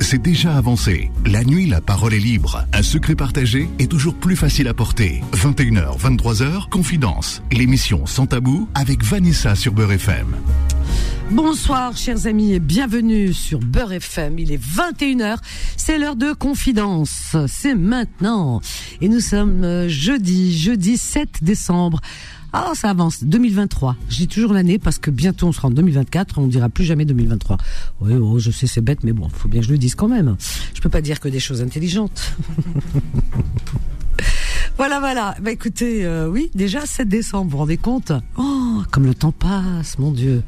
c'est 0.00 0.20
déjà 0.20 0.56
avancé. 0.56 1.10
La 1.26 1.44
nuit, 1.44 1.66
la 1.66 1.80
parole 1.80 2.14
est 2.14 2.18
libre. 2.18 2.64
Un 2.72 2.82
secret 2.82 3.14
partagé 3.14 3.68
est 3.78 3.90
toujours 3.90 4.14
plus 4.14 4.36
facile 4.36 4.68
à 4.68 4.74
porter. 4.74 5.22
21h, 5.32 5.98
23h, 5.98 6.68
Confidence. 6.68 7.42
L'émission 7.52 8.06
Sans 8.06 8.26
Tabou 8.26 8.68
avec 8.74 9.04
Vanessa 9.04 9.54
sur 9.54 9.72
Beurre 9.72 9.92
FM. 9.92 10.36
Bonsoir 11.30 11.96
chers 11.96 12.26
amis 12.26 12.54
et 12.54 12.58
bienvenue 12.58 13.32
sur 13.32 13.60
Beurre 13.60 13.92
FM. 13.92 14.40
Il 14.40 14.50
est 14.50 14.60
21h, 14.60 15.36
c'est 15.76 15.98
l'heure 15.98 16.16
de 16.16 16.32
confidence. 16.32 17.36
C'est 17.46 17.76
maintenant. 17.76 18.60
Et 19.00 19.08
nous 19.08 19.20
sommes 19.20 19.62
euh, 19.62 19.88
jeudi, 19.88 20.58
jeudi 20.58 20.96
7 20.96 21.28
décembre. 21.42 22.00
Ah, 22.52 22.72
ça 22.74 22.90
avance. 22.90 23.22
2023. 23.24 23.96
Je 24.08 24.16
dis 24.16 24.28
toujours 24.28 24.52
l'année 24.52 24.78
parce 24.78 24.98
que 24.98 25.10
bientôt 25.10 25.46
on 25.46 25.52
sera 25.52 25.68
en 25.68 25.70
2024. 25.70 26.38
On 26.38 26.46
dira 26.46 26.68
plus 26.68 26.84
jamais 26.84 27.04
2023. 27.04 27.58
Oui, 28.00 28.14
oh, 28.14 28.38
je 28.38 28.50
sais, 28.50 28.66
c'est 28.66 28.80
bête, 28.80 29.04
mais 29.04 29.12
bon, 29.12 29.28
faut 29.28 29.48
bien 29.48 29.60
que 29.60 29.66
je 29.66 29.72
le 29.72 29.78
dise 29.78 29.94
quand 29.94 30.08
même. 30.08 30.36
Je 30.74 30.80
peux 30.80 30.88
pas 30.88 31.00
dire 31.00 31.20
que 31.20 31.28
des 31.28 31.40
choses 31.40 31.62
intelligentes. 31.62 32.34
Voilà, 34.76 34.98
voilà. 34.98 35.34
Bah 35.42 35.50
écoutez, 35.50 36.06
euh, 36.06 36.26
oui, 36.26 36.50
déjà 36.54 36.86
7 36.86 37.06
décembre, 37.06 37.44
vous 37.44 37.50
vous 37.50 37.56
rendez 37.58 37.76
compte? 37.76 38.12
Oh, 38.38 38.82
comme 38.90 39.04
le 39.04 39.14
temps 39.14 39.30
passe, 39.30 39.98
mon 39.98 40.10
Dieu. 40.10 40.42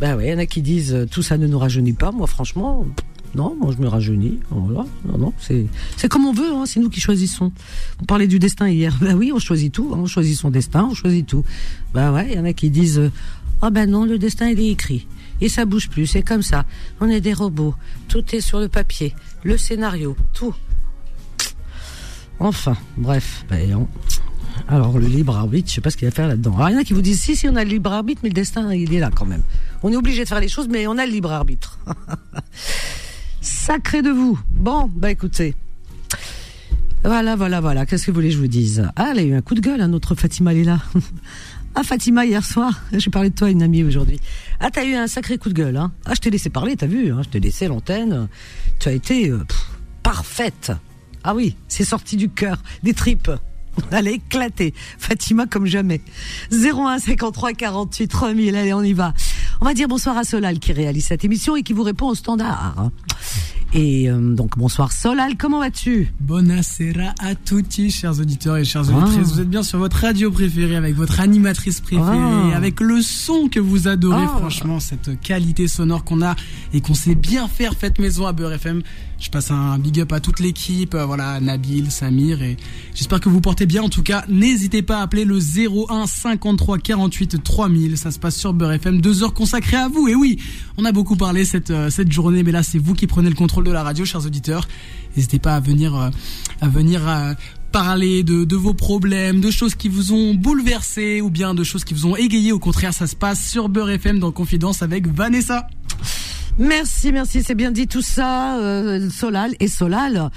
Bah 0.00 0.16
oui, 0.16 0.24
il 0.24 0.30
y 0.30 0.34
en 0.34 0.38
a 0.38 0.46
qui 0.46 0.62
disent 0.62 0.94
euh, 0.94 1.04
tout 1.04 1.20
ça 1.20 1.36
ne 1.36 1.46
nous 1.46 1.58
rajeunit 1.58 1.92
pas. 1.92 2.10
Moi, 2.10 2.26
franchement, 2.26 2.86
non, 3.34 3.56
moi 3.60 3.72
je 3.76 3.82
me 3.82 3.88
rajeunis. 3.88 4.38
Voilà. 4.50 4.86
Non, 5.04 5.18
non, 5.18 5.32
c'est 5.38 6.08
comme 6.08 6.24
on 6.26 6.32
veut. 6.32 6.52
Hein, 6.52 6.64
c'est 6.66 6.80
nous 6.80 6.88
qui 6.90 7.00
choisissons. 7.00 7.52
On 8.00 8.04
parlait 8.04 8.26
du 8.26 8.38
destin 8.38 8.68
hier. 8.68 8.96
Bah 9.00 9.14
oui, 9.14 9.32
on 9.34 9.38
choisit 9.38 9.72
tout. 9.72 9.90
hein, 9.94 9.98
on 10.00 10.06
choisit 10.06 10.36
son 10.36 10.50
destin, 10.50 10.88
on 10.90 10.94
choisit 10.94 11.26
tout. 11.26 11.44
Bah 11.92 12.12
ouais, 12.12 12.28
il 12.30 12.36
y 12.36 12.38
en 12.38 12.44
a 12.44 12.52
qui 12.52 12.70
disent 12.70 12.98
euh, 12.98 13.10
ah 13.62 13.70
ben 13.70 13.90
non, 13.90 14.04
le 14.04 14.18
destin 14.18 14.48
il 14.48 14.60
est 14.60 14.68
écrit 14.68 15.06
et 15.40 15.48
ça 15.48 15.64
bouge 15.66 15.88
plus. 15.88 16.06
C'est 16.06 16.22
comme 16.22 16.42
ça. 16.42 16.64
On 17.00 17.08
est 17.08 17.20
des 17.20 17.32
robots. 17.34 17.74
Tout 18.08 18.34
est 18.34 18.40
sur 18.40 18.58
le 18.60 18.68
papier, 18.68 19.14
le 19.44 19.56
scénario, 19.58 20.16
tout. 20.32 20.54
Enfin, 22.38 22.76
bref. 22.96 23.44
Ben, 23.48 23.86
Alors 24.68 24.98
le 24.98 25.06
libre 25.06 25.36
arbitre, 25.36 25.68
je 25.70 25.74
sais 25.74 25.80
pas 25.80 25.90
ce 25.90 25.96
qu'il 25.96 26.06
va 26.08 26.12
faire 26.12 26.28
là-dedans. 26.28 26.54
Alors 26.56 26.68
il 26.70 26.72
y 26.72 26.76
en 26.76 26.80
a 26.80 26.84
qui 26.84 26.92
vous 26.92 27.02
disent 27.02 27.20
si 27.20 27.36
si 27.36 27.48
on 27.48 27.56
a 27.56 27.64
le 27.64 27.70
libre 27.70 27.92
arbitre, 27.92 28.20
mais 28.22 28.28
le 28.30 28.34
destin 28.34 28.72
il 28.74 28.92
est 28.94 29.00
là 29.00 29.10
quand 29.14 29.26
même. 29.26 29.42
On 29.82 29.90
est 29.92 29.96
obligé 29.96 30.22
de 30.24 30.28
faire 30.28 30.40
les 30.40 30.48
choses, 30.48 30.68
mais 30.68 30.86
on 30.86 30.98
a 30.98 31.06
le 31.06 31.12
libre 31.12 31.32
arbitre. 31.32 31.78
Sacré 33.46 34.02
de 34.02 34.10
vous. 34.10 34.36
Bon, 34.50 34.90
bah 34.92 35.12
écoutez. 35.12 35.54
Voilà, 37.04 37.36
voilà, 37.36 37.60
voilà. 37.60 37.86
Qu'est-ce 37.86 38.04
que 38.04 38.10
vous 38.10 38.16
voulez 38.16 38.30
que 38.30 38.34
je 38.34 38.40
vous 38.40 38.48
dise? 38.48 38.88
Ah, 38.96 39.10
elle 39.12 39.20
a 39.20 39.22
eu 39.22 39.34
un 39.34 39.40
coup 39.40 39.54
de 39.54 39.60
gueule, 39.60 39.80
hein, 39.80 39.86
notre 39.86 40.16
Fatima, 40.16 40.50
elle 40.50 40.58
est 40.58 40.64
là. 40.64 40.80
ah, 41.76 41.84
Fatima, 41.84 42.26
hier 42.26 42.44
soir, 42.44 42.82
j'ai 42.92 43.08
parlé 43.08 43.30
de 43.30 43.36
toi 43.36 43.46
à 43.46 43.50
une 43.52 43.62
amie 43.62 43.84
aujourd'hui. 43.84 44.18
Ah, 44.58 44.72
t'as 44.72 44.84
eu 44.84 44.94
un 44.94 45.06
sacré 45.06 45.38
coup 45.38 45.48
de 45.48 45.54
gueule, 45.54 45.76
hein. 45.76 45.92
Ah, 46.06 46.14
je 46.16 46.20
t'ai 46.22 46.30
laissé 46.30 46.50
parler, 46.50 46.74
t'as 46.74 46.88
vu, 46.88 47.12
hein, 47.12 47.20
je 47.22 47.28
t'ai 47.28 47.38
laissé 47.38 47.68
l'antenne. 47.68 48.26
Tu 48.80 48.88
as 48.88 48.92
été 48.92 49.30
euh, 49.30 49.44
parfaite. 50.02 50.72
Ah 51.22 51.32
oui, 51.32 51.54
c'est 51.68 51.84
sorti 51.84 52.16
du 52.16 52.28
cœur, 52.28 52.60
des 52.82 52.94
tripes. 52.94 53.30
Elle 53.90 54.08
a 54.08 54.10
éclaté. 54.10 54.74
Fatima 54.98 55.46
comme 55.46 55.66
jamais. 55.66 56.00
01 56.52 56.98
53 56.98 57.52
48 57.52 58.08
3000. 58.08 58.56
Allez, 58.56 58.72
on 58.74 58.82
y 58.82 58.92
va. 58.92 59.14
On 59.60 59.64
va 59.64 59.74
dire 59.74 59.88
bonsoir 59.88 60.16
à 60.18 60.24
Solal 60.24 60.58
qui 60.58 60.72
réalise 60.72 61.06
cette 61.06 61.24
émission 61.24 61.56
et 61.56 61.62
qui 61.62 61.72
vous 61.72 61.82
répond 61.82 62.08
au 62.08 62.14
standard. 62.14 62.90
Et 63.72 64.08
euh, 64.08 64.34
donc 64.34 64.56
bonsoir 64.56 64.92
Solal, 64.92 65.36
comment 65.36 65.58
vas-tu? 65.58 66.12
Buonasera 66.20 67.14
à 67.18 67.34
tutti, 67.34 67.90
chers 67.90 68.18
auditeurs 68.20 68.56
et 68.58 68.64
chères 68.64 68.88
auditrices. 68.88 69.28
Ah. 69.28 69.34
Vous 69.34 69.40
êtes 69.40 69.50
bien 69.50 69.62
sur 69.62 69.78
votre 69.78 69.96
radio 69.98 70.30
préférée, 70.30 70.76
avec 70.76 70.94
votre 70.94 71.20
animatrice 71.20 71.80
préférée, 71.80 72.06
Ah. 72.52 72.56
avec 72.56 72.80
le 72.80 73.02
son 73.02 73.48
que 73.48 73.58
vous 73.60 73.88
adorez, 73.88 74.24
Ah. 74.24 74.36
franchement, 74.38 74.78
cette 74.80 75.20
qualité 75.20 75.68
sonore 75.68 76.04
qu'on 76.04 76.22
a 76.22 76.36
et 76.72 76.80
qu'on 76.80 76.94
sait 76.94 77.14
bien 77.16 77.48
faire, 77.48 77.74
faites 77.74 77.98
maison 77.98 78.26
à 78.26 78.32
Beurre 78.32 78.52
FM. 78.54 78.82
Je 79.18 79.30
passe 79.30 79.50
un 79.50 79.78
big 79.78 80.00
up 80.00 80.12
à 80.12 80.20
toute 80.20 80.40
l'équipe, 80.40 80.94
euh, 80.94 81.06
voilà, 81.06 81.40
Nabil, 81.40 81.90
Samir, 81.90 82.42
et 82.42 82.56
j'espère 82.94 83.18
que 83.18 83.30
vous 83.30 83.40
portez 83.40 83.64
bien. 83.64 83.82
En 83.82 83.88
tout 83.88 84.02
cas, 84.02 84.24
n'hésitez 84.28 84.82
pas 84.82 84.98
à 84.98 85.02
appeler 85.02 85.24
le 85.24 85.38
01 85.38 86.06
53 86.06 86.78
48 86.78 87.42
3000. 87.42 87.96
Ça 87.96 88.10
se 88.10 88.18
passe 88.18 88.36
sur 88.36 88.52
Beurre 88.52 88.72
FM, 88.72 89.00
deux 89.00 89.22
heures 89.22 89.32
consacrées 89.32 89.78
à 89.78 89.88
vous. 89.88 90.08
Et 90.08 90.14
oui, 90.14 90.38
on 90.76 90.84
a 90.84 90.92
beaucoup 90.92 91.16
parlé 91.16 91.46
cette, 91.46 91.70
euh, 91.70 91.88
cette 91.88 92.12
journée, 92.12 92.42
mais 92.42 92.52
là, 92.52 92.62
c'est 92.62 92.78
vous 92.78 92.94
qui 92.94 93.06
prenez 93.06 93.30
le 93.30 93.34
contrôle 93.34 93.64
de 93.64 93.72
la 93.72 93.82
radio, 93.82 94.04
chers 94.04 94.26
auditeurs. 94.26 94.68
N'hésitez 95.16 95.38
pas 95.38 95.54
à 95.54 95.60
venir, 95.60 95.96
euh, 95.96 96.10
à 96.60 96.68
venir 96.68 97.00
parler 97.72 98.22
de, 98.22 98.44
de 98.44 98.56
vos 98.56 98.74
problèmes, 98.74 99.40
de 99.40 99.50
choses 99.50 99.74
qui 99.74 99.88
vous 99.88 100.12
ont 100.12 100.34
bouleversé 100.34 101.22
ou 101.22 101.30
bien 101.30 101.54
de 101.54 101.64
choses 101.64 101.84
qui 101.84 101.94
vous 101.94 102.06
ont 102.06 102.16
égayé. 102.16 102.52
Au 102.52 102.58
contraire, 102.58 102.92
ça 102.92 103.06
se 103.06 103.16
passe 103.16 103.48
sur 103.48 103.70
Beurre 103.70 103.90
FM 103.90 104.18
dans 104.18 104.30
Confidence 104.30 104.82
avec 104.82 105.06
Vanessa. 105.06 105.66
Merci, 106.58 107.12
merci, 107.12 107.42
c'est 107.42 107.54
bien 107.54 107.70
dit 107.70 107.86
tout 107.86 108.02
ça. 108.02 108.58
euh, 108.58 109.10
Solal 109.10 109.52
et 109.60 109.68
Solal, 109.68 110.30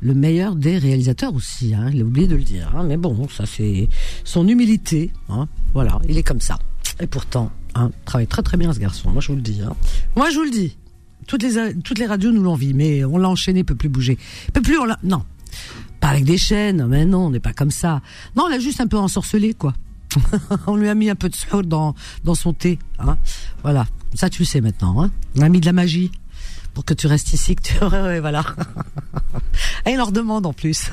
le 0.00 0.14
meilleur 0.14 0.54
des 0.54 0.76
réalisateurs 0.78 1.34
aussi. 1.34 1.74
Hein, 1.74 1.90
il 1.92 2.02
a 2.02 2.04
oublié 2.04 2.26
de 2.26 2.36
le 2.36 2.42
dire. 2.42 2.72
hein, 2.76 2.84
mais 2.86 2.96
bon, 2.98 3.26
ça 3.28 3.46
c'est 3.46 3.88
son 4.24 4.46
humilité. 4.48 5.10
Hein, 5.30 5.48
voilà, 5.72 5.98
il 6.08 6.18
est 6.18 6.22
comme 6.22 6.40
ça. 6.40 6.58
Et 7.00 7.06
pourtant, 7.06 7.50
hein, 7.74 7.90
travaille 8.04 8.26
très 8.26 8.42
très 8.42 8.56
bien 8.58 8.72
ce 8.72 8.78
garçon. 8.78 9.10
Moi 9.10 9.22
je 9.22 9.28
vous 9.28 9.36
le 9.36 9.40
dis. 9.42 9.60
Hein. 9.62 9.74
Moi 10.14 10.28
je 10.30 10.36
vous 10.36 10.44
le 10.44 10.50
dis. 10.50 10.76
Toutes 11.26 11.42
les 11.42 11.74
toutes 11.82 11.98
les 11.98 12.06
radios 12.06 12.32
nous 12.32 12.42
l'envient, 12.42 12.74
mais 12.74 13.04
on 13.04 13.16
l'a 13.16 13.28
enchaîné, 13.30 13.64
peut 13.64 13.76
plus 13.76 13.88
bouger. 13.88 14.18
Peut 14.52 14.60
plus, 14.60 14.76
on 14.78 14.84
l'a. 14.84 14.98
Non, 15.04 15.22
pas 16.00 16.08
avec 16.08 16.24
des 16.24 16.36
chaînes. 16.36 16.84
Mais 16.86 17.06
non, 17.06 17.26
on 17.26 17.30
n'est 17.30 17.40
pas 17.40 17.52
comme 17.54 17.70
ça. 17.70 18.02
Non, 18.36 18.44
on 18.46 18.48
l'a 18.48 18.58
juste 18.58 18.80
un 18.80 18.88
peu 18.88 18.98
ensorcelé, 18.98 19.54
quoi. 19.54 19.72
on 20.66 20.76
lui 20.76 20.88
a 20.88 20.94
mis 20.94 21.10
un 21.10 21.14
peu 21.14 21.28
de 21.28 21.34
sucre 21.34 21.62
dans 21.62 21.94
dans 22.24 22.34
son 22.34 22.52
thé. 22.52 22.78
Hein. 22.98 23.16
Voilà, 23.62 23.86
ça 24.14 24.30
tu 24.30 24.42
le 24.42 24.46
sais 24.46 24.60
maintenant. 24.60 25.02
Hein. 25.02 25.10
On 25.36 25.42
a 25.42 25.48
mis 25.48 25.60
de 25.60 25.66
la 25.66 25.72
magie 25.72 26.10
pour 26.74 26.84
que 26.84 26.94
tu 26.94 27.06
restes 27.06 27.32
ici, 27.32 27.54
que 27.56 27.62
tu 27.62 27.84
ouais, 27.84 28.20
voilà. 28.20 28.44
Et 29.86 29.90
il 29.92 29.96
leur 29.96 30.12
demande 30.12 30.46
en 30.46 30.52
plus. 30.52 30.90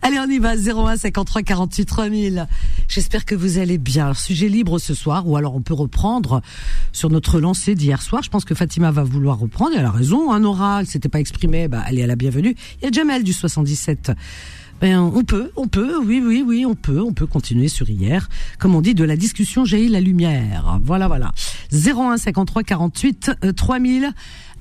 Allez, 0.00 0.18
on 0.18 0.28
y 0.28 0.38
va, 0.38 0.56
01 0.56 0.96
53 0.96 1.42
48 1.42 1.84
3000. 1.84 2.48
J'espère 2.88 3.24
que 3.24 3.34
vous 3.34 3.58
allez 3.58 3.78
bien. 3.78 4.04
Alors, 4.04 4.16
sujet 4.16 4.48
libre 4.48 4.78
ce 4.78 4.94
soir, 4.94 5.28
ou 5.28 5.36
alors 5.36 5.54
on 5.54 5.60
peut 5.60 5.74
reprendre 5.74 6.42
sur 6.92 7.10
notre 7.10 7.38
lancée 7.38 7.74
d'hier 7.74 8.02
soir. 8.02 8.22
Je 8.22 8.30
pense 8.30 8.44
que 8.44 8.54
Fatima 8.54 8.90
va 8.90 9.04
vouloir 9.04 9.38
reprendre, 9.38 9.72
elle 9.76 9.84
a 9.84 9.90
raison. 9.90 10.32
Un 10.32 10.42
oral, 10.44 10.86
s'était 10.86 11.08
pas 11.08 11.20
exprimé, 11.20 11.68
bah, 11.68 11.84
elle 11.88 11.98
est 11.98 12.02
à 12.02 12.06
la 12.06 12.16
bienvenue. 12.16 12.56
Il 12.80 12.84
y 12.84 12.88
a 12.88 12.90
Jamel 12.90 13.22
du 13.22 13.32
77. 13.32 14.12
Ben, 14.82 14.98
on 14.98 15.22
peut, 15.22 15.52
on 15.54 15.68
peut, 15.68 15.96
oui, 16.04 16.20
oui, 16.26 16.42
oui, 16.44 16.66
on 16.66 16.74
peut, 16.74 17.00
on 17.00 17.12
peut 17.12 17.28
continuer 17.28 17.68
sur 17.68 17.88
hier. 17.88 18.28
Comme 18.58 18.74
on 18.74 18.80
dit, 18.80 18.96
de 18.96 19.04
la 19.04 19.14
discussion 19.14 19.64
jaillit 19.64 19.86
la 19.86 20.00
lumière. 20.00 20.80
Voilà, 20.82 21.06
voilà. 21.06 21.30
01 21.72 22.16
53 22.16 22.64
48 22.64 23.30
euh, 23.44 23.52
3000. 23.52 24.12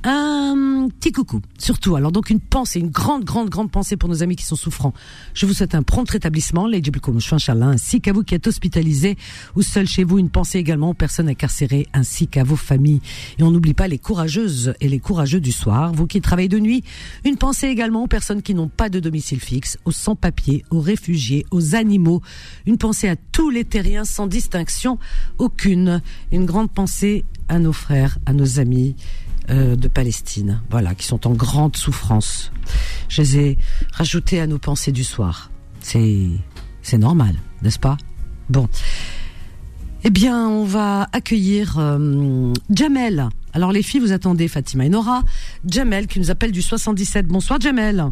Un 0.04 0.90
petit 1.00 1.12
coucou, 1.12 1.42
surtout. 1.60 1.96
Alors 1.96 2.12
donc 2.12 2.32
une 2.32 2.40
pensée, 2.40 2.80
une 2.80 2.90
grande, 2.90 3.24
grande, 3.24 3.50
grande 3.50 3.70
pensée 3.70 3.98
pour 3.98 4.10
nos 4.10 4.24
amis 4.24 4.36
qui 4.36 4.46
sont 4.46 4.56
souffrants. 4.56 4.94
Je 5.36 5.46
vous 5.46 5.54
souhaite 5.54 5.76
un 5.76 5.84
prompt 5.84 6.10
rétablissement, 6.10 6.68
Inchallah, 6.68 7.68
ainsi 7.68 8.02
qu'à 8.02 8.12
vous 8.12 8.24
qui 8.24 8.34
êtes 8.34 8.48
hospitalisés 8.48 9.16
ou 9.56 9.62
seuls 9.62 9.88
chez 9.88 10.04
vous. 10.04 10.18
Une 10.18 10.32
pensée 10.32 10.58
également 10.58 10.90
aux 10.90 10.96
personnes 10.96 11.30
incarcérées, 11.30 11.86
ainsi 11.94 12.28
qu'à 12.28 12.44
vos 12.44 12.56
familles. 12.56 13.02
Et 13.38 13.44
on 13.44 13.52
n'oublie 13.52 13.76
pas 13.76 13.88
les 13.88 14.00
courageuses 14.00 14.74
et 14.82 14.90
les 14.90 15.00
courageux 15.00 15.40
du 15.40 15.52
soir, 15.52 15.94
vous 15.94 16.08
qui 16.08 16.20
travaillez 16.20 16.50
de 16.50 16.60
nuit. 16.60 16.84
Une 17.24 17.38
pensée 17.38 17.68
également 17.68 18.04
aux 18.04 18.08
personnes 18.08 18.42
qui 18.42 18.56
n'ont 18.56 18.70
pas 18.70 18.90
de 18.90 19.00
domicile 19.00 19.40
fixe, 19.40 19.78
aux 19.86 19.92
sans-papiers, 19.92 20.66
aux 20.72 20.82
réfugiés, 20.82 21.46
aux 21.52 21.76
animaux. 21.76 22.24
Une 22.66 22.80
pensée 22.80 23.08
à 23.08 23.16
tous 23.16 23.52
les 23.52 23.66
terriens 23.66 24.06
sans 24.06 24.26
distinction 24.26 24.98
aucune. 25.38 26.02
Une 26.32 26.46
grande 26.46 26.72
pensée 26.72 27.24
à 27.50 27.60
nos 27.60 27.74
frères, 27.74 28.18
à 28.26 28.34
nos 28.34 28.60
amis 28.60 28.96
euh, 29.52 29.76
de 29.76 29.88
Palestine, 29.88 30.62
voilà, 30.70 30.96
qui 30.96 31.06
sont 31.06 31.28
en 31.28 31.32
grande 31.32 31.76
souffrance. 31.76 32.52
Je 33.10 33.22
les 33.22 33.38
ai 33.38 33.58
rajoutés 33.94 34.40
à 34.40 34.48
nos 34.48 34.60
pensées 34.60 34.92
du 34.92 35.04
soir. 35.04 35.52
C'est 35.82 36.28
c'est 36.82 36.98
normal, 36.98 37.36
n'est-ce 37.62 37.80
pas? 37.80 37.98
Bon. 38.50 38.68
Eh 40.04 40.10
bien, 40.10 40.48
on 40.48 40.64
va 40.64 41.08
accueillir 41.12 41.78
euh, 41.78 42.54
Jamel. 42.70 43.30
Alors 43.54 43.72
les 43.72 43.84
filles, 43.84 44.00
vous 44.00 44.14
attendez 44.14 44.48
Fatima 44.48 44.86
et 44.86 44.90
Nora. 44.90 45.22
Jamel 45.68 46.08
qui 46.08 46.20
nous 46.20 46.32
appelle 46.32 46.52
du 46.52 46.62
77. 46.62 47.28
Bonsoir 47.28 47.60
Jamel. 47.60 48.06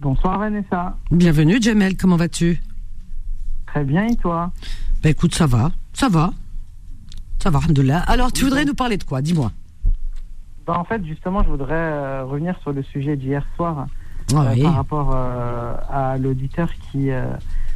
Bonsoir 0.00 0.38
Vanessa. 0.38 0.96
Bienvenue 1.10 1.60
Jamel, 1.60 1.96
comment 1.96 2.16
vas-tu? 2.16 2.60
Très 3.66 3.84
bien 3.84 4.06
et 4.06 4.16
toi? 4.16 4.50
Ben 5.02 5.10
écoute, 5.10 5.34
ça 5.34 5.46
va, 5.46 5.72
ça 5.92 6.08
va. 6.08 6.32
Ça 7.42 7.50
va, 7.50 7.58
alhamdoulilah. 7.58 8.00
Alors, 8.00 8.32
tu 8.32 8.44
voudrais 8.44 8.64
nous 8.64 8.74
parler 8.74 8.96
de 8.96 9.04
quoi? 9.04 9.22
Dis-moi. 9.22 9.52
Bah, 10.72 10.78
En 10.78 10.84
fait, 10.84 11.04
justement, 11.04 11.42
je 11.42 11.48
voudrais 11.48 11.74
euh, 11.74 12.24
revenir 12.24 12.54
sur 12.62 12.72
le 12.72 12.82
sujet 12.82 13.16
d'hier 13.16 13.44
soir 13.56 13.86
Ah 14.34 14.36
euh, 14.42 14.50
oui. 14.54 14.62
par 14.62 14.74
rapport 14.74 15.10
euh, 15.14 15.74
à 15.90 16.16
l'auditeur 16.18 16.68
qui, 16.90 17.10
avec 17.10 17.30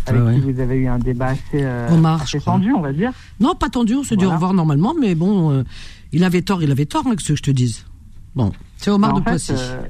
Ah 0.07 0.13
ouais. 0.13 0.35
qui 0.35 0.41
vous 0.41 0.61
avez 0.61 0.77
eu 0.77 0.87
un 0.87 0.99
débat 0.99 1.29
assez, 1.29 1.41
euh, 1.63 1.89
Omar, 1.93 2.25
tendu, 2.45 2.73
on 2.73 2.81
va 2.81 2.93
dire. 2.93 3.11
Non, 3.41 3.55
pas 3.55 3.69
tendu, 3.69 3.95
on 3.95 4.03
se 4.03 4.15
dit 4.15 4.25
au 4.25 4.29
Voilà. 4.29 4.35
revoir 4.37 4.55
normalement, 4.55 4.95
mais 5.01 5.15
bon, 5.15 5.51
euh, 5.51 5.63
il 6.13 6.23
avait 6.25 6.43
tort, 6.43 6.63
il 6.63 6.71
avait 6.71 6.87
tort, 6.87 7.05
hein, 7.07 7.17
que 7.17 7.23
ce 7.23 7.29
que 7.33 7.37
je 7.37 7.43
te 7.43 7.51
dise. 7.51 7.85
Bon, 8.37 8.53
c'est 8.77 8.91
Omar 8.91 9.13
Bah, 9.15 9.21
de 9.21 9.25
Poissy. 9.25 9.53
euh, 9.57 9.81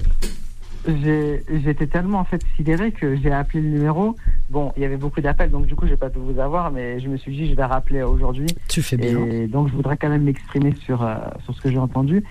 J'étais 1.65 1.87
tellement 1.87 2.19
en 2.21 2.25
fait 2.25 2.43
sidéré 2.56 2.93
que 2.93 3.17
j'ai 3.17 3.33
appelé 3.33 3.62
le 3.62 3.69
numéro. 3.71 4.17
Bon, 4.51 4.71
il 4.77 4.83
y 4.83 4.85
avait 4.85 4.99
beaucoup 4.99 5.23
d'appels, 5.23 5.51
donc 5.51 5.67
du 5.67 5.75
coup, 5.75 5.87
j'ai 5.87 5.97
pas 5.97 6.11
pu 6.11 6.19
vous 6.19 6.39
avoir, 6.39 6.71
mais 6.71 7.01
je 7.01 7.09
me 7.09 7.17
suis 7.17 7.35
dit, 7.35 7.49
je 7.49 7.55
vais 7.55 7.65
rappeler 7.65 8.03
aujourd'hui. 8.03 8.49
Tu 8.69 8.83
fais 8.83 8.99
bien. 8.99 9.19
Et 9.25 9.47
donc, 9.47 9.69
je 9.69 9.73
voudrais 9.75 9.97
quand 9.97 10.11
même 10.11 10.25
m'exprimer 10.25 10.75
sur, 10.85 10.99
sur 11.45 11.55
ce 11.55 11.61
que 11.62 11.71
j'ai 11.71 11.79
entendu. 11.79 12.23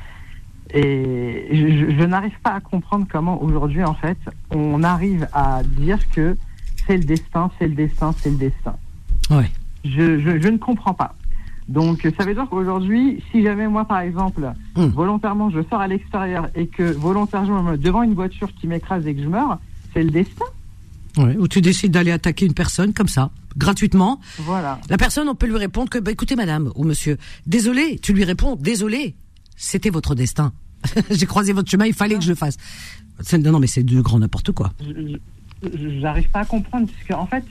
Et 0.74 1.48
je, 1.51 1.95
je 1.98 2.04
n'arrive 2.06 2.39
pas 2.44 2.51
à 2.51 2.60
comprendre 2.60 3.06
comment 3.12 3.42
aujourd'hui, 3.44 3.83
en 3.83 3.94
fait, 3.94 4.18
on 4.51 4.83
arrive 4.83 5.27
à 5.33 5.62
dire 5.63 6.00
que 6.12 6.36
c'est 6.88 6.98
le 6.98 7.04
destin, 7.04 7.51
c'est 7.60 7.68
le 7.68 7.75
destin, 7.75 8.13
c'est 8.19 8.30
le 8.30 8.38
destin. 8.38 8.75
Ouais. 9.30 9.50
Je, 9.86 10.19
je, 10.19 10.39
je 10.42 10.48
ne 10.48 10.57
comprends 10.57 10.94
pas. 10.94 11.15
Donc, 11.69 12.07
ça 12.18 12.25
veut 12.25 12.33
dire 12.33 12.48
qu'aujourd'hui, 12.50 13.24
si 13.31 13.42
jamais 13.44 13.68
moi, 13.68 13.86
par 13.86 14.00
exemple, 14.00 14.51
Hmm. 14.75 14.88
volontairement, 14.88 15.50
je 15.51 15.60
sors 15.69 15.80
à 15.80 15.88
l'extérieur 15.88 16.50
et 16.56 16.65
que 16.68 16.83
volontairement, 16.83 17.77
devant 17.77 18.01
une 18.01 18.15
voiture 18.15 18.50
qui 18.56 18.65
m'écrase 18.68 19.06
et 19.06 19.13
que 19.13 19.21
je 19.21 19.27
meurs, 19.27 19.60
c'est 19.94 20.04
le 20.04 20.10
destin. 20.10 20.45
Ouais. 21.15 21.38
Ou 21.38 21.48
tu 21.48 21.62
décides 21.62 21.92
d'aller 21.92 22.12
attaquer 22.12 22.48
une 22.48 22.56
personne 22.56 22.92
comme 22.92 23.07
ça, 23.07 23.30
gratuitement. 23.56 24.19
Voilà. 24.39 24.80
La 24.89 24.98
personne, 24.98 25.30
on 25.30 25.36
peut 25.36 25.45
lui 25.45 25.57
répondre 25.57 25.89
que, 25.92 26.00
bah, 26.00 26.10
écoutez, 26.12 26.36
madame 26.36 26.71
ou 26.75 26.83
monsieur, 26.83 27.18
désolé. 27.45 28.00
Tu 28.01 28.13
lui 28.13 28.24
réponds, 28.24 28.56
désolé. 28.56 29.15
C'était 29.56 29.90
votre 29.90 30.16
destin. 30.16 30.54
J'ai 31.12 31.26
croisé 31.26 31.54
votre 31.54 31.70
chemin, 31.70 31.86
il 31.86 31.94
fallait 31.94 32.16
que 32.16 32.24
je 32.24 32.30
le 32.30 32.36
fasse. 32.36 32.58
Non, 33.38 33.60
mais 33.60 33.68
c'est 33.68 33.84
du 33.84 34.02
grand 34.02 34.20
n'importe 34.20 34.52
quoi. 34.52 34.74
J'arrive 36.02 36.30
pas 36.30 36.42
à 36.42 36.46
comprendre, 36.46 36.88
puisque 36.88 37.12
en 37.12 37.26
fait, 37.26 37.44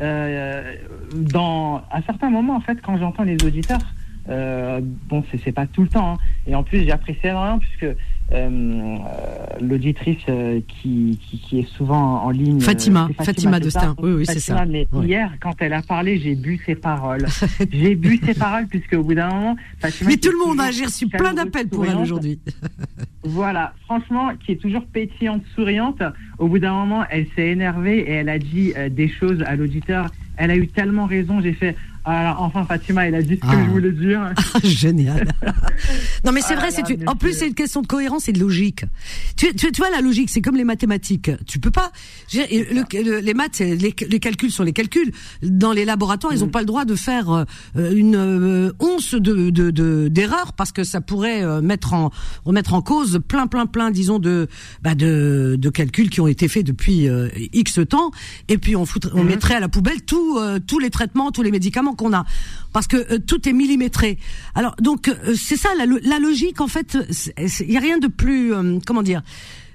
euh, 0.00 0.74
dans, 1.14 1.82
à 1.90 2.02
certains 2.02 2.30
moments, 2.30 2.56
en 2.56 2.60
fait, 2.60 2.80
quand 2.82 2.98
j'entends 2.98 3.22
les 3.22 3.36
auditeurs, 3.44 3.80
euh, 4.28 4.80
bon, 4.82 5.24
c'est 5.44 5.52
pas 5.52 5.66
tout 5.66 5.82
le 5.82 5.88
temps, 5.88 6.14
hein, 6.14 6.18
et 6.46 6.54
en 6.54 6.62
plus, 6.62 6.84
j'apprécie 6.84 7.26
énormément, 7.26 7.58
puisque 7.58 7.96
euh, 8.32 8.48
euh, 8.48 8.96
l'auditrice 9.60 10.18
euh, 10.28 10.60
qui, 10.68 11.18
qui, 11.22 11.38
qui 11.38 11.58
est 11.60 11.68
souvent 11.76 12.22
en 12.24 12.30
ligne. 12.30 12.58
euh, 12.58 12.60
Fatima, 12.60 13.08
c'est 13.18 13.24
Fatima 13.24 13.60
Destin. 13.60 13.80
ça 13.80 13.94
Oui, 14.02 14.12
oui, 14.12 14.26
c'est 14.26 14.34
Fatima, 14.40 14.58
ça. 14.58 14.66
Mais 14.66 14.86
hier, 15.06 15.32
quand 15.40 15.54
elle 15.60 15.72
a 15.72 15.82
parlé, 15.82 16.18
j'ai 16.18 16.34
bu 16.34 16.60
ses 16.64 16.74
paroles. 16.74 17.26
j'ai 17.72 17.94
bu 17.94 18.20
ses 18.24 18.34
paroles, 18.34 18.66
puisque 18.68 18.92
au 18.94 19.02
bout 19.02 19.14
d'un 19.14 19.28
moment, 19.28 19.56
Fatima. 19.78 20.10
Mais 20.10 20.16
tout 20.16 20.30
le 20.30 20.38
monde, 20.38 20.58
toujours 20.58 20.72
j'ai 20.72 20.84
reçu 20.86 21.08
plein 21.08 21.34
d'appels 21.34 21.68
pour 21.68 21.84
elle 21.86 21.96
aujourd'hui. 21.96 22.38
voilà, 23.24 23.74
franchement, 23.84 24.30
qui 24.44 24.52
est 24.52 24.56
toujours 24.60 24.84
pétillante, 24.86 25.42
souriante. 25.54 26.02
Au 26.38 26.48
bout 26.48 26.58
d'un 26.58 26.72
moment, 26.72 27.04
elle 27.10 27.26
s'est 27.36 27.48
énervée 27.48 27.98
et 27.98 28.12
elle 28.12 28.28
a 28.28 28.38
dit 28.38 28.72
euh, 28.76 28.88
des 28.88 29.08
choses 29.08 29.42
à 29.46 29.56
l'auditeur. 29.56 30.06
Elle 30.36 30.50
a 30.50 30.56
eu 30.56 30.68
tellement 30.68 31.04
raison. 31.06 31.40
J'ai 31.42 31.52
fait, 31.52 31.76
ah, 32.04 32.36
enfin, 32.38 32.64
Fatima, 32.64 33.06
elle 33.06 33.14
a 33.14 33.22
dit 33.22 33.36
ce 33.36 33.40
que 33.40 33.46
Ah. 33.48 33.64
je 33.64 33.70
voulais 33.70 33.92
dire. 33.92 34.32
Génial. 34.64 35.28
non 36.24 36.32
mais 36.32 36.40
c'est 36.40 36.54
Ah 36.54 36.60
vrai, 36.60 36.70
c'est 36.70 36.88
une- 36.88 37.08
en 37.08 37.16
plus 37.16 37.32
c'est- 37.34 37.46
une 37.48 37.54
question 37.54 37.82
de 37.82 37.86
cohérence 37.86 38.28
et 38.28 38.32
de 38.32 38.40
logique. 38.40 38.84
Tu, 39.36 39.54
tu, 39.54 39.70
tu 39.72 39.80
vois 39.80 39.90
la 39.90 40.00
logique, 40.00 40.30
c'est 40.30 40.40
comme 40.40 40.56
les 40.56 40.64
mathématiques. 40.64 41.30
Tu 41.46 41.58
peux 41.58 41.70
pas. 41.70 41.92
je 42.28 42.40
veux 42.40 42.46
dire, 42.46 42.66
le- 42.94 43.02
le- 43.02 43.18
les 43.20 43.34
maths, 43.34 43.58
les, 43.60 43.76
les 44.08 44.20
calculs 44.20 44.50
sont 44.50 44.62
les 44.62 44.72
calculs. 44.72 45.12
Dans 45.42 45.72
les 45.72 45.84
laboratoires, 45.84 46.32
ils 46.32 46.42
ont 46.44 46.46
Mm. 46.48 46.50
pas 46.50 46.60
le 46.60 46.66
droit 46.66 46.84
de 46.84 46.94
faire 46.94 47.30
euh, 47.30 47.44
une 47.94 48.16
euh, 48.16 48.72
once 48.80 49.14
de 49.14 49.50
de- 49.50 49.70
de- 49.70 50.08
d'erreur 50.08 50.52
parce 50.54 50.72
que 50.72 50.84
ça 50.84 51.00
pourrait 51.00 51.42
euh, 51.42 51.60
mettre 51.60 51.92
en 51.94 52.10
remettre 52.44 52.74
en 52.74 52.82
cause 52.82 53.20
plein 53.26 53.46
plein 53.46 53.66
plein, 53.66 53.90
disons 53.90 54.18
de 54.18 54.48
bah, 54.82 54.94
de, 54.94 55.56
de 55.58 55.70
calculs 55.70 56.10
qui 56.10 56.20
ont 56.20 56.26
été 56.28 56.48
faits 56.48 56.64
depuis 56.66 57.08
euh, 57.08 57.28
X 57.52 57.80
temps. 57.88 58.10
Et 58.48 58.58
puis 58.58 58.76
on 58.76 58.86
fout, 58.86 59.08
on 59.14 59.22
Mhm. 59.22 59.28
mettrait 59.28 59.54
à 59.54 59.60
la 59.60 59.68
poubelle 59.68 60.02
tout, 60.02 60.36
euh, 60.38 60.58
tous 60.64 60.78
les 60.78 60.90
traitements, 60.90 61.30
tous 61.30 61.42
les 61.42 61.50
médicaments 61.50 61.94
qu'on 62.00 62.12
a 62.14 62.24
parce 62.72 62.86
que 62.86 62.96
euh, 62.96 63.18
tout 63.18 63.48
est 63.48 63.52
millimétré. 63.52 64.18
Alors 64.54 64.74
donc 64.80 65.08
euh, 65.08 65.34
c'est 65.36 65.56
ça 65.56 65.68
la, 65.76 65.86
lo- 65.86 66.00
la 66.02 66.18
logique 66.18 66.60
en 66.60 66.68
fait. 66.68 66.96
Il 67.60 67.70
y 67.70 67.76
a 67.76 67.80
rien 67.80 67.98
de 67.98 68.08
plus 68.08 68.52
euh, 68.54 68.78
comment 68.86 69.02
dire 69.02 69.22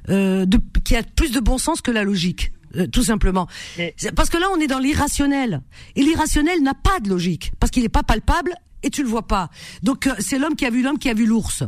euh, 0.10 0.46
de, 0.46 0.60
qui 0.84 0.96
a 0.96 1.04
plus 1.04 1.32
de 1.32 1.40
bon 1.40 1.58
sens 1.58 1.82
que 1.82 1.92
la 1.92 2.04
logique. 2.04 2.52
euh, 2.76 2.88
tout 2.88 3.04
simplement. 3.04 3.48
Mais- 3.78 3.96
Parce 4.16 4.30
que 4.30 4.38
là, 4.38 4.48
on 4.56 4.60
est 4.60 4.68
dans 4.68 4.80
l'irrationnel. 4.80 5.62
Et 5.96 6.02
l'irrationnel 6.04 6.62
n'a 6.62 6.74
pas 6.74 7.00
de 7.00 7.10
logique. 7.10 7.52
Parce 7.60 7.72
qu'il 7.72 7.84
n'est 7.84 7.90
pas 8.00 8.04
palpable 8.04 8.54
et 8.84 8.90
tu 8.90 9.02
le 9.02 9.08
vois 9.10 9.26
pas. 9.28 9.50
Donc, 9.82 10.06
euh, 10.08 10.14
c'est 10.20 10.38
l'homme 10.38 10.56
qui 10.56 10.66
a 10.66 10.70
vu 10.70 10.82
l'homme 10.84 11.00
qui 11.00 11.10
a 11.10 11.14
vu 11.16 11.26
l'ours. 11.26 11.64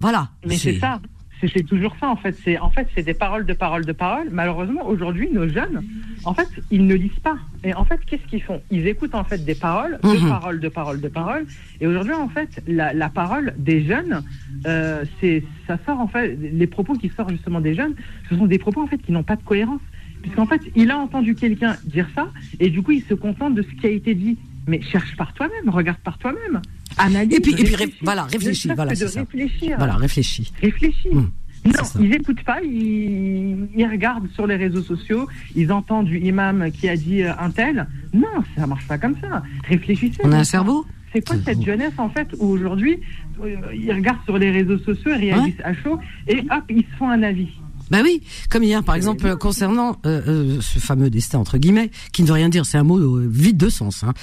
Voilà. 0.00 0.30
Mais 0.46 0.56
c'est 0.58 0.78
ça. 0.80 1.00
C'est 1.48 1.64
toujours 1.64 1.96
ça, 2.00 2.08
en 2.08 2.16
fait. 2.16 2.36
C'est 2.44 2.58
en 2.58 2.70
fait, 2.70 2.88
c'est 2.94 3.02
des 3.02 3.14
paroles 3.14 3.46
de 3.46 3.52
paroles 3.52 3.84
de 3.84 3.92
paroles. 3.92 4.28
Malheureusement, 4.30 4.86
aujourd'hui, 4.86 5.28
nos 5.32 5.48
jeunes, 5.48 5.82
en 6.24 6.34
fait, 6.34 6.48
ils 6.70 6.86
ne 6.86 6.94
lisent 6.94 7.18
pas. 7.22 7.36
Et 7.64 7.74
en 7.74 7.84
fait, 7.84 8.00
qu'est-ce 8.06 8.24
qu'ils 8.26 8.42
font? 8.42 8.62
Ils 8.70 8.86
écoutent 8.86 9.14
en 9.14 9.24
fait 9.24 9.44
des 9.44 9.54
paroles, 9.54 9.98
de 10.02 10.08
Mhm. 10.08 10.28
paroles, 10.28 10.60
de 10.60 10.68
paroles, 10.68 11.00
de 11.00 11.08
paroles. 11.08 11.46
Et 11.80 11.86
aujourd'hui, 11.86 12.14
en 12.14 12.28
fait, 12.28 12.62
la, 12.66 12.92
la 12.92 13.08
parole 13.08 13.54
des 13.56 13.84
jeunes, 13.84 14.22
euh, 14.66 15.04
c'est 15.20 15.44
ça 15.66 15.78
sort 15.84 15.98
en 16.00 16.06
fait. 16.08 16.36
Les 16.36 16.66
propos 16.68 16.96
qui 16.96 17.08
sortent 17.08 17.30
justement 17.32 17.60
des 17.60 17.74
jeunes, 17.74 17.94
ce 18.28 18.36
sont 18.36 18.46
des 18.46 18.58
propos 18.58 18.82
en 18.82 18.86
fait 18.86 18.98
qui 18.98 19.12
n'ont 19.12 19.24
pas 19.24 19.36
de 19.36 19.42
cohérence. 19.42 19.80
Puisqu'en 20.22 20.46
fait, 20.46 20.60
il 20.76 20.90
a 20.92 20.98
entendu 20.98 21.34
quelqu'un 21.34 21.78
dire 21.84 22.08
ça, 22.14 22.30
et 22.60 22.70
du 22.70 22.82
coup, 22.82 22.92
il 22.92 23.02
se 23.02 23.14
contente 23.14 23.54
de 23.56 23.62
ce 23.62 23.68
qui 23.80 23.86
a 23.86 23.90
été 23.90 24.14
dit. 24.14 24.38
Mais 24.68 24.80
cherche 24.80 25.16
par 25.16 25.32
toi-même, 25.34 25.68
regarde 25.74 25.98
par 25.98 26.18
toi-même, 26.18 26.62
analyse. 26.98 27.36
Et 27.36 27.40
puis- 27.40 27.52
et 27.52 27.54
puis, 27.56 27.74
réfléchis. 27.74 27.98
voilà, 28.02 28.24
réfléchis, 28.24 28.68
voilà, 28.74 28.92
de 28.94 29.04
réfléchir. 29.04 29.76
Voilà, 29.78 29.94
réfléchis. 29.94 30.52
Réfléchis. 30.60 31.08
Hum, 31.12 31.30
Non, 31.64 31.72
ils 32.00 32.10
n'écoutent 32.10 32.42
pas, 32.44 32.60
ils, 32.62 33.68
ils 33.76 33.86
regardent 33.86 34.28
sur 34.32 34.46
les 34.48 34.56
réseaux 34.56 34.82
sociaux, 34.82 35.28
ils 35.54 35.70
entendent 35.72 36.06
du 36.06 36.18
imam 36.18 36.70
qui 36.72 36.88
a 36.88 36.96
dit 36.96 37.22
euh, 37.22 37.32
un 37.38 37.50
tel. 37.50 37.86
Non, 38.12 38.26
ça 38.56 38.66
marche 38.66 38.86
pas 38.88 38.98
comme 38.98 39.14
ça. 39.20 39.42
Réfléchissez. 39.68 40.18
On 40.24 40.32
a 40.32 40.38
un 40.38 40.44
cerveau 40.44 40.84
C'est 41.12 41.24
quoi 41.26 41.36
cette 41.44 41.62
jeunesse 41.62 41.92
en 41.98 42.08
fait 42.08 42.26
où 42.40 42.46
aujourd'hui 42.46 42.98
euh, 43.44 43.56
ils 43.74 43.92
regardent 43.92 44.24
sur 44.24 44.38
les 44.38 44.50
réseaux 44.50 44.78
sociaux, 44.78 45.12
ils 45.14 45.32
réagissent 45.32 45.60
à 45.62 45.72
chaud 45.74 45.98
et 46.26 46.38
hop, 46.40 46.64
ils 46.68 46.82
se 46.82 46.96
font 46.98 47.08
un 47.10 47.22
avis. 47.22 47.48
Ben 47.92 48.02
oui, 48.02 48.22
comme 48.48 48.62
hier 48.62 48.82
par 48.82 48.94
exemple 48.94 49.26
euh, 49.26 49.36
concernant 49.36 49.98
euh, 50.06 50.22
euh, 50.26 50.60
ce 50.62 50.78
fameux 50.78 51.10
destin 51.10 51.38
entre 51.38 51.58
guillemets, 51.58 51.90
qui 52.14 52.22
ne 52.22 52.26
veut 52.26 52.32
rien 52.32 52.48
dire, 52.48 52.64
c'est 52.64 52.78
un 52.78 52.84
mot 52.84 52.98
euh, 52.98 53.28
vide 53.30 53.58
de 53.58 53.68
sens. 53.68 54.02
Hein. 54.02 54.14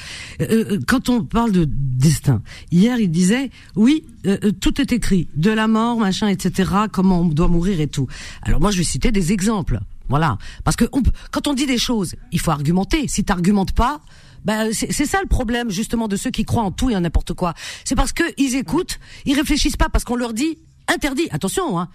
Euh, 0.42 0.80
quand 0.88 1.10
on 1.10 1.24
parle 1.24 1.52
de 1.52 1.68
destin, 1.70 2.42
hier 2.72 2.98
il 2.98 3.12
disait 3.12 3.52
oui, 3.76 4.08
tout 4.60 4.82
est 4.82 4.92
écrit, 4.92 5.28
de 5.36 5.52
la 5.52 5.68
mort, 5.68 6.00
machin, 6.00 6.30
etc. 6.30 6.72
Comment 6.92 7.22
on 7.22 7.26
doit 7.26 7.48
mourir 7.48 7.80
et 7.80 7.86
tout. 7.86 8.08
Alors 8.42 8.60
moi 8.60 8.72
je 8.72 8.80
vais 8.80 8.84
citer 8.84 9.12
des 9.12 9.34
exemples. 9.34 9.80
Voilà, 10.08 10.40
parce 10.64 10.76
que 10.76 10.86
on, 10.92 11.04
quand 11.30 11.48
on 11.48 11.54
dit 11.54 11.68
des 11.68 11.78
choses, 11.78 12.16
il 12.32 12.40
faut 12.40 12.50
argumenter. 12.50 13.08
Si 13.08 13.24
t'argumentes 13.24 13.74
pas, 13.74 14.02
ben 14.46 14.74
c'est 14.74 14.92
c'est 14.92 15.06
ça 15.06 15.20
le 15.22 15.28
problème 15.28 15.70
justement 15.70 16.08
de 16.08 16.16
ceux 16.16 16.32
qui 16.32 16.44
croient 16.44 16.64
en 16.64 16.72
tout 16.72 16.90
et 16.90 16.96
en 16.96 17.02
n'importe 17.02 17.36
quoi. 17.36 17.54
C'est 17.86 17.94
parce 17.94 18.14
que 18.14 18.24
ils 18.40 18.56
écoutent, 18.56 19.00
ils 19.28 19.36
réfléchissent 19.36 19.78
pas 19.78 19.90
parce 19.90 20.06
qu'on 20.06 20.16
leur 20.16 20.34
dit 20.34 20.58
interdit. 20.88 21.28
Attention, 21.30 21.80
hein. 21.80 21.88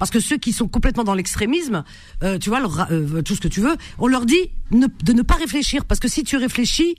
Parce 0.00 0.10
que 0.10 0.18
ceux 0.18 0.38
qui 0.38 0.52
sont 0.52 0.66
complètement 0.66 1.04
dans 1.04 1.14
l'extrémisme, 1.14 1.84
euh, 2.24 2.38
tu 2.38 2.48
vois, 2.50 2.60
euh, 2.90 3.22
tout 3.22 3.36
ce 3.36 3.40
que 3.40 3.48
tu 3.48 3.60
veux, 3.60 3.76
on 3.98 4.08
leur 4.08 4.26
dit 4.26 4.50
ne- 4.72 4.88
de 5.04 5.12
ne 5.12 5.22
pas 5.22 5.34
réfléchir. 5.34 5.84
Parce 5.84 6.00
que 6.00 6.08
si 6.08 6.24
tu 6.24 6.36
réfléchis, 6.36 6.96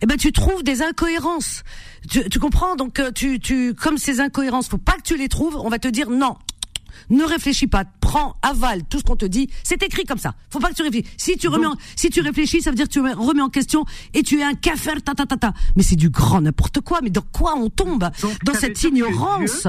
eh 0.00 0.06
ben 0.06 0.16
tu 0.16 0.30
trouves 0.32 0.62
des 0.62 0.80
incohérences. 0.80 1.62
Tu, 2.08 2.26
tu 2.30 2.38
comprends? 2.38 2.76
Donc 2.76 3.00
euh, 3.00 3.10
tu, 3.10 3.40
tu, 3.40 3.74
comme 3.74 3.98
ces 3.98 4.20
incohérences, 4.20 4.68
faut 4.68 4.78
pas 4.78 4.92
que 4.92 5.02
tu 5.02 5.16
les 5.18 5.28
trouves. 5.28 5.56
On 5.56 5.68
va 5.68 5.78
te 5.78 5.88
dire 5.88 6.08
non. 6.08 6.36
Ne 7.10 7.24
réfléchis 7.24 7.66
pas, 7.66 7.84
prends, 8.00 8.36
avale 8.42 8.82
tout 8.88 8.98
ce 8.98 9.02
qu'on 9.04 9.16
te 9.16 9.26
dit. 9.26 9.50
C'est 9.62 9.82
écrit 9.82 10.04
comme 10.04 10.18
ça. 10.18 10.34
Faut 10.50 10.60
pas 10.60 10.70
que 10.70 10.74
tu 10.74 10.82
réfléchisses. 10.82 11.10
Si 11.18 11.36
tu 11.36 11.48
remets, 11.48 11.66
en- 11.66 11.76
si 11.94 12.08
tu 12.10 12.20
réfléchis, 12.20 12.62
ça 12.62 12.70
veut 12.70 12.76
dire 12.76 12.86
que 12.88 12.92
tu 12.92 13.00
remets 13.00 13.42
en 13.42 13.50
question 13.50 13.84
et 14.14 14.22
tu 14.22 14.38
es 14.40 14.42
un 14.44 14.54
cafard, 14.54 15.02
ta 15.04 15.14
ta 15.14 15.26
ta 15.26 15.36
ta. 15.36 15.52
Mais 15.76 15.82
c'est 15.82 15.96
du 15.96 16.10
grand 16.10 16.40
n'importe 16.40 16.80
quoi. 16.80 17.00
Mais 17.02 17.10
dans 17.10 17.22
quoi 17.32 17.54
on 17.56 17.68
tombe? 17.70 18.08
Dans 18.44 18.52
cette 18.60 18.78
ignorance. 18.84 19.66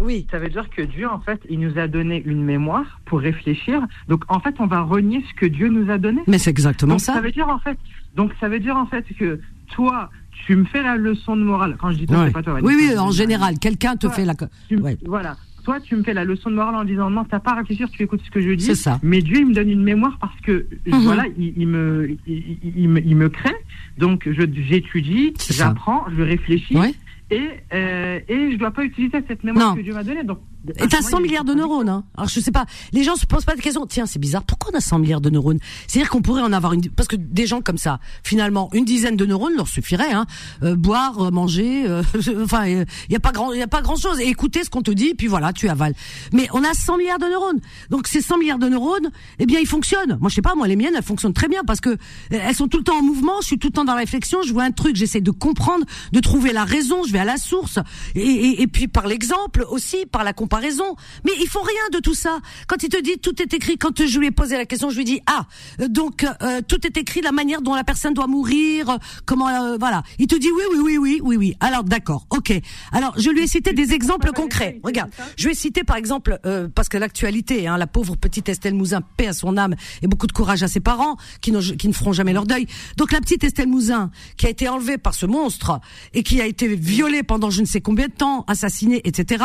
Oui. 0.00 0.26
Ça 0.30 0.38
veut 0.38 0.48
dire 0.48 0.68
que 0.70 0.82
Dieu 0.82 1.08
en 1.08 1.20
fait, 1.20 1.40
il 1.48 1.60
nous 1.60 1.78
a 1.78 1.86
donné 1.88 2.22
une 2.24 2.42
mémoire 2.44 3.00
pour 3.06 3.20
réfléchir. 3.20 3.80
Donc 4.08 4.24
en 4.28 4.40
fait, 4.40 4.54
on 4.58 4.66
va 4.66 4.80
renier 4.82 5.24
ce 5.28 5.34
que 5.34 5.46
Dieu 5.46 5.68
nous 5.68 5.90
a 5.90 5.98
donné. 5.98 6.22
Mais 6.26 6.38
c'est 6.38 6.50
exactement 6.50 6.94
Donc 6.94 7.00
ça. 7.00 7.14
ça 7.14 7.20
veut 7.20 7.32
dire 7.32 7.48
en 7.48 7.58
fait, 7.58 7.78
donc 8.16 8.32
ça 8.40 8.48
veut 8.48 8.60
dire 8.60 8.76
en 8.76 8.86
fait 8.86 9.04
que 9.18 9.40
toi, 9.74 10.10
tu 10.46 10.56
me 10.56 10.64
fais 10.64 10.82
la 10.82 10.96
leçon 10.96 11.36
de 11.36 11.42
morale. 11.42 11.76
Quand 11.78 11.90
je 11.90 11.98
dis 11.98 12.06
toi, 12.06 12.18
Ouais. 12.18 12.26
c'est 12.26 12.32
pas 12.32 12.42
toi. 12.42 12.58
Oui, 12.62 12.74
oui, 12.76 12.96
en 12.98 13.10
général, 13.10 13.58
quelqu'un 13.58 13.94
te 13.96 14.06
Toi, 14.06 14.10
fait 14.12 14.24
la. 14.24 14.34
Tu 14.68 14.76
me- 14.76 14.82
Ouais. 14.82 14.96
Voilà. 15.04 15.36
Toi, 15.64 15.80
tu 15.80 15.96
me 15.96 16.02
fais 16.02 16.14
la 16.14 16.24
leçon 16.24 16.48
de 16.50 16.54
morale 16.54 16.76
en 16.76 16.84
disant 16.84 17.10
non, 17.10 17.24
t'as 17.24 17.40
pas 17.40 17.50
à 17.50 17.56
réfléchir, 17.56 17.90
tu 17.90 18.02
écoutes 18.02 18.22
ce 18.24 18.30
que 18.30 18.40
je 18.40 18.52
dis. 18.52 18.64
C'est 18.64 18.74
ça. 18.74 18.98
Mais 19.02 19.20
Dieu, 19.20 19.36
il 19.40 19.48
me 19.48 19.52
donne 19.54 19.68
une 19.68 19.82
mémoire 19.82 20.16
parce 20.18 20.38
que 20.40 20.64
Mhm. 20.86 21.00
voilà, 21.02 21.24
il, 21.36 21.52
il 21.58 21.68
me, 21.68 22.16
il, 22.26 22.88
me, 22.88 23.00
il 23.04 23.16
me 23.16 23.28
crée. 23.28 23.54
Donc 23.98 24.26
je 24.26 24.42
j'étudie, 24.66 25.34
j'apprends, 25.50 26.06
je 26.16 26.22
réfléchis. 26.22 26.74
Ouais. 26.76 26.94
Et, 27.30 27.50
euh, 27.74 28.20
et 28.28 28.52
je 28.52 28.56
dois 28.56 28.70
pas 28.70 28.84
utiliser 28.84 29.22
cette 29.28 29.44
mémoire 29.44 29.70
Non. 29.70 29.76
que 29.76 29.80
Dieu 29.82 29.92
m'a 29.92 30.02
donnée. 30.04 30.24
Donc, 30.24 30.38
Et 30.66 30.72
t'as 30.72 30.88
franchement, 30.88 31.08
100 31.10 31.18
il 31.18 31.20
est 31.20 31.28
milliards 31.28 31.44
de 31.44 31.54
neurones, 31.54 31.88
hein. 31.88 32.04
Alors 32.16 32.28
je 32.28 32.40
sais 32.40 32.50
pas, 32.50 32.66
les 32.92 33.04
gens 33.04 33.16
se 33.16 33.26
posent 33.26 33.44
pas 33.44 33.54
de 33.54 33.60
questions. 33.60 33.86
Tiens, 33.86 34.06
c'est 34.06 34.18
bizarre. 34.18 34.42
Pourquoi 34.42 34.72
on 34.74 34.76
a 34.76 34.80
100 34.80 34.98
milliards 34.98 35.20
de 35.20 35.30
neurones? 35.30 35.58
C'est-à-dire 35.86 36.10
qu'on 36.10 36.20
pourrait 36.20 36.42
en 36.42 36.52
avoir 36.52 36.72
une, 36.72 36.88
parce 36.90 37.08
que 37.08 37.16
des 37.16 37.46
gens 37.46 37.60
comme 37.60 37.78
ça, 37.78 38.00
finalement, 38.24 38.68
une 38.72 38.84
dizaine 38.84 39.16
de 39.16 39.24
neurones 39.24 39.54
leur 39.54 39.68
suffirait, 39.68 40.12
hein. 40.12 40.26
Euh, 40.62 40.74
boire, 40.74 41.20
euh, 41.20 41.30
manger, 41.30 41.86
euh, 41.86 42.02
enfin, 42.42 42.66
il 42.66 42.86
y 43.08 43.16
a 43.16 43.20
pas 43.20 43.30
grand, 43.32 43.52
il 43.52 43.58
y 43.58 43.62
a 43.62 43.68
pas 43.68 43.82
grand 43.82 43.96
chose. 43.96 44.20
Et 44.20 44.26
écouter 44.26 44.64
ce 44.64 44.70
qu'on 44.70 44.82
te 44.82 44.90
dit, 44.90 45.14
puis 45.14 45.28
voilà, 45.28 45.52
tu 45.52 45.68
avales. 45.68 45.94
Mais 46.32 46.48
on 46.52 46.64
a 46.64 46.74
100 46.74 46.98
milliards 46.98 47.18
de 47.18 47.26
neurones. 47.26 47.60
Donc 47.90 48.08
ces 48.08 48.20
100 48.20 48.38
milliards 48.38 48.58
de 48.58 48.68
neurones, 48.68 49.10
eh 49.38 49.46
bien, 49.46 49.60
ils 49.60 49.66
fonctionnent. 49.66 50.18
Moi, 50.20 50.28
je 50.28 50.34
sais 50.34 50.42
pas, 50.42 50.54
moi, 50.56 50.66
les 50.66 50.76
miennes, 50.76 50.94
elles 50.96 51.02
fonctionnent 51.04 51.34
très 51.34 51.48
bien 51.48 51.62
parce 51.66 51.80
que 51.80 51.90
euh, 51.90 51.96
elles 52.30 52.54
sont 52.54 52.68
tout 52.68 52.78
le 52.78 52.84
temps 52.84 52.98
en 52.98 53.02
mouvement. 53.02 53.40
Je 53.42 53.46
suis 53.46 53.58
tout 53.58 53.68
le 53.68 53.72
temps 53.72 53.84
dans 53.84 53.94
la 53.94 54.00
réflexion. 54.00 54.42
Je 54.42 54.52
vois 54.52 54.64
un 54.64 54.72
truc, 54.72 54.96
j'essaie 54.96 55.20
de 55.20 55.30
comprendre, 55.30 55.84
de 56.12 56.20
trouver 56.20 56.52
la 56.52 56.64
raison. 56.64 57.04
Je 57.04 57.12
vais 57.12 57.20
à 57.20 57.24
la 57.24 57.36
source. 57.36 57.78
Et, 58.16 58.20
et, 58.20 58.62
et 58.62 58.66
puis 58.66 58.88
par 58.88 59.06
l'exemple 59.06 59.64
aussi, 59.70 60.04
par 60.10 60.24
la 60.24 60.32
compréhension 60.32 60.47
comparaison. 60.48 60.96
Mais 61.24 61.32
ils 61.40 61.46
font 61.46 61.60
rien 61.60 61.88
de 61.92 61.98
tout 61.98 62.14
ça. 62.14 62.40
Quand 62.66 62.82
il 62.82 62.88
te 62.88 63.00
dit 63.00 63.18
tout 63.18 63.40
est 63.42 63.52
écrit, 63.52 63.76
quand 63.76 64.06
je 64.06 64.18
lui 64.18 64.28
ai 64.28 64.30
posé 64.30 64.56
la 64.56 64.64
question, 64.64 64.88
je 64.88 64.96
lui 64.96 65.04
dis 65.04 65.20
ah 65.26 65.46
euh, 65.80 65.88
donc 65.88 66.24
euh, 66.24 66.62
tout 66.66 66.86
est 66.86 66.96
écrit 66.96 67.20
la 67.20 67.32
manière 67.32 67.60
dont 67.60 67.74
la 67.74 67.84
personne 67.84 68.14
doit 68.14 68.26
mourir, 68.26 68.88
euh, 68.88 68.96
comment 69.26 69.76
voilà. 69.78 70.02
Il 70.18 70.26
te 70.26 70.36
dit 70.36 70.48
oui 70.50 70.62
oui 70.70 70.78
oui 70.80 70.98
oui 70.98 71.20
oui 71.22 71.36
oui. 71.36 71.56
Alors 71.60 71.84
d'accord, 71.84 72.26
ok. 72.30 72.52
Alors 72.92 73.12
je 73.18 73.28
lui 73.28 73.42
ai 73.42 73.46
cité 73.46 73.74
des 73.74 73.92
exemples 73.92 74.32
concrets. 74.32 74.80
Regarde, 74.82 75.10
je 75.36 75.44
lui 75.44 75.52
ai 75.52 75.54
cité 75.54 75.84
par 75.84 75.96
exemple 75.96 76.38
parce 76.74 76.88
que 76.88 76.96
l'actualité, 76.96 77.68
hein, 77.68 77.76
la 77.76 77.86
pauvre 77.86 78.16
petite 78.16 78.48
Estelle 78.48 78.74
Mouzin, 78.74 79.02
paix 79.16 79.26
à 79.26 79.32
son 79.34 79.56
âme 79.58 79.74
et 80.02 80.06
beaucoup 80.06 80.26
de 80.26 80.32
courage 80.32 80.62
à 80.62 80.68
ses 80.68 80.80
parents 80.80 81.16
qui, 81.42 81.52
qui 81.76 81.88
ne 81.88 81.92
feront 81.92 82.12
jamais 82.12 82.32
leur 82.32 82.46
deuil. 82.46 82.66
Donc 82.96 83.12
la 83.12 83.20
petite 83.20 83.44
Estelle 83.44 83.68
Mouzin 83.68 84.10
qui 84.38 84.46
a 84.46 84.50
été 84.50 84.68
enlevée 84.68 84.96
par 84.96 85.14
ce 85.14 85.26
monstre 85.26 85.78
et 86.14 86.22
qui 86.22 86.40
a 86.40 86.46
été 86.46 86.68
violée 86.74 87.22
pendant 87.22 87.50
je 87.50 87.60
ne 87.60 87.66
sais 87.66 87.82
combien 87.82 88.06
de 88.06 88.12
temps, 88.12 88.44
assassinée, 88.48 89.02
etc. 89.04 89.44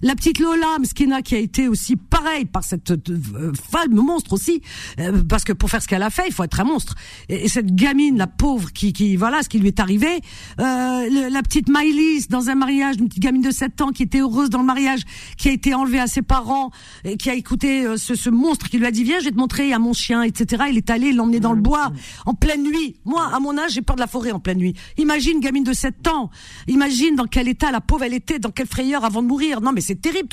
La 0.00 0.14
petite 0.14 0.38
Lola 0.44 0.78
Mskina 0.78 1.22
qui 1.22 1.34
a 1.34 1.38
été 1.38 1.68
aussi 1.68 1.96
pareil 1.96 2.44
par 2.44 2.62
cette 2.62 2.90
euh, 2.90 3.52
femme 3.70 3.94
monstre 3.94 4.34
aussi, 4.34 4.60
euh, 4.98 5.22
parce 5.26 5.42
que 5.42 5.54
pour 5.54 5.70
faire 5.70 5.82
ce 5.82 5.88
qu'elle 5.88 6.02
a 6.02 6.10
fait, 6.10 6.24
il 6.26 6.34
faut 6.34 6.44
être 6.44 6.60
un 6.60 6.64
monstre. 6.64 6.94
Et, 7.30 7.48
cette 7.48 7.74
gamine, 7.74 8.18
la 8.18 8.26
pauvre, 8.26 8.72
qui, 8.72 8.92
qui 8.92 9.16
voilà 9.16 9.42
ce 9.42 9.48
qui 9.48 9.58
lui 9.58 9.68
est 9.68 9.80
arrivé, 9.80 10.20
euh, 10.60 11.30
la 11.30 11.42
petite 11.42 11.68
Maïlis 11.68 12.26
dans 12.28 12.50
un 12.50 12.54
mariage, 12.56 12.96
une 12.98 13.08
petite 13.08 13.22
gamine 13.22 13.42
de 13.42 13.50
7 13.50 13.80
ans 13.80 13.88
qui 13.90 14.02
était 14.02 14.18
heureuse 14.18 14.50
dans 14.50 14.58
le 14.58 14.66
mariage, 14.66 15.00
qui 15.38 15.48
a 15.48 15.52
été 15.52 15.72
enlevée 15.72 16.00
à 16.00 16.06
ses 16.06 16.22
parents, 16.22 16.70
et 17.04 17.16
qui 17.16 17.30
a 17.30 17.34
écouté 17.34 17.96
ce, 17.96 18.14
ce 18.14 18.28
monstre 18.28 18.68
qui 18.68 18.78
lui 18.78 18.86
a 18.86 18.90
dit 18.90 19.04
viens, 19.04 19.20
je 19.20 19.24
vais 19.24 19.30
te 19.30 19.36
montrer 19.36 19.72
à 19.72 19.78
mon 19.78 19.94
chien, 19.94 20.22
etc. 20.22 20.64
Il 20.68 20.76
est 20.76 20.90
allé 20.90 21.12
l'emmener 21.12 21.40
dans 21.40 21.52
le 21.52 21.60
bois 21.62 21.90
en 22.26 22.34
pleine 22.34 22.64
nuit. 22.64 22.96
Moi, 23.04 23.26
à 23.32 23.40
mon 23.40 23.56
âge, 23.56 23.72
j'ai 23.72 23.82
peur 23.82 23.96
de 23.96 24.00
la 24.00 24.06
forêt 24.06 24.32
en 24.32 24.40
pleine 24.40 24.58
nuit. 24.58 24.74
Imagine 24.98 25.40
gamine 25.40 25.64
de 25.64 25.72
7 25.72 26.06
ans, 26.08 26.30
imagine 26.66 27.16
dans 27.16 27.26
quel 27.26 27.48
état 27.48 27.70
la 27.70 27.80
pauvre 27.80 28.04
elle 28.04 28.14
était, 28.14 28.38
dans 28.38 28.50
quelle 28.50 28.66
frayeur 28.66 29.04
avant 29.04 29.22
de 29.22 29.28
mourir. 29.28 29.60
Non 29.60 29.72
mais 29.72 29.80
c'est 29.80 30.00
terrible 30.00 30.28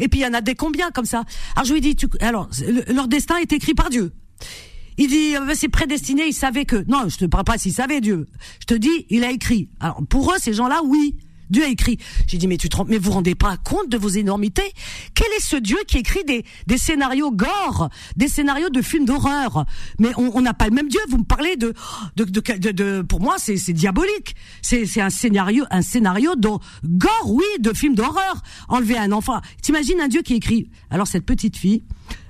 Et 0.00 0.08
puis 0.08 0.20
il 0.20 0.22
y 0.22 0.26
en 0.26 0.34
a 0.34 0.40
des 0.40 0.54
combien 0.54 0.90
comme 0.90 1.04
ça? 1.04 1.24
Alors 1.54 1.66
je 1.66 1.72
lui 1.72 1.80
dis, 1.80 1.96
tu, 1.96 2.06
alors 2.20 2.48
leur 2.88 3.08
destin 3.08 3.36
est 3.38 3.52
écrit 3.52 3.74
par 3.74 3.90
Dieu. 3.90 4.12
Il 4.98 5.08
dit, 5.08 5.36
euh, 5.36 5.52
c'est 5.54 5.68
prédestiné, 5.68 6.26
il 6.26 6.32
savait 6.32 6.64
que. 6.64 6.84
Non, 6.88 7.08
je 7.08 7.18
te 7.18 7.24
parle 7.26 7.44
pas 7.44 7.58
s'il 7.58 7.72
savait 7.72 8.00
Dieu. 8.00 8.26
Je 8.60 8.66
te 8.66 8.74
dis, 8.74 9.06
il 9.10 9.24
a 9.24 9.30
écrit. 9.30 9.68
Alors 9.80 10.02
pour 10.08 10.32
eux, 10.32 10.36
ces 10.38 10.54
gens-là, 10.54 10.80
oui. 10.84 11.16
Dieu 11.50 11.64
a 11.64 11.68
écrit. 11.68 11.98
J'ai 12.26 12.38
dit 12.38 12.46
mais 12.46 12.56
tu 12.56 12.68
te 12.68 12.76
mais 12.88 12.98
vous 12.98 13.12
rendez 13.12 13.34
pas 13.34 13.56
compte 13.56 13.88
de 13.88 13.96
vos 13.96 14.08
énormités? 14.08 14.72
Quel 15.14 15.28
est 15.36 15.42
ce 15.42 15.56
Dieu 15.56 15.78
qui 15.86 15.98
écrit 15.98 16.24
des, 16.24 16.44
des 16.66 16.78
scénarios 16.78 17.30
gore, 17.30 17.88
des 18.16 18.28
scénarios 18.28 18.70
de 18.70 18.82
films 18.82 19.04
d'horreur? 19.04 19.64
Mais 19.98 20.10
on 20.16 20.40
n'a 20.40 20.54
pas 20.54 20.66
le 20.66 20.74
même 20.74 20.88
Dieu. 20.88 21.00
Vous 21.08 21.18
me 21.18 21.24
parlez 21.24 21.56
de 21.56 21.74
de, 22.16 22.24
de, 22.24 22.70
de, 22.70 23.02
pour 23.02 23.20
moi 23.20 23.36
c'est 23.38 23.56
c'est 23.56 23.72
diabolique. 23.72 24.36
C'est 24.62 24.86
c'est 24.86 25.00
un 25.00 25.10
scénario 25.10 25.64
un 25.70 25.82
scénario 25.82 26.34
de 26.36 26.48
gore 26.84 27.30
oui 27.30 27.44
de 27.60 27.72
films 27.72 27.94
d'horreur. 27.94 28.42
Enlever 28.68 28.98
un 28.98 29.12
enfant. 29.12 29.40
T'imagines 29.62 30.00
un 30.00 30.08
Dieu 30.08 30.22
qui 30.22 30.34
écrit 30.34 30.68
Alors 30.90 31.06
cette 31.06 31.24
petite 31.24 31.56
fille 31.56 31.82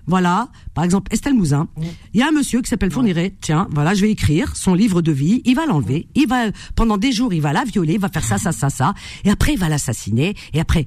voilà, 0.07 0.49
par 0.75 0.85
exemple 0.85 1.13
Estelle 1.13 1.35
Mouzin. 1.35 1.69
Il 2.15 2.21
y 2.21 2.23
a 2.23 2.29
un 2.29 2.33
monsieur 2.33 2.63
qui 2.63 2.69
s'appelle 2.69 2.91
Fourniret. 2.91 3.35
Tiens, 3.41 3.69
voilà, 3.71 3.95
je 3.95 4.03
vais 4.03 4.11
écrire 4.11 4.57
son 4.57 4.75
livre 4.75 5.03
de 5.03 5.13
vie. 5.13 5.43
Il 5.45 5.55
va 5.57 5.67
l'enlever. 5.67 6.09
Il 6.15 6.29
va 6.29 6.47
pendant 6.75 6.97
des 6.97 7.13
jours, 7.13 7.33
il 7.33 7.41
va 7.41 7.53
la 7.53 7.65
violer, 7.65 7.95
il 7.95 8.01
va 8.01 8.09
faire 8.09 8.25
ça, 8.25 8.39
ça, 8.39 8.53
ça, 8.53 8.71
ça, 8.71 8.95
et 9.25 9.31
après 9.31 9.55
il 9.55 9.59
va 9.59 9.69
l'assassiner. 9.69 10.35
Et 10.53 10.61
après, 10.61 10.87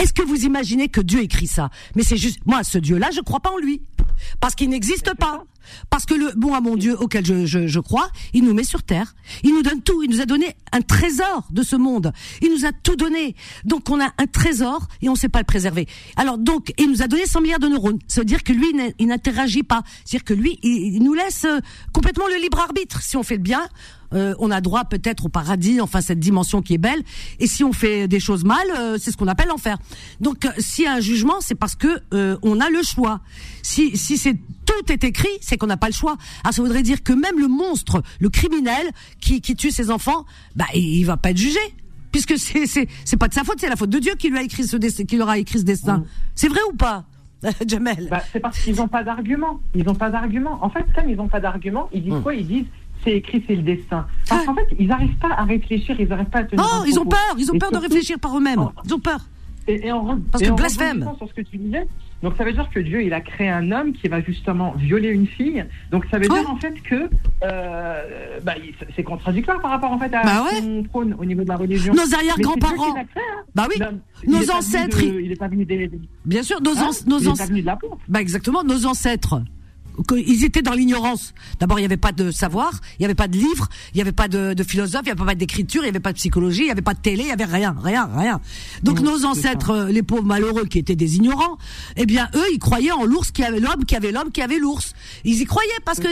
est-ce 0.00 0.12
que 0.12 0.22
vous 0.22 0.44
imaginez 0.44 0.88
que 0.88 1.00
Dieu 1.00 1.20
écrit 1.20 1.46
ça? 1.46 1.70
Mais 1.94 2.02
c'est 2.02 2.16
juste, 2.16 2.40
moi, 2.46 2.64
ce 2.64 2.78
Dieu-là, 2.78 3.10
je 3.14 3.20
crois 3.20 3.40
pas 3.40 3.50
en 3.50 3.58
lui, 3.58 3.82
parce 4.40 4.54
qu'il 4.54 4.70
n'existe 4.70 5.14
pas. 5.14 5.44
Parce 5.90 6.06
que 6.06 6.14
le 6.14 6.32
bon 6.36 6.54
à 6.54 6.60
mon 6.60 6.76
Dieu 6.76 6.96
auquel 6.98 7.24
je, 7.24 7.46
je, 7.46 7.66
je, 7.66 7.80
crois, 7.80 8.08
il 8.32 8.44
nous 8.44 8.54
met 8.54 8.64
sur 8.64 8.82
terre. 8.82 9.14
Il 9.42 9.52
nous 9.52 9.62
donne 9.62 9.82
tout. 9.82 10.02
Il 10.02 10.10
nous 10.10 10.20
a 10.20 10.26
donné 10.26 10.56
un 10.72 10.80
trésor 10.80 11.46
de 11.50 11.62
ce 11.62 11.76
monde. 11.76 12.12
Il 12.40 12.50
nous 12.50 12.64
a 12.64 12.72
tout 12.72 12.96
donné. 12.96 13.34
Donc 13.64 13.90
on 13.90 14.00
a 14.00 14.10
un 14.18 14.26
trésor 14.26 14.88
et 15.02 15.08
on 15.08 15.12
ne 15.12 15.18
sait 15.18 15.28
pas 15.28 15.40
le 15.40 15.44
préserver. 15.44 15.86
Alors 16.16 16.38
donc, 16.38 16.72
il 16.78 16.90
nous 16.90 17.02
a 17.02 17.06
donné 17.06 17.26
100 17.26 17.40
milliards 17.40 17.58
de 17.58 17.68
neurones. 17.68 17.98
Ça 18.08 18.20
veut 18.20 18.24
dire 18.24 18.42
que 18.42 18.52
lui, 18.52 18.66
il 18.98 19.06
n'interagit 19.06 19.62
pas. 19.62 19.82
C'est-à-dire 20.04 20.24
que 20.24 20.34
lui, 20.34 20.58
il, 20.62 21.02
nous 21.02 21.14
laisse 21.14 21.44
euh, 21.44 21.60
complètement 21.92 22.26
le 22.28 22.40
libre 22.40 22.60
arbitre. 22.60 23.02
Si 23.02 23.16
on 23.16 23.22
fait 23.22 23.36
le 23.36 23.42
bien, 23.42 23.68
euh, 24.14 24.34
on 24.38 24.50
a 24.50 24.60
droit 24.60 24.84
peut-être 24.84 25.26
au 25.26 25.28
paradis, 25.28 25.80
enfin 25.80 26.00
cette 26.00 26.18
dimension 26.18 26.62
qui 26.62 26.74
est 26.74 26.78
belle. 26.78 27.02
Et 27.40 27.46
si 27.46 27.62
on 27.64 27.72
fait 27.72 28.08
des 28.08 28.20
choses 28.20 28.44
mal, 28.44 28.66
euh, 28.76 28.96
c'est 28.98 29.10
ce 29.10 29.16
qu'on 29.16 29.28
appelle 29.28 29.48
l'enfer. 29.48 29.78
Donc 30.20 30.44
euh, 30.44 30.50
s'il 30.58 30.84
y 30.84 30.86
a 30.86 30.94
un 30.94 31.00
jugement, 31.00 31.40
c'est 31.40 31.54
parce 31.54 31.74
que 31.74 31.88
on 32.42 32.60
a 32.60 32.70
le 32.70 32.82
choix. 32.82 33.20
Si 33.62 33.96
si 33.98 34.16
c'est 34.16 34.34
tout 34.64 34.92
est 34.92 35.04
écrit, 35.04 35.28
c'est 35.40 35.56
qu'on 35.56 35.66
n'a 35.66 35.76
pas 35.76 35.88
le 35.88 35.92
choix. 35.92 36.16
Alors 36.44 36.54
ça 36.54 36.62
voudrait 36.62 36.82
dire 36.82 37.02
que 37.02 37.12
même 37.12 37.38
le 37.38 37.48
monstre, 37.48 38.02
le 38.20 38.28
criminel 38.28 38.90
qui, 39.20 39.40
qui 39.40 39.56
tue 39.56 39.70
ses 39.70 39.90
enfants, 39.90 40.24
bah 40.56 40.66
il, 40.74 41.04
va 41.04 41.16
pas 41.16 41.30
être 41.30 41.36
jugé 41.36 41.60
puisque 42.12 42.38
c'est 42.38 42.66
c'est 42.66 42.88
c'est 43.04 43.16
pas 43.16 43.28
de 43.28 43.34
sa 43.34 43.44
faute, 43.44 43.56
c'est 43.58 43.68
la 43.68 43.76
faute 43.76 43.90
de 43.90 43.98
Dieu 43.98 44.14
qui 44.18 44.30
lui 44.30 44.38
a 44.38 44.42
écrit 44.42 44.64
ce 44.64 44.76
destin, 44.76 45.04
qui 45.04 45.16
leur 45.16 45.28
a 45.28 45.38
écrit 45.38 45.58
ce 45.58 45.64
destin. 45.64 46.04
C'est 46.34 46.48
vrai 46.48 46.60
ou 46.72 46.76
pas 46.76 47.04
Jamel 47.66 48.08
bah, 48.10 48.22
C'est 48.32 48.40
parce 48.40 48.58
qu'ils 48.58 48.76
n'ont 48.76 48.88
pas 48.88 49.04
d'argument. 49.04 49.60
Ils 49.74 49.84
n'ont 49.84 49.94
pas 49.94 50.10
d'argument. 50.10 50.58
En 50.60 50.70
fait, 50.70 50.84
comme 50.94 51.08
ils 51.08 51.16
n'ont 51.16 51.28
pas 51.28 51.40
d'argument, 51.40 51.88
ils 51.92 52.02
disent 52.02 52.14
mm. 52.14 52.22
quoi? 52.22 52.34
Ils 52.34 52.46
disent 52.46 52.66
c'est 53.04 53.12
écrit, 53.12 53.44
c'est 53.46 53.54
le 53.54 53.62
destin. 53.62 54.06
Parce 54.28 54.44
qu'en 54.44 54.54
fait, 54.54 54.66
ils 54.78 54.88
n'arrivent 54.88 55.18
pas 55.18 55.32
à 55.36 55.44
réfléchir, 55.44 55.94
ils 55.98 56.08
n'arrivent 56.08 56.26
pas 56.26 56.40
à 56.40 56.44
tenir. 56.44 56.64
Oh, 56.66 56.84
ils 56.86 56.98
ont 56.98 57.06
peur, 57.06 57.36
ils 57.38 57.50
ont 57.50 57.58
peur 57.58 57.70
de 57.70 57.78
réfléchir 57.78 58.18
par 58.18 58.36
eux-mêmes. 58.36 58.68
Ils 58.84 58.94
ont 58.94 58.98
peur. 58.98 59.20
Et, 59.68 59.92
en, 59.92 60.18
Parce 60.32 60.42
que 60.42 60.50
blasphème. 60.50 61.10
Sur 61.18 61.28
ce 61.28 61.34
que 61.34 61.42
tu 61.42 61.58
disais, 61.58 61.86
donc 62.22 62.36
ça 62.36 62.44
veut 62.44 62.52
dire 62.52 62.68
que 62.70 62.80
Dieu, 62.80 63.02
il 63.02 63.12
a 63.12 63.20
créé 63.20 63.48
un 63.48 63.70
homme 63.70 63.92
qui 63.92 64.08
va 64.08 64.20
justement 64.22 64.72
violer 64.72 65.10
une 65.10 65.26
fille. 65.26 65.64
Donc 65.90 66.06
ça 66.10 66.18
veut 66.18 66.26
dire 66.26 66.50
en 66.50 66.56
fait 66.56 66.74
que 66.82 67.08
euh, 67.44 68.40
bah, 68.42 68.54
c'est 68.96 69.02
contradictoire 69.02 69.60
par 69.60 69.70
rapport 69.70 69.92
en 69.92 69.98
fait 69.98 70.12
à 70.14 70.22
bah 70.22 70.44
ce 70.50 70.60
qu'on 70.60 70.82
prône 70.84 71.14
au 71.18 71.24
niveau 71.24 71.42
de 71.42 71.48
la 71.48 71.56
religion. 71.56 71.92
Nos 71.94 72.14
arrière-grands-parents. 72.14 72.96
Hein. 72.98 73.04
Bah 73.54 73.68
oui. 73.68 73.82
nos 74.26 74.50
ancêtres. 74.50 75.02
il 75.02 75.30
est 75.30 75.36
pas 75.36 75.48
venu 75.48 75.64
des. 75.64 75.90
Bien 76.24 76.42
sûr, 76.42 76.60
nos, 76.62 76.76
hein 76.78 76.90
nos 77.06 77.28
ancêtres. 77.28 77.52
Bah 78.08 78.20
exactement, 78.20 78.64
nos 78.64 78.86
ancêtres 78.86 79.42
ils 80.16 80.44
étaient 80.44 80.62
dans 80.62 80.72
l'ignorance. 80.72 81.34
D'abord, 81.60 81.78
il 81.78 81.82
n'y 81.82 81.86
avait 81.86 81.96
pas 81.96 82.12
de 82.12 82.30
savoir, 82.30 82.72
il 82.98 83.00
n'y 83.00 83.04
avait 83.04 83.14
pas 83.14 83.28
de 83.28 83.36
livre, 83.36 83.68
il 83.92 83.96
n'y 83.96 84.00
avait 84.02 84.12
pas 84.12 84.28
de, 84.28 84.54
de 84.54 84.62
philosophe, 84.62 85.02
il 85.02 85.06
n'y 85.06 85.12
avait 85.12 85.24
pas 85.24 85.34
d'écriture, 85.34 85.82
il 85.82 85.86
n'y 85.86 85.90
avait 85.90 86.00
pas 86.00 86.12
de 86.12 86.18
psychologie, 86.18 86.62
il 86.62 86.66
n'y 86.66 86.70
avait 86.70 86.82
pas 86.82 86.94
de 86.94 87.00
télé, 87.00 87.22
il 87.22 87.26
n'y 87.26 87.32
avait 87.32 87.44
rien, 87.44 87.76
rien, 87.82 88.08
rien. 88.14 88.40
Donc 88.82 89.00
nos 89.00 89.24
ancêtres, 89.24 89.70
euh, 89.70 89.88
les 89.88 90.02
pauvres 90.02 90.24
malheureux 90.24 90.66
qui 90.66 90.78
étaient 90.78 90.96
des 90.96 91.16
ignorants, 91.16 91.58
eh 91.96 92.06
bien 92.06 92.28
eux, 92.34 92.46
ils 92.52 92.58
croyaient 92.58 92.92
en 92.92 93.04
l'ours 93.04 93.30
qui 93.30 93.42
avait 93.42 93.60
l'homme, 93.60 93.84
qui 93.84 93.96
avait 93.96 94.12
l'homme, 94.12 94.30
qui 94.30 94.42
avait 94.42 94.58
l'ours. 94.58 94.92
Ils 95.24 95.40
y 95.40 95.44
croyaient 95.44 95.68
parce 95.84 95.98
que 95.98 96.08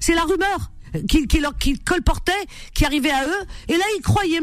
c'est 0.00 0.14
la 0.14 0.22
rumeur 0.22 0.70
qui, 1.08 1.26
qui, 1.26 1.40
qui 1.58 1.78
colportait, 1.78 2.32
qui 2.74 2.84
arrivait 2.84 3.10
à 3.10 3.24
eux. 3.26 3.44
Et 3.68 3.72
là, 3.72 3.84
ils 3.96 4.02
croyaient, 4.02 4.40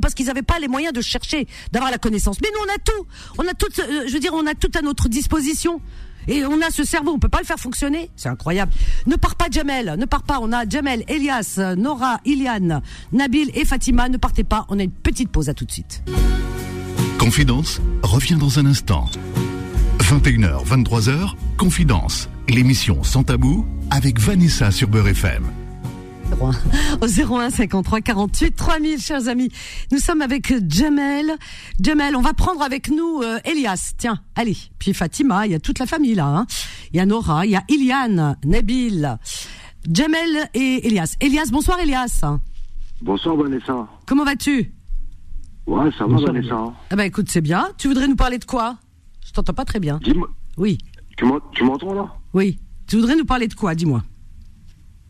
parce 0.00 0.14
qu'ils 0.14 0.26
n'avaient 0.26 0.42
pas 0.42 0.58
les 0.58 0.68
moyens 0.68 0.92
de 0.92 1.00
chercher, 1.00 1.46
d'avoir 1.72 1.90
la 1.90 1.98
connaissance. 1.98 2.38
Mais 2.42 2.48
nous, 2.52 2.60
on 2.66 2.74
a 2.74 2.78
tout. 2.78 3.06
On 3.38 3.48
a 3.48 3.54
tout, 3.54 3.80
euh, 3.80 4.04
je 4.06 4.12
veux 4.12 4.20
dire, 4.20 4.34
on 4.34 4.46
a 4.46 4.54
tout 4.54 4.70
à 4.76 4.82
notre 4.82 5.08
disposition. 5.08 5.80
Et 6.28 6.44
on 6.44 6.60
a 6.60 6.70
ce 6.70 6.84
cerveau, 6.84 7.12
on 7.12 7.18
peut 7.18 7.28
pas 7.28 7.40
le 7.40 7.46
faire 7.46 7.58
fonctionner. 7.58 8.10
C'est 8.16 8.28
incroyable. 8.28 8.72
Ne 9.06 9.16
pars 9.16 9.36
pas 9.36 9.46
Jamel, 9.50 9.96
ne 9.98 10.04
pars 10.04 10.22
pas. 10.22 10.38
On 10.40 10.52
a 10.52 10.68
Jamel, 10.68 11.04
Elias, 11.08 11.58
Nora, 11.76 12.18
Iliane, 12.24 12.82
Nabil 13.12 13.50
et 13.54 13.64
Fatima. 13.64 14.08
Ne 14.08 14.16
partez 14.16 14.44
pas. 14.44 14.66
On 14.68 14.78
a 14.78 14.82
une 14.82 14.90
petite 14.90 15.30
pause. 15.30 15.48
À 15.48 15.54
tout 15.54 15.64
de 15.64 15.72
suite. 15.72 16.02
Confidence 17.18 17.80
revient 18.02 18.36
dans 18.36 18.58
un 18.58 18.66
instant. 18.66 19.06
21h, 19.98 20.66
23h, 20.66 21.34
Confidence, 21.56 22.28
l'émission 22.48 23.02
sans 23.02 23.24
tabou 23.24 23.66
avec 23.90 24.20
Vanessa 24.20 24.70
sur 24.70 24.88
Beurre 24.88 25.08
FM 25.08 25.63
au 27.00 27.06
01 27.06 27.50
53 27.50 28.00
48 28.00 28.56
3000, 28.56 29.00
chers 29.00 29.28
amis. 29.28 29.50
Nous 29.92 29.98
sommes 29.98 30.22
avec 30.22 30.52
Jamel. 30.68 31.36
Jamel, 31.80 32.16
on 32.16 32.20
va 32.20 32.32
prendre 32.32 32.62
avec 32.62 32.88
nous 32.90 33.20
euh, 33.22 33.38
Elias. 33.44 33.92
Tiens, 33.96 34.18
allez. 34.34 34.56
Puis 34.78 34.94
Fatima, 34.94 35.46
il 35.46 35.52
y 35.52 35.54
a 35.54 35.60
toute 35.60 35.78
la 35.78 35.86
famille 35.86 36.14
là. 36.14 36.26
Hein. 36.26 36.46
Il 36.92 36.96
y 36.96 37.00
a 37.00 37.06
Nora, 37.06 37.46
il 37.46 37.52
y 37.52 37.56
a 37.56 37.62
Iliane, 37.68 38.36
Nabil, 38.44 39.18
Jamel 39.90 40.48
et 40.54 40.86
Elias. 40.86 41.16
Elias, 41.20 41.48
bonsoir 41.50 41.78
Elias. 41.80 42.24
Bonsoir 43.00 43.36
Vanessa. 43.36 43.86
Comment 44.06 44.24
vas-tu? 44.24 44.72
Ouais, 45.66 45.90
ça 45.98 46.06
va 46.06 46.16
Vanessa. 46.16 46.72
Ah 46.90 46.96
bah 46.96 47.06
écoute, 47.06 47.26
c'est 47.30 47.40
bien. 47.40 47.68
Tu 47.78 47.88
voudrais 47.88 48.08
nous 48.08 48.16
parler 48.16 48.38
de 48.38 48.44
quoi? 48.44 48.76
Je 49.26 49.32
t'entends 49.32 49.54
pas 49.54 49.64
très 49.64 49.80
bien. 49.80 49.98
Dis-moi. 50.02 50.28
Oui. 50.56 50.78
Tu 51.16 51.24
m'entends 51.24 51.94
là? 51.94 52.12
Oui. 52.32 52.58
Tu 52.86 52.96
voudrais 52.96 53.16
nous 53.16 53.24
parler 53.24 53.48
de 53.48 53.54
quoi 53.54 53.74
Dis-moi? 53.74 54.02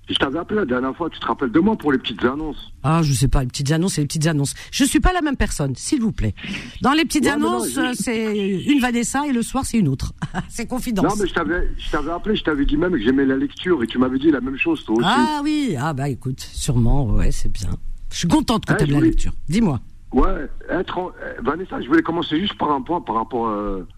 Je 0.09 0.15
t'avais 0.17 0.39
appelé 0.39 0.61
la 0.61 0.67
dernière 0.67 0.95
fois, 0.95 1.09
tu 1.09 1.19
te 1.19 1.27
rappelles 1.27 1.51
de 1.51 1.61
moi 1.61 1.77
pour 1.77 1.91
les 1.91 1.99
petites 1.99 2.23
annonces 2.25 2.73
Ah, 2.83 3.01
je 3.03 3.13
sais 3.15 3.29
pas, 3.29 3.41
les 3.41 3.47
petites 3.47 3.71
annonces, 3.73 3.95
c'est 3.95 4.03
les 4.03 4.07
petites 4.07 4.27
annonces. 4.27 4.55
Je 4.71 4.85
suis 4.85 5.01
pas 5.01 5.13
la 5.15 5.23
même 5.23 5.37
personne, 5.37 5.75
s'il 5.77 6.03
vous 6.03 6.13
plaît. 6.13 6.35
Dans 6.83 6.93
les 6.93 7.05
petites 7.05 7.27
annonces, 7.27 7.79
c'est 7.95 8.59
une 8.65 8.81
Vanessa 8.81 9.27
et 9.27 9.33
le 9.33 9.43
soir, 9.43 9.65
c'est 9.65 9.79
une 9.79 9.89
autre. 9.89 10.13
c'est 10.49 10.67
confidence. 10.67 11.07
Non, 11.07 11.23
mais 11.23 11.27
je 11.27 11.33
t'avais, 11.35 11.71
je 11.79 11.91
t'avais 11.91 12.11
appelé, 12.11 12.37
je 12.37 12.45
t'avais 12.45 12.67
dit 12.67 12.77
même 12.77 12.93
que 12.93 13.01
j'aimais 13.01 13.25
la 13.25 13.37
lecture 13.37 13.83
et 13.83 13.87
tu 13.87 13.97
m'avais 13.99 14.19
dit 14.19 14.31
la 14.31 14.43
même 14.43 14.59
chose, 14.59 14.85
toi 14.85 14.97
aussi. 14.97 15.07
Ah 15.09 15.41
oui, 15.43 15.75
ah 15.79 15.95
bah 15.95 16.09
écoute, 16.11 16.41
sûrement, 16.41 17.07
ouais, 17.07 17.31
c'est 17.31 17.51
bien. 17.51 17.71
Je 18.13 18.19
suis 18.19 18.29
contente 18.29 18.67
que 18.67 18.75
tu 18.75 18.85
aimes 18.85 18.93
la 18.93 19.01
lecture. 19.01 19.33
Dis-moi. 19.49 19.81
Ouais, 20.13 20.49
être 20.69 20.99
euh, 20.99 21.33
Vanessa, 21.43 21.81
je 21.81 21.89
voulais 21.89 22.03
commencer 22.03 22.39
juste 22.39 22.57
par 22.59 22.71
un 22.71 22.83
point 22.83 23.01
par 23.01 23.17
rapport, 23.17 23.49
euh, 23.49 23.89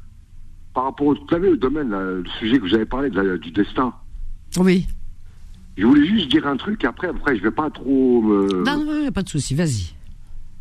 par 0.72 0.84
rapport 0.84 1.08
au, 1.08 1.14
au 1.14 1.56
domaine, 1.56 1.90
le 1.90 2.25
sujet 2.38 2.58
que 2.58 2.62
vous 2.62 2.75
avez 2.75 2.86
parlé 2.86 3.10
du 3.10 3.50
destin. 3.50 3.92
Oui. 4.56 4.86
Je 5.76 5.85
voulais 5.87 6.06
juste 6.06 6.30
dire 6.30 6.47
un 6.47 6.56
truc, 6.56 6.85
après, 6.85 7.09
après, 7.09 7.37
je 7.37 7.42
vais 7.42 7.50
pas 7.50 7.68
trop. 7.71 8.23
Non, 8.64 8.83
non, 8.85 9.11
pas 9.12 9.23
de 9.23 9.28
souci, 9.28 9.54
vas-y. 9.54 9.95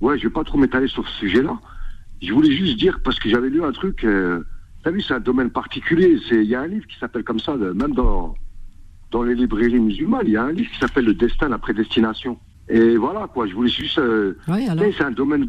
Ouais, 0.01 0.17
je 0.17 0.23
vais 0.23 0.33
pas 0.33 0.43
trop 0.43 0.57
m'étaler 0.57 0.87
sur 0.87 1.07
ce 1.07 1.15
sujet-là. 1.19 1.57
je 2.21 2.33
voulais 2.33 2.51
juste 2.51 2.77
dire, 2.77 2.99
parce 3.03 3.19
que 3.19 3.29
j'avais 3.29 3.49
lu 3.49 3.63
un 3.63 3.71
truc, 3.71 4.03
euh, 4.03 4.41
t'as 4.83 4.91
vu, 4.91 5.01
c'est 5.01 5.13
un 5.13 5.19
domaine 5.21 5.49
particulier. 5.51 6.19
Il 6.31 6.43
y 6.43 6.55
a 6.55 6.61
un 6.61 6.67
livre 6.67 6.85
qui 6.87 6.97
s'appelle 6.99 7.23
comme 7.23 7.39
ça, 7.39 7.55
même 7.55 7.93
dans, 7.93 8.35
dans 9.11 9.23
les 9.23 9.35
librairies 9.35 9.79
musulmanes, 9.79 10.23
il 10.25 10.33
y 10.33 10.37
a 10.37 10.43
un 10.43 10.51
livre 10.51 10.69
qui 10.71 10.79
s'appelle 10.79 11.05
Le 11.05 11.13
destin, 11.13 11.47
la 11.49 11.57
prédestination. 11.59 12.37
Et 12.67 12.97
voilà, 12.97 13.27
quoi, 13.33 13.47
je 13.47 13.53
voulais 13.53 13.69
juste. 13.69 13.99
euh, 13.99 14.33
Oui, 14.49 14.67
alors. 14.67 14.83
c'est 14.97 15.03
un 15.03 15.11
domaine, 15.11 15.47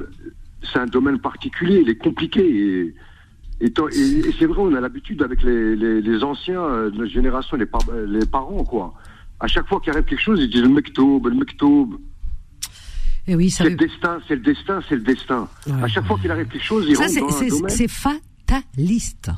c'est 0.62 0.78
un 0.78 0.86
domaine 0.86 1.18
particulier, 1.18 1.80
il 1.82 1.88
est 1.88 1.96
compliqué. 1.96 2.40
Et, 2.44 2.94
et, 3.60 3.70
tant- 3.72 3.88
et- 3.88 4.28
et 4.28 4.32
c'est 4.38 4.46
vrai, 4.46 4.58
on 4.60 4.74
a 4.74 4.80
l'habitude 4.80 5.22
avec 5.22 5.42
les, 5.42 5.74
les, 5.74 6.00
les 6.02 6.22
anciens 6.22 6.60
euh, 6.62 6.90
de 6.90 6.98
notre 6.98 7.10
génération, 7.10 7.56
les, 7.56 7.66
par- 7.66 7.80
euh, 7.90 8.06
les 8.06 8.26
parents, 8.26 8.62
quoi. 8.64 8.94
À 9.40 9.46
chaque 9.46 9.66
fois 9.68 9.80
qu'il 9.80 9.92
arrive 9.92 10.04
quelque 10.04 10.22
chose, 10.22 10.40
ils 10.40 10.50
disent 10.50 10.62
le 10.62 10.68
mektoub, 10.68 11.26
le 11.26 11.34
mektoub. 11.34 11.98
Et 13.28 13.34
oui, 13.34 13.50
ça 13.50 13.64
C'est 13.64 13.70
le 13.70 13.76
destin, 13.76 14.18
c'est 14.26 14.36
le 14.36 14.40
destin, 14.40 14.80
c'est 14.88 14.94
le 14.94 15.02
destin. 15.02 15.48
Ouais. 15.66 15.82
À 15.82 15.88
chaque 15.88 16.06
fois 16.06 16.18
qu'il 16.18 16.30
arrive 16.30 16.46
quelque 16.46 16.64
chose, 16.64 16.86
ils 16.88 16.96
rentrent 16.96 17.20
dans 17.20 17.42
un 17.42 17.48
domaine. 17.48 17.68
c'est 17.68 17.88
fataliste. 17.88 19.30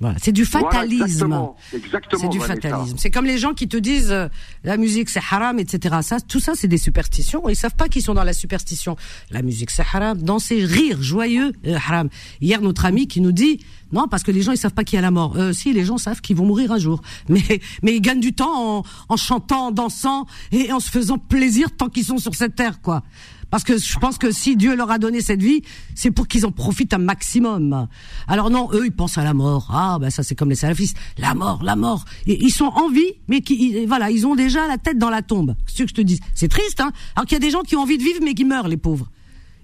Voilà, 0.00 0.16
c'est 0.22 0.32
du 0.32 0.44
Voilà, 0.44 0.70
fatalisme. 0.70 1.04
exactement, 1.04 1.56
exactement, 1.72 2.20
c'est 2.22 2.28
du 2.28 2.38
Vanessa. 2.38 2.68
fatalisme. 2.68 2.96
C'est 2.98 3.10
comme 3.10 3.24
les 3.24 3.38
gens 3.38 3.54
qui 3.54 3.66
te 3.66 3.78
disent 3.78 4.12
euh, 4.12 4.28
la 4.62 4.76
musique 4.76 5.08
c'est 5.08 5.22
haram, 5.30 5.58
etc. 5.58 5.96
Ça, 6.02 6.20
tout 6.20 6.38
ça, 6.40 6.52
c'est 6.54 6.68
des 6.68 6.76
superstitions. 6.78 7.48
Ils 7.48 7.56
savent 7.56 7.74
pas 7.76 7.88
qu'ils 7.88 8.02
sont 8.02 8.12
dans 8.12 8.24
la 8.24 8.34
superstition. 8.34 8.96
La 9.30 9.40
musique 9.40 9.70
c'est 9.70 9.82
haram. 9.90 10.20
Danser, 10.20 10.64
rire, 10.64 11.02
joyeux, 11.02 11.52
euh, 11.66 11.76
haram. 11.76 12.10
Hier, 12.42 12.60
notre 12.60 12.84
ami 12.84 13.08
qui 13.08 13.20
nous 13.22 13.32
dit 13.32 13.60
non 13.92 14.06
parce 14.08 14.22
que 14.22 14.32
les 14.32 14.42
gens 14.42 14.52
ils 14.52 14.58
savent 14.58 14.74
pas 14.74 14.84
qu'il 14.84 14.96
y 14.96 14.98
a 14.98 15.02
la 15.02 15.10
mort. 15.10 15.34
Euh, 15.36 15.52
si 15.54 15.72
les 15.72 15.84
gens 15.84 15.96
savent 15.96 16.20
qu'ils 16.20 16.36
vont 16.36 16.44
mourir 16.44 16.72
un 16.72 16.78
jour, 16.78 17.00
mais 17.30 17.42
mais 17.82 17.94
ils 17.96 18.00
gagnent 18.02 18.20
du 18.20 18.34
temps 18.34 18.78
en, 18.80 18.82
en 19.08 19.16
chantant, 19.16 19.68
en 19.68 19.70
dansant 19.70 20.26
et 20.52 20.72
en 20.72 20.80
se 20.80 20.90
faisant 20.90 21.16
plaisir 21.18 21.68
tant 21.76 21.88
qu'ils 21.88 22.04
sont 22.04 22.18
sur 22.18 22.34
cette 22.34 22.54
terre, 22.54 22.80
quoi. 22.82 23.02
Parce 23.50 23.62
que 23.64 23.78
je 23.78 23.98
pense 23.98 24.18
que 24.18 24.30
si 24.32 24.56
Dieu 24.56 24.74
leur 24.76 24.90
a 24.90 24.98
donné 24.98 25.20
cette 25.20 25.40
vie, 25.42 25.62
c'est 25.94 26.10
pour 26.10 26.26
qu'ils 26.26 26.44
en 26.46 26.50
profitent 26.52 26.92
un 26.94 26.98
maximum. 26.98 27.86
Alors 28.26 28.50
non, 28.50 28.68
eux, 28.72 28.86
ils 28.86 28.92
pensent 28.92 29.18
à 29.18 29.24
la 29.24 29.34
mort. 29.34 29.68
Ah, 29.72 29.98
ben 30.00 30.10
ça 30.10 30.22
c'est 30.22 30.34
comme 30.34 30.48
les 30.50 30.56
salafistes. 30.56 30.96
La 31.16 31.34
mort, 31.34 31.62
la 31.62 31.76
mort. 31.76 32.04
Ils 32.26 32.50
sont 32.50 32.64
en 32.74 32.88
vie, 32.90 33.12
mais 33.28 33.40
qui, 33.42 33.54
ils- 33.54 33.86
voilà, 33.86 34.10
ils 34.10 34.26
ont 34.26 34.34
déjà 34.34 34.66
la 34.66 34.78
tête 34.78 34.98
dans 34.98 35.10
la 35.10 35.22
tombe. 35.22 35.54
C'est 35.66 35.76
ce 35.78 35.82
que 35.84 35.88
je 35.90 35.94
te 35.94 36.00
dis. 36.00 36.20
C'est 36.34 36.48
triste, 36.48 36.80
hein. 36.80 36.90
Alors 37.14 37.26
qu'il 37.26 37.34
y 37.34 37.40
a 37.40 37.40
des 37.40 37.50
gens 37.50 37.62
qui 37.62 37.76
ont 37.76 37.80
envie 37.82 37.98
de 37.98 38.02
vivre, 38.02 38.18
mais 38.22 38.34
qui 38.34 38.44
meurent, 38.44 38.68
les 38.68 38.76
pauvres. 38.76 39.10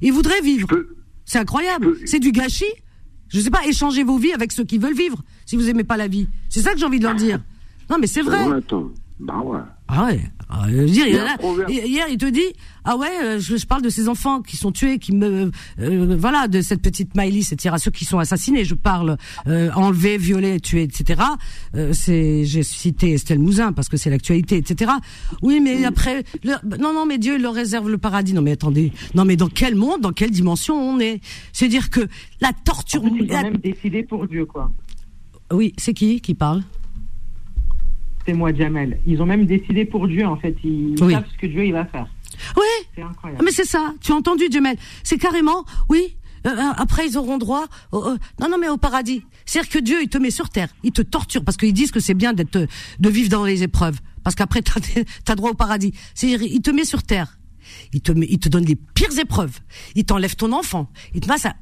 Ils 0.01 0.12
voudraient 0.12 0.41
vivre. 0.43 0.69
C'est 1.25 1.39
incroyable. 1.39 1.87
C'est 2.07 2.21
du 2.21 2.33
gâchis. 2.33 2.65
Je 3.29 3.41
sais 3.41 3.51
pas, 3.51 3.65
échangez 3.67 4.05
vos 4.05 4.19
vies 4.19 4.33
avec 4.33 4.53
ceux 4.53 4.65
qui 4.65 4.79
veulent 4.79 4.95
vivre, 4.97 5.23
si 5.47 5.57
vous 5.57 5.69
aimez 5.69 5.85
pas 5.85 5.97
la 5.97 6.07
vie. 6.07 6.29
C'est 6.51 6.61
ça 6.61 6.73
que 6.73 6.79
j'ai 6.79 6.85
envie 6.85 6.99
de 6.99 7.05
leur 7.05 7.15
dire. 7.15 7.41
Non, 7.91 7.97
mais 8.01 8.07
c'est 8.07 8.21
vrai. 8.23 8.45
Bah 9.19 9.39
ouais. 9.45 9.59
Ah 9.89 10.05
ouais. 10.07 10.21
Ah, 10.54 10.66
je 10.68 10.75
veux 10.76 10.85
dire, 10.87 11.06
il 11.06 11.87
hier, 11.87 12.06
il 12.11 12.18
te 12.18 12.26
dit, 12.26 12.44
ah 12.85 12.99
ouais, 12.99 13.09
euh, 13.25 13.40
je, 13.40 13.56
je 13.56 13.64
parle 13.66 13.80
de 13.80 13.88
ces 13.88 14.06
enfants 14.09 14.42
qui 14.42 14.59
sont 14.59 14.71
tués, 14.71 14.99
qui 14.99 15.12
me, 15.14 15.50
euh, 15.80 16.16
voilà, 16.18 16.47
de 16.47 16.61
cette 16.61 16.82
petite 16.82 17.16
Miley, 17.16 17.38
etc. 17.40 17.76
Ceux 17.78 17.90
qui 17.90 18.04
sont 18.04 18.18
assassinés, 18.18 18.64
je 18.66 18.75
parle, 18.75 19.16
euh, 19.47 19.71
enlevés, 19.75 20.18
violés, 20.18 20.61
tués, 20.61 20.82
etc. 20.82 21.23
Euh, 21.75 21.94
c'est, 21.94 22.44
j'ai 22.44 22.62
cité 22.62 23.12
Estelle 23.12 23.38
Mouzin 23.38 23.73
parce 23.73 23.88
que 23.88 23.97
c'est 23.97 24.11
l'actualité, 24.11 24.59
etc. 24.59 24.92
Oui, 25.40 25.61
mais 25.61 25.87
après, 25.87 26.23
le- 26.44 26.76
non, 26.78 26.92
non, 26.92 27.06
mais 27.06 27.16
Dieu 27.16 27.37
il 27.37 27.42
leur 27.42 27.54
réserve 27.54 27.88
le 27.88 27.97
paradis. 27.97 28.35
Non, 28.35 28.42
mais 28.42 28.52
attendez, 28.52 28.92
non, 29.14 29.25
mais 29.25 29.37
dans 29.37 29.49
quel 29.49 29.75
monde, 29.75 30.02
dans 30.02 30.12
quelle 30.12 30.30
dimension 30.32 30.75
on 30.76 31.00
est? 31.00 31.21
C'est 31.54 31.68
dire 31.68 31.88
que 31.88 32.00
la 32.42 32.52
torture, 32.52 33.02
En 33.02 33.09
fait, 33.09 33.14
ils 33.25 33.30
ont 33.30 33.35
la- 33.35 33.42
même 33.44 33.56
décidé 33.56 34.02
pour 34.02 34.26
Dieu, 34.26 34.44
quoi. 34.44 34.71
oui, 35.50 35.73
c'est 35.78 35.94
qui 35.94 36.21
qui 36.21 36.35
parle? 36.35 36.62
C'est 38.26 38.33
moi, 38.35 38.52
Jamel. 38.55 39.00
Ils 39.07 39.21
ont 39.21 39.26
même 39.26 39.47
décidé 39.47 39.85
pour 39.85 40.07
Dieu, 40.09 40.26
en 40.26 40.37
fait. 40.37 40.55
Ils 40.64 40.95
Oui. 41.02 41.12
savent 41.14 41.26
ce 41.33 41.38
que 41.38 41.47
Dieu 41.47 41.64
il 41.64 41.73
va 41.73 41.85
faire. 41.87 42.07
Oui. 42.57 42.62
C'est 42.95 43.02
Ah, 43.02 43.09
incroyable. 43.11 43.45
Mais 43.45 43.50
c'est 43.52 43.64
ça, 43.64 43.95
tu 44.00 44.12
as 44.12 44.14
entendu, 44.14 44.45
Jamel. 44.50 44.76
C'est 45.02 45.19
carrément, 45.19 45.64
oui. 45.88 46.17
euh, 46.47 46.50
euh, 46.50 46.73
après, 46.76 47.07
ils 47.07 47.17
auront 47.19 47.38
droit. 47.38 47.67
Au, 47.93 48.00
non, 48.41 48.49
non, 48.50 48.59
mais 48.59 48.69
au 48.69 48.76
paradis. 48.76 49.23
C'est-à-dire 49.45 49.71
que 49.71 49.79
Dieu, 49.79 50.02
il 50.02 50.09
te 50.09 50.19
met 50.19 50.31
sur 50.31 50.49
terre, 50.49 50.69
il 50.83 50.93
te 50.93 51.02
torture 51.02 51.45
parce 51.45 51.57
qu'ils 51.57 51.73
disent 51.73 51.91
que 51.91 52.00
c'est 52.00 52.14
bien 52.14 52.33
d'être, 52.33 52.67
de 52.99 53.09
vivre 53.09 53.29
dans 53.29 53.45
les 53.45 53.62
épreuves, 53.62 53.99
parce 54.25 54.35
qu'après, 54.37 54.62
t'as, 55.25 55.33
as 55.33 55.35
droit 55.37 55.50
au 55.50 55.55
paradis. 55.55 55.93
C'est-à-dire, 56.14 56.43
il 56.43 56.61
te 56.62 56.71
met 56.71 56.85
sur 56.85 57.02
terre, 57.02 57.38
il 57.93 58.00
te 58.00 58.12
met, 58.12 58.26
il 58.31 58.38
te 58.38 58.49
donne 58.49 58.64
les 58.64 58.76
pires 58.76 59.17
épreuves, 59.19 59.59
il 59.95 60.05
t'enlève 60.05 60.37
ton 60.37 60.52
enfant, 60.52 60.88
il 61.14 61.21
te 61.21 61.26
passe 61.26 61.47
à, 61.47 61.55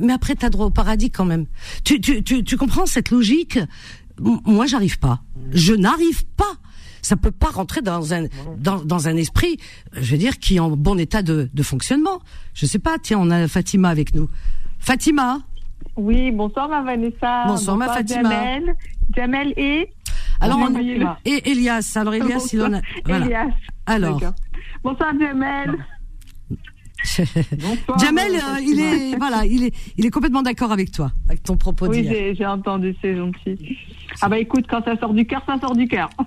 mais 0.00 0.12
après, 0.14 0.34
t'as 0.34 0.48
droit 0.50 0.66
au 0.66 0.70
paradis 0.70 1.10
quand 1.10 1.24
même. 1.26 1.46
Tu, 1.84 2.00
tu, 2.00 2.22
tu, 2.22 2.42
tu 2.42 2.56
comprends 2.56 2.86
cette 2.86 3.10
logique 3.10 3.58
Moi, 4.20 4.66
j'arrive 4.66 4.98
pas. 4.98 5.20
Je 5.52 5.74
n'arrive 5.74 6.24
pas 6.36 6.54
ça 7.06 7.16
peut 7.16 7.30
pas 7.30 7.50
rentrer 7.50 7.82
dans 7.82 8.12
un 8.12 8.24
dans, 8.58 8.84
dans 8.84 9.06
un 9.06 9.16
esprit, 9.16 9.58
euh, 9.94 10.00
je 10.02 10.10
veux 10.10 10.18
dire, 10.18 10.38
qui 10.38 10.56
est 10.56 10.58
en 10.58 10.70
bon 10.70 10.98
état 10.98 11.22
de, 11.22 11.48
de 11.54 11.62
fonctionnement. 11.62 12.18
Je 12.52 12.66
sais 12.66 12.80
pas. 12.80 12.98
Tiens, 12.98 13.18
on 13.20 13.30
a 13.30 13.46
Fatima 13.46 13.90
avec 13.90 14.12
nous. 14.12 14.28
Fatima. 14.80 15.38
Oui, 15.94 16.32
bonsoir 16.32 16.68
ma 16.68 16.82
Vanessa. 16.82 17.44
Bonsoir, 17.46 17.76
ma 17.76 17.86
Fatima. 17.86 18.22
Jamel. 18.28 18.74
Jamel 19.14 19.54
et 19.56 19.88
Alors, 20.40 20.58
on, 20.58 21.16
et 21.24 21.50
Elias. 21.50 21.92
Alors 21.94 22.14
Elias, 22.14 22.48
il 22.52 22.62
en 22.62 22.72
a. 22.74 22.80
Voilà. 23.04 23.24
Elias. 23.24 23.50
Alors. 23.86 24.20
Bonsoir 24.82 25.12
Jamel. 25.18 25.76
Jamel, 28.00 28.32
euh, 28.34 28.60
il 28.62 28.80
est 28.80 29.16
voilà, 29.16 29.44
il 29.46 29.64
est 29.64 29.74
il 29.96 30.06
est 30.06 30.10
complètement 30.10 30.42
d'accord 30.42 30.72
avec 30.72 30.90
toi, 30.92 31.12
avec 31.28 31.42
ton 31.42 31.56
propos 31.56 31.88
Oui, 31.88 32.04
j'ai 32.08 32.34
j'ai 32.34 32.46
entendu, 32.46 32.94
c'est 33.00 33.16
gentil. 33.16 33.56
Ah 34.22 34.28
bah 34.28 34.38
écoute, 34.38 34.64
quand 34.68 34.82
ça 34.84 34.96
sort 34.98 35.12
du 35.14 35.26
cœur, 35.26 35.42
ça 35.46 35.58
sort 35.60 35.74
du 35.76 35.86
cœur. 35.88 36.10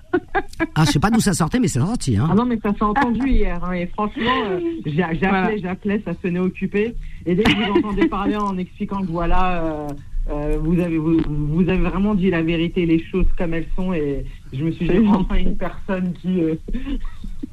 Ah, 0.76 0.84
je 0.86 0.92
sais 0.92 1.00
pas 1.00 1.10
d'où 1.10 1.20
ça 1.22 1.34
sortait, 1.34 1.60
mais 1.60 1.68
c'est 1.70 1.80
sorti. 1.80 2.18
Hein. 2.18 2.28
Ah 2.30 2.36
non, 2.36 2.46
mais 2.46 2.60
ça 2.62 2.74
s'est 2.74 2.84
entendu 2.84 3.28
hier. 3.30 3.63
hein, 3.63 3.72
et 3.74 3.88
franchement, 3.88 4.24
euh, 4.50 4.60
j'a- 4.86 5.13
j'appelais, 5.13 5.30
Voilà. 5.30 5.58
j'appelais, 5.58 6.02
ça 6.06 6.13
se 6.13 6.18
tenait 6.20 6.39
occupé. 6.39 6.96
Et 7.26 7.36
dès 7.36 7.44
que 7.44 7.52
vous 7.52 7.78
entendez 7.80 8.08
parler 8.08 8.36
en 8.36 8.58
expliquant 8.58 9.02
que 9.02 9.08
voilà, 9.08 9.63
euh, 9.63 9.88
euh, 10.32 10.58
vous, 10.62 10.80
avez, 10.80 10.98
vous, 10.98 11.18
vous 11.28 11.62
avez 11.70 11.78
vraiment 11.80 12.13
dit 12.13 12.30
la 12.30 12.42
vérité, 12.44 12.86
les 12.86 13.02
choses 13.06 13.26
comme 13.38 13.54
elles 13.54 13.68
sont. 13.76 13.94
Et 13.94 14.26
je 14.54 14.63
me 14.63 14.72
suis 14.72 14.88
dit, 14.88 14.98
enfin, 15.08 15.36
une 15.36 15.56
personne 15.56 16.13
qui. 16.22 16.42
euh, 16.42 16.56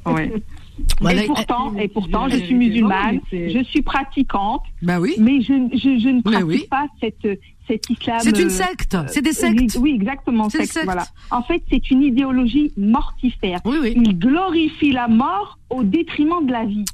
Oui. 0.05 0.23
Voilà, 1.01 1.23
et 1.23 1.27
pourtant, 1.27 1.73
euh, 1.75 1.79
et 1.79 1.87
pourtant, 1.87 2.29
je 2.29 2.37
suis 2.37 2.55
musulmane, 2.55 3.19
je 3.31 3.63
suis 3.63 3.81
pratiquante, 3.81 4.61
Bah 4.81 4.99
oui. 4.99 5.15
mais 5.19 5.41
je, 5.41 5.53
je, 5.73 5.99
je 5.99 6.09
ne 6.09 6.21
pratique 6.21 6.45
oui. 6.47 6.65
pas 6.69 6.85
cette, 7.01 7.39
cet 7.67 7.89
islam. 7.89 8.19
C'est 8.21 8.37
une 8.39 8.47
euh, 8.47 8.49
secte. 8.49 8.97
C'est 9.07 9.21
des 9.21 9.33
sectes. 9.33 9.77
Oui, 9.79 9.93
exactement, 9.95 10.49
secte. 10.49 10.79
Voilà. 10.83 11.05
En 11.31 11.43
fait, 11.43 11.61
c'est 11.69 11.89
une 11.91 12.03
idéologie 12.03 12.71
mortifère. 12.77 13.59
Oui, 13.65 13.77
oui. 13.81 13.93
Il 13.95 14.17
glorifie 14.17 14.91
la 14.91 15.07
mort 15.07 15.57
au 15.69 15.83
détriment 15.83 16.45
de 16.45 16.51
la 16.51 16.65
vie. 16.65 16.85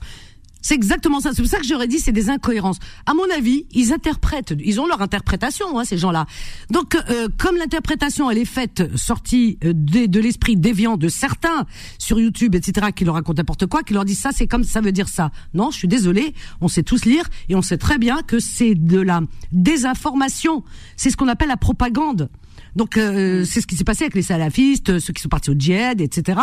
C'est 0.64 0.76
exactement 0.76 1.20
ça. 1.20 1.32
C'est 1.34 1.42
pour 1.42 1.52
ça 1.52 1.60
que 1.60 1.66
j'aurais 1.68 1.88
dit 1.88 2.00
c'est 2.00 2.14
des 2.14 2.30
incohérences. 2.30 2.78
À 3.06 3.14
mon 3.14 3.30
avis, 3.36 3.68
ils 3.72 3.94
interprètent, 3.94 4.56
ils 4.64 4.80
ont 4.80 4.88
leur 4.88 5.02
interprétation, 5.02 5.78
hein, 5.78 5.84
ces 5.84 5.98
gens-là. 5.98 6.26
Donc, 6.72 6.96
euh, 6.96 7.28
comme 7.38 7.58
l'interprétation 7.58 8.32
elle 8.32 8.38
est 8.38 8.46
faite 8.46 8.96
sortie 8.96 9.60
euh, 9.66 9.74
de, 9.76 10.06
de 10.06 10.20
l'esprit 10.22 10.56
déviant 10.56 10.96
de 10.96 11.10
certains 11.10 11.66
sur 12.00 12.20
YouTube, 12.20 12.56
etc., 12.56 12.88
qui 12.96 13.04
leur 13.04 13.16
racontent 13.16 13.42
n'importe 13.42 13.68
quoi, 13.68 13.84
qui 13.84 13.94
leur 13.94 14.06
disent 14.06 14.20
ça, 14.20 14.32
c'est 14.34 14.48
comme 14.48 14.64
ça 14.64 14.80
veut 14.80 14.94
dire 14.94 15.10
ça. 15.10 15.32
Non, 15.54 15.70
je 15.70 15.78
suis 15.78 15.88
désolé. 15.90 16.34
On 16.62 16.70
sait 16.70 16.84
tous 16.84 17.04
lire 17.04 17.26
et 17.50 17.56
on 17.56 17.62
sait 17.62 17.78
très 17.78 17.98
bien 17.98 18.22
que 18.22 18.40
c'est 18.40 18.74
de 18.74 19.02
la 19.02 19.22
désinformation. 19.52 20.64
C'est 20.96 21.10
ce 21.10 21.18
qu'on 21.18 21.28
appelle 21.28 21.50
la 21.50 21.58
propagande. 21.58 22.30
Donc 22.78 22.98
euh, 22.98 23.44
c'est 23.44 23.60
ce 23.60 23.68
qui 23.68 23.76
s'est 23.76 23.84
passé 23.84 24.06
avec 24.06 24.16
les 24.16 24.22
salafistes, 24.22 25.00
ceux 25.00 25.12
qui 25.12 25.22
sont 25.22 25.30
partis 25.30 25.50
au 25.50 25.56
djihad, 25.56 26.00
etc. 26.00 26.40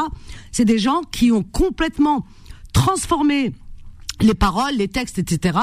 C'est 0.53 0.67
des 0.67 0.79
gens 0.79 1.01
qui 1.11 1.33
ont 1.33 1.43
complètement 1.43 2.27
transformé 2.73 3.55
les 4.23 4.35
paroles, 4.35 4.75
les 4.77 4.89
textes, 4.89 5.19
etc., 5.19 5.59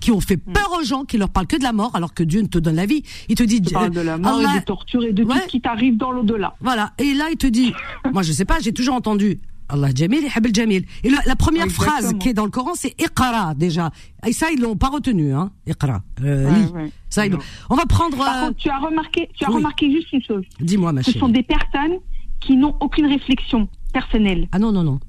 qui 0.00 0.10
ont 0.10 0.20
fait 0.20 0.36
peur 0.36 0.70
aux 0.78 0.84
gens, 0.84 1.04
qui 1.04 1.18
leur 1.18 1.28
parlent 1.30 1.46
que 1.46 1.56
de 1.56 1.62
la 1.62 1.72
mort, 1.72 1.90
alors 1.94 2.14
que 2.14 2.22
Dieu 2.22 2.40
ne 2.42 2.46
te 2.46 2.58
donne 2.58 2.76
la 2.76 2.86
vie. 2.86 3.02
Il 3.28 3.34
te 3.36 3.42
dit, 3.42 3.56
Il 3.64 3.72
parle 3.72 3.90
de 3.90 4.00
la 4.00 4.18
mort 4.18 4.38
Allah- 4.38 4.56
et 4.56 4.60
de 4.60 4.64
torture 4.64 5.02
et 5.04 5.12
de 5.12 5.22
Ouais. 5.24 5.34
tout 5.34 5.40
ce 5.42 5.46
qui 5.48 5.60
t'arrive 5.60 5.96
dans 5.96 6.10
l'au-delà. 6.12 6.54
voilà. 6.60 6.92
Et 6.98 7.14
là, 7.14 7.26
il 7.30 7.36
te 7.36 7.46
dit, 7.46 7.72
moi, 8.12 8.22
je 8.22 8.32
sais 8.32 8.44
pas, 8.44 8.58
j'ai 8.60 8.72
toujours 8.72 8.94
entendu. 8.94 9.38
Allah 9.68 9.88
Jamil 9.94 10.24
et 10.24 10.28
Habil 10.34 10.54
Jamil. 10.54 10.84
Et 11.02 11.08
la, 11.08 11.18
la 11.24 11.34
première 11.36 11.64
Exactement. 11.64 11.92
phrase 11.98 12.14
qui 12.20 12.28
est 12.28 12.34
dans 12.34 12.44
le 12.44 12.50
Coran, 12.50 12.72
c'est 12.74 12.94
Iqra, 13.00 13.54
déjà. 13.54 13.90
Et 14.26 14.32
ça, 14.32 14.48
ils 14.52 14.60
l'ont 14.60 14.76
pas 14.76 14.88
retenu, 14.88 15.32
hein. 15.32 15.50
Iqra. 15.66 16.02
Euh, 16.22 16.50
Ouais, 16.50 16.58
lis. 16.58 16.72
ouais. 16.72 16.92
Ça, 17.08 17.24
ils 17.24 17.32
l'ont- 17.32 17.38
On 17.70 17.76
va 17.76 17.86
prendre, 17.86 18.18
Par 18.18 18.36
euh, 18.44 18.46
contre, 18.48 18.58
tu 18.58 18.68
as 18.68 18.78
remarqué, 18.78 19.30
tu 19.34 19.44
as 19.46 19.48
oui. 19.48 19.54
remarqué 19.56 19.90
juste 19.90 20.12
une 20.12 20.22
chose. 20.22 20.42
dis-moi, 20.60 20.92
ma 20.92 21.02
Ce 21.02 21.06
chérie. 21.12 21.20
sont 21.20 21.28
des 21.28 21.42
personnes 21.42 21.96
qui 22.40 22.56
n'ont 22.56 22.76
aucune 22.80 23.06
réflexion 23.06 23.66
personnelle. 23.94 24.46
Ah 24.52 24.58
non, 24.58 24.72
non, 24.72 24.82
non. 24.82 25.00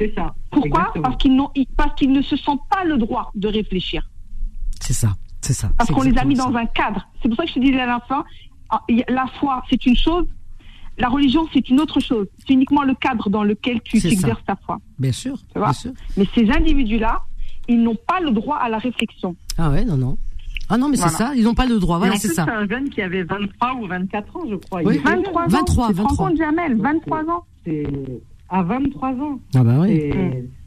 C'est 0.00 0.14
ça. 0.14 0.34
Pourquoi 0.50 0.68
Exactement. 0.80 1.02
Parce 1.04 1.16
qu'ils 1.18 1.36
n'ont, 1.36 1.50
ils- 1.54 1.66
parce 1.76 1.94
qu'ils 1.94 2.10
ne 2.12 2.22
se 2.22 2.36
sentent 2.36 2.66
pas 2.70 2.84
le 2.84 2.96
droit 2.96 3.30
de 3.34 3.48
réfléchir. 3.48 4.02
C'est 4.80 4.94
ça. 4.94 5.10
C'est 5.42 5.52
ça. 5.52 5.70
Parce 5.78 5.90
qu'on 5.90 6.02
les 6.02 6.16
a 6.18 6.24
mis 6.24 6.34
dans 6.34 6.52
ça. 6.52 6.58
un 6.58 6.66
cadre. 6.66 7.06
C'est 7.22 7.28
pour 7.28 7.36
ça 7.36 7.44
que 7.44 7.50
je 7.50 7.54
te 7.54 7.60
disais 7.60 7.80
à 7.80 7.86
la 7.86 8.00
fin, 8.08 8.24
la 9.08 9.26
foi, 9.38 9.62
c'est 9.70 9.84
une 9.86 9.96
chose, 9.96 10.26
la 10.98 11.08
religion, 11.08 11.46
c'est 11.52 11.68
une 11.70 11.80
autre 11.80 12.00
chose. 12.00 12.26
C'est 12.46 12.52
uniquement 12.54 12.82
le 12.82 12.94
cadre 12.94 13.28
dans 13.30 13.42
lequel 13.44 13.80
tu 13.82 13.96
exerces 13.98 14.44
ta 14.46 14.56
foi. 14.56 14.78
Bien 14.98 15.12
sûr. 15.12 15.36
Tu 15.52 15.58
vois 15.58 15.68
Bien 15.68 15.72
sûr. 15.74 15.92
Mais 16.16 16.26
ces 16.34 16.50
individus-là, 16.50 17.20
ils 17.68 17.82
n'ont 17.82 17.96
pas 17.96 18.20
le 18.20 18.30
droit 18.32 18.56
à 18.56 18.68
la 18.68 18.78
réflexion. 18.78 19.36
Ah 19.58 19.70
ouais, 19.70 19.84
non, 19.84 19.96
non. 19.96 20.18
Ah 20.68 20.76
non, 20.78 20.88
mais 20.88 20.96
c'est 20.96 21.08
ça. 21.08 21.32
Ils 21.34 21.42
n'ont 21.44 21.54
pas 21.54 21.66
le 21.66 21.78
droit. 21.78 21.98
Voilà, 21.98 22.16
c'est 22.16 22.28
ça. 22.28 22.44
c'est 22.44 22.50
un 22.52 22.68
jeune 22.68 22.90
qui 22.90 23.02
avait 23.02 23.22
23 23.24 23.74
ou 23.74 23.86
24 23.86 24.36
ans, 24.36 24.42
je 24.48 24.54
crois. 24.56 24.80
Oui. 24.84 24.94
Il 24.94 25.00
était 25.00 25.08
23 25.10 25.42
ans. 25.42 25.48
23, 25.48 25.88
tu 25.88 25.94
te 25.94 26.00
rends 26.00 26.08
23. 26.08 26.28
compte, 26.28 26.36
Jamel 26.38 26.76
23 26.80 27.24
ans. 27.30 27.44
C'est 27.64 27.86
à 28.50 28.62
23 28.62 29.08
ans. 29.10 29.40
Ah 29.54 29.62
bah 29.64 29.78
oui. 29.80 30.12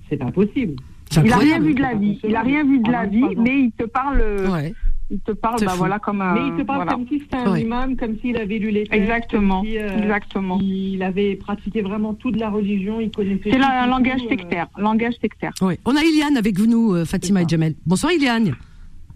C'est 0.09 0.17
pas 0.17 0.31
possible. 0.31 0.75
C'est 1.09 1.23
Il 1.25 1.31
a 1.33 1.37
rien 1.37 1.59
vu 1.59 1.73
de 1.73 1.81
la 1.81 1.93
vie. 1.95 2.19
Il 2.23 2.35
a 2.35 2.41
rien 2.41 2.63
vu 2.63 2.79
de 2.79 2.91
la 2.91 3.05
vie, 3.05 3.23
mais 3.37 3.59
il 3.65 3.71
te 3.71 3.83
parle, 3.83 4.23
Ouais. 4.49 4.73
Il 5.11 5.19
te 5.19 5.31
parle, 5.33 5.59
bah 5.63 5.71
fou. 5.73 5.77
voilà, 5.79 5.99
comme 5.99 6.21
un. 6.21 6.33
Mais 6.33 6.47
il 6.47 6.55
te 6.55 6.61
parle 6.63 6.77
voilà. 6.83 6.93
comme 6.93 7.07
si 7.07 7.19
c'était 7.19 7.35
un 7.35 7.51
Oui. 7.51 7.61
imam, 7.61 7.95
comme 7.97 8.17
s'il 8.19 8.35
avait 8.37 8.57
lu 8.57 8.71
les 8.71 8.83
textes. 8.85 8.93
Exactement, 8.93 9.61
si, 9.63 9.77
euh, 9.77 9.99
exactement. 10.01 10.57
Il 10.61 11.03
avait 11.03 11.35
pratiqué 11.35 11.81
vraiment 11.81 12.13
toute 12.15 12.37
la 12.39 12.49
religion, 12.49 12.99
il 12.99 13.11
connaissait. 13.11 13.51
C'est 13.51 13.61
un 13.61 13.85
langage 13.85 14.21
euh, 14.25 14.29
sectaire. 14.29 14.67
Langage 14.77 15.13
sectaire. 15.21 15.51
Oui. 15.61 15.75
On 15.85 15.95
a 15.95 16.01
Iliane 16.01 16.37
avec 16.37 16.57
nous, 16.57 16.93
euh, 16.95 17.05
Fatima 17.05 17.43
et. 17.43 17.45
Jamel. 17.47 17.75
Bonsoir 17.85 18.11
Iliane. 18.13 18.55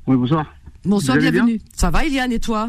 Oui, 0.06 0.18
bonsoir. 0.18 0.46
Bonsoir, 0.86 1.18
bienvenue. 1.18 1.58
Ça 1.74 1.90
va 1.90 2.06
Iliane 2.06 2.34
et 2.34 2.40
toi? 2.40 2.68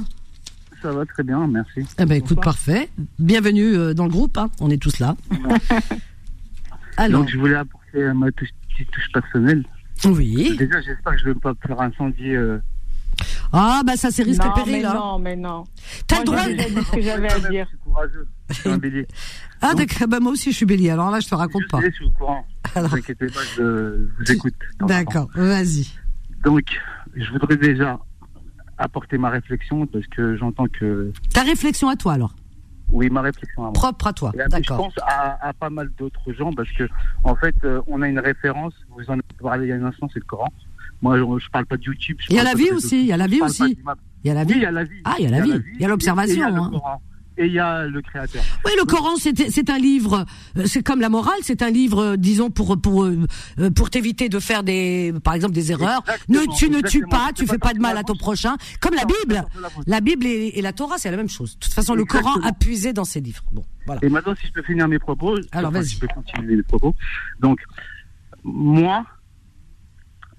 Ça 0.82 0.92
va 0.92 1.04
très 1.06 1.22
bien, 1.24 1.46
merci. 1.48 1.80
Eh 1.98 2.04
ben 2.06 2.14
écoute, 2.16 2.36
Bonsoir. 2.36 2.44
parfait. 2.54 2.88
Bienvenue 3.18 3.74
euh, 3.74 3.94
dans 3.94 4.04
le 4.04 4.10
groupe, 4.10 4.38
hein. 4.38 4.48
on 4.60 4.70
est 4.70 4.80
tous 4.80 4.98
là. 5.00 5.16
Alors, 6.96 7.20
Donc, 7.22 7.30
je 7.30 7.38
voulais 7.38 7.56
apporter 7.56 7.98
euh, 8.02 8.14
ma 8.14 8.30
touche, 8.32 8.48
petite 8.70 8.90
touche 8.90 9.10
personnelle. 9.12 9.64
oui. 10.04 10.56
Déjà, 10.56 10.80
j'espère 10.80 11.12
que 11.14 11.18
je 11.18 11.28
ne 11.28 11.32
vais 11.34 11.40
pas 11.40 11.52
faire 11.66 11.80
incendier. 11.80 12.36
Euh... 12.36 12.58
Ah 13.52 13.80
bah 13.84 13.96
ça 13.96 14.10
c'est 14.12 14.22
risque 14.22 14.44
non, 14.44 14.50
et 14.52 14.54
péril 14.54 14.72
mais 14.74 14.82
là. 14.82 14.94
non, 14.94 15.18
mais 15.18 15.34
non. 15.34 15.64
T'as 16.06 16.18
le 16.20 16.24
droit. 16.24 16.46
déjà 16.46 16.68
dit 16.68 16.84
ce 16.84 16.90
que 16.92 17.00
j'avais 17.02 17.32
à 17.32 17.40
dire. 17.50 17.64
Je 17.64 17.68
suis 17.70 17.78
courageux. 17.78 18.28
Je 18.50 18.54
suis 18.54 18.68
un 18.70 18.78
bélier. 18.78 19.06
Ah 19.60 19.74
d'accord, 19.74 20.06
bah 20.06 20.20
moi 20.20 20.30
aussi 20.32 20.52
je 20.52 20.56
suis 20.56 20.66
bélier. 20.66 20.90
Alors 20.90 21.10
là 21.10 21.18
je 21.18 21.26
te 21.28 21.34
raconte 21.34 21.62
je 21.62 21.68
pas. 21.68 21.80
sais, 21.80 21.90
je 21.90 21.94
suis 21.96 22.04
au 22.04 22.10
courant. 22.10 22.46
Ne 22.76 22.78
Alors, 22.80 22.90
vous 22.90 22.96
inquiétez 22.98 23.26
pas, 23.26 23.40
je 23.56 23.62
vous 24.18 24.32
écoute. 24.32 24.54
de. 24.80 24.86
D'accord, 24.86 25.28
vas-y. 25.34 25.88
Donc, 26.44 26.62
je 27.16 27.28
voudrais 27.32 27.56
déjà 27.56 27.98
apporter 28.78 29.18
ma 29.18 29.30
réflexion 29.30 29.86
parce 29.86 30.06
que 30.06 30.36
j'entends 30.36 30.66
que. 30.66 31.12
Ta 31.34 31.42
réflexion 31.42 31.88
à 31.88 31.96
toi 31.96 32.14
alors, 32.14 32.34
Oui, 32.92 33.10
ma 33.10 33.20
réflexion 33.20 33.62
à 33.62 33.66
moi. 33.66 33.72
propre 33.72 34.06
à 34.06 34.12
toi. 34.12 34.28
Après, 34.30 34.44
je 34.44 34.48
D'accord. 34.50 34.76
pense 34.78 34.94
à, 35.06 35.48
à 35.48 35.52
pas 35.52 35.70
mal 35.70 35.90
d'autres 35.98 36.32
gens 36.32 36.52
parce 36.52 36.70
que, 36.72 36.84
en 37.24 37.34
fait, 37.36 37.54
euh, 37.64 37.80
on 37.86 38.00
a 38.02 38.08
une 38.08 38.18
référence. 38.20 38.74
Vous 38.96 39.04
en 39.08 39.14
avez 39.14 39.22
parlé 39.42 39.66
il 39.66 39.70
y 39.70 39.72
a 39.72 39.76
un 39.76 39.84
instant, 39.84 40.08
c'est 40.12 40.20
le 40.20 40.24
Coran. 40.24 40.48
Moi, 41.02 41.16
je, 41.18 41.22
je 41.44 41.50
parle 41.50 41.66
pas 41.66 41.76
de 41.76 41.82
YouTube. 41.82 42.16
Il 42.30 42.36
y 42.36 42.38
a 42.40 42.42
la 42.44 42.54
vie 42.54 42.70
de 42.70 42.74
aussi, 42.74 43.00
il 43.00 43.06
y 43.06 43.12
a 43.12 43.16
la 43.16 43.26
vie 43.26 43.40
aussi. 43.42 43.78
Il 44.24 44.28
y 44.28 44.30
a 44.30 44.34
la 44.34 44.44
vie. 44.44 44.54
il 44.56 44.62
y 44.62 44.64
a 44.66 44.70
la 44.72 44.84
vie. 44.84 45.00
Ah, 45.04 45.14
il 45.18 45.24
y 45.24 45.28
a 45.28 45.30
la 45.30 45.40
vie. 45.40 45.52
Il 45.74 45.80
y 45.80 45.84
a 45.84 45.88
l'observation, 45.88 46.42
Et 47.38 47.46
il 47.46 47.52
y 47.52 47.58
a 47.60 47.86
le 47.86 48.02
Créateur. 48.02 48.42
Oui, 48.64 48.72
le 48.76 48.84
Coran, 48.84 49.14
c'est 49.16 49.70
un 49.70 49.78
livre, 49.78 50.26
euh, 50.56 50.64
c'est 50.66 50.82
comme 50.82 51.00
la 51.00 51.08
morale, 51.08 51.38
c'est 51.42 51.62
un 51.62 51.70
livre, 51.70 52.00
euh, 52.00 52.16
disons, 52.16 52.50
pour 52.50 52.80
pour 52.80 53.04
euh, 53.04 53.26
pour 53.76 53.90
t'éviter 53.90 54.28
de 54.28 54.40
faire 54.40 54.64
des, 54.64 55.14
par 55.22 55.34
exemple, 55.34 55.54
des 55.54 55.70
erreurs. 55.70 56.00
Exactement, 56.00 56.40
ne, 56.40 56.56
tu 56.56 56.68
ne 56.68 56.80
tues 56.80 57.06
pas, 57.08 57.30
tu 57.32 57.46
pas 57.46 57.52
fais 57.52 57.58
pas 57.58 57.74
de 57.74 57.78
mal 57.78 57.96
à 57.96 58.02
ton 58.02 58.16
prochain. 58.16 58.56
Comme 58.80 58.94
la 58.94 59.04
Bible, 59.04 59.44
la 59.86 60.00
Bible 60.00 60.26
et, 60.26 60.52
et 60.56 60.62
la 60.62 60.72
Torah, 60.72 60.98
c'est 60.98 61.10
la 61.10 61.16
même 61.16 61.28
chose. 61.28 61.54
De 61.54 61.60
toute 61.60 61.72
façon, 61.72 61.94
le 61.94 62.04
Coran 62.04 62.40
a 62.42 62.52
puisé 62.52 62.92
dans 62.92 63.04
ces 63.04 63.20
livres. 63.20 63.44
Bon, 63.52 63.64
voilà. 63.86 64.00
Et 64.04 64.08
maintenant, 64.08 64.34
si 64.34 64.48
je 64.48 64.52
peux 64.52 64.62
finir 64.62 64.88
mes 64.88 64.98
propos, 64.98 65.36
Alors, 65.52 65.70
enfin, 65.70 65.82
si 65.82 65.94
je 65.94 66.00
peux 66.00 66.08
continuer 66.08 66.56
mes 66.56 66.62
propos. 66.62 66.94
Donc, 67.38 67.60
moi, 68.42 69.06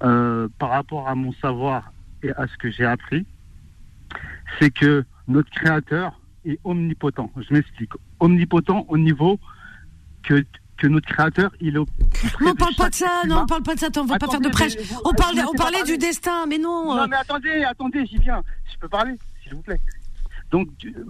euh, 0.03 0.47
par 0.59 0.69
rapport 0.69 1.07
à 1.07 1.15
mon 1.15 1.31
savoir 1.33 1.93
et 2.23 2.31
à 2.31 2.47
ce 2.47 2.57
que 2.57 2.69
j'ai 2.69 2.85
appris, 2.85 3.25
c'est 4.59 4.71
que 4.71 5.05
notre 5.27 5.49
Créateur 5.51 6.19
omnipotent. 6.63 7.31
Je 7.37 7.53
m'explique. 7.53 7.91
Omnipotent 8.19 8.85
au 8.89 8.97
niveau 8.97 9.39
que, 10.23 10.43
que 10.77 10.87
notre 10.87 11.07
Créateur, 11.07 11.51
il 11.59 11.75
est 11.75 11.79
au 11.79 11.85
plus 11.85 12.29
près 12.31 12.45
Non, 12.45 12.51
on 12.51 12.55
parle 12.55 12.75
pas 12.75 12.89
de 12.89 12.95
ça, 12.95 13.21
non, 13.27 13.41
on 13.41 13.45
parle 13.45 13.63
pas 13.63 13.75
de 13.75 13.79
ça, 13.79 13.87
on 13.97 14.05
va 14.05 14.17
pas 14.17 14.27
faire 14.27 14.41
de 14.41 14.49
prêche. 14.49 14.75
vous- 14.77 15.01
On 15.05 15.11
laissez 15.33 15.45
on 15.47 15.53
parlait 15.53 15.83
du 15.83 15.97
destin, 15.97 16.45
mais 16.47 16.57
non. 16.57 16.93
euh, 16.93 17.01
Non, 17.01 17.07
mais 17.07 17.17
attendez, 17.17 17.63
attendez, 17.63 18.05
j'y 18.05 18.17
viens. 18.17 18.41
Je 18.73 18.77
peux 18.79 18.87
parler, 18.89 19.13
s'il 19.43 19.53
vous 19.55 19.61
plaît. 19.61 19.79
Donc, 20.51 20.67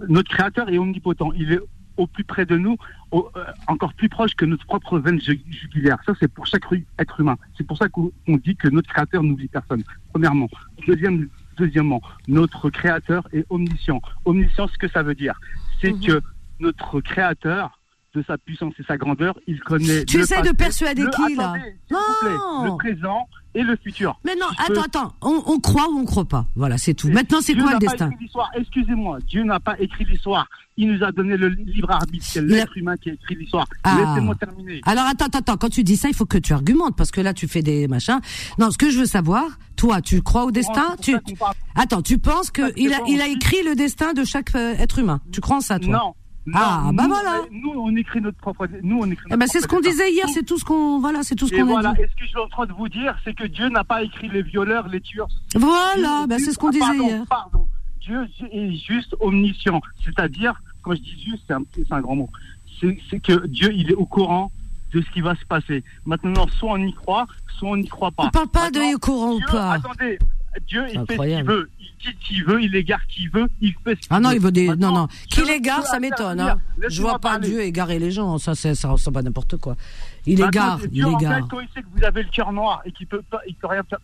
notre 0.09 0.29
Créateur 0.29 0.69
est 0.69 0.77
omnipotent. 0.77 1.31
Il 1.35 1.53
est 1.53 1.59
au 1.97 2.07
plus 2.07 2.23
près 2.23 2.45
de 2.45 2.57
nous, 2.57 2.77
au- 3.11 3.29
euh, 3.35 3.43
encore 3.67 3.93
plus 3.93 4.07
proche 4.09 4.33
que 4.33 4.45
notre 4.45 4.65
propre 4.65 4.99
veine 4.99 5.19
ju- 5.21 5.41
jugulaire. 5.49 5.97
Ça, 6.05 6.13
c'est 6.19 6.27
pour 6.31 6.45
chaque 6.45 6.63
être 6.97 7.19
humain. 7.19 7.37
C'est 7.57 7.65
pour 7.65 7.77
ça 7.77 7.89
qu'on 7.89 8.11
on 8.27 8.37
dit 8.37 8.55
que 8.55 8.67
notre 8.69 8.89
Créateur 8.89 9.21
n'oublie 9.23 9.47
personne. 9.49 9.83
Premièrement. 10.11 10.49
Deuxième, 10.87 11.27
deuxièmement, 11.59 12.01
notre 12.27 12.69
Créateur 12.69 13.27
est 13.33 13.45
omniscient. 13.49 14.01
Omniscient, 14.25 14.67
ce 14.67 14.77
que 14.77 14.87
ça 14.87 15.03
veut 15.03 15.15
dire, 15.15 15.39
c'est 15.81 15.91
Mhm. 15.93 16.05
que 16.05 16.21
notre 16.59 17.01
Créateur, 17.01 17.78
de 18.19 18.25
sa 18.25 18.37
puissance 18.37 18.73
et 18.79 18.83
sa 18.83 18.97
grandeur, 18.97 19.37
il 19.47 19.59
connaît. 19.61 20.05
Tu 20.05 20.17
le 20.17 20.23
essaies 20.23 20.41
de 20.41 20.51
persuader 20.51 21.03
le- 21.03 21.09
qui, 21.09 21.35
là 21.35 21.53
attendez, 21.53 21.59
plaît, 21.61 21.75
Non. 21.91 22.65
Le 22.65 22.77
présent 22.77 23.27
et 23.55 23.63
le 23.63 23.75
futur. 23.83 24.19
Mais 24.25 24.35
non, 24.35 24.45
peux- 24.67 24.73
attends, 24.79 24.81
attends, 25.07 25.13
on, 25.21 25.41
on 25.47 25.59
croit 25.59 25.87
ou 25.89 25.97
on 25.99 26.05
croit 26.05 26.25
pas? 26.25 26.45
Voilà, 26.55 26.77
c'est 26.77 26.93
tout. 26.93 27.09
Maintenant, 27.09 27.39
c'est 27.41 27.53
Dieu 27.53 27.63
quoi 27.63 27.71
n'a 27.73 27.79
le 27.79 27.85
pas 27.85 27.91
destin? 27.93 28.09
écrit 28.11 28.23
l'histoire. 28.23 28.49
Excusez-moi, 28.55 29.17
Dieu 29.27 29.43
n'a 29.43 29.59
pas 29.59 29.79
écrit 29.79 30.05
l'histoire. 30.05 30.47
Il 30.77 30.91
nous 30.93 31.03
a 31.03 31.11
donné 31.11 31.35
le 31.35 31.49
libre 31.49 31.91
arbitre. 31.91 32.25
C'est 32.25 32.41
l'être 32.41 32.77
humain 32.77 32.95
qui 32.95 33.09
a 33.09 33.13
écrit 33.13 33.35
l'histoire. 33.35 33.65
Ah. 33.83 33.97
Laissez-moi 33.99 34.35
terminer. 34.35 34.79
Alors 34.85 35.05
attends, 35.05 35.25
attends, 35.25 35.39
attends. 35.39 35.57
Quand 35.57 35.69
tu 35.69 35.83
dis 35.83 35.97
ça, 35.97 36.07
il 36.07 36.13
faut 36.15 36.25
que 36.25 36.37
tu 36.37 36.53
argumentes 36.53 36.95
parce 36.95 37.11
que 37.11 37.19
là, 37.21 37.33
tu 37.33 37.47
fais 37.47 37.61
des 37.61 37.87
machins. 37.87 38.19
Non, 38.59 38.71
ce 38.71 38.77
que 38.77 38.89
je 38.89 38.99
veux 38.99 39.05
savoir, 39.05 39.45
toi, 39.75 40.01
tu 40.01 40.21
crois 40.21 40.45
au 40.45 40.51
destin? 40.51 40.95
Tu 41.01 41.15
attends, 41.75 42.01
tu 42.01 42.17
penses 42.17 42.51
que 42.51 42.71
il 42.77 42.93
a, 42.93 42.99
il 43.07 43.19
a 43.19 43.27
écrit 43.27 43.61
le 43.65 43.75
destin 43.75 44.13
de 44.13 44.23
chaque 44.23 44.55
euh, 44.55 44.75
être 44.77 44.99
humain? 44.99 45.19
Tu 45.33 45.41
crois 45.41 45.57
en 45.57 45.61
ça, 45.61 45.79
toi? 45.79 45.91
Non. 45.91 46.13
Non, 46.45 46.53
Ah, 46.55 46.89
bah 46.93 47.03
nous, 47.03 47.09
voilà. 47.09 47.41
Nous, 47.51 47.69
on 47.75 47.95
écrit 47.95 48.21
notre 48.21 48.37
propre. 48.37 48.67
Nous, 48.81 48.99
on 48.99 49.05
écrit. 49.11 49.27
Eh 49.31 49.37
ben, 49.37 49.47
c'est 49.47 49.59
ce 49.59 49.67
qu'on 49.67 49.81
disait 49.81 50.11
hier. 50.11 50.27
C'est 50.29 50.43
tout 50.43 50.57
ce 50.57 50.65
qu'on, 50.65 50.99
voilà, 50.99 51.23
c'est 51.23 51.35
tout 51.35 51.47
ce 51.47 51.55
qu'on 51.55 51.65
voilà. 51.65 51.93
dit. 51.93 52.01
Et 52.01 52.07
ce 52.07 52.15
que 52.15 52.23
je 52.23 52.27
suis 52.29 52.39
en 52.39 52.47
train 52.47 52.65
de 52.65 52.73
vous 52.73 52.89
dire, 52.89 53.15
c'est 53.23 53.33
que 53.33 53.45
Dieu 53.45 53.69
n'a 53.69 53.83
pas 53.83 54.03
écrit 54.03 54.29
les 54.29 54.41
violeurs, 54.41 54.87
les 54.87 55.01
tueurs. 55.01 55.27
Voilà, 55.55 56.25
ben, 56.27 56.37
Dieu- 56.37 56.45
c'est 56.45 56.53
ce 56.53 56.57
qu'on 56.57 56.69
ah, 56.69 56.71
disait 56.71 56.85
pardon, 56.85 57.07
hier. 57.07 57.23
Pardon. 57.29 57.67
Dieu 58.01 58.27
est 58.51 58.71
juste 58.75 59.15
omniscient. 59.19 59.81
C'est-à-dire, 60.03 60.61
quand 60.81 60.93
je 60.95 61.01
dis 61.01 61.23
juste, 61.29 61.43
c'est 61.47 61.93
un, 61.93 62.01
grand 62.01 62.15
mot. 62.15 62.29
C'est 62.81 63.19
que 63.19 63.45
Dieu, 63.47 63.71
il 63.73 63.91
est 63.91 63.95
au 63.95 64.05
courant 64.05 64.51
de 64.93 65.01
ce 65.01 65.09
qui 65.11 65.21
va 65.21 65.35
se 65.35 65.45
passer. 65.45 65.83
Maintenant, 66.05 66.47
soit 66.47 66.71
on 66.71 66.77
y 66.77 66.93
croit, 66.93 67.27
soit 67.57 67.69
on 67.69 67.77
n'y 67.77 67.87
croit 67.87 68.11
pas. 68.11 68.23
On 68.25 68.29
parle 68.29 68.47
pas 68.47 68.71
de 68.71 68.79
Maintenant, 68.79 68.97
courant 68.99 69.33
ou 69.33 69.39
pas. 69.51 69.73
attendez, 69.73 70.17
Dieu, 70.67 70.83
il 70.87 70.91
fait 70.91 70.97
ce 70.99 71.01
qu'il 71.03 71.11
Incroyable. 71.13 71.49
veut. 71.51 71.69
Il 71.79 71.85
dit 72.11 72.15
qu'il 72.19 72.43
veut, 72.45 72.61
il 72.63 72.75
égare 72.75 73.05
qui 73.07 73.27
veut, 73.27 73.47
il 73.61 73.73
fait 73.83 73.95
ce 73.95 73.99
qu'il 74.01 74.07
Ah 74.09 74.19
non, 74.19 74.29
veut. 74.29 74.35
il 74.35 74.41
veut 74.41 74.51
des, 74.51 74.65
non, 74.65 74.71
Maintenant, 74.71 74.93
non. 74.93 75.07
Qu'il 75.29 75.43
Dieu 75.45 75.53
égare, 75.55 75.85
ça 75.85 75.99
m'étonne, 75.99 76.39
hein. 76.39 76.57
Je 76.89 77.01
vois 77.01 77.13
pas 77.19 77.31
parler. 77.31 77.49
Dieu 77.49 77.61
égarer 77.61 77.99
les 77.99 78.11
gens. 78.11 78.37
Ça, 78.37 78.55
c'est, 78.55 78.73
ça 78.75 78.89
ressemble 78.89 79.19
à 79.19 79.21
n'importe 79.21 79.57
quoi. 79.57 79.75
Il 80.25 80.39
Maintenant, 80.39 80.47
égare, 80.49 80.79
il 80.83 80.89
Dieu, 80.89 81.05
en 81.05 81.17
égare. 81.19 81.35
fait, 81.35 81.43
quand 81.49 81.59
il 81.59 81.67
sait 81.73 81.81
que 81.81 81.87
vous 81.95 82.03
avez 82.03 82.23
le 82.23 82.29
cœur 82.29 82.51
noir 82.53 82.81
et 82.85 82.91
qu'il 82.91 83.07
peut 83.07 83.21
pas, 83.29 83.41
il 83.47 83.55
peut 83.55 83.67
rien 83.67 83.83
faire. 83.89 83.99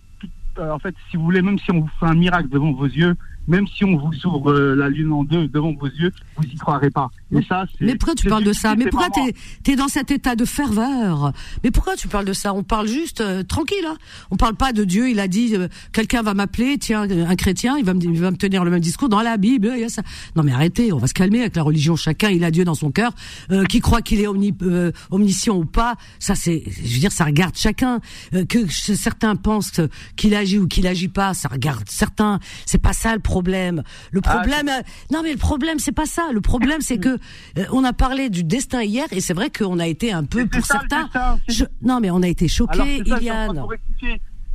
euh, 0.59 0.71
en 0.71 0.79
fait, 0.79 0.93
si 1.09 1.17
vous 1.17 1.23
voulez, 1.23 1.41
même 1.41 1.59
si 1.59 1.71
on 1.71 1.81
vous 1.81 1.89
fait 1.99 2.05
un 2.05 2.15
miracle 2.15 2.49
devant 2.49 2.71
vos 2.73 2.85
yeux, 2.85 3.15
même 3.47 3.67
si 3.67 3.83
on 3.85 3.97
vous 3.97 4.25
ouvre 4.25 4.51
euh, 4.51 4.75
la 4.75 4.89
lune 4.89 5.11
en 5.11 5.23
deux 5.23 5.47
devant 5.47 5.73
vos 5.73 5.87
yeux, 5.87 6.11
vous 6.37 6.43
y 6.43 6.55
croirez 6.55 6.89
pas. 6.89 7.09
Et 7.35 7.43
ça, 7.43 7.65
c'est. 7.71 7.85
Mais 7.85 7.95
pourquoi 7.95 8.15
tu 8.15 8.27
parles 8.27 8.43
de 8.43 8.53
ça? 8.53 8.75
Mais 8.75 8.85
pourquoi 8.85 9.09
t'es 9.09 9.71
es 9.71 9.75
dans 9.75 9.87
cet 9.87 10.11
état 10.11 10.35
de 10.35 10.45
ferveur? 10.45 11.33
Mais 11.63 11.71
pourquoi 11.71 11.95
tu 11.95 12.07
parles 12.07 12.25
de 12.25 12.33
ça? 12.33 12.53
On 12.53 12.63
parle 12.63 12.87
juste 12.87 13.21
euh, 13.21 13.43
tranquille. 13.43 13.85
Hein 13.87 13.97
on 14.31 14.37
parle 14.37 14.55
pas 14.55 14.73
de 14.73 14.83
Dieu. 14.83 15.09
Il 15.09 15.19
a 15.19 15.27
dit 15.27 15.55
euh, 15.55 15.67
quelqu'un 15.91 16.21
va 16.21 16.33
m'appeler, 16.33 16.77
tiens, 16.77 17.09
euh, 17.09 17.25
un 17.27 17.35
chrétien, 17.35 17.77
il 17.77 17.85
va 17.85 17.93
me 17.93 18.01
il 18.03 18.19
va 18.19 18.31
me 18.31 18.37
tenir 18.37 18.63
le 18.63 18.71
même 18.71 18.79
discours 18.79 19.09
dans 19.09 19.21
la 19.21 19.37
Bible. 19.37 19.71
Il 19.75 19.81
y 19.81 19.83
a 19.83 19.89
ça. 19.89 20.01
Non 20.35 20.43
mais 20.43 20.51
arrêtez, 20.51 20.93
on 20.93 20.97
va 20.97 21.07
se 21.07 21.13
calmer 21.13 21.41
avec 21.41 21.55
la 21.55 21.63
religion. 21.63 21.95
Chacun, 21.95 22.29
il 22.29 22.43
a 22.43 22.51
Dieu 22.51 22.63
dans 22.63 22.75
son 22.75 22.91
cœur. 22.91 23.13
Euh, 23.51 23.63
qui 23.65 23.79
croit 23.79 24.01
qu'il 24.01 24.19
est 24.21 24.27
omni, 24.27 24.53
euh, 24.63 24.91
omniscient 25.11 25.55
ou 25.55 25.65
pas, 25.65 25.95
ça 26.19 26.35
c'est, 26.35 26.63
je 26.65 26.93
veux 26.93 26.99
dire, 26.99 27.11
ça 27.11 27.25
regarde 27.25 27.55
chacun. 27.55 27.99
Euh, 28.33 28.45
que 28.45 28.67
certains 28.67 29.35
pensent 29.35 29.81
qu'il 30.15 30.33
agit 30.35 30.57
ou 30.57 30.67
qu'il 30.67 30.87
agit 30.87 31.07
pas, 31.07 31.33
ça 31.33 31.47
regarde 31.47 31.83
certains. 31.87 32.39
C'est 32.65 32.81
pas 32.81 32.93
ça 32.93 33.13
le 33.13 33.19
problème. 33.19 33.34
Le 33.41 34.21
Ah, 34.25 34.35
problème, 34.35 34.69
euh, 34.69 34.81
non 35.11 35.21
mais 35.23 35.31
le 35.31 35.37
problème 35.37 35.79
c'est 35.79 35.91
pas 35.91 36.05
ça. 36.05 36.29
Le 36.33 36.41
problème 36.41 36.81
c'est 36.81 36.97
que 36.97 37.09
euh, 37.57 37.65
on 37.71 37.83
a 37.83 37.93
parlé 37.93 38.29
du 38.29 38.43
destin 38.43 38.83
hier 38.83 39.05
et 39.11 39.19
c'est 39.21 39.33
vrai 39.33 39.49
qu'on 39.49 39.79
a 39.79 39.87
été 39.87 40.11
un 40.13 40.23
peu 40.23 40.45
pour 40.47 40.65
ça, 40.65 40.79
certains. 40.79 41.03
destin, 41.03 41.39
je- 41.47 41.65
non 41.81 41.99
mais 41.99 42.11
on 42.11 42.21
a 42.23 42.27
été 42.27 42.47
choqués, 42.47 43.03
ça, 43.05 43.17
Iliane. 43.17 43.61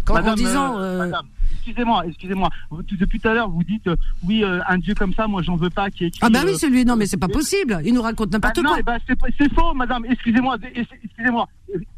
Quand- 0.04 0.16
en 0.26 0.34
disant, 0.34 0.78
euh, 0.80 1.12
excusez-moi, 1.52 2.04
excusez-moi. 2.06 2.48
Depuis 2.98 3.20
tout 3.20 3.28
à 3.28 3.34
l'heure, 3.34 3.50
vous 3.50 3.62
dites, 3.62 3.86
euh, 3.86 3.94
oui, 4.26 4.42
euh, 4.42 4.60
un 4.66 4.78
Dieu 4.78 4.94
comme 4.94 5.12
ça, 5.12 5.26
moi, 5.28 5.42
j'en 5.42 5.56
veux 5.56 5.68
pas, 5.70 5.90
qui. 5.90 6.10
Ah 6.22 6.30
bah 6.30 6.40
oui 6.44 6.56
celui 6.56 6.84
non 6.86 6.96
mais 6.96 7.06
c'est 7.06 7.18
pas 7.18 7.28
possible. 7.28 7.80
Il 7.84 7.92
nous 7.94 8.02
raconte 8.02 8.32
n'importe 8.32 8.56
non, 8.58 8.70
quoi. 8.70 8.76
eh 8.80 8.82
ben, 8.82 8.98
c'est 9.38 9.52
faux, 9.54 9.74
madame. 9.74 10.04
Excusez-moi, 10.06 10.56
excusez-moi. 11.04 11.46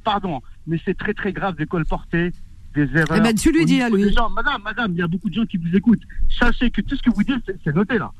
Pardon, 0.04 0.40
mais 0.66 0.78
c'est 0.84 0.96
très 0.98 1.14
très 1.14 1.32
grave 1.32 1.56
de 1.56 1.64
colporter 1.64 2.32
des 2.74 2.88
erreurs. 2.96 3.16
Eh 3.16 3.20
ben, 3.20 3.34
tu 3.34 3.52
lui 3.52 3.64
dis 3.64 3.80
à 3.82 3.88
lui. 3.88 4.04
des 4.04 4.12
gens. 4.12 4.30
Madame, 4.30 4.62
madame, 4.62 4.92
il 4.92 4.98
y 4.98 5.02
a 5.02 5.08
beaucoup 5.08 5.28
de 5.28 5.34
gens 5.34 5.46
qui 5.46 5.56
vous 5.56 5.74
écoutent. 5.74 6.02
Sachez 6.38 6.70
que 6.70 6.80
tout 6.80 6.96
ce 6.96 7.02
que 7.02 7.10
vous 7.10 7.22
dites, 7.22 7.52
c'est 7.64 7.74
noté 7.74 7.98
là. 7.98 8.12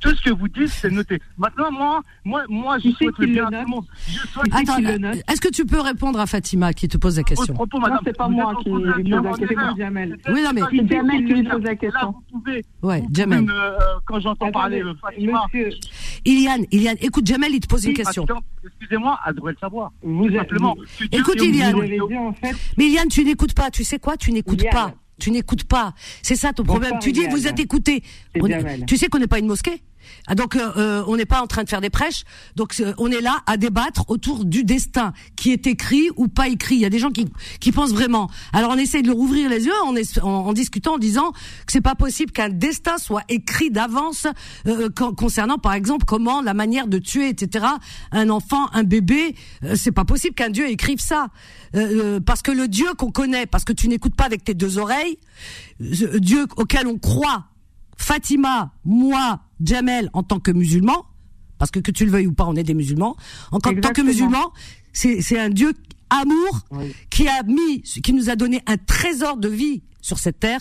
Tout 0.00 0.14
ce 0.14 0.22
que 0.22 0.30
vous 0.30 0.46
dites, 0.48 0.68
c'est 0.68 0.90
noté. 0.90 1.20
Maintenant, 1.36 1.70
moi, 1.72 2.02
moi, 2.24 2.44
moi, 2.48 2.78
je 2.78 2.90
sais 2.90 2.94
souhaite 2.94 3.18
le 3.18 3.24
qu'il 3.26 3.34
bien 3.34 3.42
le 3.42 3.46
à 3.46 3.50
tout 3.50 3.54
note 3.56 3.64
le 3.66 3.70
monde. 3.70 3.84
Je 4.06 4.12
souhaite 4.28 4.46
Attends, 4.52 4.76
qu'il 4.76 4.84
le 4.86 4.98
note. 4.98 5.16
est-ce 5.28 5.40
que 5.40 5.48
tu 5.48 5.64
peux 5.66 5.80
répondre 5.80 6.20
à 6.20 6.26
Fatima 6.26 6.72
qui 6.72 6.86
te 6.88 6.96
pose 6.98 7.16
la 7.16 7.24
question 7.24 7.52
propos, 7.54 7.78
Non, 7.78 7.82
madame. 7.82 7.98
c'est 8.04 8.16
pas 8.16 8.28
moi 8.28 8.54
qui 8.62 8.70
pose 8.70 8.84
la 8.84 8.92
question. 8.94 9.76
Jamel. 9.76 10.18
Oui, 10.28 10.42
non, 10.42 10.50
mais- 10.54 10.60
C'est 10.70 10.88
Jamel 10.88 11.24
qui 11.26 11.32
lui 11.34 11.42
pose 11.48 11.62
la 11.62 11.74
question. 11.76 12.14
vous 12.32 12.38
pouvez, 12.40 12.64
Ouais, 12.82 13.00
vous 13.00 13.08
Jamel. 13.14 13.40
pouvez 13.40 13.52
me, 13.52 13.58
euh, 13.60 13.78
quand 14.06 14.20
j'entends 14.20 14.52
parler 14.52 14.82
euh, 14.82 14.94
Fatima, 15.00 15.42
Monsieur, 15.52 15.70
Iliane, 16.24 16.64
Iliane, 16.70 16.96
écoute 17.00 17.26
Jamel, 17.26 17.52
il 17.54 17.60
te 17.60 17.66
pose 17.66 17.84
une 17.84 17.94
question. 17.94 18.26
Excusez-moi, 18.64 19.18
elle 19.26 19.34
devrait 19.34 19.52
le 19.52 19.58
savoir. 19.58 19.90
vous, 20.02 20.30
simplement. 20.30 20.76
Écoute. 21.10 21.40
Iliane. 21.42 21.76
Mais 22.76 22.86
Iliane, 22.86 23.08
tu 23.08 23.24
n'écoutes 23.24 23.54
pas. 23.54 23.70
Tu 23.70 23.84
sais 23.84 23.98
quoi? 23.98 24.16
Tu 24.16 24.32
n'écoutes 24.32 24.64
pas. 24.70 24.92
Tu 25.18 25.32
n'écoutes 25.32 25.64
pas. 25.64 25.94
C'est 26.22 26.36
ça 26.36 26.52
ton 26.52 26.62
Bonsoir, 26.62 26.80
problème. 26.80 27.00
Tu 27.02 27.10
dis 27.10 27.26
vous 27.28 27.48
êtes 27.48 27.56
Jamel. 28.60 28.86
Tu 28.86 28.96
sais 28.96 29.08
qu'on 29.08 29.18
n'est 29.18 29.26
pas 29.26 29.40
une 29.40 29.48
mosquée? 29.48 29.82
Ah, 30.26 30.34
donc 30.34 30.56
euh, 30.56 30.72
euh, 30.76 31.04
on 31.06 31.16
n'est 31.16 31.26
pas 31.26 31.40
en 31.42 31.46
train 31.46 31.64
de 31.64 31.68
faire 31.68 31.80
des 31.80 31.90
prêches. 31.90 32.24
Donc 32.56 32.74
euh, 32.80 32.92
on 32.98 33.10
est 33.10 33.20
là 33.20 33.38
à 33.46 33.56
débattre 33.56 34.04
autour 34.08 34.44
du 34.44 34.64
destin 34.64 35.12
qui 35.36 35.52
est 35.52 35.66
écrit 35.66 36.08
ou 36.16 36.28
pas 36.28 36.48
écrit. 36.48 36.76
Il 36.76 36.80
y 36.80 36.84
a 36.84 36.90
des 36.90 36.98
gens 36.98 37.10
qui 37.10 37.26
qui 37.60 37.72
pensent 37.72 37.92
vraiment. 37.92 38.30
Alors 38.52 38.72
on 38.72 38.76
essaie 38.78 39.02
de 39.02 39.08
leur 39.08 39.18
ouvrir 39.18 39.48
les 39.48 39.64
yeux 39.64 39.72
en, 39.82 40.52
discutant, 40.52 40.94
en 40.94 40.98
disant 40.98 41.32
que 41.32 41.72
c'est 41.72 41.80
pas 41.80 41.94
possible 41.94 42.32
qu'un 42.32 42.48
destin 42.48 42.98
soit 42.98 43.22
écrit 43.28 43.70
d'avance 43.70 44.26
con- 44.94 45.14
concernant 45.14 45.58
par 45.58 45.72
exemple 45.72 46.04
comment 46.04 46.42
la 46.42 46.54
manière 46.54 46.86
de 46.86 46.98
tuer, 46.98 47.28
etc. 47.28 47.66
Un 48.12 48.28
enfant, 48.30 48.68
un 48.72 48.82
bébé, 48.84 49.34
c'est 49.74 49.92
pas 49.92 50.04
possible 50.04 50.34
qu'un 50.34 50.50
Dieu 50.50 50.68
écrive 50.68 51.00
ça. 51.00 51.28
Parce 52.26 52.42
que 52.42 52.50
le 52.50 52.68
Dieu 52.68 52.86
qu'on 52.96 53.10
connaît, 53.10 53.46
parce 53.46 53.64
que 53.64 53.72
tu 53.72 53.88
n'écoutes 53.88 54.14
pas 54.14 54.24
avec 54.24 54.44
tes 54.44 54.54
deux 54.54 54.78
oreilles, 54.78 55.18
Dieu 55.80 56.46
auquel 56.56 56.86
on 56.86 56.98
croit, 56.98 57.44
Fatima, 57.96 58.72
moi, 58.84 59.40
Jamel, 59.62 60.10
en 60.12 60.22
tant 60.22 60.40
que 60.40 60.50
musulman, 60.50 61.06
parce 61.58 61.70
que 61.70 61.80
que 61.80 61.90
tu 61.90 62.04
le 62.04 62.10
veuilles 62.10 62.26
ou 62.26 62.32
pas, 62.32 62.44
on 62.46 62.54
est 62.54 62.62
des 62.62 62.74
musulmans. 62.74 63.16
En 63.50 63.58
tant 63.58 63.72
que 63.72 64.02
musulman, 64.02 64.52
c'est 64.92 65.38
un 65.38 65.50
Dieu 65.50 65.72
amour 66.10 66.64
qui 67.10 67.28
a 67.28 67.42
mis, 67.42 67.82
qui 67.82 68.12
nous 68.12 68.30
a 68.30 68.36
donné 68.36 68.62
un 68.66 68.76
trésor 68.76 69.36
de 69.36 69.48
vie 69.48 69.82
sur 70.00 70.18
cette 70.18 70.40
terre. 70.40 70.60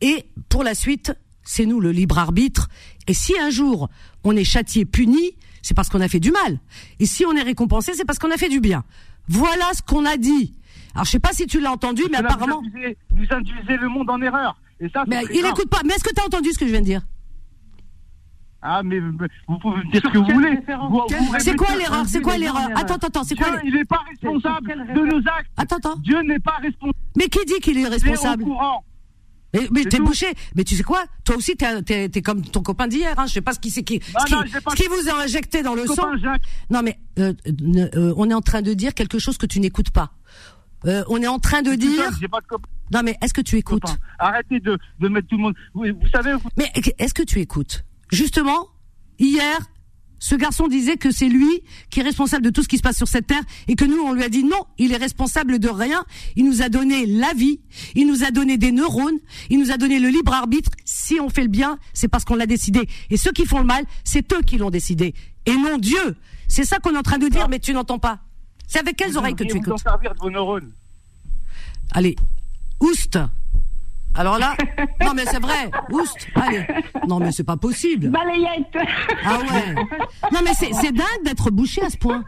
Et 0.00 0.26
pour 0.48 0.62
la 0.62 0.74
suite, 0.74 1.12
c'est 1.42 1.66
nous 1.66 1.80
le 1.80 1.92
libre 1.92 2.18
arbitre. 2.18 2.68
Et 3.06 3.14
si 3.14 3.38
un 3.38 3.50
jour 3.50 3.88
on 4.22 4.34
est 4.36 4.44
châtié, 4.44 4.84
puni, 4.84 5.32
c'est 5.62 5.74
parce 5.74 5.88
qu'on 5.88 6.00
a 6.00 6.08
fait 6.08 6.20
du 6.20 6.30
mal. 6.30 6.58
Et 7.00 7.06
si 7.06 7.24
on 7.26 7.32
est 7.32 7.42
récompensé, 7.42 7.92
c'est 7.94 8.04
parce 8.04 8.18
qu'on 8.18 8.30
a 8.30 8.36
fait 8.36 8.48
du 8.48 8.60
bien. 8.60 8.84
Voilà 9.28 9.70
ce 9.74 9.82
qu'on 9.82 10.04
a 10.04 10.16
dit. 10.16 10.54
Alors 10.94 11.04
je 11.06 11.10
sais 11.10 11.18
pas 11.18 11.32
si 11.32 11.46
tu 11.46 11.60
l'as 11.60 11.72
entendu, 11.72 12.02
mais 12.10 12.18
apparemment. 12.18 12.60
Vous 12.60 12.66
induisez, 12.68 12.96
vous 13.10 13.26
induisez 13.30 13.76
le 13.76 13.88
monde 13.88 14.10
en 14.10 14.20
erreur. 14.20 14.56
Et 14.80 14.88
ça, 14.88 15.04
Mais 15.06 15.22
il 15.32 15.40
grave. 15.40 15.52
écoute 15.52 15.68
pas. 15.68 15.80
Mais 15.84 15.94
est-ce 15.94 16.04
que 16.04 16.14
tu 16.14 16.20
as 16.20 16.24
entendu 16.24 16.52
ce 16.52 16.58
que 16.58 16.66
je 16.66 16.70
viens 16.70 16.80
de 16.80 16.86
dire? 16.86 17.02
Ah, 18.66 18.82
mais 18.82 18.98
vous 18.98 19.58
pouvez 19.58 19.76
me 19.76 19.92
dire 19.92 20.00
ce 20.02 20.08
que 20.08 20.16
vous 20.18 20.24
voulez. 20.24 20.58
C'est 21.40 21.54
quoi 21.54 21.76
l'erreur 21.76 22.04
C'est 22.06 22.22
quoi 22.22 22.38
l'erreur 22.38 22.62
en 22.62 22.68
erreur. 22.70 22.78
Attends, 22.78 22.94
attends, 23.06 23.22
c'est 23.24 23.34
quoi 23.36 23.60
il 23.62 23.74
n'est 23.74 23.84
pas 23.84 24.00
responsable 24.08 24.68
de 24.94 25.00
nos 25.06 25.18
actes. 25.18 25.50
Attends, 25.58 25.76
attends. 25.76 25.96
Dieu 25.96 26.20
n'est 26.22 26.38
pas 26.38 26.56
responsable. 26.62 26.98
Mais 27.16 27.28
qui 27.28 27.44
dit 27.44 27.60
qu'il 27.60 27.76
est 27.78 27.86
responsable 27.86 28.42
au 28.42 28.46
courant. 28.46 28.84
Mais, 29.52 29.68
mais 29.70 29.84
t'es 29.84 29.98
bouché. 30.00 30.26
Mais 30.56 30.64
tu 30.64 30.74
sais 30.76 30.82
quoi 30.82 31.04
Toi 31.24 31.36
aussi, 31.36 31.56
t'es, 31.56 32.22
comme 32.22 32.42
ton 32.42 32.62
copain 32.62 32.88
d'hier. 32.88 33.14
Hein. 33.18 33.26
Je 33.26 33.34
sais 33.34 33.40
pas 33.42 33.52
ce 33.52 33.60
qui 33.60 33.70
c'est 33.70 33.82
qui, 33.84 34.00
Non, 34.14 34.20
ce 34.20 34.24
qui, 34.26 34.32
non, 34.32 34.40
pas- 34.64 34.70
ce 34.70 34.76
qui 34.76 34.88
vous 34.88 35.08
a 35.10 35.22
injecté 35.22 35.62
dans 35.62 35.74
le 35.74 35.86
sang. 35.86 36.08
Non, 36.70 36.80
mais 36.82 36.98
euh, 37.18 37.34
euh, 37.94 38.14
on 38.16 38.30
est 38.30 38.34
en 38.34 38.40
train 38.40 38.62
de 38.62 38.72
dire 38.72 38.94
quelque 38.94 39.18
chose 39.18 39.36
que 39.36 39.46
tu 39.46 39.60
n'écoutes 39.60 39.90
pas. 39.90 40.10
Euh, 40.86 41.04
on 41.08 41.18
est 41.22 41.26
en 41.28 41.38
train 41.38 41.60
de 41.62 41.74
dire. 41.74 42.02
seul, 42.02 42.14
j'ai 42.20 42.28
pas 42.28 42.40
de 42.40 42.46
copain. 42.46 42.68
Non, 42.92 43.02
mais 43.04 43.16
est-ce 43.22 43.32
que 43.34 43.42
tu 43.42 43.56
écoutes. 43.56 43.82
Arrêtez 44.18 44.58
de, 44.60 44.78
de 45.00 45.08
mettre 45.08 45.28
tout 45.28 45.36
le 45.36 45.42
monde. 45.42 45.54
Vous, 45.74 45.82
vous 45.84 46.08
savez, 46.12 46.32
vous- 46.32 46.48
Mais 46.56 46.70
est-ce 46.98 47.12
que 47.14 47.22
tu 47.22 47.40
écoutes 47.40 47.84
Justement, 48.14 48.68
hier, 49.18 49.58
ce 50.20 50.36
garçon 50.36 50.68
disait 50.68 50.96
que 50.96 51.10
c'est 51.10 51.28
lui 51.28 51.62
qui 51.90 51.98
est 52.00 52.02
responsable 52.04 52.44
de 52.44 52.50
tout 52.50 52.62
ce 52.62 52.68
qui 52.68 52.78
se 52.78 52.82
passe 52.82 52.96
sur 52.96 53.08
cette 53.08 53.26
terre 53.26 53.42
et 53.66 53.74
que 53.74 53.84
nous, 53.84 53.98
on 53.98 54.12
lui 54.12 54.22
a 54.22 54.28
dit 54.28 54.44
non, 54.44 54.64
il 54.78 54.92
est 54.92 54.96
responsable 54.96 55.58
de 55.58 55.68
rien. 55.68 56.04
Il 56.36 56.44
nous 56.44 56.62
a 56.62 56.68
donné 56.68 57.06
la 57.06 57.32
vie, 57.34 57.60
il 57.96 58.06
nous 58.06 58.22
a 58.22 58.30
donné 58.30 58.56
des 58.56 58.70
neurones, 58.70 59.18
il 59.50 59.58
nous 59.58 59.72
a 59.72 59.76
donné 59.76 59.98
le 59.98 60.08
libre 60.08 60.32
arbitre. 60.32 60.70
Si 60.84 61.18
on 61.20 61.28
fait 61.28 61.42
le 61.42 61.48
bien, 61.48 61.78
c'est 61.92 62.08
parce 62.08 62.24
qu'on 62.24 62.36
l'a 62.36 62.46
décidé. 62.46 62.88
Et 63.10 63.16
ceux 63.16 63.32
qui 63.32 63.46
font 63.46 63.58
le 63.58 63.66
mal, 63.66 63.84
c'est 64.04 64.32
eux 64.32 64.42
qui 64.42 64.58
l'ont 64.58 64.70
décidé. 64.70 65.12
Et 65.44 65.56
non 65.56 65.76
Dieu. 65.78 66.16
C'est 66.46 66.64
ça 66.64 66.78
qu'on 66.78 66.94
est 66.94 66.98
en 66.98 67.02
train 67.02 67.18
de 67.18 67.28
dire, 67.28 67.48
mais 67.48 67.58
tu 67.58 67.72
n'entends 67.72 67.98
pas. 67.98 68.20
C'est 68.68 68.78
avec 68.78 68.96
quelles 68.96 69.16
oreilles 69.18 69.34
que 69.34 69.42
tu 69.42 69.58
devriez 69.58 69.64
vous 69.64 69.70
en 69.72 69.74
écoutes 69.74 69.82
servir 69.82 70.14
de 70.14 70.20
vos 70.20 70.30
neurones. 70.30 70.72
Allez, 71.90 72.14
oust. 72.80 73.18
Alors 74.16 74.38
là, 74.38 74.56
non 75.04 75.12
mais 75.14 75.24
c'est 75.26 75.40
vrai, 75.40 75.70
oust. 75.90 76.28
Allez, 76.36 76.64
non 77.08 77.18
mais 77.18 77.32
c'est 77.32 77.44
pas 77.44 77.56
possible. 77.56 78.08
Balayette. 78.10 78.76
Ah 79.24 79.38
ouais. 79.38 79.74
Non 80.32 80.40
mais 80.44 80.52
c'est 80.54 80.72
c'est 80.72 80.92
dingue 80.92 81.24
d'être 81.24 81.50
bouché 81.50 81.82
à 81.82 81.90
ce 81.90 81.96
point. 81.96 82.24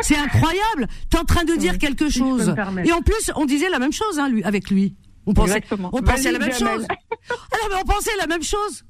C'est 0.00 0.16
incroyable. 0.16 0.88
T'es 1.08 1.18
en 1.18 1.24
train 1.24 1.44
de 1.44 1.54
dire 1.54 1.78
quelque 1.78 2.08
si 2.08 2.18
chose. 2.18 2.54
Et 2.84 2.92
en 2.92 3.02
plus, 3.02 3.30
on 3.36 3.44
disait 3.44 3.68
la 3.70 3.78
même 3.78 3.92
chose 3.92 4.18
hein, 4.18 4.28
lui 4.28 4.42
avec 4.44 4.70
lui. 4.70 4.96
On 5.26 5.34
pensait, 5.34 5.58
Exactement. 5.58 5.90
on 5.92 6.02
pensait 6.02 6.32
la 6.32 6.38
Vas-y, 6.38 6.48
même 6.48 6.58
Jamel. 6.58 6.74
chose. 6.78 6.86
Ah 7.30 7.56
non 7.62 7.68
mais 7.70 7.76
on 7.82 7.84
pensait 7.84 8.16
la 8.18 8.26
même 8.26 8.42
chose. 8.42 8.84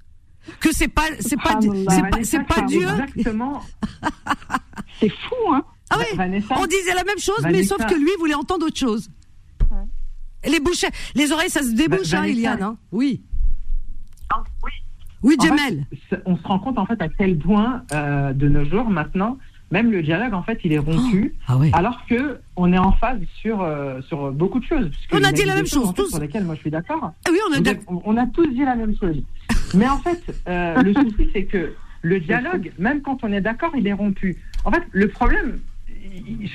Que 0.61 0.73
c'est 0.73 0.89
pas 0.89 1.03
c'est 1.21 1.37
pas 1.37 1.61
Subhanallah. 1.61 2.23
c'est 2.23 2.47
pas 2.47 2.55
c'est 2.57 2.67
Dieu. 2.67 2.89
Exactement. 2.89 3.61
C'est 4.99 5.09
fou, 5.11 5.53
hein. 5.53 5.63
Ah 5.91 5.97
oui. 5.99 6.17
Vanessa, 6.17 6.55
On 6.59 6.67
disait 6.67 6.95
la 6.95 7.05
même 7.05 7.19
chose, 7.19 7.41
mais 7.51 7.65
sauf 7.65 7.85
que 7.85 7.95
lui 7.95 8.11
voulait 8.19 8.35
entendre 8.35 8.67
autre 8.67 8.79
chose. 8.79 9.11
Les 10.49 10.61
bouches, 10.61 10.85
les 11.15 11.33
oreilles, 11.33 11.51
ça 11.51 11.63
se 11.63 11.73
débouche, 11.75 12.15
hein. 12.15 12.25
Iliane. 12.27 12.63
Hein. 12.63 12.77
Oui. 12.93 13.23
oui. 14.65 14.71
Oui, 15.23 15.37
En 15.39 15.43
fait, 15.43 15.49
Jamel. 15.49 15.85
on 16.25 16.37
se 16.37 16.43
rend 16.45 16.59
compte 16.61 16.79
en 16.79 16.87
fait 16.87 17.01
à 17.03 17.09
quel 17.09 17.37
point 17.37 17.83
euh, 17.93 18.33
de 18.33 18.49
nos 18.49 18.65
jours 18.65 18.89
maintenant, 18.89 19.37
même 19.71 19.91
le 19.93 20.03
dialogue 20.03 20.33
en 20.33 20.43
fait 20.43 20.59
il 20.65 20.73
est 20.73 20.79
rompu, 20.79 21.35
Ah 21.47 21.59
ouais. 21.59 21.71
alors 21.75 22.07
que 22.09 22.41
on 22.57 22.73
est 22.73 22.79
en 22.79 22.93
phase 22.93 23.21
sur 23.43 23.61
euh, 23.61 24.01
sur 24.09 24.33
beaucoup 24.33 24.61
de 24.61 24.65
choses. 24.65 24.91
On 25.13 25.23
a 25.23 25.31
dit 25.31 25.45
la 25.45 25.57
même 25.57 25.67
choses, 25.67 25.83
chose, 25.83 25.89
en 25.89 25.93
fait, 25.93 26.03
tous. 26.05 26.09
sur 26.09 26.21
lesquelles 26.21 26.45
moi 26.45 26.55
je 26.55 26.61
suis 26.61 26.71
d'accord. 26.71 27.13
Ah 27.27 27.31
oui, 27.31 27.39
on 28.07 28.17
a 28.17 28.23
on 28.25 28.27
tous 28.29 28.47
dit 28.47 28.65
la 28.65 28.77
même 28.77 28.97
chose. 28.99 29.23
Mais 29.75 29.89
en 29.89 29.99
fait, 29.99 30.23
euh, 30.49 30.83
le 30.83 30.95
souci, 30.95 31.29
c'est 31.35 31.45
que 31.45 31.75
le 32.01 32.19
dialogue, 32.21 32.73
même 32.79 33.03
quand 33.03 33.23
on 33.23 33.31
est 33.31 33.43
d'accord, 33.43 33.73
il 33.77 33.87
est 33.87 33.93
rompu. 33.93 34.39
En 34.65 34.71
fait, 34.73 34.83
le 34.93 35.09
problème, 35.09 35.61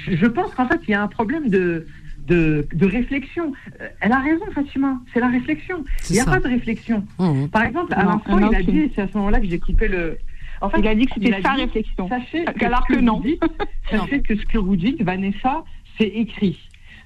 je 0.07 0.25
pense 0.25 0.55
qu'en 0.55 0.67
fait, 0.67 0.81
il 0.87 0.91
y 0.91 0.95
a 0.95 1.03
un 1.03 1.07
problème 1.07 1.49
de, 1.49 1.85
de, 2.25 2.67
de 2.73 2.85
réflexion. 2.85 3.53
Euh, 3.81 3.87
Elle 3.99 4.11
a 4.11 4.19
raison, 4.19 4.45
Fatima, 4.53 4.99
c'est 5.13 5.19
la 5.19 5.29
réflexion. 5.29 5.83
Il 6.09 6.13
n'y 6.13 6.19
a 6.19 6.23
ça. 6.23 6.31
pas 6.31 6.39
de 6.39 6.47
réflexion. 6.47 7.05
Mmh. 7.19 7.47
Par 7.47 7.63
exemple, 7.63 7.93
à 7.93 8.03
l'instant, 8.03 8.39
il 8.39 8.55
a 8.55 8.61
dit, 8.63 8.79
et 8.79 8.91
c'est 8.95 9.01
à 9.03 9.07
ce 9.07 9.17
moment-là 9.17 9.39
que 9.39 9.47
j'ai 9.47 9.59
coupé 9.59 9.87
le. 9.87 10.17
En 10.61 10.69
fait, 10.69 10.79
Il 10.79 10.87
a 10.87 10.95
dit 10.95 11.05
que 11.05 11.13
c'était 11.15 11.41
sa 11.41 11.55
dit, 11.55 11.61
réflexion. 11.61 12.07
Sachez 12.09 12.45
Alors 12.63 12.83
ce 12.89 12.95
que 12.95 12.99
non. 12.99 13.19
dites- 13.19 13.43
sachez 13.91 14.21
que 14.21 14.35
ce 14.35 14.45
que 14.45 14.57
vous 14.57 14.75
dites, 14.75 15.01
Vanessa, 15.01 15.63
c'est 15.97 16.07
écrit. 16.07 16.57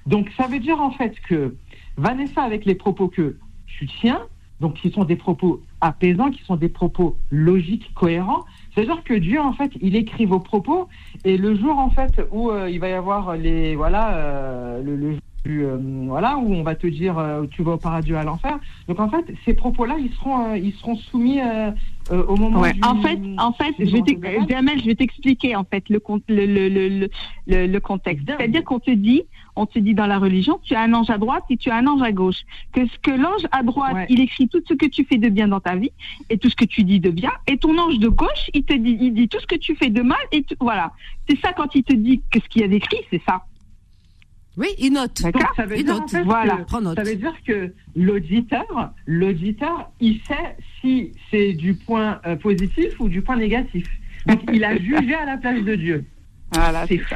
Donc 0.06 0.30
ça 0.36 0.46
veut 0.46 0.60
dire 0.60 0.80
en 0.80 0.92
fait 0.92 1.14
que 1.28 1.54
Vanessa, 1.96 2.42
avec 2.42 2.64
les 2.64 2.74
propos 2.74 3.08
que 3.08 3.36
tu 3.66 3.86
tiens, 4.00 4.20
donc 4.60 4.74
qui 4.74 4.90
sont 4.90 5.04
des 5.04 5.16
propos 5.16 5.62
apaisants, 5.80 6.30
qui 6.30 6.42
sont 6.44 6.56
des 6.56 6.68
propos 6.68 7.18
logiques, 7.30 7.92
cohérents, 7.94 8.44
c'est-à-dire 8.74 9.02
que 9.04 9.14
Dieu 9.14 9.40
en 9.40 9.52
fait, 9.52 9.72
il 9.80 9.96
écrit 9.96 10.26
vos 10.26 10.40
propos 10.40 10.88
et 11.24 11.36
le 11.36 11.54
jour 11.56 11.78
en 11.78 11.90
fait 11.90 12.22
où 12.30 12.50
euh, 12.50 12.70
il 12.70 12.80
va 12.80 12.88
y 12.88 12.92
avoir 12.92 13.36
les 13.36 13.76
voilà 13.76 14.16
euh, 14.16 14.82
le, 14.82 14.96
le 14.96 15.16
euh, 15.48 15.78
voilà 16.06 16.36
où 16.36 16.52
on 16.52 16.62
va 16.62 16.74
te 16.74 16.86
dire 16.86 17.18
euh, 17.18 17.46
tu 17.50 17.62
vas 17.62 17.72
au 17.72 17.76
paradis 17.78 18.12
ou 18.12 18.16
à 18.16 18.24
l'enfer. 18.24 18.58
Donc 18.88 19.00
en 19.00 19.08
fait, 19.08 19.24
ces 19.44 19.54
propos-là, 19.54 19.96
ils 19.98 20.12
seront 20.14 20.50
euh, 20.52 20.58
ils 20.58 20.72
seront 20.74 20.96
soumis 20.96 21.40
euh, 21.40 21.70
euh, 22.12 22.24
au 22.26 22.36
moment 22.36 22.60
Ouais. 22.60 22.72
du- 22.74 22.80
En 22.82 22.96
fait, 23.00 23.18
en 23.38 23.52
fait, 23.52 23.74
je. 23.78 24.46
Jamel, 24.48 24.80
je 24.80 24.86
vais 24.86 24.94
t'expliquer 24.94 25.56
en 25.56 25.64
fait 25.64 25.84
le, 25.88 25.98
le, 26.28 26.68
le, 26.68 27.66
le, 27.66 27.78
contexte. 27.80 28.24
C'est-à-dire 28.26 28.64
qu'on 28.64 28.80
te 28.80 28.90
dit, 28.90 29.22
on 29.56 29.66
te 29.66 29.78
dit 29.78 29.94
dans 29.94 30.06
la 30.06 30.18
religion, 30.18 30.58
tu 30.62 30.74
as 30.74 30.80
un 30.82 30.92
ange 30.92 31.08
à 31.10 31.18
droite 31.18 31.44
et 31.50 31.56
tu 31.56 31.70
as 31.70 31.76
un 31.76 31.86
ange 31.86 32.02
à 32.02 32.12
gauche. 32.12 32.42
Que 32.72 32.86
ce 32.86 32.98
que 32.98 33.10
l'ange 33.10 33.46
à 33.52 33.62
droite, 33.62 33.94
Ouais. 33.94 34.06
il 34.10 34.20
écrit 34.20 34.48
tout 34.48 34.60
ce 34.68 34.74
que 34.74 34.86
tu 34.86 35.04
fais 35.04 35.18
de 35.18 35.28
bien 35.28 35.48
dans 35.48 35.60
ta 35.60 35.76
vie 35.76 35.92
et 36.28 36.36
tout 36.38 36.50
ce 36.50 36.56
que 36.56 36.64
tu 36.64 36.84
dis 36.84 37.00
de 37.00 37.10
bien, 37.10 37.30
et 37.46 37.56
ton 37.56 37.76
ange 37.78 37.98
de 37.98 38.08
gauche, 38.08 38.50
il 38.54 38.64
te 38.64 38.74
dit, 38.74 38.96
il 39.00 39.14
dit 39.14 39.28
tout 39.28 39.38
ce 39.40 39.46
que 39.46 39.56
tu 39.56 39.74
fais 39.76 39.88
de 39.90 40.02
mal 40.02 40.18
et 40.32 40.42
tout- 40.42 40.54
voilà. 40.60 40.92
C'est 41.28 41.38
ça 41.40 41.52
quand 41.52 41.74
il 41.74 41.82
te 41.84 41.94
dit 41.94 42.20
que 42.30 42.40
ce 42.40 42.48
qu'il 42.48 42.62
y 42.62 42.64
a 42.64 42.68
d'écrit, 42.68 42.98
c'est 43.10 43.22
ça. 43.26 43.44
Oui, 44.60 44.68
il 44.78 44.92
note. 44.92 45.22
D'accord. 45.22 45.52
Ça 45.56 45.64
veut 45.64 45.78
Il 45.78 45.84
dire, 45.84 45.94
note. 45.94 46.02
en 46.04 46.08
fait, 46.08 46.22
Voilà. 46.22 46.56
que- 46.58 46.80
note. 46.82 46.96
ça 46.96 47.02
veut 47.02 47.16
dire 47.16 47.34
que 47.46 47.72
l'auditeur, 47.96 48.92
l'auditeur, 49.06 49.90
il 50.00 50.20
sait 50.28 50.56
si 50.80 51.12
c'est 51.30 51.54
du 51.54 51.74
point 51.74 52.20
euh, 52.26 52.36
positif 52.36 53.00
ou 53.00 53.08
du 53.08 53.22
point 53.22 53.36
négatif. 53.36 53.86
Donc, 54.26 54.40
il 54.52 54.62
a 54.64 54.76
jugé 54.76 55.14
à 55.14 55.24
la 55.24 55.38
place 55.38 55.62
de 55.62 55.74
Dieu. 55.76 56.04
Voilà. 56.52 56.86
C'est 56.86 56.98
fou. 56.98 57.14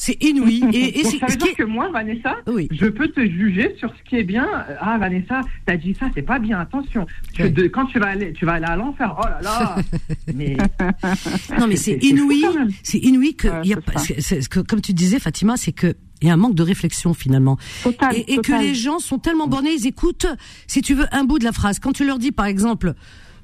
C'est 0.00 0.16
inouï. 0.22 0.62
Et, 0.72 1.00
et 1.00 1.02
Donc, 1.02 1.10
c'est- 1.12 1.18
ça 1.18 1.26
veut 1.26 1.36
dire 1.36 1.56
que 1.56 1.64
moi, 1.64 1.90
Vanessa, 1.90 2.36
Oui. 2.46 2.68
je 2.70 2.86
peux 2.86 3.08
te 3.08 3.20
juger 3.20 3.74
sur 3.80 3.90
ce 3.96 4.08
qui 4.08 4.14
est 4.14 4.22
bien. 4.22 4.46
Ah, 4.80 4.96
Vanessa, 4.96 5.40
t'as 5.66 5.76
dit 5.76 5.92
ça, 5.98 6.06
c'est 6.14 6.22
pas 6.22 6.38
bien. 6.38 6.60
Attention. 6.60 7.04
De- 7.36 7.66
quand 7.66 7.86
tu 7.86 7.98
vas 7.98 8.10
aller, 8.10 8.32
tu 8.32 8.46
vas 8.46 8.52
aller 8.54 8.66
à 8.66 8.76
l'enfer. 8.76 9.16
Oh 9.18 9.26
là 9.26 9.40
là. 9.42 9.76
Mais 10.36 10.56
Non, 11.58 11.66
mais 11.66 11.74
c'est 11.74 11.98
inouï. 12.04 12.44
C'est 12.84 12.98
inouï 12.98 13.34
que, 13.34 13.48
Ouais, 13.48 13.66
y 13.66 13.74
a 13.74 14.62
comme 14.68 14.80
tu 14.80 14.92
disais, 14.92 15.18
Fatima, 15.18 15.56
c'est 15.56 15.72
que 15.72 15.94
il 16.22 16.28
y 16.28 16.30
a 16.30 16.34
un 16.34 16.36
manque 16.36 16.54
de 16.54 16.62
réflexion 16.62 17.12
finalement. 17.12 17.58
Total. 17.82 18.14
et, 18.16 18.34
et 18.34 18.38
que 18.38 18.52
les 18.52 18.74
gens 18.76 19.00
sont 19.00 19.18
tellement 19.18 19.48
bornés, 19.48 19.72
ils 19.72 19.86
écoutent, 19.88 20.26
si 20.68 20.80
tu 20.80 20.94
veux, 20.94 21.06
un 21.12 21.24
bout 21.24 21.40
de 21.40 21.44
la 21.44 21.52
phrase. 21.52 21.80
Quand 21.80 21.92
tu 21.92 22.04
leur 22.04 22.18
dis, 22.18 22.30
par 22.32 22.46
exemple, 22.46 22.94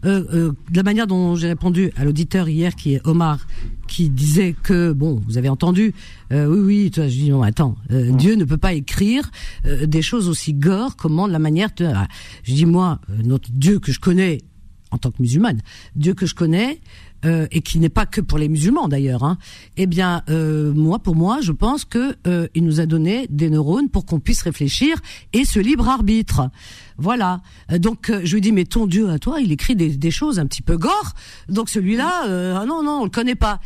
de 0.04 0.54
la 0.74 0.82
manière 0.82 1.06
dont 1.06 1.34
j'ai 1.34 1.48
répondu 1.48 1.90
à 1.96 2.04
l'auditeur 2.04 2.48
hier, 2.48 2.76
qui 2.76 2.94
est 2.94 3.06
Omar, 3.06 3.46
qui 3.86 4.10
disait 4.10 4.54
que, 4.62 4.92
bon, 4.92 5.20
vous 5.26 5.38
avez 5.38 5.48
entendu, 5.48 5.94
euh, 6.32 6.46
oui, 6.46 6.58
oui, 6.60 6.90
toi, 6.90 7.08
je 7.08 7.14
dis, 7.14 7.30
non, 7.30 7.42
attends, 7.42 7.76
euh, 7.90 8.10
Dieu 8.12 8.34
ne 8.34 8.44
peut 8.44 8.56
pas 8.56 8.72
écrire 8.74 9.30
euh, 9.66 9.86
des 9.86 10.02
choses 10.02 10.28
aussi 10.28 10.54
gore, 10.54 10.96
comment, 10.96 11.28
de 11.28 11.32
la 11.32 11.38
manière 11.38 11.70
de... 11.76 11.84
Ah, 11.86 12.08
je 12.42 12.54
dis, 12.54 12.66
moi, 12.66 13.00
euh, 13.10 13.22
notre 13.24 13.50
Dieu 13.50 13.78
que 13.78 13.92
je 13.92 14.00
connais, 14.00 14.42
en 14.90 14.98
tant 14.98 15.10
que 15.10 15.20
musulmane, 15.20 15.60
Dieu 15.96 16.14
que 16.14 16.26
je 16.26 16.34
connais, 16.34 16.80
euh, 17.24 17.46
et 17.50 17.60
qui 17.60 17.78
n'est 17.78 17.88
pas 17.88 18.06
que 18.06 18.20
pour 18.20 18.38
les 18.38 18.48
musulmans 18.48 18.88
d'ailleurs, 18.88 19.24
hein, 19.24 19.38
eh 19.76 19.87
bien, 19.87 20.22
euh, 20.28 20.72
moi, 20.72 20.98
pour 20.98 21.16
moi, 21.16 21.38
je 21.40 21.52
pense 21.52 21.84
que 21.84 22.16
euh, 22.26 22.48
il 22.54 22.64
nous 22.64 22.80
a 22.80 22.87
donné 22.87 23.26
des 23.30 23.50
neurones 23.50 23.88
pour 23.88 24.06
qu'on 24.06 24.20
puisse 24.20 24.42
réfléchir 24.42 24.98
et 25.32 25.44
ce 25.44 25.58
libre 25.58 25.88
arbitre. 25.88 26.50
Voilà. 26.98 27.40
Euh, 27.72 27.78
Donc, 27.78 28.10
euh, 28.10 28.20
je 28.24 28.34
lui 28.34 28.40
dis, 28.40 28.52
mais 28.52 28.64
ton 28.64 28.87
Dieu 28.87 29.08
à 29.10 29.18
toi, 29.18 29.40
il 29.40 29.50
écrit 29.52 29.76
des, 29.76 29.96
des 29.96 30.10
choses 30.10 30.38
un 30.38 30.46
petit 30.46 30.62
peu 30.62 30.76
gore. 30.76 31.12
Donc 31.48 31.68
celui-là, 31.68 32.26
euh, 32.26 32.58
ah 32.60 32.66
non, 32.66 32.82
non, 32.82 33.00
on 33.00 33.04
le 33.04 33.10
connaît 33.10 33.34
pas. 33.34 33.60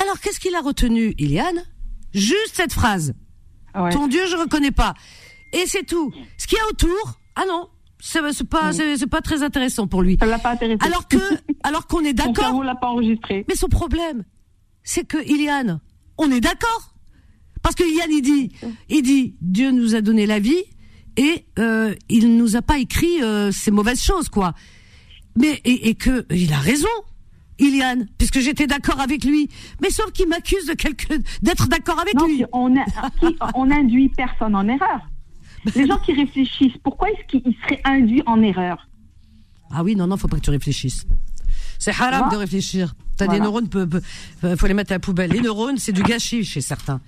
Alors, 0.00 0.18
qu'est-ce 0.20 0.40
qu'il 0.40 0.54
a 0.54 0.60
retenu, 0.60 1.14
Iliane? 1.18 1.62
Juste 2.14 2.52
cette 2.54 2.72
phrase. 2.72 3.14
Ouais. 3.74 3.90
Ton 3.90 4.08
Dieu, 4.08 4.22
je 4.28 4.36
reconnais 4.36 4.70
pas. 4.72 4.94
Et 5.52 5.64
c'est 5.66 5.84
tout. 5.84 6.12
Ce 6.38 6.46
qu'il 6.46 6.58
y 6.58 6.60
a 6.60 6.66
autour, 6.68 7.18
ah 7.36 7.42
non, 7.46 7.68
c'est 8.00 8.48
pas, 8.48 8.72
c'est 8.72 9.06
pas 9.06 9.20
très 9.20 9.42
intéressant 9.42 9.86
pour 9.86 10.02
lui. 10.02 10.16
Ça 10.18 10.26
l'a 10.26 10.38
pas 10.38 10.52
intéressé. 10.52 10.78
Alors 10.84 11.06
que, 11.08 11.16
alors 11.62 11.86
qu'on 11.86 12.00
est 12.00 12.08
Son 12.18 12.26
d'accord. 12.26 12.44
cerveau 12.44 12.62
l'a 12.62 12.74
pas 12.74 12.88
enregistré. 12.88 13.44
Mais 13.48 13.54
son 13.54 13.68
problème, 13.68 14.24
c'est 14.82 15.06
que 15.06 15.18
Iliane, 15.30 15.80
on 16.18 16.30
est 16.30 16.40
d'accord. 16.40 16.94
Parce 17.62 17.74
que 17.74 17.84
Iliane, 17.84 18.10
il 18.10 18.22
dit, 18.22 18.52
il 18.88 19.02
dit, 19.02 19.36
Dieu 19.42 19.70
nous 19.70 19.94
a 19.94 20.00
donné 20.00 20.24
la 20.26 20.38
vie 20.38 20.62
et 21.16 21.44
euh, 21.58 21.94
il 22.08 22.36
nous 22.38 22.56
a 22.56 22.62
pas 22.62 22.78
écrit 22.78 23.22
euh, 23.22 23.52
ces 23.52 23.70
mauvaises 23.70 24.02
choses, 24.02 24.28
quoi. 24.30 24.54
Mais 25.36 25.60
et, 25.64 25.88
et 25.90 25.94
que 25.94 26.24
il 26.30 26.52
a 26.54 26.58
raison, 26.58 26.88
Iliane, 27.58 28.06
puisque 28.16 28.40
j'étais 28.40 28.66
d'accord 28.66 29.00
avec 29.00 29.24
lui. 29.24 29.50
Mais 29.82 29.90
sauf 29.90 30.10
qu'il 30.12 30.26
m'accuse 30.28 30.64
de 30.66 30.72
quelque 30.72 31.12
d'être 31.42 31.68
d'accord 31.68 32.00
avec 32.00 32.14
Non, 32.14 32.26
lui. 32.26 32.44
on, 32.52 32.74
a, 32.78 32.84
on 33.54 33.70
induit 33.70 34.08
personne 34.08 34.56
en 34.56 34.66
erreur. 34.66 35.09
Les 35.76 35.86
gens 35.86 35.98
qui 35.98 36.12
réfléchissent, 36.12 36.76
pourquoi 36.82 37.08
est-ce 37.10 37.26
qu'ils 37.38 37.54
seraient 37.62 37.80
induits 37.84 38.22
en 38.26 38.40
erreur 38.42 38.88
Ah 39.70 39.82
oui, 39.82 39.94
non, 39.96 40.06
non, 40.06 40.16
faut 40.16 40.28
pas 40.28 40.36
que 40.36 40.42
tu 40.42 40.50
réfléchisses. 40.50 41.06
C'est 41.78 41.92
haram 41.98 42.30
de 42.30 42.36
réfléchir. 42.36 42.94
T'as 43.16 43.24
Voilà. 43.26 43.38
des 43.40 43.44
neurones, 43.44 43.68
peu, 43.68 43.86
peu- 43.86 44.00
euh, 44.44 44.56
faut 44.56 44.66
les 44.66 44.74
mettre 44.74 44.92
à 44.92 44.96
la 44.96 45.00
poubelle. 45.00 45.30
Les 45.30 45.40
neurones, 45.40 45.78
c'est 45.78 45.92
du 45.92 46.02
gâchis 46.02 46.44
chez 46.44 46.60
certains. 46.60 47.00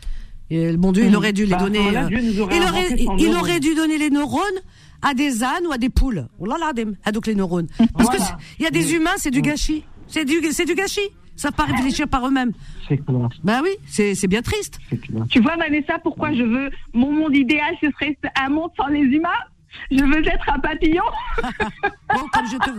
Et 0.51 0.77
bon 0.77 0.93
Dieu, 0.93 1.05
il 1.05 1.11
Mhm. 1.11 1.15
aurait 1.17 1.33
dû 1.33 1.45
les 1.45 1.51
Bah, 1.53 1.57
à 1.57 1.61
donner. 1.61 1.79
euh, 1.97 2.09
il 2.11 2.41
aurait, 2.41 2.61
sans 2.99 3.17
il 3.17 3.25
neurones. 3.31 3.37
aurait 3.41 3.61
dû 3.61 3.75
donner 3.75 3.97
les 3.99 4.11
neurones 4.11 4.43
à 5.01 5.15
des 5.15 5.43
ânes 5.43 5.67
ou 5.69 5.73
à 5.73 5.79
des 5.79 5.89
poules. 5.89 6.27
Oh 6.39 6.47
là 6.47 6.57
là, 6.59 6.73
des- 6.75 6.87
ah, 7.05 7.13
donc 7.13 7.27
les 7.27 7.35
neurones. 7.35 7.69
Parce 7.97 8.11
que 8.11 8.23
il 8.59 8.65
y 8.65 8.67
a 8.67 8.71
des 8.71 8.93
humains, 8.95 9.15
c'est 9.17 9.31
du 9.31 9.41
gâchis. 9.41 9.85
C'est 10.09 10.25
du, 10.27 10.35
c'est 10.53 10.67
du 10.67 10.75
gâchis. 10.75 11.01
Ça 11.37 11.49
savent 11.49 11.53
pas 11.55 11.65
réfléchir 11.65 12.07
par 12.09 12.27
eux-mêmes. 12.27 12.53
C'est 12.89 12.99
clair, 12.99 13.29
Ben 13.43 13.61
oui, 13.63 13.71
c'est, 13.87 14.15
c'est 14.15 14.29
bien 14.29 14.43
triste. 14.43 14.79
Tu 15.31 15.41
vois, 15.41 15.57
Vanessa, 15.57 15.99
pourquoi 15.99 16.33
je 16.33 16.43
veux. 16.43 16.71
Mon 16.93 17.11
monde 17.13 17.35
idéal, 17.37 17.75
ce 17.83 17.91
serait 17.93 18.17
un 18.41 18.49
monde 18.49 18.71
sans 18.77 18.87
les 18.89 19.01
humains? 19.01 19.29
Je 19.91 20.05
veux 20.05 20.19
être 20.29 20.51
un 20.55 20.59
papillon 20.59 21.03
Bon, 22.15 22.21
comme 22.33 22.47
je 22.47 22.59
te, 22.59 22.71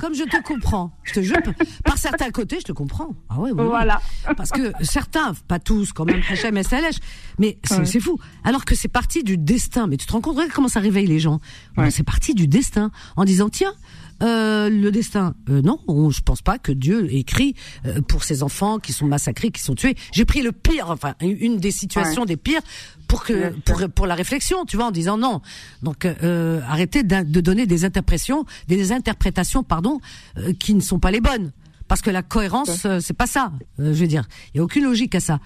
comme 0.00 0.14
je 0.14 0.24
te 0.24 0.42
comprends. 0.42 0.90
Je 1.04 1.12
te 1.12 1.20
jure, 1.20 1.36
par 1.84 1.98
certains 1.98 2.30
côtés, 2.30 2.56
je 2.60 2.64
te 2.64 2.72
comprends. 2.72 3.10
Ah 3.28 3.38
ouais, 3.38 3.50
oui, 3.50 3.60
oui. 3.60 3.66
Voilà. 3.66 4.00
Parce 4.36 4.50
que 4.50 4.72
certains, 4.80 5.34
pas 5.48 5.58
tous, 5.58 5.92
quand 5.92 6.06
même, 6.06 6.22
Hachem 6.30 6.56
et 6.56 6.62
Salèche, 6.62 6.96
mais 7.38 7.58
c'est 7.64 7.80
Ouais. 7.80 7.84
c'est 7.84 8.00
fou. 8.00 8.18
Alors 8.42 8.64
que 8.64 8.74
c'est 8.74 8.88
parti 8.88 9.22
du 9.22 9.36
destin. 9.36 9.86
Mais 9.86 9.98
tu 9.98 10.06
te 10.06 10.12
rends 10.12 10.22
compte 10.22 10.36
regarde 10.36 10.52
comment 10.52 10.68
ça 10.68 10.80
réveille 10.80 11.06
les 11.06 11.18
gens 11.20 11.40
Ouais. 11.76 11.90
C'est 11.90 12.04
parti 12.04 12.34
du 12.34 12.46
destin. 12.48 12.90
En 13.16 13.24
disant, 13.24 13.50
tiens, 13.50 13.74
euh, 14.22 14.68
le 14.68 14.90
destin, 14.90 15.34
euh, 15.48 15.62
non, 15.62 15.78
on- 15.88 16.10
je 16.10 16.20
pense 16.20 16.42
pas 16.42 16.58
que 16.58 16.72
Dieu 16.72 17.12
écrit 17.14 17.54
euh, 17.86 18.00
pour 18.02 18.24
ses 18.24 18.42
enfants 18.42 18.78
qui 18.78 18.92
sont 18.92 19.06
massacrés, 19.06 19.50
qui 19.50 19.62
sont 19.62 19.74
tués. 19.74 19.94
J'ai 20.12 20.24
pris 20.24 20.42
le 20.42 20.52
pire, 20.52 20.90
enfin 20.90 21.14
une 21.20 21.56
des 21.58 21.70
situations 21.70 22.24
des 22.26 22.36
pires 22.36 22.60
pour 23.08 23.24
que 23.24 23.32
pour 23.64 23.80
pour 23.94 24.06
la 24.06 24.14
réflexion, 24.14 24.64
tu 24.66 24.76
vois, 24.76 24.86
en 24.86 24.90
disant 24.90 25.16
non. 25.16 25.40
Donc 25.82 26.04
euh, 26.04 26.60
arrêtez 26.68 27.02
d'in- 27.02 27.24
de 27.24 27.40
donner 27.40 27.66
des 27.66 27.84
interprétations, 27.84 28.44
des 28.68 28.92
interprétations, 28.92 29.62
pardon, 29.62 30.00
euh, 30.36 30.52
qui 30.52 30.74
ne 30.74 30.80
sont 30.80 30.98
pas 30.98 31.10
les 31.10 31.20
bonnes. 31.20 31.52
Parce 31.88 32.02
que 32.02 32.10
la 32.10 32.22
cohérence, 32.22 32.84
euh, 32.86 33.00
c'est 33.00 33.14
pas 33.16 33.26
ça. 33.26 33.50
euh, 33.80 33.92
je 33.94 34.00
veux 34.00 34.06
dire, 34.06 34.28
il 34.54 34.58
y 34.58 34.60
a 34.60 34.62
aucune 34.62 34.84
logique 34.84 35.14
à 35.16 35.20
ça. 35.20 35.40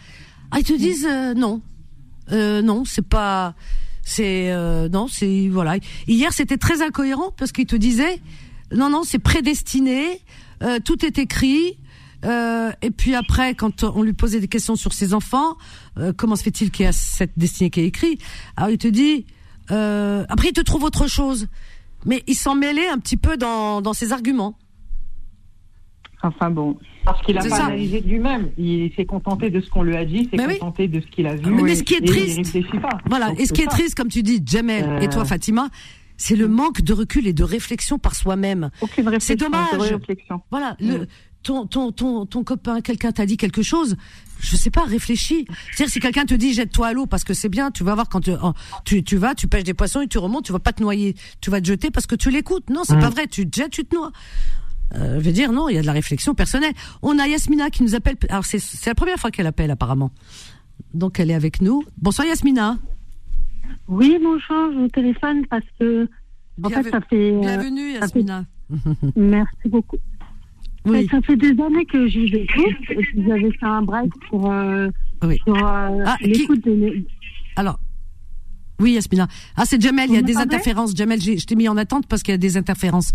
Ah, 0.51 0.59
ils 0.59 0.65
te 0.65 0.75
disent 0.77 1.07
euh, 1.11 1.33
non, 1.35 1.63
euh, 2.33 2.61
non, 2.61 2.85
c'est 2.85 3.07
pas, 3.07 3.55
c'est 4.03 4.53
euh, 4.53 4.89
non, 4.91 5.09
c'est 5.09 5.49
voilà. 5.49 5.77
Hier, 6.07 6.33
c'était 6.35 6.59
très 6.59 6.83
incohérent 6.83 7.33
parce 7.37 7.51
qu'ils 7.51 7.67
te 7.67 7.77
disaient 7.77 8.21
non, 8.75 8.91
non, 8.91 9.03
c'est 9.05 9.19
prédestiné, 9.19 10.21
euh, 10.63 10.79
tout 10.85 11.05
est 11.05 11.19
écrit. 11.19 11.79
Euh, 12.25 12.71
et 12.81 12.91
puis 12.91 13.15
après, 13.15 13.55
quand 13.55 13.85
on 13.85 14.03
lui 14.03 14.15
posait 14.15 14.41
des 14.41 14.49
questions 14.49 14.77
sur 14.77 14.93
ses 14.95 15.13
enfants, 15.13 15.57
euh, 15.99 16.13
comment 16.17 16.37
se 16.37 16.43
fait-il 16.43 16.71
qu'il 16.71 16.85
y 16.85 16.89
a 16.89 16.93
cette 16.93 17.33
destinée 17.37 17.69
qui 17.71 17.81
est 17.81 17.87
écrite 17.87 18.23
Alors 18.57 18.71
il 18.71 18.79
te 18.79 18.89
dit, 18.89 19.27
euh, 19.71 20.25
après 20.31 20.49
il 20.49 20.53
te 20.55 20.63
trouve 20.63 20.85
autre 20.85 21.07
chose, 21.07 21.49
mais 22.07 22.23
il 22.27 22.35
s'en 22.35 22.55
mêlait 22.55 22.89
un 22.89 22.99
petit 22.99 23.19
peu 23.19 23.37
dans, 23.37 23.83
dans 23.83 23.93
ses 23.93 24.13
arguments. 24.13 24.57
Enfin 26.23 26.49
bon. 26.49 26.79
Parce 27.05 27.21
qu'il 27.27 27.37
a 27.37 27.43
pas 27.43 27.49
ça. 27.51 27.67
analysé 27.67 28.01
de 28.01 28.09
lui-même. 28.09 28.49
Il 28.57 28.91
s'est 28.97 29.05
contenté 29.05 29.51
de 29.51 29.61
ce 29.61 29.69
qu'on 29.69 29.83
lui 29.83 29.95
a 29.95 30.07
dit, 30.07 30.27
s'est 30.33 30.43
oui. 30.47 30.55
contenté 30.59 30.89
de 30.89 31.01
ce 31.03 31.07
qu'il 31.09 31.27
a 31.27 31.35
vu. 31.37 31.51
Mais- 31.51 31.63
mais 31.63 31.75
ce 31.75 31.83
qui 31.83 31.93
est 31.95 31.99
et 31.99 32.05
triste- 32.07 32.55
Il 32.55 32.81
pas. 32.81 32.89
Voilà. 33.11 33.29
Donc, 33.29 33.41
et 33.41 33.45
ce 33.45 33.53
qui 33.53 33.61
est 33.61 33.67
triste, 33.67 33.95
comme 33.95 34.09
tu 34.09 34.23
dis, 34.23 34.41
Jamel 34.47 35.03
et 35.03 35.09
toi, 35.09 35.23
Euh. 35.23 35.27
Fatima, 35.27 35.69
c'est 36.17 36.37
le 36.37 36.49
manque 36.49 36.83
de 36.83 36.93
recul 36.93 37.27
et 37.27 37.33
de 37.33 37.45
réflexion 37.45 37.99
par 37.99 38.15
soi-même. 38.15 38.71
Aucune 38.81 39.05
réflexion. 39.09 39.27
C'est 39.27 39.37
dommage. 39.37 39.93
réflexion. 39.93 40.41
Voilà, 40.51 40.77
Mm. 40.81 40.89
le, 40.89 41.07
ton, 41.43 41.67
ton, 41.67 41.93
ton, 41.93 42.25
ton 42.25 42.43
copain, 42.43 42.81
quelqu'un 42.81 43.13
t'a 43.13 43.27
dit 43.27 43.37
quelque 43.37 43.63
chose, 43.63 43.97
je 44.41 44.57
sais 44.57 44.71
pas, 44.71 44.85
réfléchis. 44.85 45.45
C'est-à-dire, 45.75 45.93
si 45.93 46.01
quelqu'un 46.01 46.25
te 46.25 46.33
dit 46.35 46.55
jette-toi 46.55 46.87
à 46.87 46.93
l'eau 46.95 47.05
parce 47.07 47.23
que 47.25 47.35
c'est 47.35 47.51
bien, 47.51 47.71
tu 47.71 47.85
vas 47.85 47.95
voir 47.95 48.09
quand 48.09 48.21
tu, 48.21 48.31
oh, 48.43 48.53
tu, 48.87 49.03
tu 49.05 49.17
vas, 49.17 49.35
tu 49.35 49.47
pêches 49.47 49.65
des 49.65 49.75
poissons 49.75 50.01
et 50.01 50.09
tu 50.09 50.17
remontes, 50.19 50.45
tu 50.47 50.53
vas 50.53 50.59
pas 50.59 50.73
te 50.73 50.83
noyer. 50.83 51.15
Tu 51.43 51.51
vas 51.51 51.61
te 51.61 51.67
jeter 51.67 51.91
parce 51.91 52.07
que 52.07 52.15
tu 52.15 52.31
l'écoutes. 52.31 52.71
Non, 52.71 52.83
c'est 52.85 52.97
Mm. 52.97 53.01
pas 53.01 53.11
vrai, 53.11 53.27
tu 53.27 53.49
te 53.49 53.57
jettes, 53.61 53.73
tu 53.73 53.85
te 53.85 53.95
noies. 53.95 54.11
Euh, 54.95 55.19
je 55.21 55.25
veux 55.25 55.33
dire, 55.33 55.53
non, 55.53 55.69
il 55.69 55.75
y 55.75 55.79
a 55.79 55.83
de 55.83 55.87
la 55.87 55.93
réflexion 55.93 56.35
personnelle. 56.35 56.73
On 57.03 57.19
a 57.19 57.27
Yasmina 57.27 57.69
qui 57.69 57.83
nous 57.83 57.95
appelle. 57.95 58.17
Alors, 58.31 58.45
c'est, 58.47 58.59
c'est 58.59 58.89
la 58.89 58.95
première 58.95 59.17
fois 59.19 59.31
qu'elle 59.31 59.47
appelle, 59.47 59.71
apparemment. 59.71 60.13
Donc, 60.95 61.19
elle 61.21 61.31
est 61.31 61.35
avec 61.35 61.61
nous. 61.61 61.83
Bonsoir, 62.01 62.27
Yasmina. 62.27 62.79
Oui, 63.89 64.19
bonjour, 64.23 64.73
je 64.73 64.79
vous 64.79 64.89
téléphone 64.89 65.47
parce 65.49 65.65
que, 65.79 66.09
en 66.63 66.69
Bienve- 66.69 66.85
fait, 66.85 66.91
ça 66.91 67.01
fait. 67.03 67.33
euh, 67.33 67.41
Bienvenue, 67.41 67.93
fait- 67.95 68.01
Yasmina. 68.01 68.45
merci 69.17 69.69
beaucoup. 69.69 69.99
Oui. 70.87 71.07
Ça 71.11 71.21
fait 71.23 71.37
des 71.37 71.51
années 71.63 71.85
que 71.87 72.09
je 72.09 72.19
vous 72.21 72.35
écoute. 72.35 72.91
et 72.91 73.21
Vous 73.21 73.31
avez 73.31 73.51
fait 73.53 73.67
un 73.67 73.83
break 73.83 74.11
sur, 74.29 74.51
euh, 74.51 74.89
Oui. 75.23 75.39
euh, 75.49 75.55
Ah, 76.07 76.17
qui- 76.23 76.47
de 76.47 77.05
Alors, 77.57 77.79
oui, 78.81 78.93
Yasmina. 78.93 79.29
Ah, 79.57 79.63
c'est 79.67 79.81
Jamel, 79.81 80.11
il 80.11 80.15
y 80.15 80.19
a 80.19 80.23
des 80.23 80.37
interférences. 80.37 80.95
Jamel, 80.97 81.21
je 81.23 81.45
t'ai 81.47 81.55
mis 81.55 81.69
en 81.69 81.77
attente 81.77 82.07
parce 82.07 82.23
qu'il 82.23 82.33
y 82.33 82.35
a 82.35 82.39
des 82.39 82.57
interférences. 82.59 83.13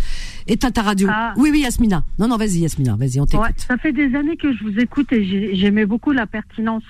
Éteins 0.48 0.72
ta 0.72 0.82
radio. 0.82 1.08
Ah. 1.12 1.34
Oui, 1.38 1.50
oui, 1.52 1.60
Yasmina. 1.62 2.04
Non, 2.18 2.28
non, 2.28 2.38
vas-y, 2.38 2.60
Yasmina, 2.60 2.96
vas-y, 2.96 3.20
on 3.20 3.26
t'écoute. 3.26 3.46
Ouais, 3.46 3.54
ça 3.58 3.78
fait 3.78 3.92
des 3.92 4.16
années 4.16 4.38
que 4.38 4.52
je 4.54 4.64
vous 4.64 4.80
écoute 4.80 5.12
et 5.14 5.24
j'ai- 5.26 5.56
j'aimais 5.56 5.86
beaucoup 5.86 6.12
la 6.12 6.26
pertinence 6.26 6.84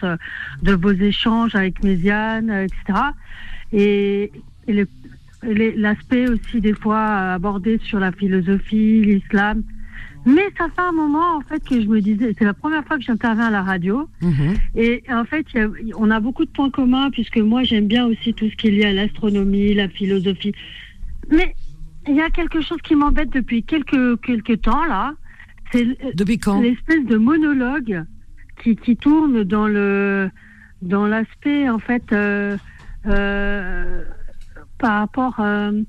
de 0.63 0.73
vos 0.73 0.91
échanges 0.91 1.55
avec 1.55 1.83
Méziane, 1.83 2.49
etc. 2.51 2.99
Et, 3.73 4.31
le- 4.67 4.87
l'aspect 5.41 6.27
aussi 6.29 6.59
des 6.59 6.73
fois 6.73 7.33
abordé 7.33 7.79
sur 7.83 7.99
la 7.99 8.11
philosophie, 8.11 9.01
l'islam. 9.05 9.63
Mais 10.25 10.43
ça 10.57 10.67
fait 10.75 10.81
un 10.81 10.91
moment 10.91 11.37
en 11.37 11.41
fait 11.41 11.63
que 11.63 11.79
je 11.81 11.87
me 11.87 12.01
disais, 12.01 12.35
c'est 12.37 12.43
la 12.45 12.53
première 12.53 12.83
fois 12.85 12.97
que 12.97 13.03
j'interviens 13.03 13.45
à 13.45 13.51
la 13.51 13.63
radio. 13.63 14.09
Mhm. 14.21 14.55
Et 14.75 15.01
en 15.09 15.23
fait, 15.23 15.45
il 15.53 15.59
y 15.59 15.63
a- 15.63 15.69
on 15.97 16.11
a 16.11 16.19
beaucoup 16.19 16.43
de 16.43 16.49
points 16.51 16.69
communs 16.69 17.09
puisque 17.09 17.37
moi 17.37 17.63
j'aime 17.63 17.87
bien 17.87 18.05
aussi 18.05 18.33
tout 18.33 18.49
ce 18.49 18.55
qui 18.57 18.67
est 18.67 18.71
lié 18.71 18.85
à 18.85 18.93
l'astronomie, 18.93 19.73
la 19.73 19.87
philosophie. 19.87 20.51
Mais 21.31 21.55
il 22.07 22.15
y 22.15 22.21
a 22.21 22.29
quelque 22.29 22.59
chose 22.61 22.79
qui 22.83 22.95
m'embête 22.95 23.29
depuis 23.31 23.63
quelques 23.63 24.19
quelques 24.21 24.61
temps 24.61 24.83
là. 24.85 25.13
C'est 25.71 25.87
quand? 26.41 26.59
l'espèce 26.61 27.05
de 27.05 27.15
monologue 27.17 28.03
qui, 28.61 28.75
qui 28.75 28.97
tourne 28.97 29.43
dans 29.45 29.67
le 29.67 30.29
dans 30.81 31.07
l'aspect 31.07 31.69
en 31.69 31.79
fait 31.79 32.03
euh, 32.11 32.57
euh, 33.05 34.03
par 34.77 34.99
rapport 34.99 35.39
euh, 35.39 35.81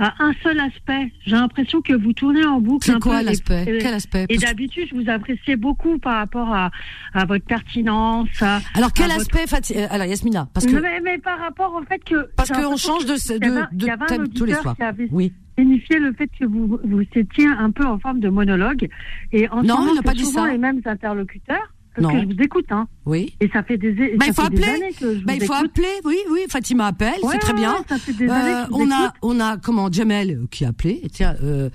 à 0.00 0.14
un 0.22 0.32
seul 0.42 0.60
aspect. 0.60 1.12
J'ai 1.26 1.32
l'impression 1.34 1.80
que 1.82 1.92
vous 1.92 2.12
tournez 2.12 2.44
en 2.46 2.60
boucle. 2.60 2.86
C'est 2.86 3.00
quoi 3.00 3.22
l'aspect 3.22 3.78
Quel 3.80 3.94
aspect 3.94 4.26
et 4.28 4.36
d'habitude, 4.38 4.86
je 4.90 4.94
vous 4.94 5.08
appréciais 5.10 5.56
beaucoup 5.56 5.98
par 5.98 6.16
rapport 6.18 6.54
à, 6.54 6.70
à 7.14 7.24
votre 7.24 7.44
pertinence. 7.44 8.28
à- 8.40 8.60
Alors, 8.74 8.92
quel 8.92 9.08
votre- 9.08 9.20
aspect, 9.22 9.44
Fati- 9.46 9.76
euh, 9.76 9.86
Alors, 9.90 10.06
Yasmina, 10.06 10.48
parce 10.54 10.66
que, 10.66 10.76
mais, 10.80 11.00
mais 11.02 11.18
par 11.18 11.38
rapport 11.40 11.74
au 11.74 11.82
fait 11.84 11.98
que. 12.04 12.28
parce 12.36 12.50
qu'on 12.50 12.76
change 12.76 13.06
de, 13.06 13.14
de, 13.14 13.76
de 13.76 13.90
un 13.90 13.96
thème 14.06 14.28
tous 14.28 14.44
les 14.44 14.54
soirs. 14.54 14.76
Oui. 15.10 15.32
signifié 15.58 15.98
le 15.98 16.12
fait 16.12 16.28
que 16.38 16.44
vous, 16.44 16.78
vous 16.84 17.00
étiez 17.16 17.48
un 17.48 17.72
peu 17.72 17.84
en 17.84 17.98
forme 17.98 18.20
de 18.20 18.28
monologue. 18.28 18.88
Et 19.32 19.48
en 19.48 19.62
Non, 19.64 19.74
ce 19.74 19.80
moment, 19.80 19.90
il 19.92 19.96
n'a 19.96 20.02
pas 20.02 20.14
dit 20.14 20.24
ça. 20.24 20.46
les 20.48 20.58
mêmes 20.58 20.80
interlocuteurs 20.84 21.72
que 21.98 22.02
Non. 22.14 22.20
je 22.20 22.26
vous 22.34 22.42
écoute. 22.42 22.66
Hein. 22.70 22.86
Oui. 23.06 23.34
Et 23.40 23.48
ça 23.48 23.62
fait 23.62 23.76
des, 23.76 23.92
Bah, 23.92 24.26
ça 24.26 24.26
il 24.28 24.34
faut 24.34 24.42
fait 24.44 24.50
des 24.50 24.62
appeler. 24.62 24.72
années 24.84 24.92
que 24.92 25.14
je 25.18 25.24
Bah, 25.24 25.32
vous 25.34 25.38
il 25.40 25.46
faut 25.46 25.54
écoute. 25.54 25.66
appeler. 25.70 25.92
Oui, 26.04 26.16
oui. 26.32 26.40
Fatima 26.48 26.86
appelle. 26.86 27.14
Ouais, 27.22 27.30
c'est 27.32 27.38
très 27.38 27.52
ouais, 27.52 27.58
bien. 27.58 27.72
ouais, 27.74 27.84
ça 27.88 27.98
fait 27.98 28.12
des 28.12 28.28
années 28.28 28.52
Euh, 28.54 28.64
que 28.64 28.66
je 28.66 28.70
vous 28.72 28.82
on 28.82 28.90
a, 28.92 29.12
on 29.22 29.40
a 29.40 29.56
comment 29.58 29.90
Jamel 29.92 30.30
euh, 30.30 30.46
qui 30.50 30.64
a 30.64 30.68
appelé. 30.68 31.02
Tiens, 31.12 31.34
euh, 31.42 31.68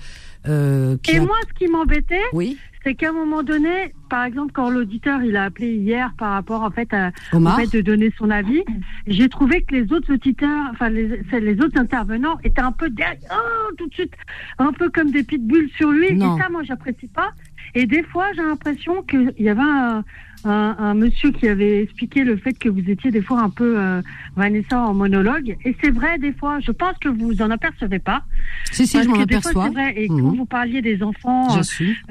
euh, 0.48 0.96
qui 1.02 1.12
Et 1.12 1.18
a- 1.18 1.22
moi, 1.24 1.36
ce 1.48 1.54
qui 1.58 1.70
m'embêtait, 1.70 2.20
oui, 2.32 2.58
c'est 2.84 2.94
qu'à 2.94 3.08
un 3.08 3.12
moment 3.12 3.42
donné, 3.42 3.94
par 4.10 4.24
exemple, 4.24 4.52
quand 4.52 4.68
l'auditeur 4.68 5.22
il 5.22 5.36
a 5.36 5.44
appelé 5.44 5.74
hier 5.74 6.12
par 6.18 6.32
rapport 6.32 6.62
en 6.62 6.70
fait 6.70 6.92
à, 6.92 7.12
Omar. 7.32 7.54
en 7.54 7.56
fait 7.62 7.72
de 7.74 7.80
donner 7.80 8.12
son 8.18 8.28
avis, 8.30 8.62
j'ai 9.06 9.30
trouvé 9.30 9.62
que 9.62 9.74
les 9.74 9.90
autres 9.90 10.12
auditeurs, 10.12 10.66
enfin 10.70 10.90
les, 10.90 11.22
les 11.40 11.60
autres 11.62 11.80
intervenants 11.80 12.38
étaient 12.44 12.60
un 12.60 12.72
peu 12.72 12.90
derrière, 12.90 13.16
oh, 13.32 13.72
tout 13.78 13.88
de 13.88 13.94
suite, 13.94 14.12
un 14.58 14.72
peu 14.72 14.90
comme 14.90 15.10
des 15.10 15.22
pitbulls 15.22 15.70
sur 15.78 15.90
lui. 15.90 16.14
Non. 16.14 16.36
Et 16.36 16.40
ça, 16.42 16.48
moi, 16.50 16.62
j'apprécie 16.62 17.06
pas. 17.08 17.30
Et 17.74 17.86
des 17.86 18.02
fois, 18.04 18.26
j'ai 18.34 18.42
l'impression 18.42 19.02
qu'il 19.02 19.32
y 19.38 19.48
avait 19.48 19.60
un, 19.60 20.04
un, 20.44 20.76
un 20.78 20.94
monsieur 20.94 21.30
qui 21.32 21.48
avait 21.48 21.82
expliqué 21.82 22.22
le 22.22 22.36
fait 22.36 22.52
que 22.52 22.68
vous 22.68 22.88
étiez 22.88 23.10
des 23.10 23.22
fois 23.22 23.40
un 23.40 23.50
peu 23.50 23.78
euh, 23.78 24.00
Vanessa 24.36 24.78
en 24.80 24.94
monologue. 24.94 25.56
Et 25.64 25.74
c'est 25.82 25.90
vrai, 25.90 26.18
des 26.18 26.32
fois, 26.32 26.60
je 26.60 26.70
pense 26.70 26.96
que 26.98 27.08
vous 27.08 27.42
en 27.42 27.50
apercevez 27.50 27.98
pas. 27.98 28.22
Si, 28.70 28.86
si, 28.86 29.02
je 29.02 29.08
m'en 29.08 29.18
aperçois. 29.20 29.64
c'est 29.64 29.70
vrai. 29.72 29.94
Et 29.96 30.08
Mhm. 30.08 30.20
quand 30.20 30.36
vous 30.36 30.44
parliez 30.44 30.82
des 30.82 31.02
enfants 31.02 31.48
euh, 31.58 31.62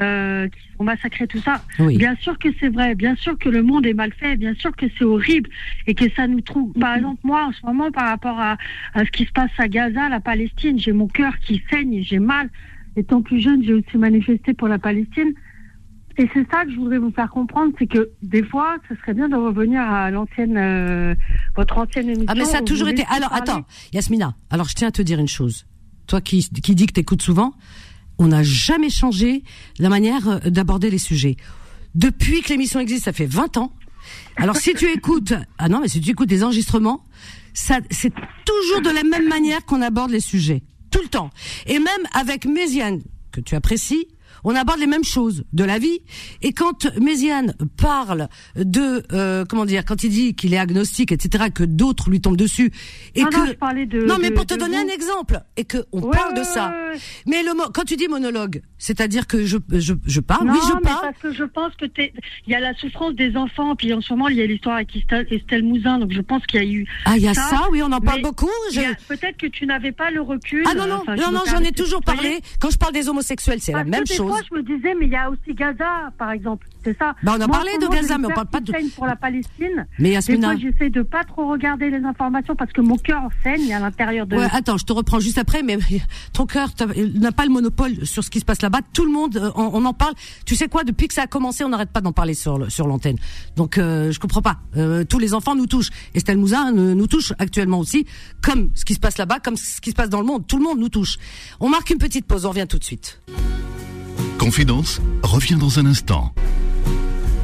euh, 0.01 0.47
qui 0.49 0.59
sont 0.77 0.83
massacrés, 0.83 1.27
tout 1.27 1.39
ça, 1.39 1.63
Oui. 1.79 1.97
bien 1.97 2.15
sûr 2.17 2.37
que 2.39 2.49
c'est 2.59 2.69
vrai. 2.69 2.95
Bien 2.95 3.15
sûr 3.15 3.37
que 3.37 3.47
le 3.49 3.61
monde 3.63 3.85
est 3.85 3.93
mal 3.93 4.11
fait. 4.13 4.35
Bien 4.35 4.55
sûr 4.55 4.75
que 4.75 4.87
c'est 4.97 5.05
horrible 5.05 5.49
et 5.87 5.93
que 5.93 6.09
ça 6.15 6.27
nous 6.27 6.41
trouve. 6.41 6.73
Par 6.73 6.95
exemple, 6.97 7.21
moi, 7.23 7.45
en 7.45 7.51
ce 7.53 7.65
moment, 7.65 7.89
par 7.91 8.09
rapport 8.09 8.39
à, 8.39 8.57
à 8.95 9.05
ce 9.05 9.11
qui 9.11 9.23
se 9.25 9.31
passe 9.31 9.51
à 9.59 9.67
Gaza, 9.69 10.09
la 10.09 10.19
Palestine, 10.19 10.77
j'ai 10.77 10.91
mon 10.91 11.07
cœur 11.07 11.37
qui 11.39 11.61
saigne, 11.69 12.01
j'ai 12.03 12.19
mal. 12.19 12.49
Étant 12.95 13.21
plus 13.21 13.39
jeune, 13.39 13.63
j'ai 13.63 13.73
aussi 13.73 13.97
manifesté 13.97 14.53
pour 14.53 14.67
la 14.67 14.77
Palestine. 14.79 15.33
Et 16.17 16.29
c'est 16.33 16.45
ça 16.51 16.63
que 16.63 16.71
je 16.71 16.75
voudrais 16.77 16.99
vous 16.99 17.11
faire 17.11 17.29
comprendre, 17.29 17.73
c'est 17.79 17.87
que 17.87 18.11
des 18.21 18.43
fois, 18.43 18.77
ce 18.87 18.95
serait 18.95 19.13
bien 19.13 19.27
de 19.27 19.35
revenir 19.35 19.81
à 19.81 20.11
l'ancienne, 20.11 20.57
euh, 20.57 21.15
votre 21.55 21.77
ancienne 21.77 22.07
émission. 22.07 22.25
Ah 22.27 22.35
mais 22.35 22.45
ça 22.45 22.59
a 22.59 22.61
toujours 22.61 22.87
été. 22.87 23.03
Alors 23.09 23.29
parler. 23.29 23.41
attends, 23.49 23.65
Yasmina. 23.93 24.35
Alors 24.51 24.67
je 24.67 24.75
tiens 24.75 24.89
à 24.89 24.91
te 24.91 25.01
dire 25.01 25.19
une 25.19 25.27
chose. 25.27 25.65
Toi 26.05 26.21
qui 26.21 26.47
qui 26.49 26.75
dis 26.75 26.85
que 26.85 26.93
t'écoutes 26.93 27.23
souvent, 27.23 27.53
on 28.19 28.27
n'a 28.27 28.43
jamais 28.43 28.91
changé 28.91 29.43
la 29.79 29.89
manière 29.89 30.27
euh, 30.27 30.39
d'aborder 30.49 30.91
les 30.91 30.99
sujets. 30.99 31.35
Depuis 31.95 32.41
que 32.41 32.49
l'émission 32.49 32.79
existe, 32.79 33.05
ça 33.05 33.13
fait 33.13 33.25
20 33.25 33.57
ans. 33.57 33.73
Alors 34.37 34.57
si 34.57 34.73
tu 34.75 34.91
écoutes, 34.91 35.33
ah 35.57 35.69
non 35.69 35.79
mais 35.79 35.87
si 35.87 35.99
tu 35.99 36.11
écoutes 36.11 36.29
des 36.29 36.43
enregistrements, 36.43 37.03
ça 37.53 37.79
c'est 37.89 38.13
toujours 38.45 38.81
de 38.81 38.89
la 38.89 39.03
même 39.03 39.27
manière 39.27 39.65
qu'on 39.65 39.81
aborde 39.81 40.11
les 40.11 40.19
sujets, 40.19 40.61
tout 40.91 41.01
le 41.01 41.09
temps. 41.09 41.31
Et 41.65 41.79
même 41.79 42.07
avec 42.13 42.45
Méziane 42.45 43.01
que 43.31 43.41
tu 43.41 43.55
apprécies, 43.55 44.07
on 44.43 44.55
aborde 44.55 44.79
les 44.79 44.87
mêmes 44.87 45.03
choses 45.03 45.43
de 45.53 45.63
la 45.63 45.79
vie. 45.79 45.99
Et 46.41 46.53
quand 46.53 46.87
Méziane 46.99 47.53
parle 47.77 48.27
de 48.55 49.03
euh, 49.13 49.45
comment 49.47 49.65
dire, 49.65 49.85
quand 49.85 50.03
il 50.03 50.09
dit 50.09 50.35
qu'il 50.35 50.53
est 50.53 50.57
agnostique, 50.57 51.11
etc., 51.11 51.45
que 51.53 51.63
d'autres 51.63 52.09
lui 52.09 52.21
tombent 52.21 52.37
dessus, 52.37 52.71
et 53.15 53.23
Non, 53.23 53.29
que 53.29 53.35
non, 53.37 53.45
de- 53.45 54.05
non 54.05 54.17
mais 54.19 54.29
de- 54.29 54.35
pour 54.35 54.45
te 54.45 54.53
donner 54.55 54.77
vous. 54.77 54.89
un 54.89 54.93
exemple, 54.93 55.39
et 55.57 55.65
que 55.65 55.77
on 55.91 56.01
Ouais, 56.01 56.11
parle 56.11 56.35
de 56.37 56.43
ça. 56.43 56.69
ouais, 56.69 56.93
ouais. 56.93 56.99
Mais 57.27 57.43
le 57.43 57.53
mot, 57.53 57.63
quand 57.73 57.83
tu 57.83 57.95
dis 57.95 58.07
monologue, 58.07 58.61
c'est-à-dire 58.77 59.27
que 59.27 59.45
je 59.45 59.57
je, 59.71 59.93
je 60.05 60.19
parle, 60.19 60.47
non, 60.47 60.53
oui 60.53 60.59
je 60.67 60.73
mais 60.75 60.81
parle. 60.81 61.01
parce 61.01 61.17
que 61.19 61.33
je 61.33 61.43
pense 61.43 61.73
que 61.75 61.85
il 61.97 62.11
y 62.51 62.55
a 62.55 62.59
la 62.59 62.73
souffrance 62.75 63.13
des 63.15 63.35
enfants, 63.37 63.75
puis 63.75 63.93
en 63.93 64.01
ce 64.01 64.11
moment 64.13 64.27
il 64.27 64.37
y 64.37 64.41
a 64.41 64.45
l'histoire 64.45 64.75
avec 64.75 64.95
Estelle, 64.95 65.27
Estelle 65.31 65.63
Mouzin, 65.63 65.99
donc 65.99 66.11
je 66.11 66.21
pense 66.21 66.45
qu'il 66.45 66.61
y 66.61 66.63
a 66.63 66.67
eu. 66.67 66.85
Ah, 67.05 67.13
il 67.17 67.23
y 67.23 67.27
a 67.27 67.33
ça, 67.33 67.67
oui, 67.71 67.81
on 67.83 67.91
en 67.91 67.99
parle 68.01 68.21
beaucoup. 68.21 68.49
Je- 68.73 68.81
Peut-être 69.07 69.37
que 69.37 69.47
tu 69.47 69.65
n'avais 69.65 69.91
pas 69.91 70.11
le 70.11 70.21
recul. 70.21 70.63
Ah 70.67 70.73
non 70.75 70.87
non 70.87 70.95
enfin, 71.01 71.15
non 71.15 71.31
non, 71.31 71.41
j'en 71.49 71.59
ai 71.59 71.71
toujours 71.71 72.01
parlé. 72.01 72.39
Quand 72.59 72.69
je 72.69 72.77
parle 72.77 72.93
des 72.93 73.07
homosexuels, 73.09 73.59
c'est 73.61 73.71
la 73.73 73.83
même 73.83 74.05
chose. 74.07 74.32
Fois, 74.33 74.41
je 74.51 74.55
me 74.55 74.63
disais, 74.63 74.93
mais 74.99 75.05
il 75.05 75.11
y 75.11 75.15
a 75.15 75.29
aussi 75.29 75.53
Gaza, 75.53 76.11
par 76.17 76.31
exemple. 76.31 76.67
C'est 76.83 76.97
ça. 76.97 77.15
Bah, 77.23 77.33
on 77.37 77.41
a 77.41 77.47
Moi, 77.47 77.55
parlé 77.57 77.71
de 77.81 77.87
Gaza, 77.87 78.17
mais 78.17 78.25
on 78.25 78.29
le 78.29 78.35
parle 78.35 78.47
pas 78.47 78.59
de- 78.59 78.73
pour 78.95 79.05
la 79.05 79.15
Palestine. 79.15 79.87
Mais 79.99 80.09
Des 80.09 80.15
Yasmina. 80.15 80.51
fois, 80.51 80.59
j'essaie 80.59 80.89
de 80.89 81.01
pas 81.01 81.23
trop 81.23 81.47
regarder 81.49 81.89
les 81.89 82.03
informations 82.03 82.55
parce 82.57 82.71
que 82.73 82.81
mon 82.81 82.97
cœur 82.97 83.21
saigne 83.41 83.73
à 83.73 83.79
l'intérieur 83.79 84.27
de. 84.27 84.35
Ouais, 84.35 84.47
attends, 84.51 84.77
je 84.77 84.83
te 84.85 84.91
reprends 84.91 85.19
juste 85.21 85.37
après, 85.37 85.63
mais 85.63 85.77
ton 86.33 86.45
cœur 86.45 86.69
n'a 87.15 87.31
pas 87.31 87.45
le 87.45 87.51
monopole 87.51 88.05
sur 88.05 88.23
ce 88.23 88.29
qui 88.29 88.39
se 88.39 88.45
passe 88.45 88.61
là-bas. 88.61 88.79
Tout 88.93 89.05
le 89.05 89.11
monde, 89.11 89.37
euh, 89.37 89.51
on, 89.55 89.69
on 89.73 89.85
en 89.85 89.93
parle. 89.93 90.13
Tu 90.45 90.55
sais 90.55 90.67
quoi 90.67 90.83
Depuis 90.83 91.07
que 91.07 91.13
ça 91.13 91.23
a 91.23 91.27
commencé, 91.27 91.63
on 91.63 91.69
n'arrête 91.69 91.91
pas 91.91 92.01
d'en 92.01 92.11
parler 92.11 92.33
sur 92.33 92.57
le- 92.57 92.69
sur 92.69 92.87
l'antenne. 92.87 93.17
Donc, 93.55 93.77
euh, 93.77 94.11
je 94.11 94.19
comprends 94.19 94.41
pas. 94.41 94.57
Euh, 94.75 95.05
tous 95.05 95.19
les 95.19 95.33
enfants 95.33 95.55
nous 95.55 95.67
touchent. 95.67 95.89
Estelle 96.13 96.37
Mouzin 96.37 96.75
euh, 96.75 96.93
nous 96.95 97.07
touche 97.07 97.31
actuellement 97.39 97.79
aussi, 97.79 98.05
comme 98.41 98.71
ce 98.75 98.83
qui 98.83 98.93
se 98.93 98.99
passe 98.99 99.17
là-bas, 99.17 99.39
comme 99.39 99.55
ce 99.55 99.79
qui 99.79 99.91
se 99.91 99.95
passe 99.95 100.09
dans 100.09 100.19
le 100.19 100.25
monde. 100.25 100.45
Tout 100.47 100.57
le 100.57 100.63
monde 100.63 100.79
nous 100.79 100.89
touche. 100.89 101.17
On 101.61 101.69
marque 101.69 101.89
une 101.91 101.97
petite 101.97 102.25
pause. 102.25 102.45
On 102.45 102.49
revient 102.49 102.67
tout 102.67 102.77
de 102.79 102.83
suite. 102.83 103.21
Confidence 104.37 105.01
revient 105.23 105.55
dans 105.55 105.79
un 105.79 105.85
instant. 105.85 106.33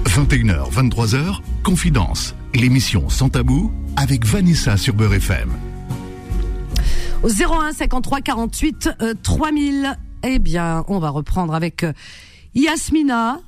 21h, 0.06 0.72
23h, 0.72 1.40
Confidence, 1.64 2.36
l'émission 2.54 3.10
sans 3.10 3.30
tabou 3.30 3.72
avec 3.96 4.26
Vanessa 4.26 4.76
sur 4.78 4.94
Beurre 4.94 5.14
FM. 5.16 5.50
Au 7.24 7.30
01 7.30 7.74
53 7.74 8.22
48 8.22 8.90
euh, 9.02 9.14
3000. 9.22 9.98
Eh 10.24 10.40
bien, 10.40 10.84
on 10.88 11.00
va 11.00 11.10
reprendre 11.10 11.54
avec 11.54 11.84
euh, 11.84 11.94
Yasmina, 12.56 13.40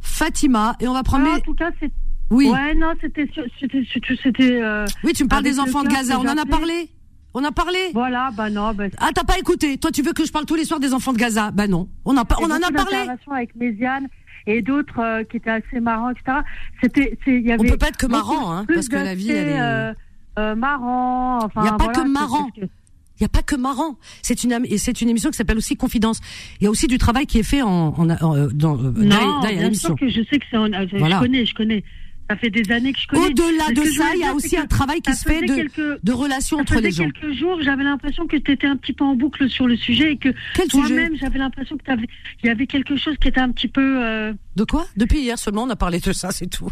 Fatima, 0.00 0.76
et 0.80 0.88
on 0.88 0.94
va 0.94 1.02
prendre. 1.02 1.28
En 1.28 1.40
tout 1.40 1.54
cas, 1.54 1.70
c'est. 1.80 1.90
Oui. 2.30 2.48
Ouais, 2.48 2.74
non, 2.74 2.92
c'était, 3.00 3.28
c'était, 3.60 3.84
c'était, 3.92 4.16
c'était. 4.22 4.62
euh, 4.62 4.86
Oui, 5.04 5.12
tu 5.12 5.24
me 5.24 5.28
parles 5.28 5.42
des 5.44 5.60
enfants 5.60 5.82
de 5.82 5.88
Gaza. 5.88 6.18
On 6.18 6.26
en 6.26 6.38
a 6.38 6.46
parlé. 6.46 6.88
On 7.34 7.42
a 7.44 7.50
parlé. 7.52 7.78
Voilà, 7.92 8.30
bah 8.36 8.48
non, 8.48 8.72
bah. 8.74 8.84
Ah, 8.98 9.10
t'as 9.14 9.24
pas 9.24 9.38
écouté. 9.38 9.76
Toi, 9.78 9.90
tu 9.90 10.02
veux 10.02 10.12
que 10.12 10.24
je 10.24 10.30
parle 10.32 10.46
tous 10.46 10.54
les 10.54 10.64
soirs 10.64 10.78
des 10.80 10.94
enfants 10.94 11.12
de 11.12 11.18
Gaza? 11.18 11.50
Ben 11.50 11.68
non. 11.68 11.88
On, 12.04 12.16
en, 12.16 12.24
par- 12.24 12.40
on 12.40 12.44
en 12.46 12.50
a 12.62 12.70
parlé. 12.70 12.96
avec 13.32 13.56
Méziane 13.56 14.06
et 14.46 14.62
d'autres 14.62 15.00
euh, 15.00 15.24
qui 15.24 15.38
étaient 15.38 15.50
assez 15.50 15.80
marrants, 15.80 16.10
etc. 16.10 16.38
C'était, 16.82 17.18
y 17.26 17.52
On 17.58 17.64
peut 17.64 17.76
pas 17.76 17.88
être 17.88 17.96
que 17.96 18.06
marrant, 18.06 18.52
hein, 18.52 18.64
parce 18.72 18.88
que 18.88 18.96
la 18.96 19.14
vie, 19.14 19.30
elle 19.30 19.48
est- 19.48 19.60
euh, 19.60 19.92
euh, 20.38 20.54
marrant, 20.54 21.38
enfin. 21.44 21.62
Il 21.62 21.66
y 21.66 21.68
a 21.68 21.72
pas 21.72 21.84
voilà, 21.84 22.02
que 22.02 22.08
marrant. 22.08 22.48
Il 22.56 23.22
y 23.22 23.24
a 23.24 23.28
pas 23.28 23.42
que 23.42 23.54
marrant. 23.56 23.96
C'est 24.22 24.42
une 24.44 24.64
c'est 24.76 25.00
une 25.00 25.08
émission 25.08 25.30
qui 25.30 25.36
s'appelle 25.36 25.56
aussi 25.56 25.76
Confidence. 25.76 26.20
Il 26.60 26.64
y 26.64 26.66
a 26.66 26.70
aussi 26.70 26.88
du 26.88 26.98
travail 26.98 27.26
qui 27.26 27.38
est 27.38 27.42
fait 27.44 27.62
en, 27.62 27.94
en, 27.96 28.10
en- 28.10 28.36
euh, 28.36 28.48
dans 28.52 28.76
euh, 28.76 28.90
derrière- 28.90 29.26
Non, 29.26 29.40
derrière 29.40 29.58
bien 29.58 29.62
l'émission. 29.68 29.88
sûr 29.90 29.96
que 29.96 30.08
je 30.08 30.20
sais 30.28 30.38
que 30.38 30.44
c'est, 30.50 30.56
en- 30.56 30.66
je 30.66 30.96
Voilà. 30.98 31.20
connais, 31.20 31.46
je 31.46 31.54
connais. 31.54 31.84
Ça 32.30 32.36
fait 32.36 32.48
des 32.50 32.72
années 32.72 32.92
que 32.94 32.98
je 33.00 33.06
connais. 33.06 33.26
Au-delà 33.26 33.68
de 33.74 33.84
ça, 33.90 34.04
il 34.14 34.20
y 34.20 34.24
a 34.24 34.32
aussi 34.34 34.56
un 34.56 34.66
travail 34.66 35.00
qui 35.02 35.12
se 35.12 35.28
fait 35.28 35.42
de, 35.42 35.54
quelques- 35.54 36.02
de 36.02 36.12
relations 36.12 36.58
entre 36.58 36.76
les 36.80 36.90
faisait 36.90 37.04
gens. 37.04 37.10
quelques 37.10 37.34
jours, 37.38 37.60
j'avais 37.62 37.84
l'impression 37.84 38.26
que 38.26 38.36
tu 38.38 38.50
étais 38.52 38.66
un 38.66 38.76
petit 38.76 38.94
peu 38.94 39.04
en 39.04 39.14
boucle 39.14 39.48
sur 39.50 39.66
le 39.66 39.76
sujet 39.76 40.12
et 40.12 40.16
que 40.16 40.30
toi-même, 40.70 41.16
j'avais 41.16 41.38
l'impression 41.38 41.76
que 41.76 41.84
t'avais- 41.84 42.08
il 42.42 42.46
y 42.46 42.50
avait 42.50 42.66
quelque 42.66 42.96
chose 42.96 43.14
qui 43.20 43.28
était 43.28 43.40
un 43.40 43.50
petit 43.50 43.68
peu 43.68 44.02
euh, 44.02 44.32
De 44.56 44.64
quoi? 44.64 44.86
Depuis 44.96 45.20
hier 45.20 45.38
seulement, 45.38 45.64
on 45.64 45.70
a 45.70 45.76
parlé 45.76 46.00
de 46.00 46.12
ça, 46.12 46.30
c'est 46.30 46.46
tout. 46.48 46.70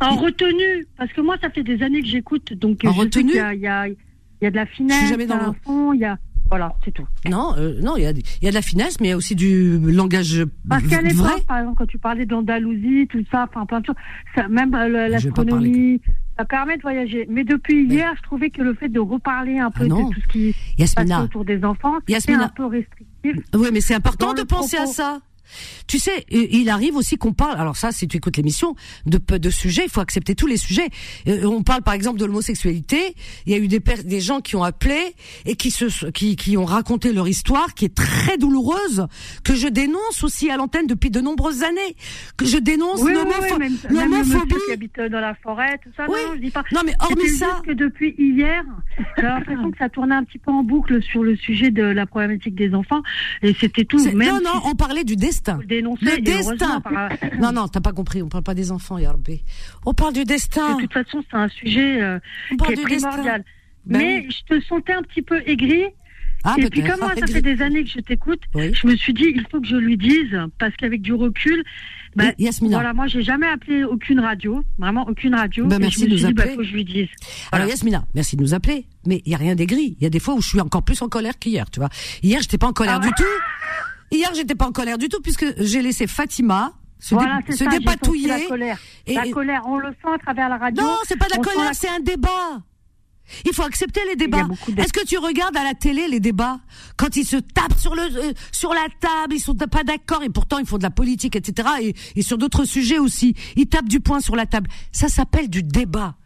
en 0.00 0.16
retenue. 0.16 0.86
Parce 0.96 1.12
que 1.12 1.20
moi, 1.20 1.36
ça 1.40 1.50
fait 1.50 1.62
des 1.62 1.82
années 1.82 2.00
que 2.00 2.08
j'écoute, 2.08 2.52
donc 2.54 2.80
En 2.84 2.88
je 2.90 2.94
sais 2.94 3.00
retenue 3.00 3.32
qu'il 3.32 3.36
y 3.36 3.40
a, 3.40 3.54
il 3.54 3.60
y, 3.60 3.66
a, 3.66 3.88
il 3.88 3.96
y 4.42 4.46
a 4.46 4.50
de 4.50 4.56
la 4.56 4.66
finesse, 4.66 5.12
il 5.12 5.20
y 5.28 5.32
a 5.32 5.48
un 5.48 5.54
fond, 5.64 5.92
il 5.92 6.00
y 6.00 6.04
a 6.04 6.18
voilà, 6.54 6.72
c'est 6.84 6.92
tout. 6.92 7.04
Non, 7.28 7.52
euh, 7.58 7.80
non, 7.82 7.96
il 7.96 8.02
y 8.02 8.04
y 8.04 8.46
a 8.46 8.50
de 8.50 8.54
la 8.54 8.62
finesse, 8.62 9.00
mais 9.00 9.08
il 9.08 9.10
y 9.10 9.12
a 9.12 9.16
aussi 9.16 9.34
du 9.34 9.76
langage 9.90 10.44
Parce 10.68 10.84
qu'à 10.86 11.00
vrai. 11.00 11.08
l'époque, 11.08 11.44
par 11.48 11.58
exemple, 11.58 11.78
quand 11.78 11.86
tu 11.86 11.98
parlais 11.98 12.26
d'Andalousie, 12.26 13.08
tout 13.10 13.24
ça, 13.32 13.46
enfin 13.50 13.66
plein 13.66 13.80
de 13.80 13.86
choses, 13.86 13.96
ça, 14.36 14.46
même 14.46 14.72
euh, 14.72 15.08
l'astronomie, 15.08 16.00
ça 16.38 16.44
permet 16.44 16.76
de 16.76 16.82
voyager. 16.82 17.26
Mais 17.28 17.42
depuis 17.42 17.86
hier, 17.86 18.12
je 18.16 18.22
trouvais 18.22 18.50
que 18.50 18.62
le 18.62 18.74
fait 18.74 18.88
de 18.88 19.00
reparler 19.00 19.58
un 19.58 19.72
peu 19.72 19.82
Ah 19.84 19.88
non. 19.88 20.08
de 20.08 20.14
tout 20.14 20.20
ce 20.20 20.28
qui 20.28 20.54
Yasmina. 20.78 21.16
passe 21.16 21.24
autour 21.24 21.44
des 21.44 21.64
enfants, 21.64 21.94
Yasmina. 22.06 22.44
un 22.44 22.48
peu 22.50 22.66
restrictif. 22.66 23.36
Oui, 23.54 23.68
mais 23.72 23.80
c'est 23.80 23.94
important 23.94 24.32
de 24.32 24.42
penser 24.44 24.76
à 24.76 24.86
ça. 24.86 25.18
Tu 25.86 25.98
sais, 25.98 26.24
euh, 26.32 26.46
il 26.50 26.68
arrive 26.68 26.96
aussi 26.96 27.16
qu'on 27.16 27.32
parle. 27.32 27.58
Alors 27.58 27.76
ça, 27.76 27.92
si 27.92 28.08
tu 28.08 28.16
écoutes 28.16 28.36
l'émission, 28.36 28.74
de 29.06 29.18
de 29.38 29.50
sujets, 29.50 29.84
il 29.84 29.90
faut 29.90 30.00
accepter 30.00 30.34
tous 30.34 30.46
les 30.46 30.56
sujets. 30.56 30.88
Euh, 31.28 31.44
on 31.44 31.62
parle 31.62 31.82
par 31.82 31.94
exemple 31.94 32.18
de 32.18 32.24
l'homosexualité. 32.24 33.14
Il 33.46 33.52
y 33.52 33.54
a 33.54 33.58
eu 33.58 33.68
des 33.68 33.80
des 34.04 34.20
gens 34.20 34.40
qui 34.40 34.56
ont 34.56 34.62
appelé 34.64 35.14
et 35.46 35.56
qui 35.56 35.70
se 35.70 36.06
qui 36.10 36.36
qui 36.36 36.56
ont 36.56 36.64
raconté 36.64 37.12
leur 37.12 37.28
histoire, 37.28 37.74
qui 37.74 37.84
est 37.86 37.94
très 37.94 38.38
douloureuse, 38.38 39.06
que 39.44 39.54
je 39.54 39.68
dénonce 39.68 40.22
aussi 40.24 40.50
à 40.50 40.56
l'antenne 40.56 40.86
depuis 40.86 41.10
de 41.10 41.20
nombreuses 41.20 41.62
années, 41.62 41.96
que 42.36 42.46
je 42.46 42.58
dénonce 42.58 43.00
Oui, 43.02 43.12
oui, 43.14 43.18
l'homopho- 43.18 43.58
oui, 43.60 43.78
l'homophobie. 43.90 44.16
monsieur 44.34 44.66
qui 44.66 44.72
habite 44.72 45.00
dans 45.00 45.20
la 45.20 45.34
forêt, 45.36 45.78
tout 45.82 45.90
ça. 45.96 46.04
Oui. 46.08 46.18
Non, 46.26 46.34
je 46.36 46.40
dis 46.40 46.50
pas. 46.50 46.62
Non, 46.72 46.80
mais 46.84 46.94
hormis 47.00 47.28
ça- 47.30 47.46
juste 47.56 47.66
que 47.66 47.72
depuis 47.72 48.14
hier, 48.18 48.62
j'ai 49.16 49.22
l'impression 49.22 49.70
que 49.70 49.78
ça 49.78 49.88
tournait 49.88 50.14
un 50.14 50.24
petit 50.24 50.38
peu 50.38 50.50
en 50.50 50.62
boucle 50.62 51.02
sur 51.02 51.22
le 51.22 51.36
sujet 51.36 51.70
de 51.70 51.82
la 51.82 52.06
problématique 52.06 52.54
des 52.54 52.74
enfants, 52.74 53.02
et 53.42 53.54
c'était 53.60 53.84
tout. 53.84 54.02
Même 54.04 54.18
non, 54.18 54.40
non, 54.42 54.60
si 54.62 54.68
on 54.70 54.74
parlait 54.74 55.04
du 55.04 55.16
destin. 55.34 55.58
le 56.00 56.20
destin. 56.20 56.80
par- 56.80 57.10
Non, 57.40 57.52
non, 57.52 57.68
t'as 57.68 57.80
pas 57.80 57.92
compris. 57.92 58.22
On 58.22 58.28
parle 58.28 58.44
pas 58.44 58.54
des 58.54 58.70
enfants, 58.72 58.98
Yarbé. 58.98 59.42
On 59.86 59.94
parle 59.94 60.12
du 60.14 60.24
destin. 60.24 60.76
De 60.76 60.82
toute 60.82 60.92
façon, 60.92 61.22
c'est 61.30 61.36
un 61.36 61.48
sujet 61.48 62.00
euh, 62.02 62.18
qui 62.48 62.72
est 62.72 62.82
primordial. 62.82 63.44
Ben 63.86 63.98
Mais 63.98 64.26
je 64.30 64.54
te 64.54 64.60
sentais 64.64 64.92
un 64.94 65.02
petit 65.02 65.22
peu 65.22 65.42
aigri. 65.46 65.84
Ah, 66.46 66.56
et 66.58 66.68
puis 66.68 66.82
peut-être. 66.82 66.90
comme 66.98 67.00
moi, 67.08 67.14
ça 67.18 67.26
fait 67.26 67.40
des 67.40 67.62
années 67.62 67.84
que 67.84 67.88
je 67.90 68.00
t'écoute, 68.00 68.40
Oui. 68.54 68.70
je 68.74 68.86
me 68.86 68.94
suis 68.96 69.14
dit, 69.14 69.32
il 69.34 69.46
faut 69.50 69.62
que 69.62 69.66
je 69.66 69.76
lui 69.76 69.96
dise, 69.96 70.38
parce 70.58 70.76
qu'avec 70.76 71.00
du 71.00 71.14
recul, 71.14 71.64
bah, 72.16 72.32
Yasmina. 72.38 72.76
voilà, 72.76 72.92
moi, 72.92 73.06
j'ai 73.06 73.22
jamais 73.22 73.46
appelé 73.46 73.82
aucune 73.84 74.20
radio, 74.20 74.62
vraiment 74.78 75.06
aucune 75.08 75.34
radio. 75.34 75.64
Bah, 75.66 75.78
merci 75.78 76.00
je 76.00 76.04
me 76.04 76.08
de 76.08 76.12
nous 76.12 76.18
suis 76.18 76.26
dit, 76.28 76.34
bah, 76.34 76.42
appeler. 76.42 76.54
faut 76.56 76.60
que 76.60 76.66
je 76.66 76.74
lui 76.74 76.84
dise. 76.84 77.08
Alors 77.50 77.66
Yasmina, 77.66 78.04
merci 78.14 78.36
de 78.36 78.42
nous 78.42 78.52
appeler. 78.52 78.86
Mais 79.06 79.22
il 79.24 79.32
y 79.32 79.34
a 79.34 79.38
rien 79.38 79.54
d'aigri. 79.54 79.96
Il 79.98 80.02
y 80.02 80.06
a 80.06 80.10
des 80.10 80.18
fois 80.20 80.34
où 80.34 80.42
je 80.42 80.48
suis 80.48 80.60
encore 80.60 80.82
plus 80.82 81.00
en 81.00 81.08
colère 81.08 81.38
qu'hier, 81.38 81.70
tu 81.70 81.80
vois. 81.80 81.88
Hier, 82.22 82.40
j'étais 82.42 82.58
pas 82.58 82.66
en 82.66 82.74
colère 82.74 83.00
Ah 83.02 83.06
du 83.06 83.12
tout. 83.14 83.24
Hier, 84.14 84.30
j'étais 84.34 84.54
pas 84.54 84.66
en 84.66 84.72
colère 84.72 84.98
du 84.98 85.08
tout 85.08 85.20
puisque 85.20 85.46
j'ai 85.62 85.82
laissé 85.82 86.06
Fatima 86.06 86.72
se, 86.98 87.14
Voilà, 87.14 87.38
dé- 87.38 87.44
c'est 87.48 87.52
se 87.52 87.64
ça, 87.64 87.70
j'ai 87.70 87.78
dépatouiller. 87.80 88.28
la 88.28 88.40
colère. 88.46 88.78
Et- 89.06 89.14
la 89.14 89.26
colère, 89.30 89.62
on 89.66 89.76
le 89.78 89.90
sent 89.90 90.08
à 90.14 90.18
travers 90.18 90.48
la 90.48 90.56
radio. 90.56 90.82
Non, 90.82 90.96
c'est 91.06 91.18
pas 91.18 91.26
de 91.26 91.32
la 91.36 91.38
colère, 91.42 91.64
la- 91.66 91.74
c'est 91.74 91.88
un 91.88 92.00
débat. 92.00 92.62
Il 93.46 93.54
faut 93.54 93.62
accepter 93.62 94.00
les 94.08 94.16
débats. 94.16 94.42
de- 94.68 94.80
Est-ce 94.80 94.92
que 94.92 95.04
tu 95.06 95.16
regardes 95.16 95.56
à 95.56 95.64
la 95.64 95.72
télé 95.74 96.08
les 96.08 96.20
débats 96.20 96.60
quand 96.98 97.16
ils 97.16 97.24
se 97.24 97.36
tapent 97.36 97.78
sur 97.78 97.94
le 97.94 98.02
euh, 98.02 98.32
sur 98.52 98.74
la 98.74 98.86
table, 99.00 99.34
ils 99.34 99.40
sont 99.40 99.54
pas 99.54 99.82
d'accord 99.82 100.22
et 100.22 100.28
pourtant 100.28 100.58
ils 100.58 100.66
font 100.66 100.76
de 100.78 100.82
la 100.82 100.90
politique, 100.90 101.34
etc. 101.34 101.68
Et, 101.80 101.94
et 102.16 102.22
sur 102.22 102.36
d'autres 102.36 102.64
sujets 102.66 102.98
aussi, 102.98 103.34
ils 103.56 103.66
tapent 103.66 103.88
du 103.88 104.00
poing 104.00 104.20
sur 104.20 104.36
la 104.36 104.44
table. 104.46 104.68
Ça 104.92 105.08
s'appelle 105.08 105.48
du 105.48 105.62
débat. 105.62 106.16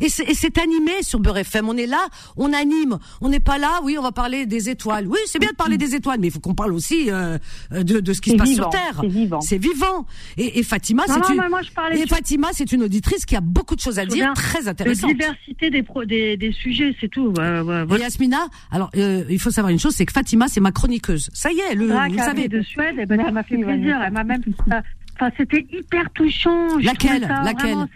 Et 0.00 0.08
c'est 0.08 0.24
et 0.24 0.34
c'est 0.34 0.58
animé 0.58 1.02
sur 1.02 1.20
Beurre 1.20 1.38
FM. 1.38 1.68
On 1.68 1.76
est 1.76 1.86
là, 1.86 2.06
on 2.36 2.52
anime. 2.52 2.98
On 3.20 3.28
n'est 3.28 3.40
pas 3.40 3.58
là, 3.58 3.80
oui, 3.82 3.96
on 3.98 4.02
va 4.02 4.12
parler 4.12 4.46
des 4.46 4.68
étoiles. 4.70 5.06
Oui, 5.06 5.18
c'est 5.26 5.38
bien 5.38 5.50
de 5.50 5.56
parler 5.56 5.76
des 5.78 5.94
étoiles, 5.94 6.18
mais 6.20 6.28
il 6.28 6.30
faut 6.32 6.40
qu'on 6.40 6.54
parle 6.54 6.72
aussi 6.72 7.10
euh, 7.10 7.38
de, 7.70 8.00
de 8.00 8.12
ce 8.12 8.20
qui 8.20 8.30
se 8.30 8.36
passe 8.36 8.48
vivant, 8.48 8.62
sur 8.64 8.70
Terre. 8.70 8.98
c'est 9.00 9.06
vivant. 9.08 9.40
C'est 9.40 9.58
vivant. 9.58 10.06
Et, 10.36 10.58
et 10.58 10.62
Fatima, 10.62 11.04
c'est 11.06 11.14
une... 11.32 11.40
mais 11.40 11.48
moi, 11.48 11.62
je 11.62 11.70
parlais 11.70 12.00
et 12.00 12.06
Fatima, 12.06 12.48
c'est 12.52 12.72
une 12.72 12.82
auditrice 12.82 13.24
qui 13.26 13.36
a 13.36 13.40
beaucoup 13.40 13.74
de 13.76 13.80
choses 13.80 13.98
à 13.98 14.04
Je 14.04 14.08
dire, 14.08 14.32
très 14.34 14.62
de 14.64 14.68
intéressantes. 14.68 15.10
diversité 15.10 15.70
des, 15.70 15.82
pro, 15.82 16.04
des, 16.04 16.36
des 16.36 16.52
sujets, 16.52 16.94
c'est 17.00 17.08
tout. 17.08 17.32
Ouais, 17.36 17.60
ouais, 17.60 17.82
Et. 17.82 18.00
Yasmina, 18.00 18.46
alors 18.70 18.90
euh, 18.96 19.24
il 19.30 19.38
faut 19.40 19.50
savoir 19.50 19.70
une 19.72 19.78
chose, 19.78 19.94
c'est 19.94 20.06
que 20.06 20.12
Fatima, 20.12 20.46
c'est 20.48 20.60
ma 20.60 20.72
chroniqueuse. 20.72 21.30
Ça 21.32 21.50
y 21.52 21.60
est, 21.60 21.74
le, 21.74 21.86
Là, 21.88 22.08
vous 22.10 22.16
savez. 22.18 22.48
de 22.48 22.62
Suède, 22.62 22.96
eh 22.98 23.06
ben, 23.06 23.22
ça 23.24 23.30
m'a 23.30 23.42
fait 23.42 23.56
plaisir. 23.58 23.98
Elle 24.04 24.12
m'a 24.12 24.24
même. 24.24 24.42
euh, 24.72 24.80
Enfin, 25.18 25.30
c'était 25.38 25.66
hyper 25.72 26.10
touchant. 26.12 26.76
Laquelle 26.78 27.22
Laquelle 27.22 27.70
vraiment, 27.70 27.86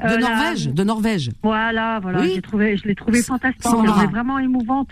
De 0.00 0.04
Euh, 0.04 0.18
la- 0.18 0.28
Norvège, 0.28 0.68
de 0.68 0.84
Norvège. 0.84 1.30
Voilà, 1.42 2.00
voilà. 2.00 2.20
Oui. 2.20 2.32
J'ai 2.34 2.42
trouvé, 2.42 2.76
je 2.76 2.84
l'ai 2.86 2.94
trouvé 2.94 3.18
S- 3.20 3.26
fantastique. 3.26 3.62
Sandra. 3.62 3.96
Elle 4.02 4.08
est 4.08 4.12
vraiment 4.12 4.38
émouvante, 4.38 4.88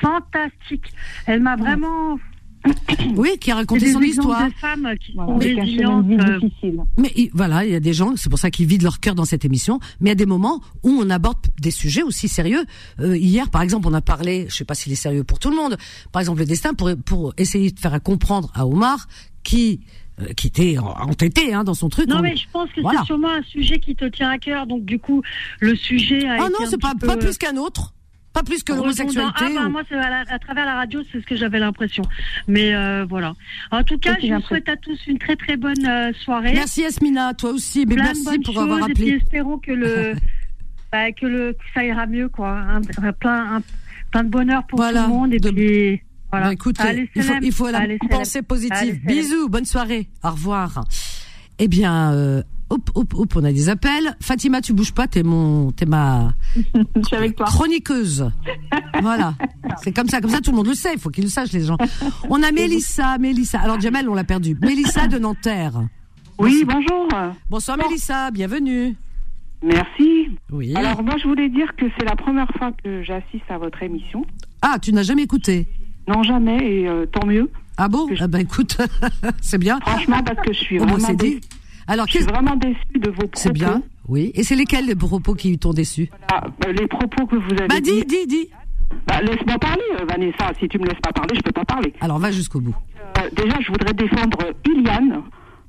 fantastique. 0.00 0.92
Elle 1.26 1.42
m'a 1.42 1.56
vraiment. 1.56 2.18
Oui, 3.14 3.30
qui 3.40 3.52
a 3.52 3.56
raconté 3.56 3.84
des 3.86 3.92
son 3.92 4.00
histoire. 4.00 4.46
de 4.48 4.52
femmes 4.54 4.92
qui 5.00 5.12
Voilà, 5.14 5.32
sont 5.32 5.38
résilientes. 5.38 6.06
euh, 6.10 6.40
difficile. 6.40 6.80
Mais 6.98 7.12
il- 7.14 7.30
voilà, 7.32 7.64
il 7.64 7.70
y 7.70 7.74
a 7.76 7.80
des 7.80 7.92
gens, 7.92 8.14
c'est 8.16 8.28
pour 8.28 8.38
ça 8.40 8.50
qu'ils 8.50 8.66
vident 8.66 8.82
leur 8.84 8.98
cœur 8.98 9.14
dans 9.14 9.24
cette 9.24 9.44
émission. 9.44 9.78
Mais 10.00 10.08
il 10.08 10.10
y 10.10 10.12
a 10.12 10.16
des 10.16 10.26
moments 10.26 10.60
où 10.82 10.90
on 11.00 11.08
aborde 11.10 11.38
des 11.60 11.70
sujets 11.70 12.02
aussi 12.02 12.26
sérieux. 12.28 12.64
Euh, 13.00 13.16
hier, 13.16 13.50
par 13.50 13.62
exemple, 13.62 13.86
on 13.88 13.94
a 13.94 14.00
parlé, 14.00 14.46
je 14.48 14.54
sais 14.56 14.64
pas 14.64 14.74
s'il 14.74 14.92
est 14.92 14.96
sérieux 14.96 15.22
pour 15.22 15.38
tout 15.38 15.50
le 15.50 15.56
monde. 15.56 15.76
Par 16.10 16.20
exemple, 16.20 16.40
le 16.40 16.46
destin 16.46 16.74
pour 16.74 16.90
pour 17.04 17.34
essayer 17.38 17.70
de 17.70 17.78
faire 17.78 18.02
comprendre 18.02 18.50
à 18.54 18.66
Omar 18.66 19.06
qui 19.44 19.80
euh, 20.20 20.26
qui 20.36 20.46
était 20.48 20.78
en- 20.78 20.86
entêté 21.10 21.52
hein, 21.52 21.64
dans 21.64 21.74
son 21.74 21.88
truc. 21.88 22.08
Non, 22.08 22.16
on- 22.18 22.22
mais 22.22 22.36
je 22.36 22.46
pense 22.52 22.70
que 22.72 22.80
Voilà. 22.80 23.00
c'est 23.00 23.06
sûrement 23.06 23.30
un 23.32 23.42
sujet 23.42 23.78
qui 23.78 23.94
te 23.94 24.04
tient 24.06 24.30
à 24.30 24.38
cœur. 24.38 24.66
Donc, 24.66 24.84
du 24.84 24.98
coup, 24.98 25.22
le 25.60 25.74
sujet 25.76 26.26
a 26.26 26.32
Ah 26.32 26.36
été 26.36 26.44
non, 26.52 26.66
c'est 26.70 26.80
pas 26.80 26.94
pas 26.94 27.16
plus 27.16 27.36
qu'un 27.38 27.56
autre, 27.56 27.92
pas 28.32 28.42
plus 28.42 28.62
que 28.62 28.72
l'homosexualité. 28.72 29.44
Ah, 29.44 29.48
bah, 29.54 29.66
ou- 29.66 29.70
moi, 29.70 29.82
c'est 29.88 29.94
à, 29.96 30.08
la- 30.10 30.24
à 30.32 30.38
travers 30.38 30.64
la 30.66 30.74
radio, 30.76 31.00
c'est 31.12 31.20
ce 31.20 31.26
que 31.26 31.36
j'avais 31.36 31.58
l'impression. 31.58 32.02
Mais 32.48 32.74
euh, 32.74 33.04
voilà. 33.08 33.34
En 33.70 33.82
tout 33.82 33.98
cas, 33.98 34.16
je 34.22 34.32
vous 34.32 34.40
souhaite 34.42 34.68
à 34.68 34.76
tous 34.76 34.98
une 35.06 35.18
très 35.18 35.36
très 35.36 35.56
bonne 35.56 35.86
euh, 35.86 36.12
soirée. 36.24 36.52
Merci 36.54 36.82
Yasmina, 36.82 37.34
toi 37.34 37.50
aussi. 37.50 37.84
Mais 37.86 37.94
Plein 37.96 38.04
merci 38.04 38.38
pour 38.44 38.54
choses, 38.54 38.62
avoir 38.62 38.78
Et 38.88 38.92
puis 38.94 39.04
appelé. 39.10 39.16
espérons 39.22 39.58
que 39.58 39.72
le, 39.72 40.14
bah, 40.92 41.12
que 41.12 41.26
le, 41.26 41.52
que 41.52 41.64
ça 41.74 41.84
ira 41.84 42.06
mieux, 42.06 42.28
quoi. 42.28 42.50
Un, 42.50 42.80
un- 43.02 43.12
plein, 43.12 43.56
un- 43.56 43.62
plein 44.12 44.24
de 44.24 44.30
bonheur 44.30 44.66
pour 44.66 44.78
Voilà, 44.78 45.02
tout 45.04 45.08
le 45.10 45.14
monde. 45.14 45.34
Et 45.34 45.38
de- 45.40 45.50
puis, 45.50 46.00
voilà. 46.30 46.46
Bah, 46.46 46.52
écoute, 46.52 46.76
il 47.14 47.22
faut, 47.22 47.34
il 47.42 47.52
faut 47.52 47.70
la 47.70 47.78
Allez, 47.78 47.98
pensée 48.10 48.42
positive. 48.42 49.00
Bisous, 49.04 49.48
bonne 49.48 49.64
soirée, 49.64 50.08
au 50.24 50.30
revoir. 50.30 50.84
Eh 51.58 51.68
bien, 51.68 52.12
euh, 52.12 52.42
hop, 52.68 52.90
hop, 52.94 53.14
hop, 53.14 53.32
on 53.36 53.44
a 53.44 53.52
des 53.52 53.68
appels. 53.68 54.16
Fatima, 54.20 54.60
tu 54.60 54.72
bouges 54.72 54.92
pas, 54.92 55.06
t'es 55.06 55.22
mon, 55.22 55.70
t'es 55.72 55.86
ma 55.86 56.32
Je 56.54 57.02
suis 57.06 57.16
avec 57.16 57.36
toi. 57.36 57.46
chroniqueuse. 57.46 58.30
voilà, 59.00 59.34
c'est 59.82 59.94
comme 59.94 60.08
ça, 60.08 60.20
comme 60.20 60.30
ça 60.30 60.40
tout 60.40 60.50
le 60.50 60.56
monde 60.56 60.66
le 60.68 60.74
sait. 60.74 60.92
Il 60.94 60.98
faut 61.00 61.10
qu'ils 61.10 61.24
le 61.24 61.30
sachent 61.30 61.52
les 61.52 61.64
gens. 61.64 61.78
On 62.28 62.42
a 62.42 62.52
Mélissa, 62.52 63.18
Mélissa. 63.18 63.60
Alors 63.60 63.80
Jamel, 63.80 64.08
on 64.08 64.14
l'a 64.14 64.24
perdu. 64.24 64.56
Mélissa 64.60 65.06
de 65.06 65.18
Nanterre. 65.18 65.80
Oui, 66.38 66.64
bonjour. 66.66 67.08
Bonsoir 67.48 67.78
Mélissa, 67.78 68.30
bienvenue. 68.30 68.94
Merci. 69.62 70.28
Oui. 70.52 70.74
Alors 70.76 71.02
moi, 71.02 71.14
je 71.22 71.26
voulais 71.26 71.48
dire 71.48 71.74
que 71.78 71.86
c'est 71.98 72.04
la 72.04 72.14
première 72.14 72.48
fois 72.58 72.72
que 72.84 73.02
j'assiste 73.02 73.50
à 73.50 73.56
votre 73.56 73.82
émission. 73.82 74.26
Ah, 74.60 74.78
tu 74.80 74.92
n'as 74.92 75.02
jamais 75.02 75.22
écouté 75.22 75.66
Non, 76.08 76.22
jamais, 76.22 76.58
et 76.58 76.88
euh, 76.88 77.06
tant 77.06 77.26
mieux. 77.26 77.50
Ah 77.76 77.88
bon? 77.88 78.06
Ah 78.20 78.26
bah 78.28 78.40
écoute, 78.40 78.76
c'est 79.42 79.58
bien. 79.58 79.78
Franchement, 79.80 80.22
parce 80.24 80.40
que 80.46 80.52
je 80.52 80.58
suis 80.58 80.78
Oh, 80.80 80.84
bah, 80.84 80.92
vraiment, 80.92 81.06
c'est 81.08 81.16
dit. 81.16 81.28
déçue. 81.36 81.40
Alors 81.88 82.06
Je 82.08 82.12
suis 82.18 82.24
vraiment 82.24 82.56
déçue 82.56 82.98
de 82.98 83.08
vos 83.10 83.16
propos. 83.16 83.30
C'est 83.34 83.52
bien. 83.52 83.82
Oui. 84.08 84.32
Et 84.34 84.42
c'est 84.44 84.56
lesquels 84.56 84.86
les 84.86 84.94
propos 84.94 85.34
qui 85.34 85.58
t'ont 85.58 85.72
déçu 85.72 86.08
Voilà, 86.28 86.44
euh, 86.66 86.72
les 86.72 86.86
propos 86.86 87.26
que 87.26 87.36
vous 87.36 87.50
avez 87.52 87.68
Bah 87.68 87.80
dis, 87.80 88.04
dit. 88.04 88.04
dis, 88.06 88.26
dis. 88.26 88.48
Bah, 89.06 89.20
laisse-moi 89.20 89.58
parler, 89.58 89.82
euh, 90.00 90.04
Vanessa. 90.08 90.52
Si 90.60 90.68
tu 90.68 90.78
me 90.78 90.86
laisses 90.86 91.00
pas 91.02 91.12
parler, 91.12 91.34
je 91.36 91.42
peux 91.42 91.52
pas 91.52 91.64
parler. 91.64 91.92
Alors 92.00 92.18
va 92.18 92.30
jusqu'au 92.32 92.60
bout. 92.60 92.74
Euh, 93.18 93.28
déjà, 93.36 93.56
je 93.60 93.68
voudrais 93.68 93.92
défendre 93.92 94.38
Iliane, 94.66 95.22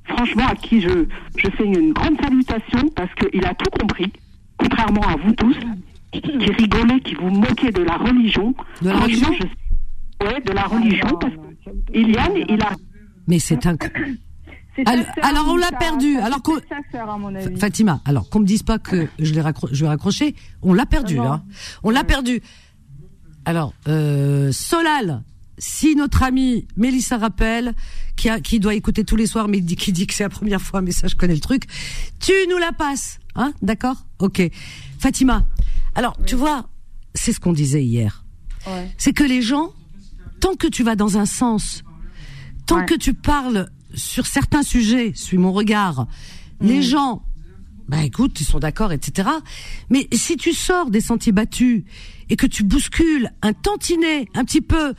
franchement, 0.05 0.45
à 0.49 0.55
qui 0.55 0.81
je, 0.81 1.05
je 1.37 1.49
fais 1.51 1.65
une 1.65 1.93
grande 1.93 2.19
salutation 2.21 2.79
parce 2.95 3.13
qu'il 3.15 3.43
a 3.45 3.53
tout 3.55 3.69
compris, 3.79 4.11
contrairement 4.57 5.01
à 5.01 5.15
vous 5.23 5.33
tous, 5.33 5.55
qui 6.11 6.21
rigolez, 6.51 6.99
qui 7.01 7.15
vous 7.15 7.29
moquez 7.29 7.71
de 7.71 7.83
la 7.83 7.97
religion. 7.97 8.55
De 8.81 8.89
la 8.89 8.99
religion? 8.99 9.31
je... 9.39 9.45
Ouais, 10.21 10.41
de 10.41 10.51
la 10.51 10.63
religion, 10.65 11.07
parce 11.19 11.33
que 11.33 11.97
Iliane, 11.97 12.33
il 12.49 12.61
a... 12.61 12.71
Mais 13.27 13.39
c'est 13.39 13.65
un. 13.65 13.75
Alors- 15.21 15.47
on 15.49 15.55
l'a 15.57 15.71
perdu, 15.71 16.17
alors 16.17 16.41
qu'on-. 16.43 16.59
Fatima, 17.57 18.01
alors 18.05 18.29
qu'on 18.29 18.39
me 18.41 18.45
dise 18.45 18.61
pas 18.63 18.77
que 18.77 19.07
je 19.17 19.33
l'ai 19.33 19.41
raccro- 19.41 19.69
je 19.71 19.83
vais 19.83 19.87
raccrocher, 19.89 20.35
on 20.61 20.73
l'a 20.73 20.85
perdu 20.85 21.15
là. 21.15 21.43
On 21.83 21.89
l'a 21.89 22.03
perdu. 22.03 22.41
Alors, 23.45 23.73
euh, 23.87 24.51
Solal, 24.51 25.23
si 25.57 25.95
notre 25.95 26.21
amie 26.21 26.67
Mélissa 26.75 27.17
rappelle, 27.17 27.73
qui, 28.15 28.29
a, 28.29 28.39
qui 28.39 28.59
doit 28.59 28.75
écouter 28.75 29.03
tous 29.03 29.15
les 29.15 29.25
soirs, 29.25 29.47
mais 29.47 29.61
qui 29.63 29.91
dit 29.91 30.05
que 30.05 30.13
c'est 30.13 30.23
la 30.23 30.29
première 30.29 30.61
fois, 30.61 30.81
mais 30.81 30.91
ça 30.91 31.07
je 31.07 31.15
connais 31.15 31.33
le 31.33 31.39
truc, 31.39 31.63
tu 32.19 32.31
nous 32.49 32.57
la 32.57 32.71
passes, 32.71 33.17
hein 33.35 33.53
D'accord? 33.63 34.05
Ok. 34.19 34.41
Fatima, 34.99 35.45
alors 35.95 36.15
tu 36.27 36.35
vois, 36.35 36.69
c'est 37.15 37.33
ce 37.33 37.39
qu'on 37.39 37.53
disait 37.53 37.83
hier. 37.83 38.23
Ouais. 38.67 38.91
C'est 38.97 39.13
que 39.13 39.23
les 39.23 39.41
gens, 39.41 39.71
tant 40.39 40.55
que 40.55 40.67
tu 40.67 40.83
vas 40.83 40.95
dans 40.95 41.17
un 41.17 41.25
sens, 41.25 41.83
tant 42.65 42.77
Ouais. 42.79 42.85
que 42.85 42.95
tu 42.95 43.13
parles 43.13 43.69
sur 43.93 44.25
certains 44.27 44.63
sujets, 44.63 45.11
suis 45.15 45.37
mon 45.37 45.51
regard, 45.53 46.07
les 46.61 46.81
gens, 46.81 47.23
bah 47.87 48.03
écoute, 48.03 48.39
ils 48.41 48.45
sont 48.45 48.59
d'accord, 48.59 48.91
etc. 48.91 49.29
Mais 49.89 50.07
si 50.11 50.35
tu 50.37 50.53
sors 50.53 50.89
des 50.89 51.01
sentiers 51.01 51.31
battus 51.31 51.83
et 52.29 52.35
que 52.35 52.45
tu 52.47 52.63
bouscules 52.63 53.31
un 53.41 53.53
tantinet, 53.53 54.27
un 54.35 54.43
petit 54.43 54.61
peu, 54.61 54.93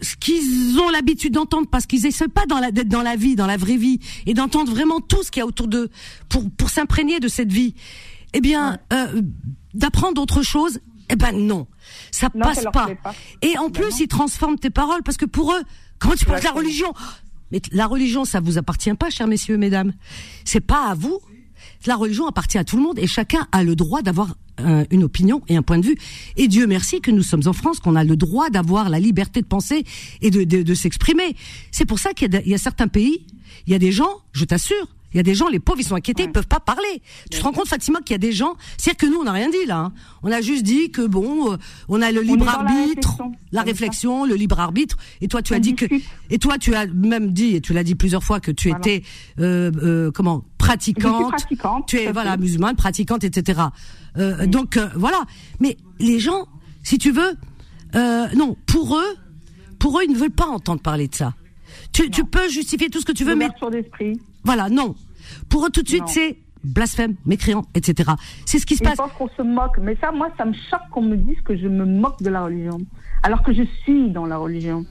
ce 0.00 0.16
qu'ils 0.16 0.78
ont 0.78 0.88
l'habitude 0.88 1.34
d'entendre 1.34 1.66
parce 1.68 1.86
qu'ils 1.86 2.06
essaient 2.06 2.28
pas 2.28 2.46
dans 2.46 2.58
la, 2.60 2.70
d'être 2.70 2.88
dans 2.88 3.02
la 3.02 3.16
vie, 3.16 3.34
dans 3.34 3.46
la 3.46 3.56
vraie 3.56 3.76
vie, 3.76 3.98
et 4.26 4.34
d'entendre 4.34 4.70
vraiment 4.72 5.00
tout 5.00 5.22
ce 5.22 5.30
qu'il 5.30 5.40
y 5.40 5.42
a 5.42 5.46
autour 5.46 5.66
d'eux 5.68 5.90
pour, 6.28 6.48
pour 6.50 6.70
s'imprégner 6.70 7.18
de 7.20 7.28
cette 7.28 7.52
vie, 7.52 7.74
eh 8.32 8.40
bien, 8.40 8.78
euh, 8.92 9.20
d'apprendre 9.74 10.22
autre 10.22 10.42
chose, 10.42 10.78
eh 11.10 11.16
ben 11.16 11.32
non, 11.32 11.66
ça 12.10 12.28
Non, 12.34 12.46
passe 12.46 12.64
pas. 12.72 12.88
Et 13.42 13.58
en 13.58 13.70
plus, 13.70 14.00
ils 14.00 14.08
transforment 14.08 14.58
tes 14.58 14.70
paroles 14.70 15.02
parce 15.02 15.16
que 15.16 15.24
pour 15.26 15.52
eux, 15.52 15.62
comment 15.98 16.14
tu 16.14 16.24
parles 16.24 16.40
de 16.40 16.44
la 16.44 16.52
religion 16.52 16.92
Mais 17.50 17.60
la 17.72 17.86
religion, 17.86 18.24
ça 18.24 18.40
vous 18.40 18.58
appartient 18.58 18.92
pas, 18.94 19.10
chers 19.10 19.26
messieurs, 19.26 19.58
mesdames. 19.58 19.92
C'est 20.44 20.60
pas 20.60 20.88
à 20.88 20.94
vous. 20.94 21.20
La 21.86 21.96
religion 21.96 22.26
appartient 22.26 22.58
à 22.58 22.64
tout 22.64 22.76
le 22.76 22.82
monde 22.82 22.98
et 22.98 23.06
chacun 23.06 23.48
a 23.52 23.62
le 23.62 23.74
droit 23.74 24.02
d'avoir 24.02 24.34
euh, 24.60 24.84
une 24.90 25.04
opinion 25.04 25.42
et 25.48 25.56
un 25.56 25.62
point 25.62 25.78
de 25.78 25.86
vue. 25.86 25.96
Et 26.36 26.46
Dieu 26.46 26.66
merci 26.66 27.00
que 27.00 27.10
nous 27.10 27.22
sommes 27.22 27.42
en 27.46 27.52
France, 27.52 27.80
qu'on 27.80 27.96
a 27.96 28.04
le 28.04 28.16
droit 28.16 28.50
d'avoir 28.50 28.90
la 28.90 28.98
liberté 28.98 29.40
de 29.40 29.46
penser 29.46 29.84
et 30.20 30.30
de, 30.30 30.44
de, 30.44 30.62
de 30.62 30.74
s'exprimer. 30.74 31.34
C'est 31.70 31.86
pour 31.86 31.98
ça 31.98 32.12
qu'il 32.12 32.30
y 32.44 32.54
a 32.54 32.58
certains 32.58 32.88
pays, 32.88 33.26
il 33.66 33.72
y 33.72 33.76
a 33.76 33.78
des 33.78 33.92
gens, 33.92 34.10
je 34.32 34.44
t'assure, 34.44 34.86
il 35.12 35.16
y 35.16 35.20
a 35.20 35.22
des 35.22 35.34
gens, 35.34 35.48
les 35.48 35.58
pauvres, 35.60 35.80
ils 35.80 35.84
sont 35.86 35.94
inquiétés, 35.96 36.24
ils 36.24 36.32
peuvent 36.32 36.46
pas 36.46 36.60
parler. 36.60 37.02
Tu 37.30 37.38
te 37.38 37.42
rends 37.44 37.52
compte, 37.52 37.68
Fatima, 37.68 38.00
qu'il 38.00 38.14
y 38.14 38.14
a 38.14 38.18
des 38.18 38.32
gens, 38.32 38.54
c'est-à-dire 38.76 38.98
que 38.98 39.06
nous, 39.12 39.20
on 39.20 39.24
n'a 39.24 39.32
rien 39.32 39.48
dit 39.50 39.66
là. 39.66 39.78
hein. 39.78 39.92
On 40.22 40.30
a 40.30 40.40
juste 40.40 40.62
dit 40.62 40.90
que 40.90 41.06
bon, 41.06 41.52
euh, 41.52 41.56
on 41.88 42.00
a 42.02 42.12
le 42.12 42.20
libre 42.20 42.44
la 42.44 42.52
arbitre, 42.52 43.08
réflexion. 43.10 43.32
la 43.52 43.62
réflexion, 43.62 44.24
le 44.26 44.34
libre 44.34 44.60
arbitre. 44.60 44.96
Et 45.20 45.28
toi, 45.28 45.42
tu 45.42 45.52
On 45.52 45.56
as 45.56 45.60
dit 45.60 45.74
que, 45.74 45.86
et 46.30 46.38
toi, 46.38 46.58
tu 46.58 46.74
as 46.74 46.86
même 46.86 47.32
dit, 47.32 47.56
et 47.56 47.60
tu 47.60 47.72
l'as 47.72 47.82
dit 47.84 47.94
plusieurs 47.94 48.22
fois, 48.22 48.40
que 48.40 48.50
tu 48.52 48.68
Voilà. 48.68 48.80
étais, 48.86 49.02
euh, 49.40 49.70
euh, 49.82 50.10
comment, 50.12 50.44
pratiquante. 50.58 51.30
pratiquante, 51.32 51.86
Tu 51.88 51.96
es, 51.98 52.12
voilà, 52.12 52.32
fait. 52.32 52.38
musulmane, 52.38 52.76
pratiquante, 52.76 53.24
etc. 53.24 53.60
Euh, 54.16 54.46
Donc, 54.46 54.76
euh, 54.76 54.88
voilà. 54.94 55.22
Mais 55.60 55.76
les 55.98 56.18
gens, 56.20 56.46
si 56.82 56.98
tu 56.98 57.10
veux, 57.10 57.34
euh, 57.96 58.26
non, 58.36 58.56
pour 58.66 58.96
eux, 58.96 59.16
pour 59.78 59.98
eux, 59.98 60.02
ils 60.06 60.12
ne 60.12 60.18
veulent 60.18 60.30
pas 60.30 60.46
entendre 60.46 60.80
parler 60.82 61.08
de 61.08 61.14
ça. 61.14 61.34
Tu, 61.92 62.10
tu 62.10 62.24
peux 62.24 62.48
justifier 62.48 62.88
tout 62.90 63.00
ce 63.00 63.04
que 63.06 63.12
tu 63.12 63.24
veux, 63.24 63.34
mais 63.34 63.48
d'esprit. 63.70 64.20
voilà, 64.44 64.68
non. 64.68 64.94
Pour 65.48 65.66
eux, 65.66 65.70
tout 65.70 65.82
de 65.82 65.88
suite, 65.88 66.06
c'est 66.08 66.38
blasphème, 66.62 67.16
mécréant, 67.24 67.64
etc. 67.74 68.10
C'est 68.46 68.58
ce 68.58 68.66
qui 68.66 68.76
se 68.76 68.82
Ils 68.82 68.86
passe. 68.88 68.96
pensent 68.96 69.12
qu'on 69.12 69.28
se 69.28 69.42
moque. 69.42 69.78
Mais 69.80 69.96
ça, 70.00 70.12
moi, 70.12 70.30
ça 70.36 70.44
me 70.44 70.52
choque 70.52 70.88
qu'on 70.90 71.02
me 71.02 71.16
dise 71.16 71.40
que 71.44 71.56
je 71.56 71.68
me 71.68 71.84
moque 71.84 72.22
de 72.22 72.30
la 72.30 72.42
religion. 72.44 72.78
Alors 73.22 73.42
que 73.42 73.52
je 73.52 73.62
suis 73.82 74.10
dans 74.10 74.26
la 74.26 74.36
religion. 74.38 74.84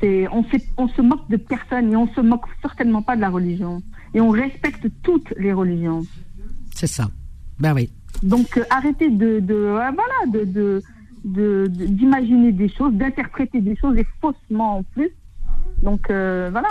C'est, 0.00 0.26
on, 0.32 0.44
on 0.76 0.88
se 0.88 1.00
moque 1.02 1.28
de 1.30 1.36
personne 1.36 1.92
et 1.92 1.96
on 1.96 2.12
se 2.14 2.20
moque 2.20 2.44
certainement 2.60 3.02
pas 3.02 3.14
de 3.16 3.20
la 3.20 3.30
religion. 3.30 3.82
Et 4.14 4.20
on 4.20 4.30
respecte 4.30 4.86
toutes 5.02 5.32
les 5.38 5.52
religions. 5.52 6.04
C'est 6.74 6.88
ça. 6.88 7.08
Ben 7.60 7.74
oui. 7.74 7.90
Donc 8.22 8.56
euh, 8.58 8.64
arrêtez 8.70 9.10
de, 9.10 9.38
de 9.40 9.54
euh, 9.54 9.90
voilà 9.92 10.26
de 10.32 10.44
de- 10.44 10.82
de- 11.24 11.66
de- 11.68 11.86
d'imaginer 11.86 12.50
des 12.52 12.68
choses, 12.68 12.92
d'interpréter 12.94 13.60
des 13.60 13.76
choses 13.76 13.96
et 13.96 14.06
faussement 14.20 14.78
en 14.78 14.82
plus. 14.82 15.10
Donc 15.82 16.10
euh, 16.10 16.48
voilà. 16.50 16.68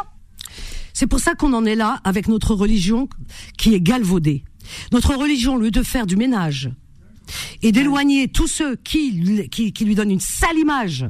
C'est 0.93 1.07
pour 1.07 1.19
ça 1.19 1.35
qu'on 1.35 1.53
en 1.53 1.65
est 1.65 1.75
là 1.75 1.99
avec 2.03 2.27
notre 2.27 2.53
religion 2.53 3.07
qui 3.57 3.73
est 3.73 3.81
galvaudée. 3.81 4.43
Notre 4.91 5.15
religion, 5.15 5.55
au 5.55 5.59
lieu 5.59 5.71
de 5.71 5.83
faire 5.83 6.05
du 6.05 6.15
ménage 6.15 6.71
et 7.61 7.71
d'éloigner 7.71 8.27
tous 8.27 8.47
ceux 8.47 8.75
qui, 8.75 9.47
qui, 9.49 9.73
qui 9.73 9.85
lui 9.85 9.95
donnent 9.95 10.11
une 10.11 10.19
sale 10.19 10.57
image, 10.57 11.05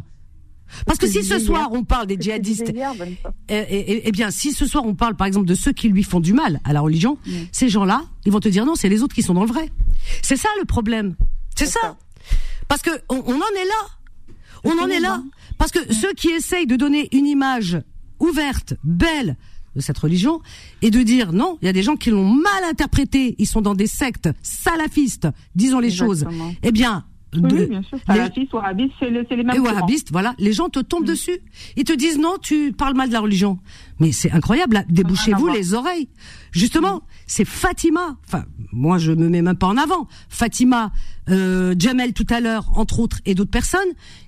Parce 0.85 0.97
que 0.99 1.07
si 1.07 1.23
ce 1.23 1.39
soir 1.39 1.69
on 1.71 1.83
parle 1.83 2.07
des 2.07 2.17
djihadistes, 2.19 2.71
eh, 3.49 4.11
bien, 4.11 4.31
si 4.31 4.51
ce 4.53 4.65
soir 4.65 4.85
on 4.85 4.95
parle 4.95 5.15
par 5.15 5.27
exemple 5.27 5.47
de 5.47 5.55
ceux 5.55 5.73
qui 5.73 5.89
lui 5.89 6.03
font 6.03 6.19
du 6.19 6.33
mal 6.33 6.59
à 6.63 6.73
la 6.73 6.81
religion, 6.81 7.17
ces 7.51 7.69
gens-là, 7.69 8.03
ils 8.25 8.31
vont 8.31 8.39
te 8.39 8.49
dire 8.49 8.65
non, 8.65 8.75
c'est 8.75 8.89
les 8.89 9.03
autres 9.03 9.15
qui 9.15 9.23
sont 9.23 9.33
dans 9.33 9.43
le 9.43 9.49
vrai. 9.51 9.69
C'est 10.21 10.37
ça 10.37 10.49
le 10.59 10.65
problème. 10.65 11.15
C'est 11.55 11.65
ça. 11.65 11.97
Parce 12.67 12.81
que 12.81 12.91
on, 13.09 13.21
on 13.25 13.35
en 13.35 13.53
est 13.61 13.65
là. 13.65 13.81
On 14.63 14.77
en 14.79 14.87
est 14.87 14.99
là. 14.99 15.23
Parce 15.57 15.71
que 15.71 15.93
ceux 15.93 16.13
qui 16.13 16.29
essayent 16.29 16.67
de 16.67 16.75
donner 16.75 17.09
une 17.11 17.25
image 17.25 17.81
ouverte, 18.21 18.75
belle 18.83 19.35
de 19.75 19.81
cette 19.81 19.97
religion, 19.97 20.41
et 20.81 20.89
de 20.91 21.01
dire 21.01 21.31
non, 21.33 21.57
il 21.61 21.65
y 21.65 21.69
a 21.69 21.73
des 21.73 21.83
gens 21.83 21.95
qui 21.95 22.09
l'ont 22.09 22.29
mal 22.29 22.63
interprété, 22.69 23.35
ils 23.39 23.45
sont 23.47 23.61
dans 23.61 23.75
des 23.75 23.87
sectes 23.87 24.29
salafistes, 24.41 25.27
disons 25.55 25.79
les 25.79 25.91
choses. 25.91 26.25
Eh 26.61 26.71
bien, 26.73 27.05
de- 27.33 27.55
oui, 27.55 27.67
bien 27.67 27.81
sûr. 27.83 27.97
les- 28.09 28.13
Salafistes, 28.15 28.51
wahhabistes, 28.53 28.93
c'est 28.99 29.09
le- 29.09 29.25
c'est 29.29 29.37
les 29.37 29.43
mêmes 29.45 29.55
et 29.55 29.59
wahhabistes, 29.59 30.11
voilà, 30.11 30.35
les 30.39 30.51
gens 30.51 30.67
te 30.67 30.79
Mm. 30.79 30.83
tombent 30.83 31.05
dessus. 31.05 31.39
Ils 31.77 31.85
te 31.85 31.93
disent 31.93 32.19
non, 32.19 32.35
tu 32.41 32.73
parles 32.73 32.95
mal 32.97 33.07
de 33.07 33.13
la 33.13 33.21
religion. 33.21 33.59
Mais 34.01 34.11
c'est 34.11 34.31
incroyable, 34.31 34.73
là. 34.73 34.83
débouchez-vous 34.89 35.47
les 35.47 35.73
oreilles. 35.73 36.09
Justement, 36.51 37.03
c'est 37.27 37.45
Fatima. 37.45 38.17
Enfin, 38.27 38.43
moi 38.73 38.97
je 38.97 39.13
me 39.13 39.29
mets 39.29 39.41
même 39.41 39.55
pas 39.55 39.67
en 39.67 39.77
avant. 39.77 40.09
Fatima, 40.27 40.91
euh, 41.29 41.73
Jamel 41.79 42.11
tout 42.11 42.27
à 42.29 42.41
l'heure, 42.41 42.69
entre 42.77 42.99
autres, 42.99 43.19
et 43.25 43.35
d'autres 43.35 43.51
personnes 43.51 43.79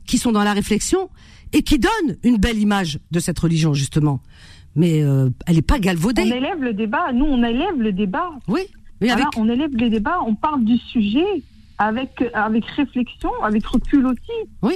qui 0.07 0.17
sont 0.17 0.31
dans 0.31 0.43
la 0.45 0.53
réflexion 0.53 1.09
et 1.53 1.61
qui 1.61 1.79
donnent 1.79 2.17
une 2.23 2.37
belle 2.37 2.57
image 2.59 2.99
de 3.11 3.19
cette 3.19 3.39
religion 3.39 3.73
justement. 3.73 4.19
Mais 4.75 5.03
euh, 5.03 5.29
elle 5.45 5.57
est 5.57 5.61
pas 5.61 5.75
On 5.77 5.79
galvaudée. 5.79 6.23
élève 6.23 6.59
le 6.61 6.73
débat. 6.73 7.11
Nous, 7.13 7.25
on 7.25 7.43
élève 7.43 7.77
le 7.79 7.91
débat. 7.91 8.31
Oui, 8.47 8.61
mais 9.01 9.07
Voilà, 9.07 9.23
avec 9.23 9.37
on 9.37 9.47
élève 9.47 9.69
les 9.75 9.89
débats. 9.91 10.17
On 10.25 10.33
parle 10.35 10.63
du 10.65 10.77
sujet 10.77 11.25
avec 11.77 12.23
avec 12.33 12.65
réflexion, 12.65 13.29
avec 13.43 13.65
recul 13.65 14.05
aussi. 14.07 14.49
Oui. 14.63 14.75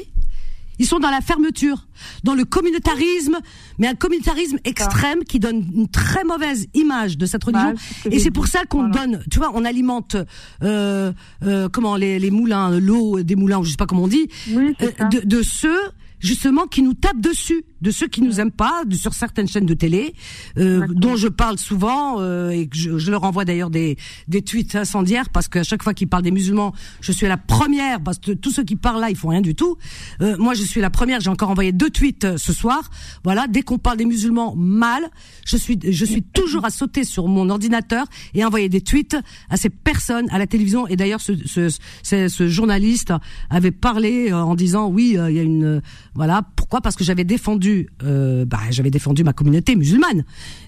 Ils 0.79 0.85
sont 0.85 0.99
dans 0.99 1.09
la 1.09 1.21
fermeture, 1.21 1.87
dans 2.23 2.35
le 2.35 2.45
communautarisme, 2.45 3.37
mais 3.79 3.87
un 3.87 3.95
communautarisme 3.95 4.57
extrême 4.63 5.23
qui 5.23 5.39
donne 5.39 5.65
une 5.73 5.87
très 5.87 6.23
mauvaise 6.23 6.67
image 6.75 7.17
de 7.17 7.25
cette 7.25 7.43
religion. 7.43 7.73
Bah, 7.73 8.11
Et 8.11 8.19
c'est 8.19 8.29
pour 8.29 8.45
ça 8.45 8.63
qu'on 8.65 8.87
Voilà. 8.89 9.07
donne, 9.07 9.23
tu 9.31 9.39
vois, 9.39 9.49
on 9.55 9.65
alimente, 9.65 10.15
euh, 10.61 11.11
euh, 11.43 11.67
comment 11.69 11.95
les, 11.95 12.19
les 12.19 12.29
moulins, 12.29 12.79
l'eau 12.79 13.23
des 13.23 13.35
moulins, 13.35 13.63
je 13.63 13.71
sais 13.71 13.75
pas 13.75 13.87
comment 13.87 14.03
on 14.03 14.07
dit, 14.07 14.27
Oui, 14.51 14.75
euh, 14.83 14.91
de 15.25 15.41
ceux 15.41 15.79
justement 16.19 16.67
qui 16.67 16.81
nous 16.81 16.93
tapent 16.93 17.21
dessus, 17.21 17.63
de 17.81 17.91
ceux 17.91 18.07
qui 18.07 18.21
nous 18.21 18.39
aiment 18.39 18.51
pas, 18.51 18.83
de, 18.85 18.95
sur 18.95 19.13
certaines 19.13 19.47
chaînes 19.47 19.65
de 19.65 19.73
télé, 19.73 20.13
euh, 20.57 20.85
dont 20.89 21.15
je 21.15 21.27
parle 21.27 21.57
souvent 21.57 22.19
euh, 22.19 22.49
et 22.49 22.67
que 22.67 22.77
je, 22.77 22.97
je 22.97 23.11
leur 23.11 23.23
envoie 23.23 23.45
d'ailleurs 23.45 23.69
des, 23.69 23.97
des 24.27 24.41
tweets 24.41 24.75
incendiaires 24.75 25.29
parce 25.29 25.47
qu'à 25.47 25.63
chaque 25.63 25.83
fois 25.83 25.93
qu'ils 25.93 26.07
parlent 26.07 26.23
des 26.23 26.31
musulmans, 26.31 26.73
je 27.01 27.11
suis 27.11 27.27
la 27.27 27.37
première 27.37 28.01
parce 28.01 28.17
que 28.19 28.31
tous 28.31 28.51
ceux 28.51 28.63
qui 28.63 28.75
parlent 28.75 29.01
là, 29.01 29.09
ils 29.09 29.15
font 29.15 29.29
rien 29.29 29.41
du 29.41 29.55
tout. 29.55 29.77
Euh, 30.21 30.35
moi, 30.37 30.53
je 30.53 30.63
suis 30.63 30.81
la 30.81 30.89
première. 30.89 31.19
J'ai 31.19 31.29
encore 31.29 31.49
envoyé 31.49 31.71
deux 31.71 31.89
tweets 31.89 32.25
euh, 32.25 32.37
ce 32.37 32.53
soir. 32.53 32.89
Voilà, 33.23 33.47
dès 33.47 33.61
qu'on 33.61 33.77
parle 33.77 33.97
des 33.97 34.05
musulmans 34.05 34.55
mal, 34.55 35.03
je 35.45 35.57
suis 35.57 35.79
je 35.83 36.05
suis 36.05 36.23
toujours 36.23 36.65
à 36.65 36.69
sauter 36.69 37.03
sur 37.03 37.27
mon 37.27 37.49
ordinateur 37.49 38.05
et 38.33 38.43
envoyer 38.43 38.69
des 38.69 38.81
tweets 38.81 39.17
à 39.49 39.57
ces 39.57 39.69
personnes 39.69 40.27
à 40.31 40.37
la 40.37 40.47
télévision. 40.47 40.87
Et 40.87 40.95
d'ailleurs, 40.95 41.21
ce, 41.21 41.33
ce, 41.45 41.69
ce, 42.03 42.27
ce 42.27 42.47
journaliste 42.47 43.13
avait 43.49 43.71
parlé 43.71 44.31
euh, 44.31 44.37
en 44.37 44.55
disant 44.55 44.87
oui, 44.87 45.17
euh, 45.17 45.29
il 45.29 45.35
y 45.35 45.39
a 45.39 45.43
une 45.43 45.81
voilà 46.15 46.41
pourquoi? 46.55 46.81
Parce 46.81 46.95
que 46.95 47.03
j'avais 47.03 47.23
défendu 47.23 47.66
euh, 48.03 48.45
bah 48.45 48.59
j'avais 48.69 48.91
défendu 48.91 49.23
ma 49.23 49.33
communauté 49.33 49.75
musulmane 49.75 50.23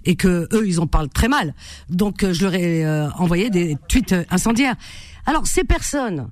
et 0.06 0.16
que 0.16 0.47
eux 0.54 0.68
ils 0.68 0.80
en 0.80 0.88
parlent 0.88 1.10
très 1.10 1.28
mal. 1.28 1.54
Donc 1.89 2.24
euh, 2.24 2.34
je 2.34 2.43
leur 2.43 2.54
ai 2.54 2.86
euh, 2.86 3.10
envoyé 3.12 3.50
des 3.50 3.78
tweets 3.88 4.16
incendiaires. 4.30 4.76
Alors 5.26 5.47
ces 5.47 5.64
personnes 5.64 6.30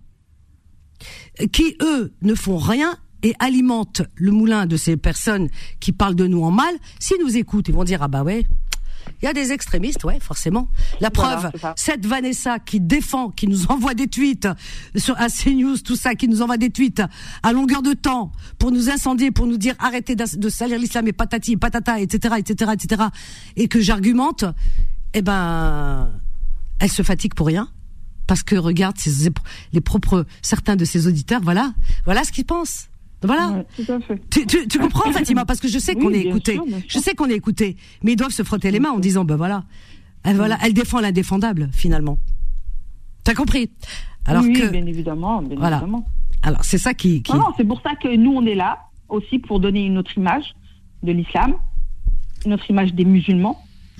qui 1.51 1.75
eux 1.81 2.13
ne 2.21 2.33
font 2.33 2.57
rien 2.57 2.97
et 3.23 3.33
alimentent 3.39 4.01
le 4.15 4.31
moulin 4.31 4.65
de 4.65 4.77
ces 4.77 4.97
personnes 4.97 5.49
qui 5.79 5.91
parlent 5.91 6.15
de 6.15 6.27
nous 6.27 6.43
en 6.43 6.51
mal, 6.51 6.73
s'ils 6.99 7.21
nous 7.21 7.37
écoutent, 7.37 7.67
ils 7.67 7.73
vont 7.73 7.83
dire 7.83 8.01
ah 8.01 8.07
bah 8.07 8.23
ouais, 8.23 8.45
il 9.21 9.25
y 9.25 9.27
a 9.27 9.33
des 9.33 9.51
extrémistes, 9.51 10.03
ouais, 10.03 10.19
forcément. 10.19 10.67
La 11.01 11.09
preuve, 11.09 11.51
cette 11.75 12.05
Vanessa 12.05 12.59
qui 12.59 12.79
défend, 12.79 13.29
qui 13.31 13.47
nous 13.47 13.65
envoie 13.71 13.93
des 13.93 14.07
tweets 14.07 14.47
sur 14.95 15.15
CNews, 15.15 15.77
tout 15.79 15.95
ça, 15.95 16.15
qui 16.15 16.27
nous 16.27 16.41
envoie 16.41 16.57
des 16.57 16.69
tweets 16.69 17.01
à 17.43 17.51
longueur 17.53 17.81
de 17.81 17.93
temps 17.93 18.31
pour 18.59 18.71
nous 18.71 18.89
incendier, 18.89 19.31
pour 19.31 19.47
nous 19.47 19.57
dire 19.57 19.75
arrêtez 19.79 20.15
de 20.15 20.49
salir 20.49 20.77
l'islam 20.79 21.07
et 21.07 21.13
patati 21.13 21.57
patata, 21.57 21.99
etc., 21.99 22.35
etc., 22.37 22.71
etc., 22.73 23.03
et 23.55 23.67
que 23.67 23.79
j'argumente, 23.81 24.45
eh 25.13 25.21
ben, 25.21 26.09
elle 26.79 26.91
se 26.91 27.01
fatigue 27.03 27.33
pour 27.33 27.47
rien. 27.47 27.69
Parce 28.27 28.43
que 28.43 28.55
regarde 28.57 28.97
ses- 28.97 29.29
les 29.71 29.81
propres 29.81 30.25
certains 30.41 30.75
de 30.75 30.83
ses 30.85 31.07
auditeurs, 31.07 31.39
voilà, 31.41 31.73
voilà 32.05 32.23
ce 32.25 32.31
qu'ils 32.31 32.45
pensent. 32.45 32.87
Voilà. 33.23 33.49
Ouais, 33.49 33.65
tout 33.75 33.91
à 33.91 33.99
fait. 33.99 34.21
Tu, 34.29 34.45
tu, 34.45 34.67
tu 34.67 34.77
comprends 34.79 35.11
Fatima 35.11 35.43
parce 35.45 35.59
que 35.59 35.67
je 35.67 35.79
sais 35.79 35.95
Oui, 35.95 36.03
qu'on 36.03 36.13
est 36.13 36.21
écouté. 36.21 36.53
sûr, 36.53 36.65
Je 36.87 36.99
sais 36.99 37.15
qu'on 37.15 37.29
est 37.29 37.35
écouté, 37.35 37.75
mais 38.03 38.13
ils 38.13 38.15
doivent 38.15 38.31
se 38.31 38.43
frotter 38.43 38.69
les 38.71 38.79
mains 38.79 38.91
en 38.91 38.99
disant 38.99 39.25
ben 39.25 39.35
voilà, 39.37 39.63
elle 40.23 40.35
voilà, 40.35 40.57
elle 40.63 40.73
défend 40.73 40.99
l'indéfendable 40.99 41.69
finalement. 41.73 42.17
T'as 43.23 43.33
compris? 43.33 43.69
Alors 44.25 44.43
oui, 44.43 44.53
que 44.53 44.67
bien 44.69 44.85
évidemment, 44.85 45.41
bien 45.41 45.57
Voilà. 45.57 45.77
évidemment. 45.77 46.05
alors 46.43 46.63
c'est 46.63 46.77
ça 46.77 46.93
qui, 46.93 47.23
qui 47.23 47.31
Non, 47.33 47.39
non, 47.39 47.45
c'est 47.57 47.63
pour 47.67 47.81
ça 47.81 47.95
que 47.95 48.13
nous, 48.15 48.31
on 48.33 48.45
est 48.45 48.55
là 48.55 48.79
aussi 49.09 49.39
pour 49.39 49.59
donner 49.59 49.85
une 49.85 49.97
autre 49.97 50.15
image 50.17 50.53
de 51.03 51.11
l'islam, 51.11 51.55
une 52.45 52.53
autre 52.53 52.69
image 52.69 52.93
des 52.93 53.05
musulmans. 53.05 53.57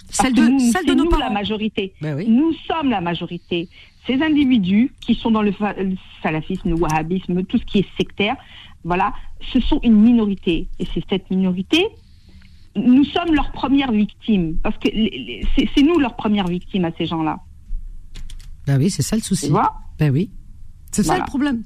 celle 0.10 0.34
de 0.34 0.44
nous, 0.48 0.60
celle 0.72 0.86
de 0.86 0.94
nos 0.94 1.06
nous 1.06 1.10
parents. 1.10 1.24
la 1.24 1.30
majorité. 1.32 1.94
Ben 2.02 2.16
oui. 2.16 2.28
Nous 2.30 2.54
sommes 2.68 2.90
la 2.90 3.02
majorité. 3.02 3.68
Ces 4.06 4.22
individus 4.22 4.94
qui 5.02 5.16
sont 5.16 5.32
dans 5.32 5.42
le, 5.42 5.52
le 5.80 5.96
salafisme, 6.24 6.70
le 6.70 6.76
wahhabisme, 6.76 7.44
tout 7.44 7.58
ce 7.58 7.66
qui 7.66 7.80
est 7.80 7.88
sectaire, 7.98 8.36
voilà, 8.88 9.14
ce 9.54 9.60
sont 9.60 9.80
une 9.84 10.02
minorité. 10.02 10.68
Et 10.80 10.86
c'est 10.94 11.04
cette 11.10 11.30
minorité, 11.30 11.86
nous 12.76 13.04
sommes 13.06 13.34
leurs 13.36 13.52
premières 13.52 13.92
victimes. 13.92 14.58
Parce 14.64 14.78
que 14.78 14.88
c'est 15.76 15.82
nous 15.84 16.00
leurs 16.00 16.16
premières 16.16 16.48
victimes 16.48 16.86
à 16.86 16.92
ces 16.98 17.06
gens-là. 17.06 17.38
Ben 18.66 18.78
oui, 18.80 18.90
c'est 18.90 19.02
ça 19.04 19.16
le 19.16 19.22
souci. 19.22 19.46
Tu 19.48 19.52
vois? 19.52 19.74
Ben 20.00 20.12
oui. 20.12 20.32
C'est 20.92 21.04
ça 21.04 21.18
le 21.18 21.26
problème. 21.26 21.64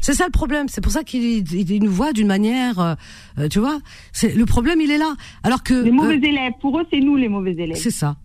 C'est 0.00 0.12
ça 0.14 0.24
le 0.26 0.30
problème. 0.30 0.68
C'est 0.68 0.80
pour 0.82 0.92
ça 0.92 1.02
qu'il 1.02 1.22
il- 1.22 1.70
il 1.70 1.82
nous 1.82 1.90
voit 1.90 2.12
d'une 2.12 2.26
manière, 2.28 2.78
euh, 2.78 2.94
euh, 3.38 3.48
tu 3.48 3.58
vois. 3.58 3.78
C'est 4.12 4.34
le 4.34 4.44
problème, 4.44 4.80
il 4.80 4.90
est 4.90 4.98
là. 4.98 5.14
Alors 5.42 5.62
que 5.62 5.74
Les 5.74 5.90
mauvais 5.90 6.16
euh, 6.18 6.22
élèves, 6.28 6.52
pour 6.60 6.78
eux, 6.78 6.84
c'est 6.92 7.00
nous 7.00 7.16
les 7.16 7.28
mauvais 7.28 7.52
élèves. 7.52 7.76
C'est 7.76 7.90
ça. 7.90 8.16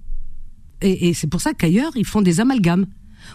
Et, 0.82 1.08
et 1.10 1.14
c'est 1.14 1.28
pour 1.28 1.40
ça 1.42 1.54
qu'ailleurs, 1.54 1.92
ils 1.96 2.06
font 2.06 2.22
des 2.22 2.40
amalgames. 2.42 2.86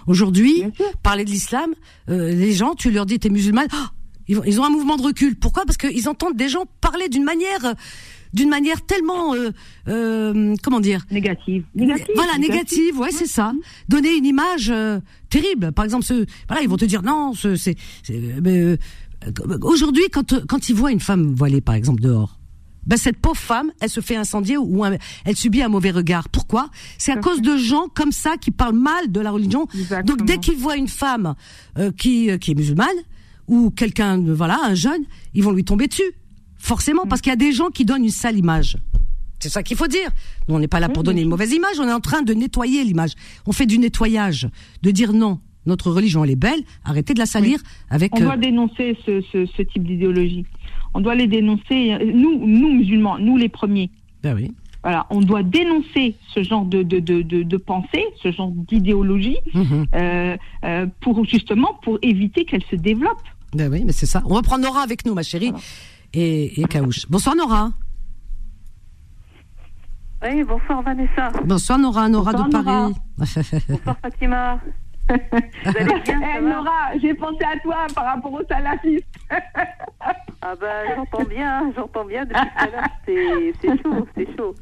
Aujourd'hui, 0.06 0.64
parler 1.02 1.24
de 1.24 1.30
l'islam, 1.30 1.70
euh, 2.10 2.30
les 2.30 2.52
gens, 2.52 2.74
tu 2.74 2.90
leur 2.90 3.06
dis 3.06 3.18
t'es 3.18 3.30
musulmane, 3.30 3.68
ah, 3.72 3.90
ils, 4.28 4.60
ont 4.60 4.64
un 4.64 4.70
mouvement 4.70 4.96
de 4.96 5.02
recul. 5.02 5.36
Pourquoi? 5.36 5.64
Parce 5.64 5.76
qu'ils 5.76 6.08
entendent 6.08 6.36
des 6.36 6.48
gens 6.48 6.64
parler 6.80 7.08
d'une 7.08 7.24
manière, 7.24 7.74
d'une 8.34 8.48
manière 8.48 8.84
tellement, 8.84 9.34
euh, 9.34 9.50
euh, 9.88 10.54
comment 10.62 10.80
dire? 10.80 11.06
Négative. 11.10 11.64
Négative. 11.74 12.06
voilà, 12.14 12.36
négative, 12.38 12.98
ouais, 12.98 13.10
c'est 13.10 13.26
ça. 13.26 13.52
Donner 13.88 14.14
une 14.16 14.26
image 14.26 14.70
euh, 14.70 15.00
terrible. 15.30 15.72
Par 15.72 15.84
exemple, 15.84 16.04
ce, 16.04 16.26
voilà, 16.46 16.62
ils 16.62 16.68
vont 16.68 16.76
te 16.76 16.84
dire 16.84 17.02
non, 17.02 17.32
ce- 17.34 17.56
c'est. 17.56 17.76
mais, 18.42 18.58
euh, 18.60 18.76
Aujourd'hui, 19.62 20.04
quand 20.12 20.46
quand 20.46 20.68
ils 20.68 20.76
voient 20.76 20.92
une 20.92 21.00
femme 21.00 21.34
voilée, 21.34 21.60
par 21.60 21.74
exemple, 21.74 22.00
dehors, 22.00 22.38
ben 22.86 22.96
cette 22.96 23.16
pauvre 23.18 23.36
femme, 23.36 23.72
elle 23.80 23.90
se 23.90 24.00
fait 24.00 24.14
incendier 24.14 24.56
ou 24.56 24.84
un- 24.84 24.96
elle 25.24 25.36
subit 25.36 25.60
un 25.60 25.68
mauvais 25.68 25.90
regard. 25.90 26.28
Pourquoi? 26.28 26.70
C'est 26.98 27.10
à 27.12 27.16
cause 27.16 27.42
de 27.42 27.56
gens 27.56 27.88
comme 27.94 28.12
ça 28.12 28.36
qui 28.36 28.52
parlent 28.52 28.78
mal 28.78 29.10
de 29.10 29.20
la 29.20 29.32
religion. 29.32 29.66
Exactement. 29.74 30.16
Donc 30.16 30.24
dès 30.26 30.38
qu'ils 30.38 30.56
voient 30.56 30.76
une 30.76 30.86
femme 30.88 31.34
euh, 31.78 31.90
qui 31.90 32.30
euh, 32.30 32.38
qui 32.38 32.52
est 32.52 32.54
musulmane 32.54 32.86
ou 33.48 33.70
quelqu'un, 33.70 34.18
voilà, 34.18 34.58
un 34.64 34.74
jeune, 34.74 35.02
ils 35.34 35.42
vont 35.42 35.52
lui 35.52 35.64
tomber 35.64 35.88
dessus. 35.88 36.10
Forcément, 36.58 37.04
Mm. 37.04 37.08
parce 37.08 37.20
qu'il 37.20 37.30
y 37.30 37.32
a 37.32 37.36
des 37.36 37.52
gens 37.52 37.68
qui 37.68 37.84
donnent 37.84 38.04
une 38.04 38.10
sale 38.10 38.36
image. 38.38 38.76
C'est 39.40 39.48
ça 39.48 39.62
qu'il 39.62 39.76
faut 39.76 39.86
dire. 39.86 40.08
Nous, 40.48 40.54
on 40.56 40.58
n'est 40.58 40.66
pas 40.68 40.80
là 40.80 40.88
pour 40.88 41.02
donner 41.04 41.22
une 41.22 41.28
mauvaise 41.28 41.52
image, 41.52 41.78
on 41.78 41.88
est 41.88 41.92
en 41.92 42.00
train 42.00 42.22
de 42.22 42.34
nettoyer 42.34 42.82
l'image. 42.84 43.12
On 43.46 43.52
fait 43.52 43.66
du 43.66 43.78
nettoyage, 43.78 44.48
de 44.82 44.90
dire 44.90 45.12
non, 45.12 45.38
notre 45.66 45.90
religion, 45.92 46.24
elle 46.24 46.30
est 46.30 46.36
belle, 46.36 46.60
arrêtez 46.84 47.14
de 47.14 47.20
la 47.20 47.26
salir 47.26 47.60
avec... 47.88 48.12
On 48.16 48.20
euh, 48.20 48.24
doit 48.24 48.36
dénoncer 48.36 48.96
ce, 49.06 49.20
ce, 49.32 49.46
ce 49.46 49.62
type 49.62 49.84
d'idéologie. 49.84 50.44
On 50.94 51.00
doit 51.00 51.14
les 51.14 51.28
dénoncer. 51.28 51.96
Nous, 52.12 52.44
nous 52.46 52.72
musulmans, 52.72 53.18
nous 53.18 53.36
les 53.36 53.48
premiers. 53.48 53.90
ben 54.22 54.34
oui. 54.34 54.50
Voilà, 54.82 55.06
on 55.10 55.20
doit 55.20 55.42
dénoncer 55.42 56.14
ce 56.34 56.42
genre 56.42 56.64
de, 56.64 56.82
de, 56.82 56.98
de, 57.00 57.22
de, 57.22 57.42
de 57.42 57.56
pensée, 57.56 58.04
ce 58.22 58.30
genre 58.32 58.50
d'idéologie, 58.52 59.36
Mhm. 59.54 59.86
euh, 59.94 60.36
euh, 60.64 60.86
pour 61.00 61.24
justement 61.26 61.74
pour 61.82 61.98
éviter 62.02 62.44
qu'elle 62.44 62.62
se 62.70 62.76
développe. 62.76 63.20
Ben 63.54 63.70
oui, 63.72 63.82
mais 63.84 63.92
c'est 63.92 64.06
ça. 64.06 64.22
On 64.26 64.34
va 64.34 64.42
prendre 64.42 64.62
Nora 64.64 64.82
avec 64.82 65.04
nous, 65.06 65.14
ma 65.14 65.22
chérie, 65.22 65.52
et, 66.12 66.60
et 66.60 66.64
Kaouche. 66.64 67.06
Bonsoir 67.08 67.34
Nora. 67.36 67.70
Oui, 70.22 70.42
bonsoir 70.44 70.82
Vanessa. 70.82 71.30
Bonsoir 71.44 71.78
Nora, 71.78 72.08
Nora 72.08 72.32
Bonsoir, 72.32 72.48
de 72.48 72.52
Nora. 72.56 72.90
Paris. 73.18 73.62
Bonsoir 73.68 73.96
Fatima. 74.02 74.60
Vous 75.08 75.14
allez 75.64 75.84
bien, 76.02 76.04
ça 76.04 76.12
Eh, 76.36 76.40
Nora, 76.42 76.98
j'ai 77.00 77.14
pensé 77.14 77.44
à 77.44 77.58
toi 77.60 77.86
par 77.94 78.04
rapport 78.04 78.32
aux 78.32 78.44
salafistes. 78.48 79.06
Ah 80.40 80.54
bah 80.54 80.94
j'entends 80.94 81.24
bien, 81.24 81.72
j'entends 81.74 82.04
bien 82.04 82.24
depuis 82.24 82.40
tout 82.40 82.64
à 82.64 82.66
l'heure. 82.70 82.88
C'est 83.04 83.52
c'est 83.60 83.82
chaud, 83.82 84.06
c'est 84.14 84.36
chaud. 84.36 84.54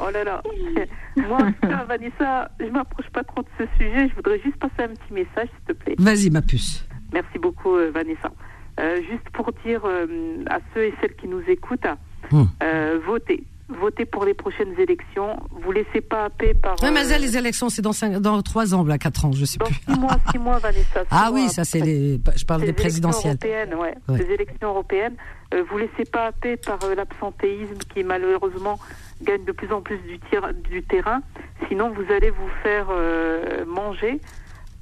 Oh 0.00 0.10
là 0.12 0.24
là. 0.24 0.42
Moi, 1.16 1.38
Vanessa, 1.86 2.50
je 2.58 2.66
m'approche 2.66 3.08
pas 3.12 3.22
trop 3.22 3.40
de 3.42 3.48
ce 3.56 3.64
sujet. 3.78 4.08
Je 4.08 4.14
voudrais 4.16 4.40
juste 4.40 4.56
passer 4.56 4.82
un 4.82 4.88
petit 4.88 5.12
message, 5.12 5.48
s'il 5.54 5.64
te 5.68 5.72
plaît. 5.72 5.94
Vas-y, 5.98 6.30
ma 6.30 6.42
puce. 6.42 6.84
Merci 7.12 7.38
beaucoup, 7.38 7.74
euh, 7.76 7.90
Vanessa. 7.92 8.30
Euh, 8.78 8.96
juste 9.10 9.28
pour 9.32 9.50
dire 9.64 9.82
euh, 9.84 10.06
à 10.48 10.58
ceux 10.74 10.84
et 10.84 10.94
celles 11.00 11.14
qui 11.16 11.28
nous 11.28 11.42
écoutent, 11.48 11.86
Hmm. 12.30 12.44
euh, 12.62 12.98
votez. 13.06 13.44
Votez 13.68 14.04
pour 14.04 14.24
les 14.24 14.34
prochaines 14.34 14.74
élections. 14.78 15.36
Vous 15.62 15.70
laissez 15.72 16.00
pas 16.00 16.24
happer 16.24 16.54
par. 16.54 16.74
Mais 16.82 16.88
euh, 17.12 17.18
les 17.18 17.36
élections, 17.36 17.68
c'est 17.68 17.82
dans 17.82 17.92
cinq, 17.92 18.14
dans 18.18 18.42
trois 18.42 18.74
ans, 18.74 18.84
là, 18.84 18.98
quatre 18.98 19.24
ans, 19.24 19.32
je 19.32 19.44
sais 19.44 19.58
dans 19.58 19.66
plus. 19.66 19.74
six 19.76 19.98
mois, 19.98 20.16
six 20.32 20.38
mois, 20.38 20.58
Vanessa. 20.58 21.00
six 21.02 21.06
Ah 21.10 21.30
oui, 21.32 21.42
mois 21.42 21.48
ça, 21.50 21.64
c'est 21.64 21.80
les, 21.80 22.20
je 22.36 22.44
parle 22.44 22.60
des 22.62 22.66
élections 22.68 22.82
présidentielles. 22.84 23.38
européennes, 23.42 23.74
ouais. 23.74 23.94
Ouais. 24.08 24.18
Ces 24.18 24.30
élections 24.32 24.68
européennes, 24.70 25.14
euh, 25.54 25.62
vous 25.70 25.78
laissez 25.78 26.04
pas 26.10 26.26
happer 26.26 26.56
par 26.56 26.78
euh, 26.84 26.94
l'absentéisme 26.96 27.78
qui 27.94 28.02
malheureusement 28.02 28.78
gagne 29.22 29.44
de 29.44 29.52
plus 29.52 29.72
en 29.72 29.80
plus 29.82 29.98
du, 29.98 30.18
tir- 30.30 30.52
du 30.68 30.82
terrain. 30.82 31.20
Sinon, 31.68 31.90
vous 31.90 32.12
allez 32.12 32.30
vous 32.30 32.48
faire 32.62 32.88
euh, 32.90 33.64
manger 33.66 34.20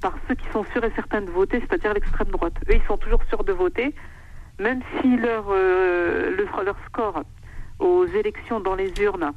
par 0.01 0.13
ceux 0.27 0.35
qui 0.35 0.47
sont 0.51 0.63
sûrs 0.71 0.83
et 0.83 0.91
certains 0.95 1.21
de 1.21 1.29
voter, 1.31 1.59
c'est-à-dire 1.59 1.93
l'extrême 1.93 2.29
droite. 2.29 2.53
Eux, 2.69 2.75
ils 2.75 2.87
sont 2.87 2.97
toujours 2.97 3.23
sûrs 3.29 3.43
de 3.43 3.51
voter, 3.53 3.93
même 4.59 4.81
si 5.01 5.17
leur, 5.17 5.45
euh, 5.49 6.35
le- 6.35 6.63
leur 6.65 6.77
score 6.87 7.23
aux 7.79 8.05
élections 8.05 8.59
dans 8.59 8.75
les 8.75 8.91
urnes, 9.01 9.31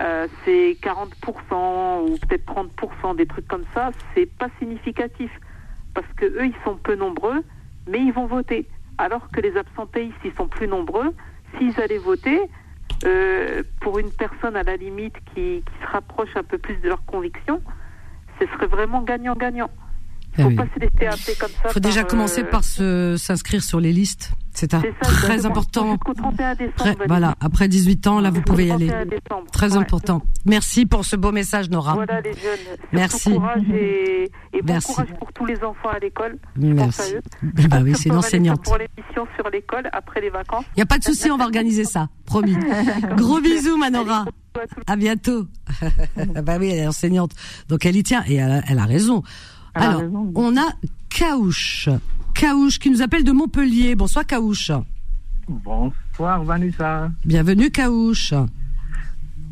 euh, 0.00 0.26
c'est 0.44 0.76
40% 0.82 2.00
ou 2.02 2.16
peut-être 2.18 2.44
30%, 2.46 3.14
des 3.14 3.26
trucs 3.26 3.46
comme 3.48 3.64
ça, 3.74 3.90
c'est 4.14 4.26
pas 4.26 4.48
significatif. 4.58 5.30
Parce 5.94 6.06
que 6.16 6.24
eux, 6.26 6.46
ils 6.46 6.56
sont 6.64 6.76
peu 6.76 6.94
nombreux, 6.94 7.42
mais 7.86 7.98
ils 8.00 8.12
vont 8.12 8.26
voter. 8.26 8.66
Alors 8.98 9.28
que 9.30 9.40
les 9.40 9.56
absentéistes, 9.56 10.16
ils 10.24 10.32
sont 10.34 10.48
plus 10.48 10.68
nombreux. 10.68 11.14
S'ils 11.58 11.78
allaient 11.80 11.98
voter, 11.98 12.40
euh, 13.04 13.62
pour 13.80 13.98
une 13.98 14.10
personne 14.10 14.56
à 14.56 14.62
la 14.62 14.76
limite 14.76 15.16
qui, 15.34 15.62
qui 15.66 15.82
se 15.82 15.86
rapproche 15.90 16.34
un 16.36 16.42
peu 16.42 16.56
plus 16.58 16.76
de 16.76 16.88
leurs 16.88 17.04
convictions, 17.04 17.60
ce 18.40 18.46
serait 18.46 18.66
vraiment 18.66 19.02
gagnant-gagnant. 19.02 19.70
Il 20.38 20.40
Ah 20.40 20.42
faut 20.44 20.48
oui. 20.48 20.54
pas 20.56 20.64
se 20.74 20.80
laisser 20.80 21.06
happer 21.06 21.38
comme 21.38 21.50
ça. 21.62 21.68
faut 21.68 21.80
déjà 21.80 22.04
commencer 22.04 22.42
euh, 22.42 22.50
par 22.50 22.64
se, 22.64 23.16
s'inscrire 23.18 23.62
sur 23.62 23.80
les 23.80 23.92
listes. 23.92 24.32
C'est 24.54 24.70
ça, 24.70 24.82
très 25.00 25.46
important. 25.46 25.92
Jusqu'au 25.92 26.12
31 26.12 26.54
décembre. 26.54 26.72
Très- 26.76 26.84
Vanessa. 26.90 27.04
voilà, 27.08 27.34
après 27.40 27.68
18 27.68 28.06
ans, 28.06 28.20
là, 28.20 28.30
vous 28.30 28.42
pouvez 28.42 28.66
y 28.66 28.70
aller. 28.70 28.86
31 28.88 29.06
décembre. 29.06 29.50
Très 29.50 29.72
Ouais. 29.72 29.78
important. 29.78 30.22
Merci 30.44 30.84
pour 30.84 31.04
ce 31.06 31.16
beau 31.16 31.32
message, 31.32 31.70
Nora. 31.70 31.94
Voilà 31.94 32.20
les 32.20 32.32
jeunes. 32.32 32.76
Merci. 32.92 33.32
courage 33.32 33.62
et, 33.74 34.24
et 34.52 34.60
bon 34.62 34.72
Merci. 34.74 34.88
courage 34.92 35.08
pour 35.18 35.32
tous 35.32 35.46
les 35.46 35.56
enfants 35.64 35.88
à 35.90 35.98
l'école. 35.98 36.36
Merci. 36.56 37.00
à 37.14 37.16
eux. 37.16 37.22
Bah 37.68 37.78
oui, 37.82 37.94
c'est 37.94 38.10
une 38.10 38.12
Surtout, 38.12 38.12
Vanessa, 38.12 38.18
enseignante. 38.18 38.64
Pour 38.64 38.76
l'émission 38.76 39.26
sur 39.36 39.48
l'école 39.50 39.88
après 39.92 40.20
les 40.20 40.28
vacances. 40.30 40.64
Il 40.76 40.78
n'y 40.78 40.82
a 40.82 40.86
pas 40.86 40.98
de 40.98 41.04
souci, 41.04 41.30
on 41.30 41.38
va 41.38 41.44
organiser 41.44 41.84
ça. 41.84 42.08
Promis. 42.26 42.56
Gros 43.16 43.40
bisous, 43.40 43.78
Manora. 43.78 44.26
À 44.86 44.96
bientôt. 44.96 45.46
bah 46.42 46.56
oui, 46.60 46.68
elle 46.72 46.80
est 46.80 46.86
enseignante. 46.86 47.32
Donc 47.70 47.86
elle 47.86 47.96
y 47.96 48.02
tient 48.02 48.22
et 48.26 48.34
elle 48.34 48.50
a, 48.50 48.60
elle 48.68 48.78
a 48.78 48.84
raison. 48.84 49.22
Elle 49.74 49.82
a 49.82 49.86
Alors, 49.88 50.00
raison. 50.00 50.32
on 50.34 50.56
a 50.56 50.72
Kaouche. 51.08 51.88
Kaouche 52.34 52.78
qui 52.78 52.90
nous 52.90 53.02
appelle 53.02 53.24
de 53.24 53.32
Montpellier. 53.32 53.94
Bonsoir 53.94 54.26
Kaouche. 54.26 54.70
Bonsoir 55.48 56.44
Vanessa. 56.44 57.10
Bienvenue 57.24 57.70
Kaouche. 57.70 58.32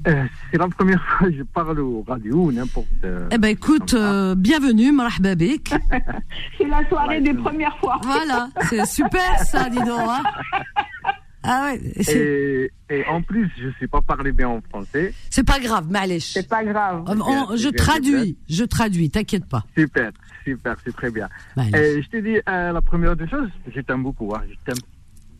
Euh, 0.08 0.24
c'est 0.50 0.56
la 0.56 0.68
première 0.68 1.02
fois 1.04 1.28
que 1.28 1.34
je 1.36 1.42
parle 1.42 1.78
au 1.80 2.02
radio 2.08 2.44
ou 2.46 2.52
n'importe. 2.52 2.86
euh, 3.04 3.28
Eh 3.30 3.36
ben 3.36 3.48
écoute, 3.48 3.92
euh, 3.92 4.34
bienvenue, 4.34 4.92
marhaba 4.92 5.34
bik. 5.34 5.74
C'est 6.58 6.64
la 6.66 6.88
soirée 6.88 7.20
des 7.20 7.34
premières 7.34 7.76
fois. 7.78 8.00
Voilà, 8.02 8.48
c'est 8.70 8.86
super 8.86 9.38
ça, 9.40 9.68
dis 9.68 9.76
donc. 9.76 10.00
hein. 10.08 10.22
Ah 11.43 11.72
ouais, 11.72 11.80
et, 12.14 12.70
et 12.91 13.05
en 13.07 13.22
plus, 13.22 13.51
je 13.59 13.68
ne 13.68 13.72
sais 13.80 13.86
pas 13.86 14.01
parler 14.03 14.30
bien 14.32 14.49
en 14.49 14.61
français. 14.61 15.14
c'est 15.30 15.43
pas 15.47 15.59
grave, 15.59 15.86
mais 15.91 16.20
C'est 16.20 16.47
pas 16.49 16.62
grave. 16.64 17.05
On- 17.07 17.20
on- 17.20 17.57
je 17.57 17.68
traduis, 17.70 18.36
je 18.49 18.64
traduis, 18.64 19.09
t'inquiète 19.11 19.47
pas. 19.47 19.64
Super, 19.76 20.11
super, 20.45 20.76
c'est 20.84 20.95
très 20.95 21.11
bien. 21.11 21.28
Allez. 21.57 21.78
Et 21.78 22.03
je 22.03 22.09
te 22.11 22.16
dis, 22.18 22.36
euh, 22.49 22.72
la 22.72 22.82
première 22.82 23.16
des 23.16 23.26
choses, 23.28 23.49
je 23.74 23.80
t'aime 23.80 24.03
beaucoup. 24.03 24.34
Hein, 24.34 24.43
je 24.51 24.55
t'aime 24.64 24.82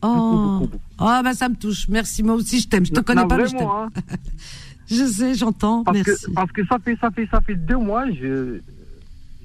Oh, 0.03 0.07
beaucoup, 0.07 0.65
beaucoup. 0.71 0.83
Ah, 0.97 1.21
bah 1.23 1.33
ça 1.33 1.47
me 1.47 1.55
touche. 1.55 1.87
Merci, 1.87 2.23
moi 2.23 2.33
aussi 2.33 2.59
je 2.59 2.67
t'aime. 2.67 2.85
Je 2.85 2.91
te 2.91 3.01
connais 3.01 3.21
non, 3.21 3.27
pas, 3.27 3.37
mais 3.37 3.45
je 3.45 3.51
t'aime. 3.51 3.57
vraiment, 3.67 3.83
hein. 3.83 3.89
Je 4.89 5.05
sais, 5.05 5.35
j'entends. 5.35 5.83
Parce 5.83 6.25
parce 6.35 6.51
que 6.51 6.65
ça 6.65 6.77
fait, 6.83 6.97
ça 6.99 7.11
fait, 7.11 7.25
ça 7.31 7.39
fait 7.39 7.55
deux 7.55 7.77
mois, 7.77 8.09
je, 8.11 8.59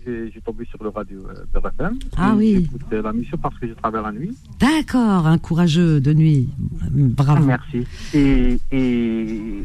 j'ai 0.07 0.41
tombé 0.41 0.65
sur 0.67 0.83
le 0.83 0.89
radio 0.91 1.27
euh, 1.29 1.45
de 1.53 1.59
RFM. 1.59 1.99
Ah 2.17 2.35
oui. 2.37 2.63
J'écoute 2.63 2.83
euh, 2.93 3.03
la 3.03 3.13
mission 3.13 3.37
parce 3.39 3.59
que 3.59 3.67
je 3.69 3.73
travaille 3.75 4.03
la 4.03 4.13
nuit. 4.13 4.37
D'accord, 4.61 5.27
un 5.27 5.39
courageux 5.39 6.01
de 6.01 6.13
nuit. 6.15 6.49
Bravo. 6.91 7.45
Merci. 7.45 7.85
Et, 8.15 8.59
et 8.73 9.65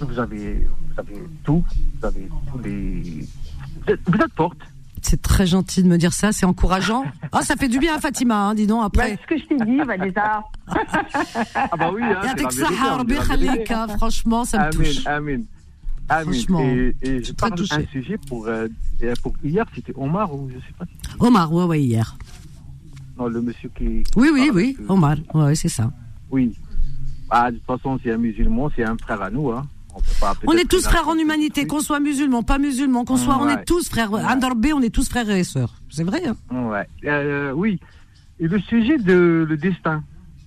vous 0.00 0.18
avez, 0.18 0.54
vous 0.66 0.98
avez 1.00 1.14
tout, 1.44 1.64
vous 2.00 2.06
avez 2.06 2.28
tous 2.50 2.58
les. 2.64 3.02
Vous 3.86 3.92
êtes, 3.92 4.00
vous 4.06 4.18
êtes 4.18 4.32
forte. 4.34 4.58
C'est 5.04 5.20
très 5.20 5.46
gentil 5.48 5.82
de 5.82 5.88
me 5.88 5.98
dire 5.98 6.12
ça, 6.12 6.30
c'est 6.30 6.46
encourageant. 6.46 7.04
Ah, 7.32 7.42
ça 7.42 7.56
fait 7.56 7.66
du 7.68 7.80
bien, 7.80 7.98
Fatima, 7.98 8.48
hein, 8.48 8.54
dis 8.54 8.68
donc, 8.68 8.80
Bah, 8.80 8.86
après. 8.86 9.18
ce 9.20 9.26
que 9.26 9.36
je 9.38 9.44
t'ai 9.46 9.56
dit, 9.64 9.78
Vanessa. 9.78 10.44
Ah 11.54 11.76
bah 11.76 11.90
oui, 11.92 12.02
hein, 12.04 13.02
Bikhalik, 13.04 13.50
vérité. 13.50 13.74
hein, 13.74 13.88
franchement, 13.96 14.44
ça 14.44 14.66
me 14.66 14.72
touche. 14.72 15.04
amen. 15.06 15.16
Amen. 15.34 15.44
Franchement, 16.08 16.60
et, 16.60 16.94
et 17.02 17.22
je 17.24 17.32
parle 17.32 17.54
d'un 17.54 17.86
sujet 17.90 18.18
pour, 18.28 18.46
euh, 18.46 18.68
pour 19.22 19.34
hier, 19.42 19.64
c'était 19.74 19.92
Omar 19.96 20.34
ou 20.34 20.48
je 20.50 20.58
sais 20.58 20.74
pas. 20.78 20.84
si- 20.84 21.16
Omar, 21.18 21.52
ouais, 21.52 21.64
ouais, 21.64 21.80
hier. 21.82 22.16
Non, 23.18 23.28
le 23.28 23.40
monsieur 23.40 23.70
qui. 23.76 24.04
Oui, 24.16 24.28
oui, 24.32 24.48
Ah, 24.50 24.54
oui, 24.54 24.74
que- 24.74 24.82
Omar, 24.92 25.16
ouais, 25.34 25.54
c'est 25.54 25.68
ça. 25.68 25.90
Oui. 26.30 26.54
Ah, 27.30 27.50
de 27.50 27.56
toute 27.56 27.66
façon, 27.66 27.98
c'est 28.02 28.12
un 28.12 28.18
musulman, 28.18 28.70
c'est 28.76 28.84
un 28.84 28.96
frère 28.98 29.22
à 29.22 29.30
nous. 29.30 29.50
Hein. 29.50 29.66
On, 29.94 30.00
peut 30.00 30.06
pas 30.20 30.34
On 30.46 30.52
est 30.52 30.68
tous 30.68 30.84
frères 30.84 31.06
en 31.08 31.16
humanité, 31.16 31.66
qu'on 31.66 31.80
soit 31.80 32.00
musulman, 32.00 32.42
pas 32.42 32.58
musulman, 32.58 33.04
qu'on 33.04 33.16
soit, 33.18 33.38
on 33.40 33.46
Ouais. 33.46 33.54
est 33.54 33.64
tous 33.64 33.88
frères. 33.88 34.10
Andorbe, 34.12 34.66
on 34.74 34.80
est 34.82 34.88
tous 34.94 35.08
frères 35.08 35.28
et 35.30 35.44
sœurs. 35.44 35.74
C'est 35.90 36.04
vrai, 36.04 36.22
hein 36.26 36.36
Ouais. 36.50 36.86
Euh, 37.04 37.52
oui. 37.52 37.78
Et 38.40 38.48
le 38.48 38.58
sujet 38.60 38.96
de 38.98 39.46
le 39.48 39.56
destin. 39.56 40.02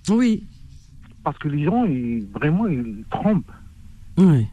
Oui. 0.08 0.44
Parce 1.24 1.38
que 1.38 1.48
les 1.48 1.64
gens, 1.64 1.84
ils, 1.84 2.26
vraiment, 2.32 2.66
ils 2.66 3.04
trompent. 3.10 3.50
Oui. 4.18 4.46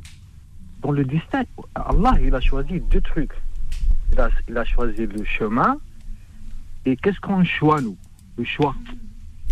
Dans 0.84 0.92
le 0.92 1.06
destin, 1.06 1.44
Allah, 1.76 2.16
il 2.22 2.36
a 2.36 2.42
choisi 2.42 2.82
deux 2.92 3.02
trucs. 3.02 3.32
Il 4.12 4.20
a, 4.20 4.30
il 4.50 4.58
a 4.58 4.66
choisi 4.66 5.06
le 5.08 5.24
chemin 5.24 5.78
et 6.86 6.96
qu'est-ce 6.98 7.20
qu'on 7.20 7.44
choisit, 7.44 7.88
nous? 7.88 7.98
Le 8.38 8.44
choix, 8.44 8.76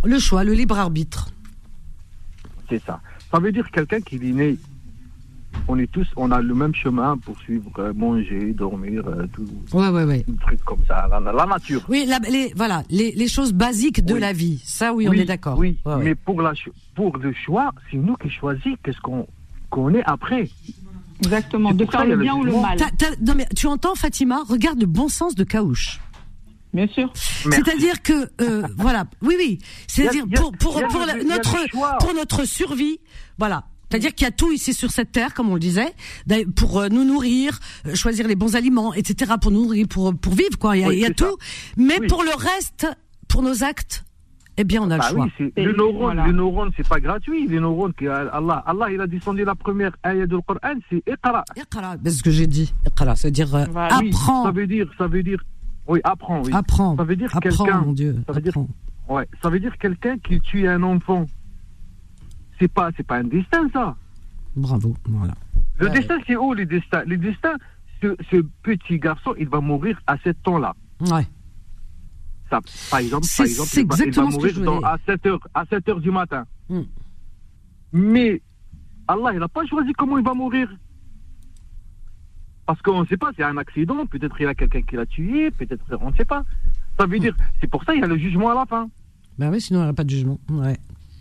Le 0.04 0.20
choix, 0.20 0.44
le 0.44 0.54
libre 0.54 0.78
arbitre. 0.78 1.30
c'est 2.70 2.84
ça. 2.84 3.00
Ça 3.32 3.40
veut 3.40 3.52
dire 3.52 3.70
quelqu'un 3.72 4.02
qui 4.02 4.16
est 4.18 4.34
né, 4.34 4.58
on 5.68 5.78
est 5.80 5.90
tous, 5.90 6.08
on 6.18 6.32
a 6.32 6.42
le 6.42 6.54
même 6.54 6.74
chemin 6.76 7.18
pour 7.18 7.38
suivre, 7.40 7.72
euh, 7.80 7.94
manger, 7.94 8.54
dormir, 8.54 9.04
euh, 9.08 9.26
tout, 9.34 9.48
Ouais, 9.74 9.88
ouais, 9.90 10.04
ouais. 10.04 10.24
tout 10.24 10.36
truc 10.42 10.62
comme 10.64 10.84
ça, 10.88 11.08
la, 11.10 11.20
la 11.20 11.46
nature. 11.46 11.82
Oui, 11.90 12.06
la- 12.08 12.20
les, 12.30 12.52
voilà, 12.56 12.84
les, 12.90 13.12
les 13.14 13.28
choses 13.28 13.54
basiques 13.54 14.04
de 14.04 14.16
Oui. 14.16 14.20
la 14.20 14.34
vie. 14.34 14.62
Ça, 14.66 14.94
oui, 14.94 15.08
on 15.08 15.14
est 15.14 15.26
d'accord. 15.26 15.58
Oui, 15.58 15.78
Ouais, 15.86 15.94
ouais. 15.96 16.04
mais 16.04 16.16
pour, 16.16 16.42
la, 16.42 16.54
pour 16.96 17.18
le 17.18 17.32
choix, 17.34 17.72
c'est 17.90 17.98
nous 17.98 18.16
qui 18.16 18.30
choisissons 18.30 18.76
qu'est-ce 18.84 19.00
qu'on 19.00 19.28
qu'on 19.70 19.94
est 19.94 20.04
après. 20.04 20.50
Exactement, 21.24 21.72
de 21.74 21.86
faire 21.86 22.06
le 22.06 22.18
bien 22.18 22.36
ou 22.36 22.44
le 22.44 22.52
mal. 22.54 22.78
Non, 23.22 23.34
mais 23.36 23.48
tu 23.56 23.68
entends, 23.68 23.96
Fatima 23.96 24.44
Regarde 24.48 24.80
le 24.80 24.88
bon 24.88 25.08
sens 25.08 25.36
de 25.36 25.44
Kaouche. 25.44 26.00
Bien 26.74 26.88
sûr. 26.88 27.12
C'est-à-dire 27.16 28.02
que, 28.02 28.30
euh, 28.42 28.64
voilà, 28.78 29.06
oui, 29.22 29.36
oui. 29.38 29.60
C'est-à-dire 29.88 30.26
pour, 30.34 30.52
pour, 30.54 30.80
la- 31.06 31.24
notre, 31.24 31.58
pour 32.00 32.14
notre 32.14 32.46
survie, 32.46 33.00
voilà. 33.38 33.66
C'est-à-dire 33.90 34.16
qu'il 34.16 34.24
y 34.24 34.28
a 34.30 34.32
tout 34.32 34.54
ici 34.54 34.74
sur 34.74 34.90
cette 34.90 35.12
terre, 35.12 35.34
comme 35.34 35.50
on 35.50 35.56
le 35.56 35.60
disait, 35.60 35.94
pour 36.56 36.80
euh, 36.80 36.88
nous 36.88 37.04
nourrir, 37.04 37.60
euh, 37.88 37.94
choisir 37.94 38.26
les 38.26 38.36
bons 38.36 38.56
aliments, 38.56 38.94
etc., 38.94 39.34
pour 39.42 39.52
nous 39.52 39.64
nourrir, 39.64 39.86
pour, 39.90 40.16
pour 40.18 40.34
vivre, 40.34 40.58
quoi. 40.58 40.78
Il 40.78 40.82
y 40.82 40.84
a, 40.86 40.88
Oui, 40.88 40.96
il 40.96 41.00
y 41.02 41.04
a 41.04 41.08
c'est 41.10 41.20
ça. 41.26 41.30
tout. 41.30 41.38
Mais 41.76 42.00
Oui. 42.00 42.08
pour 42.08 42.24
le 42.24 42.32
reste, 42.34 42.88
pour 43.28 43.42
nos 43.42 43.66
actes, 43.66 44.06
eh 44.58 44.64
bien, 44.64 44.82
on 44.84 44.92
a 44.92 44.98
le 44.98 45.04
Ah 45.04 45.10
choix. 45.10 45.24
oui, 45.26 45.32
c'est- 45.38 45.54
Et 45.56 45.64
le 45.64 45.74
neurone, 45.74 45.96
voilà. 46.16 46.26
le 46.28 46.34
neurone, 46.34 46.72
c'est 46.76 46.88
pas 46.88 47.00
gratuit. 47.00 47.48
Les 47.48 47.60
neurones, 47.60 47.94
que 47.94 48.06
Allah, 48.06 48.64
Allah, 48.66 48.92
il 48.92 49.00
a 49.02 49.08
descendu 49.08 49.44
la 49.46 49.56
première 49.56 49.96
ayah 50.06 50.28
du 50.28 50.36
Coran, 50.42 50.76
c'est 50.90 51.04
Iqra. 51.08 51.44
Iqra, 51.56 51.96
c'est 52.04 52.10
ce 52.12 52.22
que 52.24 52.32
j'ai 52.32 52.48
dit. 52.48 52.74
Iqra, 52.86 53.16
c'est-à-dire 53.16 53.54
euh, 53.56 53.66
Voilà. 53.72 53.98
Oui, 54.00 54.10
apprends, 54.10 54.44
ça 54.44 54.52
veut 54.52 54.68
dire, 54.68 54.88
ça 54.98 55.08
veut 55.08 55.24
dire, 55.24 55.42
oui, 55.88 56.00
apprends, 56.04 56.42
oui. 56.44 56.52
apprends, 56.54 56.96
Ça 56.98 57.04
veut 57.04 57.16
dire 57.16 57.32
quelqu'un. 57.42 57.82
mon 57.82 57.94
Dieu, 57.94 58.16
ça 58.28 58.34
veut 58.34 58.42
dire-. 58.42 58.54
Ouais, 59.10 59.28
ça 59.42 59.50
veut 59.50 59.60
dire 59.60 59.78
quelqu'un 59.78 60.18
qui 60.20 60.40
tue 60.42 60.68
un 60.68 60.84
enfant. 60.84 61.26
C'est 62.60 62.68
pas, 62.72 62.90
c'est 62.96 63.06
pas 63.06 63.18
un 63.18 63.24
destin, 63.24 63.68
ça. 63.74 63.96
Bravo, 64.56 64.96
voilà. 65.06 65.34
Le 65.80 65.88
Ouais. 65.88 65.94
destin, 65.94 66.18
c'est 66.28 66.36
où 66.36 66.54
les 66.54 66.66
destins 66.66 67.04
Les 67.08 67.18
destins, 67.18 67.56
ce, 68.02 68.16
ce 68.30 68.38
petit 68.64 69.00
garçon, 69.00 69.34
il 69.40 69.48
va 69.50 69.60
mourir 69.62 70.00
à 70.06 70.18
cet 70.24 70.44
temps-là. 70.44 70.76
Ouais. 71.10 71.26
Ça, 72.52 72.60
par 72.90 73.00
exemple, 73.00 73.26
C'est- 73.26 73.44
par 73.44 73.46
exemple 73.52 73.70
c'est 73.72 73.82
il, 73.82 74.14
va, 74.14 74.24
va 74.24 74.30
mourir 74.30 74.60
dans- 74.62 74.80
à 74.82 74.98
7 75.06 75.26
heures, 75.26 75.40
à 75.54 75.66
7 75.66 75.88
heures 75.90 76.02
du 76.02 76.12
matin. 76.12 76.46
Hmm. 76.70 76.82
Mais 77.94 78.42
Allah, 79.08 79.30
il 79.34 79.40
n'a 79.40 79.48
pas 79.48 79.66
choisi 79.66 79.94
comment 79.94 80.18
il 80.18 80.24
va 80.26 80.34
mourir. 80.34 80.70
Parce 82.66 82.82
qu'on 82.82 83.02
ne 83.02 83.06
sait 83.08 83.18
pas, 83.18 83.32
c'est 83.36 83.44
un 83.44 83.58
accident, 83.58 84.06
peut-être 84.06 84.36
il 84.40 84.44
y 84.44 84.46
a 84.48 84.54
quelqu'un 84.54 84.82
qui 84.82 84.96
l'a 84.96 85.06
tué, 85.06 85.52
peut-être 85.52 85.84
on 86.02 86.12
ne 86.12 86.16
sait 86.16 86.26
pas. 86.26 86.44
Ça 87.00 87.08
Hmm. 87.08 87.12
veut 87.12 87.20
dire, 87.20 87.36
c'est 87.60 87.70
pour 87.70 87.84
ça 87.84 87.94
qu'il 87.94 88.02
y 88.02 88.06
a 88.06 88.08
le 88.08 88.18
jugement 88.18 88.50
à 88.52 88.56
la 88.56 88.66
fin. 88.66 88.90
Ben 89.38 89.50
oui, 89.50 89.62
sinon 89.62 89.80
il 89.80 89.84
n'y 89.84 89.88
aurait 89.88 89.96
pas 89.96 90.04
de 90.04 90.10
jugement. 90.10 90.40
Ouais. 90.50 90.78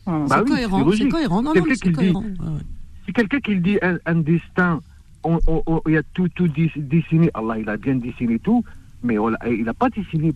Bah 0.07 0.25
c'est 0.29 0.41
oui, 0.41 0.49
cohérent, 0.51 0.91
c'est 0.93 1.09
cohérent. 1.09 1.43
Non, 1.43 1.43
non, 1.43 1.53
Quelqu'un 1.53 1.69
mais 1.69 1.75
qui 1.75 1.81
c'est 1.81 1.87
le 1.87 1.93
dit. 1.93 2.13
cohérent. 2.13 2.23
Ouais. 2.55 2.61
Si 3.07 3.13
quelqu'un 3.13 3.41
qui 3.41 3.61
dit 3.61 3.79
un, 3.83 3.99
un 4.07 4.15
destin, 4.17 4.81
on- 5.23 5.39
on- 5.47 5.63
on- 5.67 5.81
il 5.87 5.93
y 5.95 5.97
a 5.97 6.03
tout, 6.15 6.29
tout 6.31 6.49
dessiné, 6.49 7.31
Allah 7.35 7.59
il 7.59 7.69
a 7.69 7.77
bien 7.77 7.95
dessiné 7.97 8.39
tout, 8.41 8.65
mais 9.03 9.17
il 9.49 9.65
n'a 9.65 9.75
pas 9.75 9.89
dessiné 9.91 10.33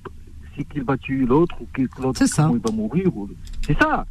c'est 0.57 0.65
qu'il 0.65 0.85
va 0.85 0.97
tuer 0.97 1.25
l'autre 1.27 1.55
ou 1.61 1.67
que 1.73 1.83
l'autre 2.01 2.23
il 2.55 2.59
va 2.61 2.71
mourir. 2.73 3.17
ou- 3.17 3.29
C'est 3.67 3.79
ça. 3.81 4.05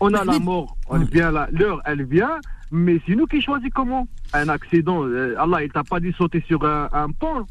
On 0.00 0.12
a 0.14 0.24
la 0.24 0.38
mort, 0.38 0.76
elle 0.92 1.04
vient 1.04 1.30
là, 1.32 1.48
l'heure, 1.52 1.80
elle 1.84 2.04
vient, 2.04 2.38
mais 2.70 3.00
c'est 3.06 3.16
nous 3.16 3.26
qui 3.26 3.40
choisissons 3.42 3.70
comment. 3.74 4.06
Un 4.32 4.48
accident, 4.48 5.02
euh, 5.04 5.34
Allah, 5.38 5.64
il 5.64 5.70
t'a 5.72 5.82
pas 5.82 5.98
dit 6.00 6.12
sauter 6.16 6.42
sur 6.46 6.64
un, 6.64 6.88
un 6.92 7.10
pont. 7.10 7.44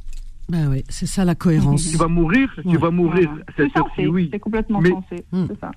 Ben 0.47 0.69
oui, 0.69 0.83
c'est 0.87 1.07
ça 1.07 1.25
la 1.25 1.35
cohérence. 1.35 1.89
Tu 1.91 1.97
vas 1.97 2.07
mourir, 2.07 2.49
tu 2.61 2.77
vas 2.77 2.89
mourir. 2.91 3.29
C'est 3.57 3.63
C'est 3.73 3.77
censé, 3.77 4.07
oui. 4.07 4.29
c'est 4.31 4.39
complètement 4.39 4.79
Mais- 4.79 4.91
sensé. 4.91 5.25
Hmm. 5.33 5.45
C'est 5.49 5.59
ça. 5.59 5.71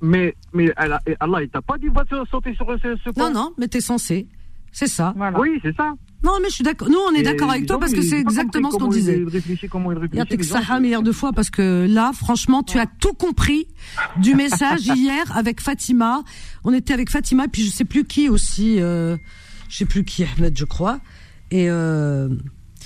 Mais, 0.00 0.34
mais 0.52 0.72
Allah, 0.76 1.42
il 1.42 1.48
t'a 1.48 1.62
pas 1.62 1.78
dit 1.78 1.86
va 1.86 2.02
sauter 2.28 2.52
sur 2.56 2.66
ce, 2.82 2.96
ce 2.96 3.10
pont. 3.10 3.20
Non, 3.28 3.32
non, 3.32 3.52
mais 3.58 3.68
t'es 3.68 3.80
censé. 3.80 4.26
C'est 4.72 4.88
ça. 4.88 5.14
Oui, 5.38 5.60
c'est 5.62 5.76
ça. 5.76 5.92
Non, 6.24 6.32
mais 6.40 6.48
je 6.48 6.54
suis 6.54 6.64
d'accord. 6.64 6.88
Nous, 6.88 6.98
on 6.98 7.14
est 7.14 7.22
d'accord 7.22 7.50
avec 7.50 7.66
toi 7.66 7.78
parce 7.78 7.92
que 7.92 8.02
c'est 8.02 8.18
exactement 8.18 8.70
ce 8.70 8.76
qu'on 8.76 8.88
disait. 8.88 9.18
Il 9.18 9.28
réfléchit, 9.28 9.68
comment 9.68 9.92
il 9.92 9.98
Il 10.12 10.18
y 10.18 10.20
a 10.20 10.24
gens. 10.42 10.74
un 10.74 10.80
milliard 10.80 11.02
de 11.02 11.12
fois 11.12 11.32
parce 11.32 11.50
que 11.50 11.86
là, 11.88 12.12
franchement, 12.14 12.62
tu 12.62 12.78
as 12.78 12.86
tout 12.86 13.12
compris 13.14 13.68
du 14.18 14.34
message 14.34 14.86
hier 14.96 15.36
avec 15.36 15.60
Fatima. 15.60 16.22
On 16.64 16.72
était 16.72 16.92
avec 16.94 17.10
Fatima 17.10 17.44
et 17.44 17.48
puis 17.48 17.62
je 17.64 17.70
sais 17.70 17.84
plus 17.84 18.04
qui 18.04 18.28
aussi, 18.28 18.80
euh, 18.80 19.16
je 19.68 19.78
sais 19.78 19.84
plus 19.84 20.04
qui, 20.04 20.24
Ahmed, 20.24 20.56
je 20.56 20.64
crois. 20.64 21.00
Et 21.50 21.68
euh, 21.68 22.28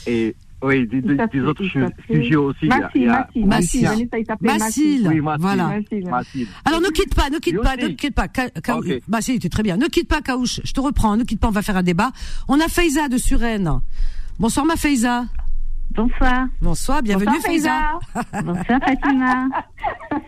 Et 0.07 0.35
oui, 0.67 0.87
des, 0.87 1.01
des- 1.01 1.15
Il 1.15 1.27
des 1.33 1.41
autres 1.47 1.65
sujets 1.65 2.37
aussi. 2.37 2.69
Oui, 2.69 3.45
Massy. 3.45 3.87
voilà. 5.39 5.71
Alors 6.65 6.81
ne 6.81 6.89
quitte 6.91 7.15
pas, 7.15 7.31
ne 7.31 7.39
quitte 7.39 7.61
pas, 7.63 7.77
ne 7.77 7.89
quitte 7.89 8.15
pas. 8.15 8.27
Bah 9.09 9.21
si, 9.21 9.33
était 9.33 9.49
très 9.49 9.63
bien. 9.63 9.77
Ne 9.77 9.87
quitte 9.87 10.09
pas, 10.09 10.21
Kaouch. 10.21 10.61
Je 10.65 10.73
te 10.73 10.81
reprends. 10.81 11.17
Ne 11.17 11.25
quitte 11.25 11.41
pas, 11.41 11.49
on 11.49 11.53
va 11.53 11.63
faire 11.63 11.77
un 11.77 11.83
débat. 11.83 12.11
On 12.49 12.61
a 12.61 12.69
Faiza 12.69 13.09
de 13.09 13.17
Suresnes. 13.19 13.81
Bonsoir, 14.39 14.67
ma 14.67 14.77
Faiza. 14.77 15.25
Bonsoir. 15.95 16.47
Bonsoir, 16.61 17.03
bienvenue, 17.03 17.33
Bonsoir, 17.45 18.01
Faiza. 18.13 18.43
Bonsoir 18.43 18.81
Fatima. 18.85 19.49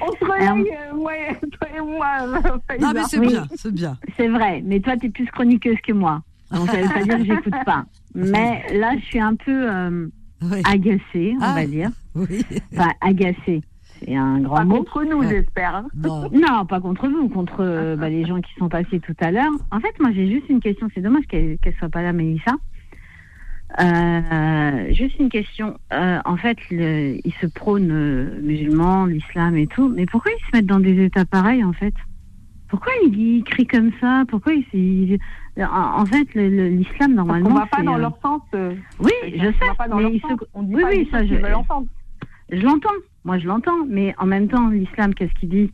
On 0.00 0.12
se 0.12 0.24
relaye, 0.24 0.70
euh, 0.70 0.94
moi, 0.94 1.12
toi 1.40 1.68
et 1.76 1.80
moi. 1.80 2.06
euh, 2.22 2.58
Faïza. 2.68 2.86
Non, 2.86 2.92
mais 2.94 3.02
c'est 3.08 3.18
Oui. 3.18 3.28
bien, 3.28 3.46
c'est 3.56 3.72
bien. 3.72 3.98
C'est 4.16 4.28
vrai, 4.28 4.62
mais 4.64 4.80
toi 4.80 4.96
t'es 4.96 5.08
plus 5.08 5.26
chroniqueuse 5.26 5.78
que 5.86 5.92
moi. 5.92 6.22
Donc 6.52 6.68
ça 6.70 6.76
veut 6.80 6.88
pas 6.88 7.02
dire 7.02 7.18
que 7.18 7.24
j'écoute 7.24 7.54
pas. 7.64 7.84
Mais 8.14 8.62
là 8.74 8.92
je 8.98 9.04
suis 9.04 9.20
un 9.20 9.34
peu 9.34 9.70
euh, 9.70 10.06
Oui. 10.42 10.62
agacée, 10.70 11.34
on 11.38 11.42
Ah. 11.42 11.54
va 11.54 11.66
dire. 11.66 11.90
Oui. 12.14 12.44
Enfin 12.72 12.90
agacée, 13.00 13.62
c'est 14.00 14.14
un 14.14 14.40
grand 14.40 14.56
Pas 14.56 14.64
mot. 14.64 14.76
contre 14.78 15.04
nous, 15.04 15.22
j'espère. 15.22 15.84
Non. 15.96 16.30
Non, 16.32 16.64
pas 16.66 16.80
contre 16.80 17.08
vous, 17.08 17.28
contre 17.28 17.56
euh, 17.60 17.96
bah, 17.96 18.08
les 18.08 18.24
gens 18.24 18.40
qui 18.40 18.52
sont 18.58 18.68
passés 18.68 19.00
tout 19.00 19.16
à 19.20 19.30
l'heure. 19.30 19.50
En 19.70 19.80
fait, 19.80 19.98
moi 20.00 20.10
j'ai 20.14 20.30
juste 20.30 20.48
une 20.48 20.60
question. 20.60 20.88
C'est 20.94 21.00
dommage 21.00 21.24
qu'elle 21.28 21.58
qu'elle 21.58 21.74
soit 21.74 21.88
pas 21.88 22.02
là, 22.02 22.12
Mélissa. 22.12 22.52
Euh, 23.80 24.92
juste 24.92 25.18
une 25.18 25.28
question. 25.30 25.76
Euh, 25.92 26.18
en 26.24 26.36
fait, 26.36 26.56
le, 26.70 27.16
ils 27.24 27.34
se 27.40 27.46
prônent 27.46 27.90
euh, 27.90 28.40
musulmans, 28.40 29.06
l'islam 29.06 29.56
et 29.56 29.66
tout, 29.66 29.88
mais 29.88 30.06
pourquoi 30.06 30.30
ils 30.32 30.44
se 30.46 30.56
mettent 30.56 30.66
dans 30.66 30.78
des 30.80 31.02
états 31.04 31.24
pareils 31.24 31.64
en 31.64 31.72
fait? 31.72 31.94
Pourquoi 32.68 32.92
ils, 33.06 33.18
ils 33.38 33.44
crient 33.44 33.66
comme 33.66 33.90
ça? 34.00 34.24
Pourquoi 34.28 34.52
ils, 34.54 34.64
ils- 34.74 35.18
en, 35.62 36.04
fait, 36.06 36.26
l'islam 36.34 37.14
normalement 37.14 37.48
qu'on 37.50 37.54
va 37.54 37.66
pas 37.66 37.76
c'est, 37.78 37.84
dans 37.84 37.94
euh, 37.94 37.98
leur 37.98 38.18
sens. 38.22 38.42
euh, 38.54 38.74
Oui, 38.98 39.12
on 39.24 39.28
je 39.30 39.36
va 39.46 39.52
sais. 39.52 39.74
pas 39.78 39.88
dans 39.88 39.96
mais 39.96 40.02
leur 40.02 40.12
ils 40.12 40.20
sens. 40.20 40.30
se- 40.32 40.46
On 40.54 40.62
dit 40.64 40.74
oui, 40.74 40.82
pas 40.82 40.88
oui, 40.90 40.98
les 41.04 41.10
ça, 41.10 41.24
je, 41.26 41.52
entendre. 41.54 41.86
je 42.50 42.60
l'entends. 42.60 42.88
Moi, 43.24 43.38
je 43.38 43.46
l'entends. 43.46 43.84
Mais 43.88 44.14
en 44.18 44.26
même 44.26 44.48
temps, 44.48 44.68
l'islam, 44.68 45.14
qu'est-ce 45.14 45.32
qu'il 45.40 45.48
dit? 45.50 45.70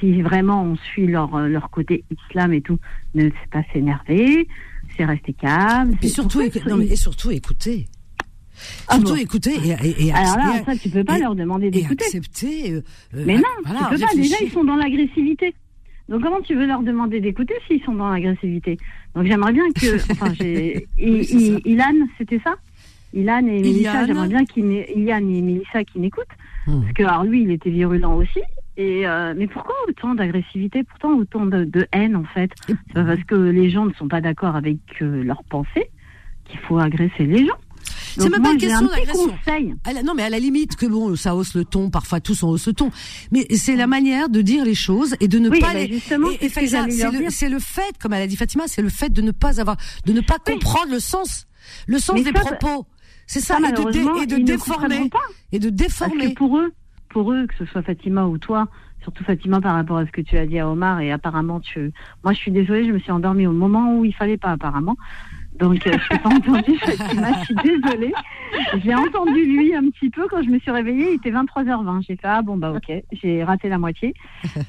Si 0.00 0.20
vraiment 0.22 0.62
on 0.64 0.76
suit 0.76 1.06
leur, 1.06 1.34
euh, 1.34 1.46
leur 1.48 1.70
côté 1.70 2.04
islam 2.10 2.52
et 2.54 2.60
tout, 2.62 2.78
ne 3.14 3.28
c'est 3.28 3.50
pas 3.50 3.62
s'énerver, 3.72 4.48
c'est 4.96 5.04
rester 5.04 5.32
calme. 5.34 5.94
Et 6.02 6.08
surtout, 6.08 6.40
et 6.40 6.96
surtout, 6.96 7.30
écoutez. 7.30 7.86
Ah 8.88 8.96
surtout, 8.96 9.14
bon. 9.14 9.16
écoutez 9.20 9.54
et, 9.54 9.70
et, 9.88 10.06
et, 10.08 10.12
Alors 10.12 10.36
là, 10.36 10.62
ça, 10.66 10.76
tu 10.76 10.90
peux 10.90 11.04
pas 11.04 11.16
et- 11.18 11.20
leur 11.22 11.34
demander 11.34 11.70
d'écouter. 11.70 12.04
accepter. 12.04 12.72
euh, 12.72 12.82
Mais 13.14 13.36
non, 13.36 13.42
voilà, 13.64 13.80
tu 13.80 13.94
peux 13.94 14.00
pas. 14.00 14.14
Déjà, 14.14 14.36
ils 14.42 14.50
sont 14.50 14.64
dans 14.64 14.76
l'agressivité. 14.76 15.54
Donc, 16.08 16.22
comment 16.22 16.40
tu 16.40 16.54
veux 16.54 16.66
leur 16.66 16.82
demander 16.82 17.20
d'écouter 17.20 17.54
s'ils 17.66 17.82
sont 17.82 17.94
dans 17.94 18.10
l'agressivité? 18.10 18.78
Donc, 19.14 19.26
j'aimerais 19.26 19.52
bien 19.52 19.70
que. 19.72 19.96
Enfin, 20.12 20.32
j'ai. 20.34 20.86
Oui, 20.98 21.60
Ilan, 21.64 22.06
c'était 22.18 22.40
ça? 22.44 22.54
Ilan 23.14 23.38
et 23.46 23.60
Mélissa, 23.60 24.06
j'aimerais 24.06 24.28
bien 24.28 24.44
Ilian 24.56 25.18
et 25.18 25.42
Mélissa 25.42 25.84
qui 25.84 26.00
n'écoutent. 26.00 26.24
Hmm. 26.66 26.80
Parce 26.82 26.92
que, 26.94 27.02
alors, 27.02 27.24
lui, 27.24 27.42
il 27.42 27.50
était 27.50 27.70
virulent 27.70 28.16
aussi. 28.16 28.40
Et 28.76 29.06
euh, 29.06 29.34
mais 29.36 29.46
pourquoi 29.48 29.74
autant 29.86 30.14
d'agressivité? 30.14 30.82
Pourtant 30.82 31.12
autant 31.18 31.44
de, 31.44 31.64
de 31.64 31.86
haine 31.92 32.16
en 32.16 32.24
fait 32.24 32.50
C'est 32.66 32.94
pas 32.94 33.04
parce 33.04 33.22
que 33.24 33.34
les 33.34 33.68
gens 33.68 33.84
ne 33.84 33.92
sont 33.92 34.08
pas 34.08 34.22
d'accord 34.22 34.56
avec 34.56 34.78
euh, 35.02 35.22
leurs 35.22 35.44
pensées 35.44 35.90
qu'il 36.46 36.58
faut 36.60 36.78
agresser 36.78 37.26
les 37.26 37.46
gens. 37.46 37.58
C'est 38.16 38.28
même 38.28 38.42
pas 38.42 38.52
une 38.52 38.58
question 38.58 38.86
d'agression. 38.86 39.34
non, 40.04 40.14
mais 40.14 40.22
à 40.22 40.30
la 40.30 40.38
limite 40.38 40.76
que 40.76 40.86
bon, 40.86 41.16
ça 41.16 41.34
hausse 41.34 41.54
le 41.54 41.64
ton. 41.64 41.90
Parfois, 41.90 42.20
tous 42.20 42.42
on 42.42 42.48
hausse 42.48 42.66
le 42.66 42.72
ton. 42.74 42.90
Mais 43.30 43.46
c'est 43.56 43.76
la 43.76 43.86
manière 43.86 44.28
de 44.28 44.42
dire 44.42 44.64
les 44.64 44.74
choses 44.74 45.14
et 45.20 45.28
de 45.28 45.38
ne 45.38 45.48
Oui, 45.48 45.60
pas 45.60 45.72
bah, 45.72 45.80
les. 45.80 45.92
justement, 45.92 46.28
et, 46.40 46.48
c'est 46.48 46.64
et 46.64 46.68
c'est 47.30 47.48
le, 47.48 47.58
fait, 47.58 47.96
comme 48.00 48.12
elle 48.12 48.22
a 48.22 48.26
dit 48.26 48.36
Fatima, 48.36 48.64
c'est 48.66 48.82
le 48.82 48.88
fait 48.88 49.10
de 49.12 49.22
ne 49.22 49.30
pas 49.30 49.60
avoir, 49.60 49.76
de 50.06 50.12
ne 50.12 50.20
pas 50.20 50.38
comprendre 50.38 50.92
le 50.92 51.00
sens, 51.00 51.46
le 51.86 51.98
sens 51.98 52.16
Mais 52.16 52.30
des 52.30 52.38
ça, 52.38 52.44
propos. 52.44 52.86
C'est 53.26 53.40
ça, 53.40 53.58
Ça, 53.60 53.68
et 53.68 53.72
de, 53.72 53.90
dé- 53.90 54.22
et 54.22 54.26
de 54.26 54.36
déformer, 54.38 55.08
et 55.52 55.58
de 55.58 55.68
Parce 55.70 55.76
déformer. 55.76 56.34
que 56.34 56.38
pour 56.38 56.58
eux, 56.58 56.72
pour 57.08 57.32
eux, 57.32 57.46
que 57.46 57.54
ce 57.58 57.64
soit 57.70 57.82
Fatima 57.82 58.26
ou 58.26 58.36
toi, 58.36 58.68
surtout 59.02 59.24
Fatima 59.24 59.60
par 59.60 59.74
rapport 59.74 59.96
à 59.98 60.06
ce 60.06 60.10
que 60.12 60.20
tu 60.20 60.36
as 60.36 60.46
dit 60.46 60.58
à 60.58 60.68
Omar, 60.68 61.00
et 61.00 61.12
apparemment 61.12 61.60
tu, 61.60 61.92
moi 62.24 62.32
je 62.34 62.38
suis 62.38 62.50
désolée, 62.50 62.86
je 62.86 62.92
me 62.92 62.98
suis 62.98 63.10
endormie 63.12 63.46
au 63.46 63.52
moment 63.52 63.96
où 63.96 64.04
il 64.04 64.14
fallait 64.14 64.36
pas 64.38 64.50
apparemment. 64.50 64.96
Donc 65.58 65.86
euh, 65.86 65.92
je 65.98 66.14
n'ai 66.14 66.20
pas 66.20 66.28
entendu 66.28 66.78
je 66.80 67.44
suis 67.44 67.54
désolée. 67.54 68.12
J'ai 68.82 68.94
entendu 68.94 69.44
lui 69.44 69.74
un 69.74 69.88
petit 69.90 70.10
peu 70.10 70.26
quand 70.28 70.42
je 70.42 70.48
me 70.48 70.58
suis 70.58 70.70
réveillée, 70.70 71.10
il 71.10 71.14
était 71.16 71.30
23h20. 71.30 72.04
J'ai 72.06 72.16
fait 72.16 72.26
ah 72.28 72.42
bon 72.42 72.56
bah 72.56 72.72
ok, 72.72 72.92
j'ai 73.12 73.44
raté 73.44 73.68
la 73.68 73.78
moitié, 73.78 74.14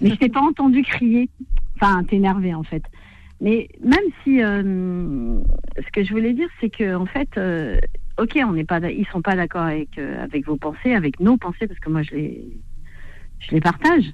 mais 0.02 0.10
je 0.10 0.16
t'ai 0.16 0.30
pas 0.30 0.42
entendu 0.42 0.84
crier, 0.84 1.30
enfin 1.76 2.04
t'énerver 2.04 2.54
en 2.54 2.64
fait. 2.64 2.84
Mais 3.42 3.68
même 3.84 4.06
si 4.24 4.42
euh, 4.42 5.38
ce 5.78 5.92
que 5.92 6.04
je 6.04 6.14
voulais 6.14 6.34
dire, 6.34 6.48
c'est 6.62 6.70
que 6.70 6.96
en 6.96 7.06
fait, 7.06 7.30
euh, 7.38 7.78
ok, 8.18 8.40
on 8.48 8.54
n'est 8.54 8.64
pas, 8.64 8.80
ils 8.80 9.06
sont 9.08 9.22
pas 9.22 9.36
d'accord 9.36 9.64
avec 9.64 9.98
euh, 9.98 10.24
avec 10.24 10.46
vos 10.46 10.56
pensées, 10.56 10.96
avec 10.96 11.20
nos 11.20 11.36
pensées, 11.38 11.68
parce 11.68 11.80
que 11.80 11.90
moi 11.90 12.04
je 12.04 12.12
les 12.16 12.48
je 13.40 13.52
les 13.52 13.60
partage. 13.60 14.06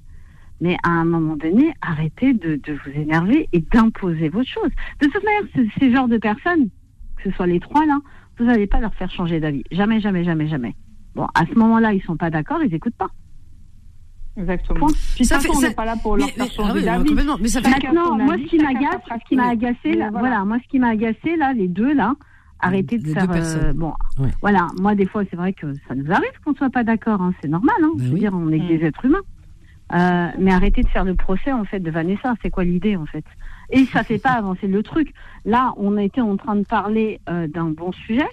Mais 0.61 0.75
à 0.83 0.89
un 0.89 1.05
moment 1.05 1.35
donné, 1.37 1.73
arrêtez 1.81 2.33
de, 2.33 2.55
de 2.57 2.73
vous 2.73 2.91
énerver 2.99 3.47
et 3.53 3.59
d'imposer 3.73 4.29
votre 4.29 4.49
chose. 4.49 4.69
De 5.01 5.07
toute 5.07 5.23
manière, 5.23 5.43
ce- 5.55 5.79
ces 5.79 5.91
genres 5.93 6.07
de 6.09 6.17
personnes, 6.17 6.69
que 7.17 7.29
ce 7.29 7.31
soit 7.35 7.47
les 7.47 7.59
trois 7.59 7.85
là, 7.85 7.97
vous 8.37 8.45
n'allez 8.45 8.67
pas 8.67 8.79
leur 8.79 8.93
faire 8.95 9.09
changer 9.11 9.39
d'avis. 9.39 9.63
Jamais, 9.71 9.99
jamais, 10.01 10.23
jamais, 10.23 10.47
jamais. 10.47 10.75
Bon, 11.15 11.27
à 11.33 11.45
ce 11.45 11.53
moment-là, 11.57 11.93
ils 11.93 12.01
sont 12.03 12.17
pas 12.17 12.29
d'accord, 12.29 12.61
ils 12.63 12.73
écoutent 12.73 12.95
pas. 12.95 13.09
Exactement. 14.37 14.79
Point. 14.79 14.89
Puis 15.15 15.25
Ça 15.25 15.35
façon, 15.35 15.51
fait- 15.51 15.57
on 15.57 15.61
ça- 15.61 15.67
n'est 15.69 15.73
pas 15.75 15.85
là 15.85 15.95
pour 16.01 16.15
leur 16.15 16.27
Mais- 16.27 16.33
faire 16.33 16.45
mais- 16.45 16.51
changer 16.51 16.87
ah 16.87 16.99
oui. 17.01 17.15
Mais 17.41 17.47
ça 17.49 17.61
fait- 17.61 17.69
Maintenant, 17.69 18.15
moi, 18.17 18.33
avis, 18.35 18.43
ce 18.45 18.49
qui 18.49 18.57
m'agace, 18.59 19.01
ce 19.09 19.27
qui 19.27 19.35
m'a 19.35 19.49
agacé, 19.49 19.93
là, 19.93 20.09
voilà. 20.11 20.19
voilà. 20.19 20.45
moi, 20.45 20.57
ce 20.63 20.67
qui 20.69 20.79
m'a 20.79 20.89
agacé, 20.89 21.35
là, 21.37 21.51
les 21.53 21.67
deux, 21.67 21.93
là, 21.93 22.13
arrêtez 22.59 22.99
de 22.99 23.05
Les 23.07 23.13
faire. 23.13 23.27
deux 23.27 23.31
euh, 23.33 23.35
personnes. 23.35 23.73
bon, 23.77 23.93
Ouais. 24.19 24.29
voilà, 24.41 24.67
moi, 24.79 24.95
des 24.95 25.05
fois, 25.07 25.23
c'est 25.29 25.35
vrai 25.35 25.51
que 25.53 25.73
ça 25.87 25.95
nous 25.95 26.09
arrive 26.11 26.31
qu'on 26.45 26.53
soit 26.53 26.69
pas 26.69 26.83
d'accord, 26.85 27.21
hein, 27.21 27.33
c'est 27.41 27.49
normal, 27.49 27.75
hein. 27.83 27.91
Ben 27.97 28.03
Je 28.03 28.07
veux 28.09 28.13
oui. 28.13 28.19
dire, 28.21 28.31
on 28.33 28.49
est 28.49 28.59
que 28.59 28.63
Mm. 28.63 28.67
des 28.77 28.85
êtres 28.85 29.05
humains. 29.05 29.21
Euh, 29.93 30.27
mais 30.37 30.51
arrêtez 30.51 30.83
de 30.83 30.89
faire 30.89 31.03
le 31.03 31.15
procès, 31.15 31.51
en 31.51 31.65
fait, 31.65 31.79
de 31.79 31.91
Vanessa. 31.91 32.35
C'est 32.41 32.49
quoi 32.49 32.63
l'idée, 32.63 32.95
en 32.95 33.05
fait? 33.05 33.25
Et 33.71 33.85
ça 33.85 34.03
fait 34.03 34.19
pas 34.19 34.31
avancer 34.31 34.67
le 34.67 34.83
truc. 34.83 35.13
Là, 35.45 35.73
on 35.77 35.97
était 35.97 36.21
en 36.21 36.37
train 36.37 36.55
de 36.55 36.65
parler 36.65 37.19
euh, 37.29 37.47
d'un 37.47 37.69
bon 37.69 37.91
sujet. 37.91 38.27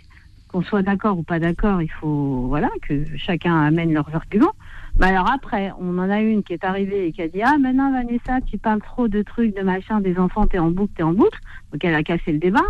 Qu'on 0.48 0.62
soit 0.62 0.82
d'accord 0.82 1.18
ou 1.18 1.22
pas 1.22 1.40
d'accord, 1.40 1.82
il 1.82 1.90
faut, 1.90 2.46
voilà, 2.46 2.70
que 2.82 3.04
chacun 3.16 3.60
amène 3.62 3.92
leurs 3.92 4.14
arguments. 4.14 4.52
Mais 4.98 5.06
alors 5.06 5.30
après, 5.30 5.72
on 5.80 5.98
en 5.98 6.08
a 6.08 6.20
une 6.20 6.42
qui 6.42 6.52
est 6.52 6.64
arrivée 6.64 7.08
et 7.08 7.12
qui 7.12 7.20
a 7.20 7.28
dit 7.28 7.42
Ah, 7.42 7.58
maintenant, 7.58 7.90
Vanessa, 7.92 8.40
tu 8.40 8.56
parles 8.56 8.80
trop 8.80 9.08
de 9.08 9.22
trucs, 9.22 9.54
de 9.56 9.62
machin, 9.62 10.00
des 10.00 10.18
enfants, 10.18 10.46
t'es 10.46 10.58
en 10.58 10.70
boucle, 10.70 10.92
t'es 10.96 11.02
en 11.02 11.12
boucle. 11.12 11.38
Donc 11.72 11.84
elle 11.84 11.94
a 11.94 12.02
cassé 12.02 12.32
le 12.32 12.38
débat. 12.38 12.64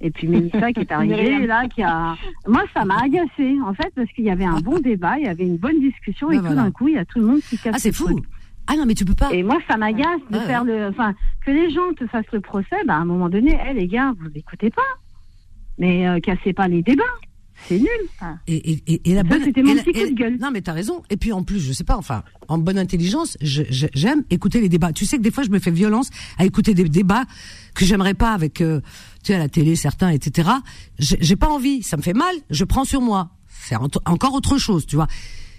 Et 0.00 0.10
puis 0.10 0.28
Mélissa 0.28 0.72
qui 0.72 0.80
est 0.80 0.92
arrivée 0.98 1.46
là, 1.46 1.66
qui 1.68 1.82
a. 1.82 2.14
Moi, 2.46 2.62
ça 2.74 2.84
m'a 2.84 3.02
agacé, 3.02 3.56
en 3.64 3.74
fait, 3.74 3.92
parce 3.94 4.10
qu'il 4.12 4.24
y 4.24 4.30
avait 4.30 4.44
un 4.44 4.60
bon 4.60 4.78
débat, 4.78 5.18
il 5.18 5.24
y 5.24 5.28
avait 5.28 5.44
une 5.46 5.58
bonne 5.58 5.80
discussion, 5.80 6.28
Ben 6.28 6.44
et 6.44 6.48
tout 6.48 6.54
d'un 6.54 6.70
coup, 6.70 6.88
il 6.88 6.94
y 6.94 6.98
a 6.98 7.04
tout 7.04 7.18
le 7.20 7.26
monde 7.26 7.40
qui 7.40 7.58
casse 7.58 7.74
Ah, 7.76 7.78
c'est 7.78 7.92
fou. 7.92 8.04
truc. 8.06 8.24
Ah 8.66 8.76
non, 8.76 8.86
mais 8.86 8.94
tu 8.94 9.04
peux 9.04 9.14
pas. 9.14 9.30
Et 9.32 9.42
moi, 9.42 9.58
ça 9.68 9.76
m'agace 9.76 10.20
de 10.30 10.38
Ouais, 10.38 10.44
faire 10.46 10.64
le. 10.64 10.86
Enfin, 10.88 11.14
que 11.44 11.50
les 11.50 11.70
gens 11.70 11.92
te 11.96 12.06
fassent 12.06 12.30
le 12.32 12.40
procès, 12.40 12.76
bah, 12.86 12.94
à 12.94 12.98
un 12.98 13.04
moment 13.04 13.28
donné, 13.28 13.58
hé, 13.68 13.74
les 13.74 13.88
gars, 13.88 14.14
vous 14.18 14.30
écoutez 14.34 14.70
pas. 14.70 14.82
Mais 15.78 16.06
euh, 16.08 16.20
cassez 16.20 16.52
pas 16.52 16.68
les 16.68 16.82
débats. 16.82 17.02
C'est 17.68 17.78
nul. 17.78 17.88
Et, 18.46 18.72
et, 18.72 18.82
et, 18.86 19.10
et 19.10 19.14
la 19.14 19.22
Ça, 19.22 19.28
bonne. 19.28 19.44
c'était 19.44 19.62
mon 19.62 19.74
petit 19.76 19.92
coup 19.92 20.06
de 20.10 20.14
gueule. 20.14 20.38
Non, 20.40 20.50
mais 20.50 20.60
t'as 20.60 20.72
raison. 20.72 21.02
Et 21.10 21.16
puis 21.16 21.32
en 21.32 21.42
plus, 21.44 21.60
je 21.60 21.72
sais 21.72 21.84
pas. 21.84 21.96
Enfin, 21.96 22.22
en 22.48 22.58
bonne 22.58 22.78
intelligence, 22.78 23.36
j'aime 23.40 24.24
écouter 24.30 24.60
les 24.60 24.68
débats. 24.68 24.92
Tu 24.92 25.06
sais 25.06 25.18
que 25.18 25.22
des 25.22 25.30
fois, 25.30 25.44
je 25.44 25.50
me 25.50 25.58
fais 25.58 25.70
violence 25.70 26.10
à 26.38 26.44
écouter 26.44 26.74
des 26.74 26.84
débats 26.88 27.24
que 27.74 27.84
j'aimerais 27.84 28.14
pas 28.14 28.32
avec, 28.32 28.60
euh, 28.60 28.80
tu 29.22 29.28
sais, 29.28 29.34
à 29.34 29.38
la 29.38 29.48
télé, 29.48 29.76
certains, 29.76 30.10
etc. 30.10 30.48
J'ai 30.98 31.36
pas 31.36 31.48
envie. 31.48 31.82
Ça 31.82 31.96
me 31.96 32.02
fait 32.02 32.14
mal. 32.14 32.34
Je 32.50 32.64
prends 32.64 32.84
sur 32.84 33.00
moi. 33.00 33.30
C'est 33.62 33.76
encore 33.76 34.34
autre 34.34 34.58
chose, 34.58 34.86
tu 34.86 34.96
vois. 34.96 35.06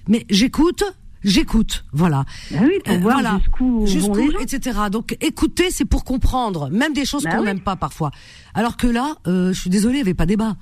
Mais 0.07 0.25
j'écoute 0.29 0.83
j'écoute, 1.23 1.85
voilà. 1.93 2.25
Bah 2.51 2.57
oui, 2.63 2.79
pour 2.83 2.97
voir 2.99 3.13
voilà, 3.21 3.39
jusqu'où 3.85 4.29
etc. 4.39 4.79
Donc 4.91 5.15
écouter, 5.21 5.71
c'est 5.71 5.85
pour 5.85 6.03
comprendre, 6.03 6.69
même 6.69 6.93
des 6.93 7.05
choses 7.05 7.23
Bah 7.23 7.31
qu'on 7.31 7.39
oui. 7.39 7.45
n'aime 7.45 7.59
pas 7.61 7.75
parfois. 7.75 8.11
Alors 8.53 8.75
que 8.77 8.87
là, 8.87 9.15
euh, 9.27 9.53
je 9.53 9.59
suis 9.61 9.69
désolée, 9.69 9.95
il 9.95 9.97
n'y 9.97 10.01
avait 10.09 10.13
pas 10.13 10.25
débat. 10.25 10.55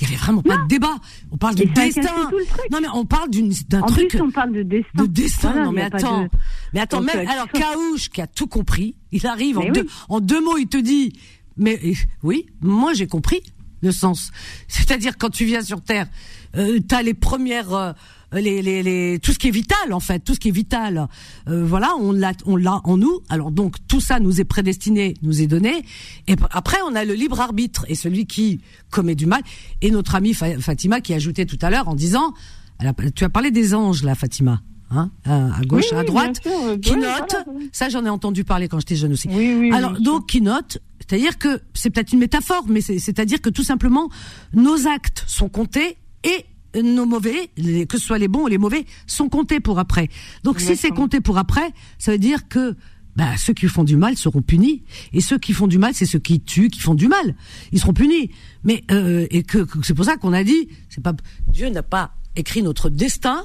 Il 0.00 0.04
y 0.04 0.06
avait 0.06 0.16
vraiment 0.16 0.42
pas 0.42 0.56
de 0.58 0.66
débat. 0.66 0.96
On 1.30 1.36
parle 1.36 1.54
de 1.54 1.64
destin. 1.64 2.30
Non 2.70 2.78
mais 2.80 2.88
on 2.92 3.04
parle 3.04 3.30
d'une 3.30 3.52
d'un 3.68 3.82
En 3.82 3.86
truc 3.86 4.08
plus, 4.08 4.20
on 4.20 4.30
parle 4.30 4.52
de 4.52 4.62
destin. 4.62 4.88
de 5.02 5.06
destin. 5.06 5.50
Voilà, 5.52 5.64
non 5.66 5.72
mais 5.72 5.82
attends, 5.82 6.22
de- 6.24 6.28
mais 6.74 6.80
attends, 6.80 7.00
même 7.02 7.26
euh, 7.26 7.30
alors 7.30 7.48
Kaouche 7.48 8.08
qui 8.10 8.20
a 8.20 8.26
tout 8.26 8.46
compris, 8.46 8.96
il 9.12 9.26
arrive 9.26 9.58
en 9.58 9.70
deux 9.70 9.86
en 10.08 10.20
deux 10.20 10.42
mots, 10.44 10.56
il 10.58 10.66
te 10.66 10.76
dit, 10.76 11.12
mais 11.56 11.78
euh, 11.84 11.92
oui, 12.22 12.46
moi 12.60 12.92
j'ai 12.94 13.06
compris 13.06 13.40
le 13.82 13.92
sens. 13.92 14.30
C'est-à-dire 14.68 15.16
quand 15.18 15.30
tu 15.30 15.44
viens 15.44 15.62
sur 15.62 15.80
Terre, 15.82 16.08
euh, 16.56 16.80
t'as 16.86 17.02
les 17.02 17.14
premières 17.14 17.72
euh, 17.74 17.92
les, 18.40 18.62
les, 18.62 18.82
les, 18.82 19.18
tout 19.18 19.32
ce 19.32 19.38
qui 19.38 19.48
est 19.48 19.52
vital 19.52 19.92
en 19.92 20.00
fait, 20.00 20.20
tout 20.20 20.34
ce 20.34 20.40
qui 20.40 20.48
est 20.48 20.52
vital, 20.52 21.08
euh, 21.48 21.64
voilà, 21.64 21.94
on 21.98 22.12
l'a, 22.12 22.32
on 22.44 22.56
l'a 22.56 22.80
en 22.84 22.96
nous. 22.96 23.20
Alors 23.28 23.50
donc 23.50 23.76
tout 23.88 24.00
ça 24.00 24.20
nous 24.20 24.40
est 24.40 24.44
prédestiné, 24.44 25.14
nous 25.22 25.42
est 25.42 25.46
donné. 25.46 25.84
Et 26.28 26.34
après 26.50 26.78
on 26.88 26.94
a 26.94 27.04
le 27.04 27.14
libre 27.14 27.40
arbitre 27.40 27.84
et 27.88 27.94
celui 27.94 28.26
qui 28.26 28.60
commet 28.90 29.14
du 29.14 29.26
mal. 29.26 29.42
Et 29.82 29.90
notre 29.90 30.14
amie 30.14 30.34
Fa- 30.34 30.58
Fatima 30.60 31.00
qui 31.00 31.14
ajoutait 31.14 31.46
tout 31.46 31.58
à 31.62 31.70
l'heure 31.70 31.88
en 31.88 31.94
disant, 31.94 32.32
elle 32.78 32.88
a- 32.88 32.94
tu 33.14 33.24
as 33.24 33.28
parlé 33.28 33.50
des 33.50 33.74
anges 33.74 34.02
là, 34.02 34.14
Fatima. 34.14 34.60
Hein, 34.88 35.10
à 35.24 35.62
gauche, 35.66 35.86
Oui, 35.90 35.96
à 35.96 36.00
oui, 36.02 36.06
droite, 36.06 36.40
sûr, 36.40 36.80
qui 36.80 36.90
ouais, 36.92 36.96
note. 36.98 37.34
voilà. 37.44 37.60
Ça, 37.72 37.88
j'en 37.88 38.04
ai 38.04 38.08
entendu 38.08 38.44
parler 38.44 38.68
quand 38.68 38.78
j'étais 38.78 38.94
jeune 38.94 39.14
aussi. 39.14 39.26
Oui, 39.28 39.56
oui, 39.58 39.72
Alors 39.72 40.00
donc 40.00 40.28
qui 40.28 40.40
note, 40.40 40.78
c'est-à-dire 41.00 41.38
que 41.38 41.60
c'est 41.74 41.90
peut-être 41.90 42.12
une 42.12 42.20
métaphore, 42.20 42.64
mais 42.68 42.80
c'est- 42.80 43.00
c'est-à-dire 43.00 43.40
que 43.40 43.50
tout 43.50 43.64
simplement 43.64 44.08
nos 44.54 44.86
actes 44.86 45.24
sont 45.26 45.48
comptés 45.48 45.96
et 46.22 46.44
nos 46.82 47.06
mauvais, 47.06 47.50
les- 47.56 47.86
que 47.86 47.98
ce 47.98 48.04
soit 48.06 48.18
les 48.18 48.28
bons 48.28 48.44
ou 48.44 48.46
les 48.48 48.58
mauvais, 48.58 48.84
sont 49.06 49.28
comptés 49.28 49.60
pour 49.60 49.78
après. 49.78 50.08
Donc 50.44 50.60
si 50.60 50.76
c'est 50.76 50.90
compté 50.90 51.20
pour 51.20 51.38
après, 51.38 51.70
ça 51.98 52.12
veut 52.12 52.18
dire 52.18 52.48
que 52.48 52.76
bah, 53.16 53.36
ceux 53.38 53.54
qui 53.54 53.66
font 53.66 53.84
du 53.84 53.96
mal 53.96 54.16
seront 54.16 54.42
punis 54.42 54.82
et 55.14 55.20
ceux 55.22 55.38
qui 55.38 55.52
font 55.54 55.66
du 55.66 55.78
mal, 55.78 55.94
c'est 55.94 56.04
ceux 56.06 56.18
qui 56.18 56.40
tuent, 56.40 56.68
qui 56.68 56.80
font 56.80 56.94
du 56.94 57.08
mal, 57.08 57.34
ils 57.72 57.80
seront 57.80 57.94
punis. 57.94 58.30
Mais 58.64 58.84
euh, 58.90 59.26
et 59.30 59.42
que, 59.42 59.58
que 59.58 59.78
c'est 59.82 59.94
pour 59.94 60.04
ça 60.04 60.16
qu'on 60.16 60.32
a 60.34 60.44
dit, 60.44 60.68
c'est 60.90 61.02
pas 61.02 61.14
Dieu 61.50 61.68
n'a 61.70 61.82
pas 61.82 62.12
écrit 62.36 62.62
notre 62.62 62.90
destin. 62.90 63.44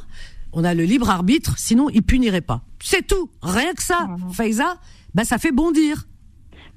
On 0.53 0.65
a 0.65 0.73
le 0.73 0.83
libre 0.83 1.09
arbitre, 1.09 1.55
sinon 1.57 1.89
il 1.89 2.03
punirait 2.03 2.41
pas. 2.41 2.65
C'est 2.83 3.07
tout, 3.07 3.29
rien 3.41 3.73
que 3.73 3.81
ça. 3.83 4.09
Faiza, 4.33 4.77
bah 5.15 5.23
ça 5.23 5.37
fait 5.37 5.53
bondir. 5.53 6.05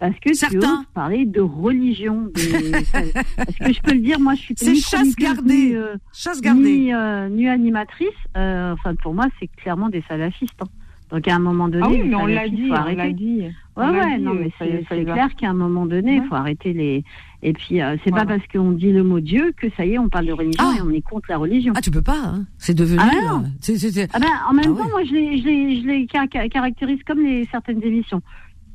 Parce 0.08 0.20
que 0.20 0.34
Certains. 0.34 0.58
tu 0.58 0.66
oses 0.66 0.86
parler 0.92 1.24
de 1.24 1.40
religion. 1.40 2.24
De... 2.24 2.40
Est-ce 2.76 3.58
que 3.58 3.72
je 3.72 3.80
peux 3.80 3.92
le 3.94 4.00
dire 4.00 4.20
Moi, 4.20 4.34
je 4.34 4.40
suis 4.40 4.54
C'est 4.58 4.72
ni 4.72 4.76
chasse 4.80 4.92
chroniqueuse, 5.14 5.16
gardée. 5.16 5.54
Ni, 5.68 5.74
euh, 5.76 5.96
Chasse 6.12 6.40
gardée. 6.42 6.78
Ni, 6.78 6.94
euh, 6.94 7.28
ni 7.30 7.48
animatrice. 7.48 8.08
Euh, 8.36 8.72
enfin, 8.74 8.94
pour 8.96 9.14
moi, 9.14 9.26
c'est 9.40 9.48
clairement 9.56 9.88
des 9.88 10.02
salafistes. 10.08 10.52
hein. 10.60 10.66
Donc, 11.10 11.28
à 11.28 11.36
un 11.36 11.38
moment 11.38 11.68
donné, 11.68 11.84
Ah 11.86 11.90
oui, 11.90 12.02
mais 12.04 12.14
on 12.16 12.26
l'a 12.26 12.48
dit, 12.48 12.66
faut 12.68 12.72
on 12.74 12.76
arrêter. 12.76 12.96
l'a 12.96 13.12
dit. 13.12 13.42
Ouais, 13.76 13.88
ouais, 13.90 14.16
dit, 14.18 14.22
non, 14.24 14.32
euh, 14.34 14.38
mais 14.40 14.84
c'est 14.88 15.04
clair 15.04 15.28
qu'à 15.36 15.50
un 15.50 15.54
moment 15.54 15.86
donné, 15.86 16.16
il 16.16 16.20
Ouais. 16.20 16.26
faut 16.28 16.34
arrêter 16.34 16.72
les. 16.72 17.04
Et 17.42 17.52
puis, 17.52 17.80
euh, 17.82 17.96
c'est 18.02 18.10
Voilà. 18.10 18.24
pas 18.26 18.36
parce 18.38 18.48
qu'on 18.48 18.72
dit 18.72 18.90
le 18.90 19.04
mot 19.04 19.20
Dieu 19.20 19.52
que 19.56 19.66
ça 19.76 19.84
y 19.84 19.92
est, 19.92 19.98
on 19.98 20.08
parle 20.08 20.26
de 20.26 20.32
religion 20.32 20.64
Ah. 20.66 20.74
et 20.78 20.82
on 20.82 20.90
est 20.90 21.02
contre 21.02 21.26
la 21.30 21.36
religion. 21.36 21.72
Ah 21.76 21.80
tu 21.82 21.90
peux 21.90 22.02
pas, 22.02 22.16
hein. 22.24 22.46
c'est 22.58 22.74
devenu. 22.74 22.98
Ah, 23.00 23.10
non. 23.30 23.44
euh, 23.44 24.06
Ah 24.14 24.18
ben, 24.18 24.26
en 24.48 24.54
même 24.54 24.64
Ah 24.64 24.68
temps, 24.78 24.84
ouais. 24.86 24.90
moi, 24.90 25.04
je 25.04 25.12
les, 25.12 25.38
je 25.38 25.44
les, 25.46 26.06
je 26.06 26.46
caractérise 26.48 26.98
comme 27.06 27.20
les 27.20 27.46
certaines 27.52 27.82
émissions. 27.82 28.22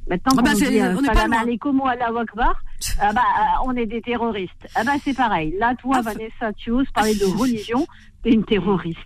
Maintenant, 0.09 0.33
Ah 0.37 0.41
bah, 0.41 0.51
on 0.53 0.57
c'est- 0.57 0.69
dit 0.71 0.79
euh, 0.79 0.95
on 0.97 1.03
Salam 1.03 1.33
alaikum 1.33 1.79
ou 1.79 1.87
Akbar, 1.87 2.61
ah 2.99 3.13
bah, 3.13 3.21
euh, 3.21 3.65
on 3.65 3.75
est 3.75 3.85
des 3.85 4.01
terroristes. 4.01 4.67
Ah 4.75 4.83
bah, 4.83 4.93
c'est 5.03 5.13
pareil. 5.15 5.53
Là, 5.59 5.75
toi, 5.79 5.97
Ah, 5.99 6.01
Vanessa, 6.01 6.51
tu 6.57 6.71
oses 6.71 6.87
parler 6.93 7.15
de 7.15 7.25
religion, 7.25 7.85
t'es 8.23 8.31
une 8.31 8.43
terroriste. 8.43 8.97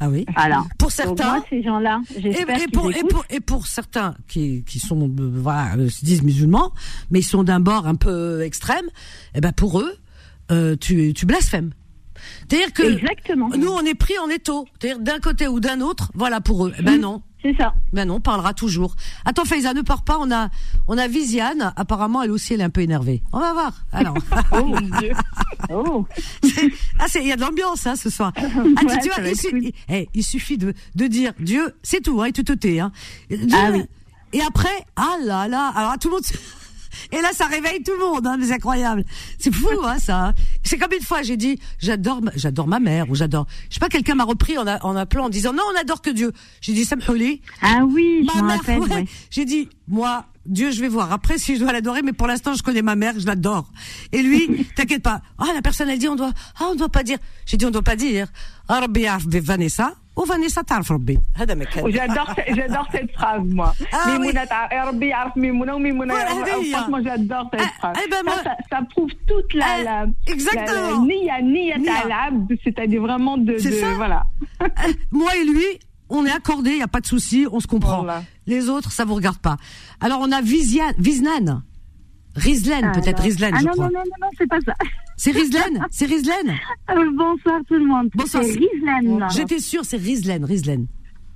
Ah 0.00 0.08
oui. 0.08 0.24
Voilà. 0.36 0.62
Pour 0.78 0.92
certains. 0.92 1.34
moi, 1.38 1.44
ces 1.50 1.60
gens-là, 1.62 2.00
Et, 2.16 2.28
et 2.28 2.68
pour, 2.72 2.88
et, 2.92 3.00
pour, 3.08 3.24
et 3.30 3.40
pour 3.40 3.66
certains 3.66 4.14
qui, 4.28 4.62
qui 4.64 4.78
sont 4.78 5.08
euh, 5.08 5.30
voilà 5.34 5.72
se 5.88 6.04
disent 6.04 6.22
musulmans 6.22 6.72
mais 7.10 7.18
ils 7.18 7.24
sont 7.24 7.42
d'un 7.42 7.58
bord 7.58 7.88
un 7.88 7.96
peu 7.96 8.42
extrême 8.42 8.86
eh 9.34 9.40
ben 9.40 9.50
pour 9.50 9.80
eux 9.80 9.92
euh, 10.52 10.76
tu 10.80 11.12
tu 11.14 11.26
blasphèmes 11.26 11.72
c'est-à-dire 12.48 12.72
que 12.72 12.84
Exactement. 12.84 13.48
nous 13.58 13.66
on 13.72 13.80
est 13.80 13.96
pris 13.96 14.16
en 14.20 14.28
étau 14.28 14.66
c'est-à-dire 14.80 15.00
d'un 15.02 15.18
côté 15.18 15.48
ou 15.48 15.58
d'un 15.58 15.80
autre 15.80 16.12
voilà 16.14 16.40
pour 16.40 16.66
eux 16.68 16.72
ben 16.80 17.00
non 17.00 17.20
C'est 17.40 17.54
ça. 17.56 17.72
ben 17.92 18.06
non 18.08 18.16
on 18.16 18.20
parlera 18.20 18.52
toujours 18.52 18.96
attends 19.24 19.44
Faiza 19.44 19.72
ne 19.72 19.82
pars 19.82 20.02
pas 20.02 20.18
on 20.18 20.30
a 20.32 20.48
on 20.88 20.98
a 20.98 21.06
Viviane 21.06 21.72
apparemment 21.76 22.22
elle 22.22 22.32
aussi 22.32 22.54
elle 22.54 22.60
est 22.60 22.64
un 22.64 22.70
peu 22.70 22.80
énervée 22.80 23.22
on 23.32 23.38
va 23.38 23.52
voir 23.52 23.72
alors 23.92 24.14
Oh 24.52 24.64
mon 24.64 24.80
Dieu. 24.98 25.12
Oh. 25.70 26.04
ah 26.98 27.04
c'est 27.06 27.20
il 27.20 27.28
y 27.28 27.32
a 27.32 27.36
de 27.36 27.40
l'ambiance 27.42 27.86
hein, 27.86 27.94
ce 27.94 28.10
soir 28.10 28.32
ah, 28.36 28.40
tu- 28.40 28.86
Ouais, 28.86 28.98
tu 29.02 29.08
ça 29.10 29.20
vois 29.20 29.30
il, 29.30 29.36
su- 29.36 29.50
cool. 29.50 29.70
eh, 29.88 30.08
il 30.14 30.24
suffit 30.24 30.58
de 30.58 30.74
de 30.96 31.06
dire 31.06 31.32
Dieu 31.38 31.74
c'est 31.84 32.02
tout 32.02 32.20
hein, 32.20 32.26
et 32.26 32.32
tu 32.32 32.42
te 32.42 32.52
tais 32.52 32.80
hein 32.80 32.90
Dieu, 33.30 33.38
Ah 33.54 33.70
oui. 33.72 33.84
et 34.32 34.40
après 34.42 34.84
ah 34.96 35.16
là 35.24 35.46
là 35.46 35.68
alors 35.76 35.96
tout 36.00 36.08
le 36.08 36.14
monde 36.14 36.24
et 37.12 37.20
là 37.20 37.28
ça 37.32 37.46
réveille 37.46 37.82
tout 37.82 37.92
le 37.92 37.98
monde 38.06 38.26
hein, 38.26 38.36
mais 38.38 38.46
c'est 38.46 38.54
incroyable 38.54 39.04
c'est 39.38 39.54
fou 39.54 39.68
hein 39.84 39.98
ça 39.98 40.32
c'est 40.62 40.78
comme 40.78 40.92
une 40.92 41.04
fois 41.04 41.22
j'ai 41.22 41.36
dit 41.36 41.58
j'adore 41.78 42.22
ma- 42.22 42.32
j'adore 42.36 42.66
ma 42.66 42.80
mère 42.80 43.08
ou 43.10 43.14
j'adore 43.14 43.46
je 43.68 43.74
sais 43.74 43.80
pas 43.80 43.88
quelqu'un 43.88 44.14
m'a 44.14 44.24
repris 44.24 44.58
en, 44.58 44.66
a- 44.66 44.84
en 44.84 44.96
appelant 44.96 45.26
en 45.26 45.28
disant 45.28 45.52
non 45.52 45.62
on 45.74 45.78
adore 45.80 46.02
que 46.02 46.10
Dieu. 46.10 46.32
J'ai 46.60 46.72
dit 46.72 46.84
ça 46.84 46.96
me 46.96 47.02
Ah 47.62 47.84
oui, 47.84 48.20
je 48.22 48.26
ma 48.36 48.40
m'en 48.42 48.46
mère 48.48 48.56
rappelle. 48.58 48.78
ouais. 48.80 48.88
ouais. 48.94 49.06
j'ai 49.30 49.44
dit 49.44 49.68
moi 49.86 50.26
Dieu 50.46 50.70
je 50.70 50.80
vais 50.80 50.88
voir 50.88 51.12
après 51.12 51.38
si 51.38 51.54
je 51.56 51.60
dois 51.60 51.72
l'adorer 51.72 52.02
mais 52.02 52.12
pour 52.12 52.26
l'instant 52.26 52.54
je 52.54 52.62
connais 52.62 52.82
ma 52.82 52.96
mère 52.96 53.14
je 53.18 53.26
l'adore. 53.26 53.70
Et 54.12 54.22
lui 54.22 54.66
t'inquiète 54.76 55.02
pas. 55.02 55.22
Ah 55.38 55.46
la 55.54 55.62
personne 55.62 55.88
elle 55.88 55.98
dit 55.98 56.08
on 56.08 56.16
doit 56.16 56.32
ah 56.60 56.66
on 56.70 56.74
doit 56.74 56.88
pas 56.88 57.02
dire. 57.02 57.18
J'ai 57.46 57.56
dit 57.56 57.66
on 57.66 57.70
doit 57.70 57.82
pas 57.82 57.96
dire. 57.96 58.28
Rabbi 58.68 59.06
Vanessa 59.40 59.94
ou 60.17 60.25
Vanessa 60.25 60.63
ta'raf 60.63 60.89
Rabbi 60.89 61.17
هذا 61.35 61.53
ما 61.55 61.65
كان. 61.65 61.91
J'adore, 61.91 62.29
ce- 62.35 62.53
j'adore 62.55 62.87
cette 62.91 63.11
phrase, 63.13 63.41
moi. 63.45 63.73
Ah 63.91 63.97
oui. 64.07 64.11
Mimouna 64.19 64.45
ta- 64.47 64.69
eh, 64.71 64.79
Rabbi 64.79 65.07
yaraf 65.07 65.35
Mimouna 65.35 65.75
ou 65.75 65.79
Mimouna 65.79 66.13
Voilà, 66.13 66.29
yaraf- 66.31 66.59
oui, 66.59 66.71
Franchement, 66.71 66.99
j'adore 67.03 67.49
cette 67.51 67.61
Ah, 67.61 67.73
phrase. 67.79 67.95
eh 68.05 68.09
ben, 68.09 68.17
Ça, 68.17 68.23
moi- 68.23 68.43
ça, 68.43 68.55
ça 68.69 68.79
prouve 68.91 69.09
toute 69.27 69.53
la, 69.55 69.65
Ah, 69.67 69.83
la, 69.83 70.05
exactement. 70.27 70.67
la, 70.67 70.91
la 70.91 70.97
niya, 70.99 71.41
niya 71.41 71.77
Niya. 71.79 71.93
al-abd, 72.05 72.57
c'est-à-dire 72.63 73.01
vraiment 73.01 73.37
de, 73.37 73.57
C'est 73.57 73.69
de- 73.71 73.75
ça. 73.75 73.93
voilà. 73.95 74.23
moi 75.11 75.31
et 75.35 75.43
lui, 75.45 75.65
on 76.09 76.25
est 76.25 76.31
accordés, 76.31 76.71
il 76.71 76.77
y 76.79 76.83
a 76.83 76.87
pas 76.87 77.01
de 77.01 77.07
souci, 77.07 77.47
on 77.51 77.59
se 77.59 77.67
comprend. 77.67 77.99
Voilà. 78.03 78.23
Les 78.45 78.69
autres, 78.69 78.91
ça 78.91 79.05
vous 79.05 79.15
regarde 79.15 79.39
pas. 79.39 79.57
Alors 79.99 80.19
on 80.21 80.31
a 80.31 80.41
Vizia, 80.41 80.85
Viznan, 80.99 81.63
Rizlen 82.38 82.84
Ah, 82.84 82.92
peut-être 82.98 83.18
non. 83.18 83.24
Rizlen, 83.24 83.52
Ah 83.54 83.58
je 83.60 83.64
non, 83.66 83.72
crois. 83.72 83.84
non, 83.86 83.92
non, 83.92 83.98
non, 84.04 84.26
non, 84.26 84.28
c'est 84.38 84.46
pas 84.48 84.60
ça. 84.60 84.74
C'est 85.16 85.30
Rizlen, 85.32 85.86
c'est 85.90 86.06
Rizlen. 86.06 86.54
Euh, 86.90 87.10
bonsoir 87.14 87.60
tout 87.68 87.74
le 87.74 87.84
monde. 87.84 88.08
Bonsoir. 88.14 88.42
C'est 88.44 88.52
Rizlan. 88.58 89.28
J'étais 89.28 89.58
sûre, 89.58 89.84
c'est 89.84 89.98
Rizlen, 89.98 90.44
Rizlen. 90.44 90.86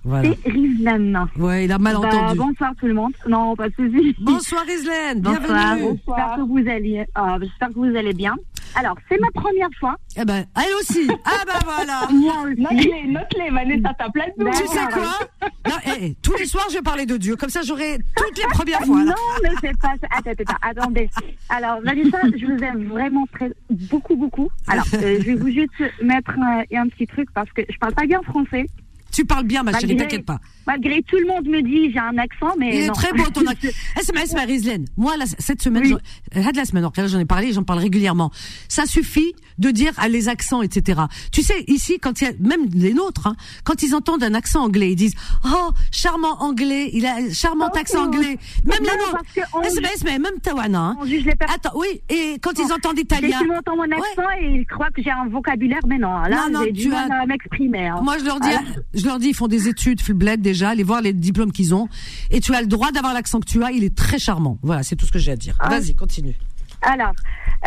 Voilà. 0.05 0.30
C'est 0.44 0.50
Rizlan. 0.50 1.26
Ouais, 1.38 1.64
il 1.66 1.72
a 1.72 1.78
mal 1.78 1.94
Bah, 1.94 2.09
entendu. 2.09 2.38
bonsoir 2.38 2.72
tout 2.78 2.86
le 2.86 2.94
monde. 2.94 3.12
Non, 3.28 3.55
pas 3.55 3.68
de 3.68 3.74
souci. 3.74 4.16
Bonsoir 4.20 4.64
Rizlen, 4.66 5.20
Bonsoir. 5.20 5.42
bienvenue. 5.76 5.98
J'espère 6.07 6.34
que 6.36 6.40
vous 6.40 6.59
allez, 6.68 6.98
euh, 7.18 7.38
j'espère 7.40 7.68
que 7.68 7.74
vous 7.74 7.96
allez 7.96 8.12
bien. 8.12 8.34
Alors, 8.74 8.96
c'est 9.09 9.20
ma 9.20 9.30
première 9.30 9.68
fois. 9.78 9.96
Eh 10.16 10.24
ben, 10.24 10.44
elle 10.57 10.74
aussi. 10.80 11.09
Ah 11.24 11.44
ben 11.46 11.59
voilà. 11.64 12.09
Moi 12.11 12.34
aussi. 12.46 12.61
Note-les, 12.62 13.07
note-les, 13.12 13.50
Vanessa, 13.50 13.94
t'as 13.98 14.11
plein 14.11 14.24
de 14.36 14.50
Tu 14.50 14.66
sais 14.66 14.84
quoi? 14.92 15.50
Non, 15.68 15.76
eh, 15.86 15.90
eh, 16.07 16.14
Tous 16.22 16.36
les 16.36 16.46
soirs, 16.46 16.66
je 16.70 16.76
vais 16.76 16.82
parler 16.82 17.07
de 17.07 17.16
Dieu. 17.16 17.36
Comme 17.36 17.50
ça, 17.50 17.61
j'aurai 17.62 17.98
toutes 18.16 18.36
les 18.38 18.48
premières 18.50 18.80
fois. 18.80 19.05
là. 19.05 19.05
Non, 19.05 19.14
mais 19.42 19.50
c'est 19.61 19.78
pas 19.78 19.92
ça. 20.00 20.09
Attends, 20.18 20.30
attends, 20.30 20.80
attendez. 20.80 21.11
Alors, 21.50 21.80
Vanessa, 21.84 22.18
je 22.36 22.46
vous 22.46 22.59
aime 22.64 22.88
vraiment 22.88 23.26
très, 23.32 23.53
beaucoup, 23.70 24.16
beaucoup. 24.16 24.48
Alors, 24.66 24.84
euh, 24.94 25.18
je 25.20 25.26
vais 25.26 25.34
vous 25.34 25.50
juste 25.50 25.70
mettre 26.03 26.30
un, 26.38 26.62
un 26.76 26.88
petit 26.88 27.07
truc 27.07 27.28
parce 27.34 27.50
que 27.53 27.62
je 27.68 27.76
parle 27.78 27.94
pas 27.94 28.07
bien 28.07 28.22
français. 28.22 28.66
Tu 29.12 29.24
parles 29.26 29.44
bien, 29.44 29.62
ma 29.62 29.78
chérie, 29.78 29.96
t'inquiète 29.96 30.24
pas. 30.24 30.40
Malgré 30.66 31.02
tout 31.02 31.16
le 31.18 31.26
monde 31.26 31.46
me 31.46 31.60
dit 31.60 31.92
j'ai 31.92 31.98
un 31.98 32.16
accent, 32.18 32.54
mais 32.58 32.76
Il 32.76 32.82
est 32.82 32.86
non. 32.86 32.92
très 32.94 33.12
beau 33.12 33.24
ton 33.32 33.44
accent. 33.46 33.68
Esma, 34.22 34.42
Rizlen. 34.42 34.84
Moi, 34.96 35.16
là, 35.16 35.24
cette 35.38 35.60
semaine, 35.60 35.84
j'en- 35.84 35.96
euh, 36.36 36.50
de 36.52 36.56
la 36.56 36.64
semaine, 36.64 36.88
j'en 37.06 37.18
ai 37.18 37.24
parlé, 37.24 37.52
j'en 37.52 37.62
parle 37.64 37.80
régulièrement. 37.80 38.30
Ça 38.68 38.86
suffit 38.86 39.34
de 39.58 39.70
dire 39.70 39.92
à 39.98 40.08
les 40.08 40.28
accents, 40.28 40.62
etc. 40.62 41.02
Tu 41.32 41.42
sais, 41.42 41.64
ici, 41.66 41.98
quand 42.00 42.20
il 42.20 42.24
y 42.24 42.26
a, 42.28 42.32
même 42.40 42.66
les 42.74 42.94
nôtres, 42.94 43.26
hein, 43.26 43.36
quand 43.64 43.82
ils 43.82 43.94
entendent 43.94 44.22
un 44.22 44.34
accent 44.34 44.62
anglais, 44.62 44.92
ils 44.92 44.96
disent, 44.96 45.14
oh, 45.44 45.70
charmant 45.90 46.40
anglais, 46.40 46.90
il 46.94 47.04
a 47.06 47.16
un 47.16 47.32
charmant 47.32 47.68
Oh, 47.74 47.76
accent 47.78 48.04
anglais. 48.06 48.38
Même 48.64 48.78
non, 48.82 48.90
les 48.92 48.98
nôtres. 48.98 49.66
Esma, 49.66 49.88
Esma, 49.94 50.18
même 50.18 50.40
Tawana, 50.42 50.78
hein. 50.78 50.96
On 51.00 51.04
juge 51.04 51.24
les 51.24 51.34
personnes. 51.34 51.56
Attends, 51.56 51.76
oui, 51.78 52.00
et 52.08 52.38
quand 52.40 52.52
ils 52.58 52.72
entendent 52.72 52.98
italien. 52.98 53.40
Ils 53.44 53.50
entendent 53.52 53.76
mon 53.76 53.82
accent 53.82 54.30
et 54.40 54.46
ils 54.60 54.66
croient 54.66 54.90
que 54.90 55.02
j'ai 55.02 55.10
un 55.10 55.28
vocabulaire, 55.28 55.80
mais 55.86 55.98
non. 55.98 56.16
Là, 56.22 56.46
j'ai 56.64 56.72
du 56.72 56.88
mal 56.88 57.10
à 57.12 57.26
m'exprimer. 57.26 57.88
hein. 57.88 58.00
Moi, 58.02 58.16
je 58.18 58.24
leur 58.24 58.40
dis, 58.40 58.48
Voilà. 58.48 58.62
Je 59.03 59.07
leur 59.09 59.18
dis, 59.18 59.28
ils 59.28 59.34
font 59.34 59.48
des 59.48 59.68
études, 59.68 60.00
le 60.07 60.14
bled 60.14 60.40
déjà, 60.40 60.70
aller 60.70 60.82
voir 60.82 61.03
les 61.03 61.12
diplômes 61.12 61.53
qu'ils 61.53 61.74
ont. 61.74 61.88
Et 62.30 62.40
tu 62.40 62.55
as 62.55 62.61
le 62.61 62.66
droit 62.66 62.92
d'avoir 62.92 63.14
l'accent 63.14 63.40
que 63.40 63.46
tu 63.46 63.62
as, 63.64 63.72
il 63.72 63.84
est 63.84 63.94
très 63.94 64.18
charmant. 64.18 64.59
Voilà, 64.62 64.82
c'est 64.82 64.96
tout 64.96 65.07
ce 65.07 65.12
que 65.12 65.18
j'ai 65.18 65.32
à 65.32 65.36
dire. 65.36 65.57
Ah. 65.59 65.68
Vas-y, 65.68 65.94
continue. 65.94 66.34
Alors, 66.82 67.12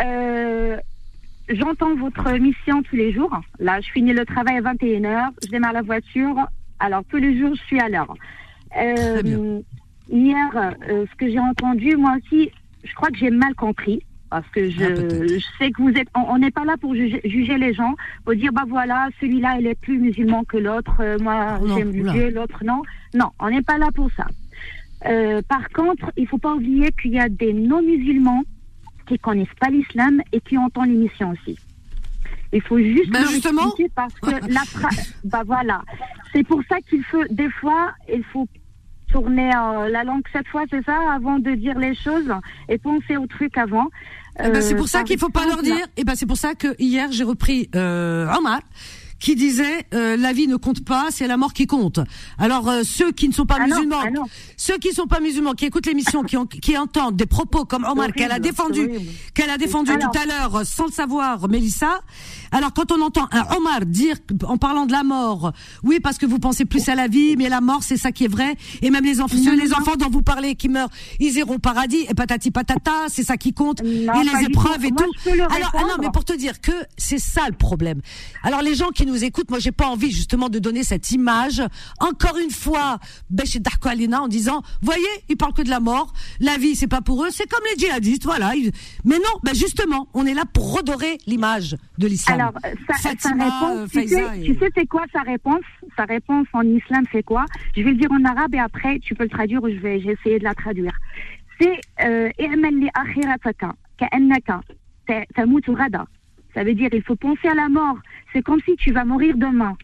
euh, 0.04 0.78
j'entends 1.50 1.96
votre 1.96 2.32
mission 2.34 2.82
tous 2.84 2.96
les 2.96 3.14
jours. 3.14 3.38
Là, 3.60 3.82
je 3.82 3.90
finis 3.92 4.14
le 4.14 4.26
travail 4.26 4.58
à 4.58 4.62
21h, 4.62 5.30
je 5.44 5.50
démarre 5.50 5.74
la 5.74 5.82
voiture. 5.82 6.36
Alors, 6.80 7.04
tous 7.10 7.18
les 7.18 7.38
jours, 7.38 7.54
je 7.56 7.62
suis 7.64 7.80
à 7.80 7.90
l'heure. 7.90 8.14
Euh. 8.78 9.62
Hier, 10.10 10.50
euh, 10.56 11.06
ce 11.10 11.16
que 11.18 11.32
j'ai 11.32 11.40
entendu, 11.40 11.96
moi 11.98 12.16
aussi, 12.18 12.52
je 12.84 12.94
crois 12.94 13.10
que 13.10 13.18
j'ai 13.18 13.32
mal 13.32 13.56
compris. 13.56 14.04
Parce 14.36 14.50
que 14.50 14.70
je, 14.70 14.84
Ah, 14.84 15.28
je 15.30 15.46
sais 15.58 15.72
que 15.72 15.82
vous 15.82 15.92
êtes. 15.92 16.10
On 16.14 16.38
n'est 16.38 16.52
pas 16.52 16.66
là 16.66 16.76
pour 16.76 16.94
juger, 16.94 17.22
juger 17.24 17.58
les 17.58 17.74
gens, 17.74 17.96
pour 18.26 18.36
dire 18.36 18.52
bah 18.52 18.66
voilà, 18.68 19.08
celui-là 19.22 19.56
il 19.62 19.66
est 19.68 19.80
plus 19.80 19.98
musulman 19.98 20.44
que 20.44 20.58
l'autre, 20.58 20.92
euh, 21.00 21.18
moi 21.22 21.58
Oh 21.62 21.68
j'aime. 21.74 21.92
Dieu, 21.94 22.32
l'autre 22.32 22.62
non. 22.66 22.82
Non, 23.14 23.30
on 23.40 23.50
n'est 23.50 23.62
pas 23.62 23.78
là 23.78 23.88
pour 23.96 24.10
ça. 24.12 24.28
Euh, 25.06 25.42
par 25.48 25.70
contre, 25.70 26.12
il 26.18 26.28
faut 26.28 26.38
pas 26.38 26.54
oublier 26.54 26.90
qu'il 27.02 27.12
y 27.12 27.20
a 27.20 27.30
des 27.30 27.54
non-musulmans 27.54 28.44
qui 29.08 29.18
connaissent 29.20 29.48
pas 29.58 29.70
l'islam 29.70 30.22
et 30.34 30.42
qui 30.42 30.58
entendent 30.58 30.90
l'émission 30.90 31.32
aussi. 31.32 31.58
Il 32.52 32.62
faut 32.62 32.78
juste 32.78 33.12
Ben 33.12 33.26
justement. 33.30 33.72
parce 33.96 34.14
que 34.16 34.32
la 34.54 34.64
bah 35.24 35.44
voilà, 35.46 35.82
c'est 36.34 36.44
pour 36.44 36.62
ça 36.68 36.82
qu'il 36.90 37.06
faut 37.06 37.24
des 37.30 37.50
fois 37.52 37.94
il 38.14 38.24
faut 38.26 38.50
tourner 39.12 39.50
euh, 39.56 39.88
la 39.90 40.04
langue 40.04 40.24
cette 40.34 40.48
fois, 40.48 40.64
c'est 40.70 40.84
ça, 40.84 40.98
avant 41.14 41.40
de 41.40 41.52
dire 41.52 41.78
les 41.80 41.96
choses 41.96 42.34
et 42.68 42.78
penser 42.78 43.16
au 43.16 43.28
truc 43.28 43.58
avant. 43.58 43.88
Eh 44.44 44.50
ben, 44.50 44.62
c'est 44.62 44.74
Euh, 44.74 44.78
pour 44.78 44.88
ça 44.88 45.04
qu'il 45.04 45.18
faut 45.20 45.30
pas 45.30 45.46
leur 45.46 45.62
dire. 45.64 45.86
Et 45.98 46.04
ben 46.04 46.16
c'est 46.16 46.26
pour 46.26 46.38
ça 46.38 46.56
que 46.56 46.76
hier 46.80 47.12
j'ai 47.12 47.24
repris 47.24 47.70
euh, 47.76 48.28
Omar 48.38 48.60
qui 49.18 49.36
disait 49.36 49.86
euh, 49.94 50.18
la 50.18 50.34
vie 50.34 50.46
ne 50.48 50.58
compte 50.58 50.84
pas, 50.84 51.06
c'est 51.10 51.26
la 51.26 51.38
mort 51.38 51.54
qui 51.54 51.68
compte. 51.68 52.00
Alors 52.38 52.68
euh, 52.70 52.84
ceux 52.84 53.14
qui 53.14 53.30
ne 53.30 53.34
sont 53.34 53.46
pas 53.46 53.56
Ah 53.62 53.66
non, 53.68 53.76
musulmans, 53.78 54.02
ah 54.06 54.12
non. 54.12 54.24
ceux 54.58 54.78
qui 54.78 54.92
sont 54.92 55.08
pas 55.08 55.22
musulmans, 55.22 55.54
qui 55.54 55.66
écoutent 55.66 55.86
l'émission, 55.86 56.22
qui, 56.24 56.36
ont- 56.36 56.46
qui 56.46 56.78
entendent 56.78 57.16
des 57.16 57.26
propos 57.26 57.64
comme 57.64 57.86
Omar 57.86 58.12
qu'elle 58.12 58.34
a 58.34 58.40
défendu, 58.40 58.90
qu'elle 59.34 59.50
a 59.50 59.58
défendu 59.58 59.94
tout 59.98 60.20
à 60.20 60.26
l'heure 60.26 60.66
sans 60.66 60.86
le 60.88 60.92
savoir, 60.92 61.48
Mélissa. 61.48 62.02
Alors 62.56 62.72
quand 62.72 62.94
on 62.94 63.02
entend 63.02 63.28
un 63.34 63.54
Omar 63.58 63.86
dire 63.86 64.16
en 64.46 64.56
parlant 64.56 64.86
de 64.86 64.94
la 64.94 65.04
mort, 65.04 65.52
oui 65.84 66.00
parce 66.00 66.18
que 66.18 66.26
vous 66.26 66.40
pensez 66.40 66.64
plus 66.64 66.88
à 66.88 66.96
la 66.96 67.10
vie, 67.10 67.36
mais 67.36 67.50
la 67.50 67.60
mort 67.60 67.84
c'est 67.84 67.98
ça 67.98 68.14
qui 68.14 68.24
est 68.24 68.30
vrai, 68.30 68.56
et 68.82 68.92
même 68.92 69.04
les 69.04 69.20
enfants, 69.20 69.36
les 69.36 69.68
non. 69.68 69.76
enfants 69.78 69.98
dont 69.98 70.10
vous 70.10 70.22
parlez 70.22 70.56
qui 70.56 70.70
meurent, 70.70 70.88
ils 71.20 71.36
iront 71.36 71.56
au 71.56 71.60
paradis 71.60 72.06
et 72.08 72.14
patati 72.14 72.52
patata, 72.52 73.10
c'est 73.10 73.24
ça 73.26 73.36
qui 73.36 73.52
compte, 73.52 73.84
Non, 73.84 74.22
et 74.22 74.24
les 74.24 74.46
épreuves 74.46 74.78
tout. 74.78 74.86
et 74.86 74.92
Moi, 74.92 75.04
tout. 75.26 75.32
Alors 75.54 75.70
ah 75.74 75.82
non 75.82 75.96
mais 76.00 76.10
pour 76.14 76.24
te 76.24 76.32
dire 76.32 76.62
que 76.62 76.72
c'est 76.98 77.20
ça 77.20 77.42
le 77.50 77.58
problème. 77.58 78.00
Alors 78.42 78.62
les 78.62 78.74
gens 78.74 78.92
qui 78.92 79.06
nous 79.06 79.22
écoutent, 79.26 79.50
moi 79.50 79.60
j'ai 79.60 79.74
pas 79.74 79.88
envie 79.88 80.12
justement 80.12 80.48
de 80.48 80.60
donner 80.60 80.84
cette 80.86 81.12
image 81.12 81.62
encore 82.00 82.38
une 82.38 82.52
fois 82.52 83.00
chez 83.44 83.60
Darko 83.60 83.90
Alina 83.90 84.22
en 84.22 84.30
disant 84.30 84.62
voyez 84.82 85.04
ils 85.28 85.36
parlent 85.36 85.52
que 85.52 85.62
de 85.62 85.70
la 85.70 85.82
mort, 85.82 86.14
la 86.40 86.58
vie 86.58 86.78
c'est 86.78 86.88
pas 86.88 87.02
pour 87.02 87.26
eux, 87.26 87.32
c'est 87.32 87.50
comme 87.50 87.64
les 87.70 87.78
djihadistes 87.78 88.24
voilà. 88.24 88.54
Mais 89.04 89.18
non, 89.18 89.40
ben 89.44 89.54
justement 89.54 90.08
on 90.14 90.26
est 90.26 90.34
là 90.34 90.46
pour 90.46 90.74
redorer 90.74 91.18
l'image 91.28 91.76
de 91.98 92.08
l'islam. 92.08 92.45
Alors, 92.46 92.60
euh, 92.66 92.76
sa, 92.88 92.94
sa 92.98 93.10
Fatima, 93.10 93.44
réponse, 93.46 93.96
euh, 93.96 94.02
tu 94.02 94.08
sais, 94.08 94.42
tu 94.44 94.56
sais 94.56 94.70
c'est 94.76 94.86
quoi 94.86 95.04
sa 95.12 95.22
réponse? 95.22 95.64
Sa 95.98 96.06
réponse 96.06 96.48
en 96.54 96.62
islam, 96.64 97.04
c'est 97.12 97.24
quoi? 97.24 97.46
Je 97.76 97.82
vais 97.82 97.92
le 97.92 97.98
dire 97.98 98.12
en 98.12 98.24
arabe 98.24 98.54
et 98.54 98.60
après, 98.60 99.00
tu 99.00 99.16
peux 99.16 99.24
le 99.24 99.30
traduire 99.30 99.64
ou 99.64 99.70
je 99.70 99.76
vais 99.76 99.98
essayé 100.00 100.40
de 100.40 100.44
la 100.44 100.54
traduire. 100.54 100.94
C'est 101.60 101.80
euh. 102.02 102.30
Ça 106.54 106.64
veut 106.64 106.74
dire 106.74 106.90
il 106.94 107.04
faut 107.04 107.16
penser 107.16 107.48
à 107.48 107.56
la 107.56 107.70
mort. 107.70 107.98
C'est 108.32 108.42
comme 108.42 108.60
si 108.62 108.76
tu 108.76 108.92
vas 108.92 109.06
mourir 109.06 109.36
demain. 109.38 109.76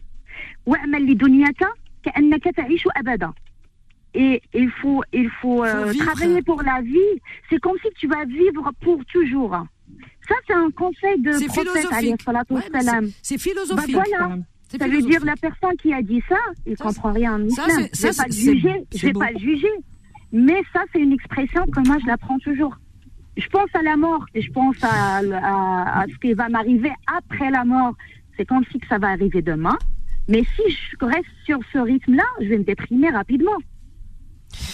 Et 4.14 4.42
il 4.52 4.70
faut, 4.70 5.02
il 5.12 5.30
faut, 5.40 5.64
euh, 5.64 5.92
travailler 5.94 6.42
pour 6.42 6.62
la 6.62 6.80
vie. 6.82 6.98
C'est 7.48 7.58
comme 7.58 7.76
si 7.82 7.88
tu 7.96 8.06
vas 8.08 8.24
vivre 8.24 8.70
pour 8.80 9.04
toujours. 9.06 9.56
Ça, 10.28 10.34
c'est 10.46 10.54
un 10.54 10.70
conseil 10.70 11.20
de 11.20 11.32
prophète, 11.64 11.82
c'est- 11.92 12.06
Bah 13.74 13.82
philosophique. 13.82 13.94
voilà. 13.94 14.36
C'est 14.68 14.78
Ça 14.78 14.84
veut 14.86 15.02
dire 15.10 15.24
la 15.24 15.36
personne 15.36 15.76
qui 15.76 15.92
a 15.92 16.00
dit 16.02 16.22
ça, 16.28 16.36
il 16.66 16.76
Ça, 16.78 16.84
comprend 16.84 17.12
rien 17.12 17.34
en 17.34 17.50
ça, 17.50 17.64
c'est- 17.68 17.90
Je 17.92 17.96
ça, 18.00 18.08
vais 18.08 18.14
pas 18.16 18.22
juger, 18.52 18.84
je 18.94 19.06
vais 19.06 19.12
pas 19.12 19.38
juger. 19.38 19.68
Mais 20.32 20.62
ça, 20.72 20.80
c'est 20.92 21.00
une 21.00 21.12
expression 21.12 21.66
que 21.66 21.80
moi, 21.86 21.98
je 22.00 22.06
la 22.06 22.16
prends 22.16 22.38
toujours. 22.38 22.74
Je 23.36 23.46
pense 23.48 23.68
à 23.74 23.82
la 23.82 23.96
mort 23.96 24.24
et 24.34 24.40
je 24.42 24.50
pense 24.50 24.76
à, 24.82 25.18
à- 25.18 26.00
à 26.02 26.06
ce 26.06 26.16
qui 26.18 26.32
va 26.32 26.48
m'arriver 26.48 26.92
après 27.18 27.50
la 27.50 27.64
mort. 27.64 27.94
C'est 28.36 28.46
comme 28.46 28.64
si 28.72 28.78
que 28.78 28.86
ça 28.86 28.98
va 28.98 29.08
arriver 29.08 29.42
demain. 29.42 29.76
Mais 30.28 30.42
si 30.56 30.62
je 30.70 31.04
reste 31.04 31.26
sur 31.44 31.58
ce 31.72 31.78
rythme-là, 31.78 32.24
je 32.40 32.46
vais 32.46 32.58
me 32.58 32.64
déprimer 32.64 33.10
rapidement. 33.10 33.56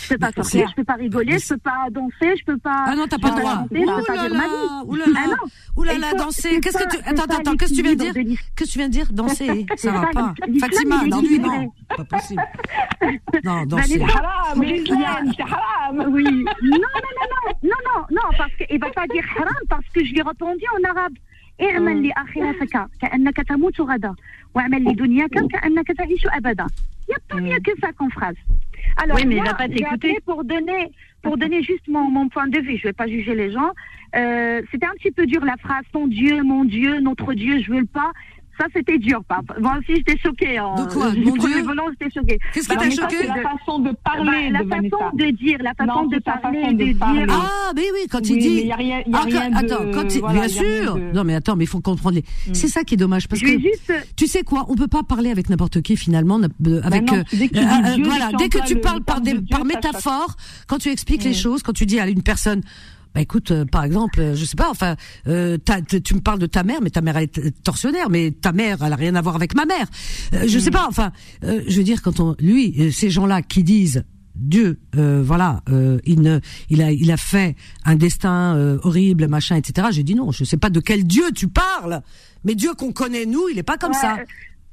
Je 0.03 0.09
peux 0.09 0.17
pas 0.17 0.27
Mais 0.27 0.43
sortir, 0.43 0.65
c'est- 0.65 0.71
je 0.71 0.75
peux 0.75 0.83
pas 0.83 0.93
rigoler, 0.93 1.39
je 1.39 1.47
peux 1.49 1.57
pas 1.57 1.87
danser, 1.89 2.35
je 2.39 2.45
peux 2.45 2.57
pas. 2.57 2.83
Ah 2.87 2.95
non, 2.95 3.07
t'as 3.07 3.17
je 3.17 3.21
pas 3.21 3.29
peux 3.29 3.35
le 3.35 3.41
droit. 3.41 3.53
chanter, 3.55 3.79
je 3.81 3.85
peux 3.85 3.85
pas 3.85 4.13
Ouh 4.13 4.15
là 4.15 4.27
dire 4.29 4.37
ma 4.37 4.37
là, 4.37 4.47
vie. 4.47 4.89
ouh 4.89 4.95
là 4.95 5.05
là, 5.07 5.19
Ah 5.23 5.27
non. 5.27 5.35
ouh 5.77 5.83
là 5.83 5.93
Il 5.93 5.99
là, 6.01 6.09
faut- 6.09 6.17
danser. 6.17 6.41
c'est 6.41 6.59
Qu'est-ce 6.61 6.77
que 6.77 6.83
ça- 6.83 6.89
tu, 6.89 6.97
c'est 6.97 7.07
attends, 7.09 7.33
ça 7.33 7.39
attends, 7.39 7.55
qu'est-ce 7.57 7.71
que 7.71 7.75
tu 7.77 7.83
viens 7.83 7.91
de 7.93 7.97
dire? 7.99 8.13
l'équilibre 8.13 8.41
de 8.41 8.55
Qu'est-ce 8.55 8.67
que 8.69 8.73
tu 8.73 8.79
viens 8.79 8.87
de 8.87 8.93
dire? 8.93 9.13
Danser. 9.13 9.65
C'est 9.69 9.77
Ça 9.79 9.91
va 9.91 10.01
ça, 10.01 10.07
pas. 10.13 10.33
l'islam, 10.47 10.71
Fatima, 10.71 10.95
il 11.01 11.07
est 11.07 11.09
non, 11.09 11.19
lui, 11.21 11.25
équilibré. 11.25 11.57
non. 11.57 11.71
Pas 11.97 12.03
possible. 12.05 12.43
Non, 13.43 13.55
Ben, 13.61 13.65
danser. 13.65 13.97
les 13.97 14.03
haram, 14.03 14.59
Rizlan, 14.61 15.31
c'est 15.35 15.43
haram. 15.43 16.13
Oui. 16.13 16.23
Non, 16.23 16.39
non, 16.71 17.11
non, 17.17 17.25
non, 17.33 17.53
non, 17.63 17.69
non, 17.87 18.05
non, 18.11 18.37
parce 18.37 18.53
qu'il 18.55 18.79
va 18.79 18.89
pas 18.91 19.07
dire 19.07 19.25
haram 19.37 19.63
parce 19.69 19.85
que 19.93 20.03
je 20.05 20.13
l'ai 20.13 20.21
répondu 20.21 20.63
en 20.79 20.89
arabe. 20.89 21.13
اعمل 21.61 22.07
لآخرتك 22.07 22.87
كأنك 23.01 23.37
تموت 23.37 23.81
غدا 23.81 24.15
واعمل 24.55 24.83
لدنياك 24.83 25.29
كأنك 25.51 25.87
تعيش 25.87 26.25
أبدا. 26.27 26.65
Il 27.07 27.09
n'y 27.09 27.15
a 27.15 27.19
pas 27.29 27.41
mieux 27.41 27.59
que 27.59 27.71
ça 27.81 27.91
comme 27.93 28.09
phrase. 28.11 28.35
Alors, 28.96 29.16
Oui, 29.16 29.26
mais 29.26 29.36
il 29.36 29.42
va 29.44 29.54
pas 29.54 29.68
t'écouter. 29.68 30.18
pour 30.24 30.44
donner, 30.44 30.90
pour 31.22 31.36
donner 31.36 31.62
juste 31.62 31.86
mon, 31.88 32.10
mon 32.10 32.28
point 32.28 32.48
de 32.48 32.58
vue. 32.58 32.76
Je 32.76 32.84
vais 32.84 32.92
pas 32.92 33.06
juger 33.06 33.34
les 33.34 33.52
gens. 33.52 33.70
Euh, 34.16 34.62
c'était 34.70 34.86
un 34.86 34.94
petit 34.94 35.10
peu 35.10 35.26
dur 35.26 35.44
la 35.44 35.56
phrase 35.56 35.84
ton 35.92 36.06
Dieu, 36.06 36.42
mon 36.42 36.64
Dieu, 36.64 37.00
notre 37.00 37.34
Dieu, 37.34 37.60
je 37.60 37.70
veux 37.70 37.80
le 37.80 37.86
pas. 37.86 38.12
Ça, 38.58 38.66
c'était 38.74 38.98
dur, 38.98 39.22
papa. 39.28 39.54
Moi 39.60 39.78
aussi, 39.78 39.94
j'étais 39.96 40.18
choquée. 40.18 40.58
hein. 40.58 40.74
De 40.76 40.92
quoi? 40.92 41.12
Mon 41.24 41.36
Dieu? 41.36 41.64
j'étais 42.00 42.12
choquée. 42.20 42.38
Qu'est-ce 42.52 42.68
qui 42.68 42.74
Bah, 42.74 42.80
t'a 42.82 42.88
mais 42.88 42.94
ça, 42.94 43.02
choqué 43.02 43.16
c'est 43.20 43.26
la 43.28 43.34
façon 43.34 43.78
de 43.78 43.92
parler 44.04 44.50
Bah, 44.50 44.58
la 44.58 44.64
de 44.64 44.68
façon 44.68 44.80
Vanessa. 44.98 45.10
de 45.14 45.30
dire, 45.36 45.58
la 45.60 45.74
façon 45.74 46.02
Non, 46.02 46.06
de 46.08 46.18
parler, 46.18 46.60
façon 46.62 46.72
de 46.72 46.84
de 46.84 46.98
parler. 46.98 47.26
dire. 47.26 47.36
Ah, 47.40 47.72
mais 47.76 47.82
oui, 47.94 48.00
quand 48.10 48.18
Oui, 48.22 48.28
il 48.32 48.38
dit. 48.38 48.48
il 48.48 48.66
y 48.66 48.72
a 48.72 48.76
rien- 48.76 49.02
il 49.06 49.12
y 49.12 49.14
a 49.14 49.18
Ah, 49.18 49.22
quand- 49.22 49.38
rien 49.38 49.50
de- 49.50 49.56
attends, 49.56 49.90
quand 49.94 50.14
il- 50.14 50.20
voilà, 50.20 50.40
bien 50.40 50.48
sûr. 50.48 50.94
de- 50.96 51.12
Non, 51.14 51.22
mais 51.24 51.34
attends, 51.34 51.54
mais 51.56 51.64
il 51.64 51.68
faut 51.68 51.80
comprendre 51.80 52.16
les. 52.16 52.24
C'est 52.52 52.68
ça 52.68 52.82
qui 52.82 52.94
est 52.94 52.96
dommage 52.96 53.28
parce 53.28 53.40
que. 53.40 53.46
juste. 53.60 53.92
Tu 54.16 54.26
sais 54.26 54.42
quoi 54.42 54.66
On 54.68 54.74
peut 54.74 54.88
pas 54.88 55.02
parler 55.04 55.30
avec 55.30 55.48
n'importe 55.50 55.80
qui 55.82 55.96
finalement, 55.96 56.38
n'a- 56.40 56.48
euh, 56.66 56.80
avec 56.82 57.02
non, 57.10 57.18
euh, 57.18 57.22
dès 57.32 57.48
que 57.48 57.58
euh, 57.58 57.94
Dieu, 57.94 58.04
voilà. 58.04 58.30
Dès 58.36 58.48
que 58.48 58.58
tu 58.66 58.74
le 58.74 58.80
parles 58.80 59.02
par 59.04 59.20
des, 59.20 59.34
par 59.48 59.64
métaphore, 59.64 60.34
quand 60.66 60.78
tu 60.78 60.88
expliques 60.88 61.22
les 61.24 61.34
choses, 61.34 61.62
quand 61.62 61.72
tu 61.72 61.86
dis 61.86 62.00
à 62.00 62.08
une 62.08 62.22
personne. 62.22 62.62
Bah 63.14 63.20
écoute, 63.22 63.50
euh, 63.50 63.64
par 63.64 63.84
exemple, 63.84 64.20
euh, 64.20 64.36
je 64.36 64.44
sais 64.44 64.56
pas, 64.56 64.70
enfin, 64.70 64.96
euh, 65.26 65.56
tu 66.04 66.14
me 66.14 66.20
parles 66.20 66.38
de 66.38 66.46
ta 66.46 66.62
mère, 66.62 66.80
mais 66.82 66.90
ta 66.90 67.00
mère 67.00 67.16
elle 67.16 67.24
est 67.24 67.62
tortionnaire, 67.62 68.10
mais 68.10 68.30
ta 68.30 68.52
mère 68.52 68.78
elle 68.84 68.92
a 68.92 68.96
rien 68.96 69.14
à 69.14 69.22
voir 69.22 69.34
avec 69.36 69.54
ma 69.54 69.64
mère. 69.64 69.86
Euh, 70.34 70.44
je 70.46 70.58
sais 70.58 70.70
pas, 70.70 70.86
enfin, 70.88 71.12
euh, 71.44 71.62
je 71.66 71.78
veux 71.78 71.84
dire 71.84 72.02
quand 72.02 72.20
on, 72.20 72.36
lui, 72.38 72.74
euh, 72.78 72.90
ces 72.90 73.10
gens-là 73.10 73.42
qui 73.42 73.64
disent 73.64 74.04
Dieu, 74.36 74.78
euh, 74.96 75.20
voilà, 75.24 75.62
euh, 75.68 75.98
il 76.04 76.20
ne, 76.20 76.38
il 76.70 76.80
a, 76.82 76.92
il 76.92 77.10
a 77.10 77.16
fait 77.16 77.56
un 77.84 77.96
destin 77.96 78.54
euh, 78.56 78.78
horrible, 78.84 79.26
machin, 79.26 79.56
etc. 79.56 79.88
J'ai 79.90 80.04
dit 80.04 80.14
non, 80.14 80.30
je 80.30 80.44
sais 80.44 80.56
pas 80.56 80.70
de 80.70 80.78
quel 80.78 81.04
Dieu 81.04 81.24
tu 81.34 81.48
parles, 81.48 82.02
mais 82.44 82.54
Dieu 82.54 82.74
qu'on 82.74 82.92
connaît 82.92 83.26
nous, 83.26 83.48
il 83.50 83.58
est 83.58 83.64
pas 83.64 83.78
comme 83.78 83.92
Ouais, 83.92 83.98
ça. 83.98 84.16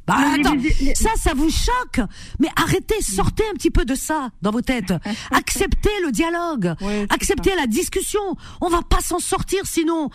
Bah 0.08 0.18
les 0.38 0.42
attends, 0.46 0.56
ça, 0.94 1.10
ça 1.18 1.34
vous 1.34 1.50
choque. 1.50 2.06
Mais 2.40 2.48
arrêtez, 2.56 3.02
sortez 3.02 3.44
un 3.52 3.54
petit 3.56 3.72
peu 3.72 3.86
de 3.86 3.96
ça 3.96 4.30
dans 4.42 4.52
vos 4.52 4.62
têtes. 4.62 4.94
Acceptez 5.32 5.90
le 6.04 6.12
dialogue. 6.12 6.76
Ouais, 6.82 7.08
Acceptez 7.10 7.56
la 7.56 7.66
discussion. 7.68 8.20
On 8.62 8.70
va 8.70 8.82
pas 8.84 9.02
s'en 9.02 9.20
sortir 9.20 9.62
sinon. 9.66 10.10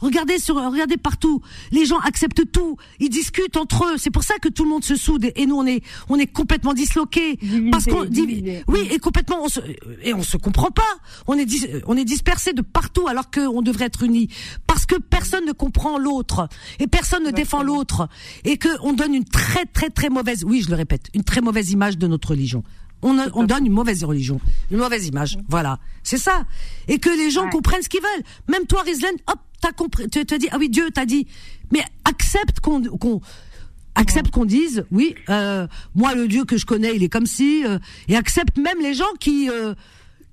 Regardez 0.00 0.38
sur, 0.38 0.56
regardez 0.56 0.96
partout. 0.96 1.40
Les 1.70 1.86
gens 1.86 1.98
acceptent 2.00 2.50
tout. 2.52 2.76
Ils 3.00 3.08
discutent 3.08 3.56
entre 3.56 3.84
eux. 3.86 3.96
C'est 3.98 4.10
pour 4.10 4.22
ça 4.24 4.34
que 4.38 4.48
tout 4.48 4.64
le 4.64 4.70
monde 4.70 4.84
se 4.84 4.96
soude 4.96 5.30
et 5.34 5.46
nous 5.46 5.56
on 5.56 5.66
est, 5.66 5.82
on 6.08 6.18
est 6.18 6.26
complètement 6.26 6.74
disloqués. 6.74 7.36
Divisé, 7.36 7.70
parce 7.70 7.84
qu'on, 7.86 8.04
oui, 8.68 8.88
et 8.90 8.98
complètement, 8.98 9.42
on 9.42 9.48
se, 9.48 9.60
et 10.02 10.14
on 10.14 10.22
se 10.22 10.36
comprend 10.36 10.70
pas. 10.70 10.82
On 11.26 11.34
est, 11.38 11.46
dis- 11.46 11.66
on 11.86 11.96
est 11.96 12.04
dispersé 12.04 12.52
de 12.52 12.62
partout 12.62 13.06
alors 13.08 13.30
qu'on 13.30 13.62
devrait 13.62 13.86
être 13.86 14.02
unis. 14.02 14.28
Parce 14.66 14.86
que 14.86 14.96
personne 14.96 15.44
ne 15.46 15.52
comprend 15.52 15.98
l'autre 15.98 16.48
et 16.78 16.86
personne 16.86 17.24
ne 17.24 17.30
défend 17.30 17.62
l'autre 17.62 18.08
et 18.44 18.56
que 18.56 18.68
on 18.82 18.92
donne 18.92 19.14
une 19.14 19.24
très 19.24 19.64
très 19.66 19.90
très 19.90 20.08
mauvaise, 20.10 20.44
oui, 20.44 20.62
je 20.62 20.70
le 20.70 20.76
répète, 20.76 21.06
une 21.14 21.24
très 21.24 21.40
mauvaise 21.40 21.70
image 21.70 21.98
de 21.98 22.06
notre 22.06 22.30
religion. 22.30 22.62
On, 23.00 23.14
donne 23.44 23.64
une 23.64 23.72
mauvaise 23.72 24.02
religion, 24.02 24.40
une 24.72 24.78
mauvaise 24.78 25.06
image. 25.06 25.38
Voilà, 25.48 25.78
c'est 26.02 26.18
ça. 26.18 26.44
Et 26.88 26.98
que 26.98 27.10
les 27.10 27.30
gens 27.30 27.44
Ouais. 27.44 27.50
comprennent 27.50 27.82
ce 27.82 27.88
qu'ils 27.88 28.00
veulent. 28.02 28.24
Même 28.48 28.66
toi, 28.66 28.82
Rizlan, 28.82 29.10
hop, 29.28 29.38
t'as 29.60 29.70
compris, 29.70 30.08
tu 30.08 30.26
t'as 30.26 30.36
dit, 30.36 30.48
ah 30.50 30.56
oui, 30.58 30.68
Dieu 30.68 30.90
t'a 30.90 31.06
dit. 31.06 31.28
Mais 31.72 31.84
accepte 32.04 32.58
qu'on, 32.58 32.82
qu'on, 32.82 33.20
accepte 33.94 34.32
qu'on 34.32 34.44
dise, 34.44 34.84
oui, 34.90 35.14
euh, 35.28 35.68
moi 35.94 36.16
le 36.16 36.26
Dieu 36.26 36.44
que 36.44 36.56
je 36.56 36.66
connais, 36.66 36.94
il 36.96 37.04
est 37.04 37.08
comme 37.08 37.26
si, 37.26 37.64
euh, 37.64 37.78
et 38.08 38.16
accepte 38.16 38.56
même 38.58 38.80
les 38.82 38.94
gens 38.94 39.12
qui, 39.20 39.48
euh, 39.48 39.74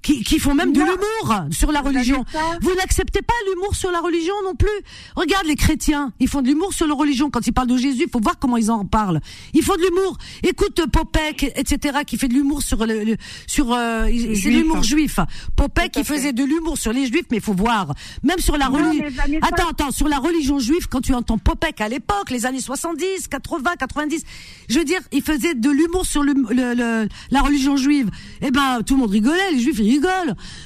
qui, 0.06 0.24
qui 0.24 0.38
font 0.39 0.53
même 0.53 0.72
de 0.72 0.80
l'humour 0.91 1.45
sur 1.51 1.72
la 1.72 1.82
religion. 1.82 2.24
Vous 2.62 2.74
n'acceptez 2.76 3.22
pas 3.24 3.34
l'humour 3.49 3.76
sur 3.76 3.91
la 3.91 3.99
religion 4.01 4.36
non 4.43 4.53
plus. 4.53 4.70
Regarde 5.16 5.47
les 5.47 5.56
chrétiens, 5.56 6.14
ils 6.20 6.28
font 6.28 6.43
de 6.43 6.47
l'humour 6.47 6.74
sur 6.74 6.86
leur 6.86 6.97
religion. 6.97 7.32
Quand 7.32 7.47
ils 7.47 7.51
parlent 7.53 7.68
de 7.68 7.76
Jésus, 7.78 8.03
il 8.06 8.10
faut 8.12 8.20
voir 8.22 8.38
comment 8.38 8.58
ils 8.58 8.70
en 8.70 8.86
parlent. 8.86 9.20
Ils 9.56 9.64
font 9.64 9.76
de 9.76 9.82
l'humour. 9.82 10.18
Écoute 10.43 10.80
euh, 10.80 10.86
Popek, 10.88 11.51
etc., 11.56 11.99
qui 12.06 12.18
fait 12.18 12.28
de 12.28 12.36
l'humour 12.36 12.62
sur 12.62 12.86
le, 12.86 13.03
le- 13.03 13.18
sur 13.47 13.74
euh, 13.74 14.06
c'est 14.36 14.49
l'humour 14.51 14.78
hein. 14.78 14.82
juif. 14.84 15.20
Popek, 15.56 15.91
qui 15.91 16.03
faisait 16.03 16.34
de 16.34 16.43
l'humour 16.43 16.78
sur 16.78 16.93
les 16.93 17.08
juifs, 17.08 17.26
mais 17.32 17.38
il 17.38 17.43
faut 17.43 17.53
voir. 17.56 17.93
Même 18.24 18.38
sur 18.39 18.58
la 18.58 18.68
religion. 18.68 19.06
Attends, 19.41 19.70
attends, 19.70 19.91
sur 19.91 20.08
la 20.08 20.20
religion 20.20 20.60
juive, 20.60 20.88
quand 20.88 21.01
tu 21.01 21.14
entends 21.16 21.39
Popek 21.39 21.82
à 21.82 21.89
l'époque, 21.89 22.30
les 22.30 22.46
années 22.46 22.62
70, 22.62 23.28
80, 23.28 23.71
90, 23.80 24.24
je 24.70 24.78
veux 24.80 24.86
dire, 24.86 25.01
il 25.12 25.24
faisait 25.24 25.55
de 25.55 25.70
l'humour 25.71 26.05
sur 26.05 26.21
le, 26.21 26.34
le- 26.51 26.74
le- 26.75 27.08
la 27.32 27.42
religion 27.42 27.75
juive. 27.75 28.12
Eh 28.42 28.51
ben, 28.51 28.82
tout 28.86 28.93
le 28.96 29.00
monde 29.01 29.09
rigolait, 29.12 29.51
les 29.51 29.59
juifs, 29.59 29.80
ils 29.80 29.95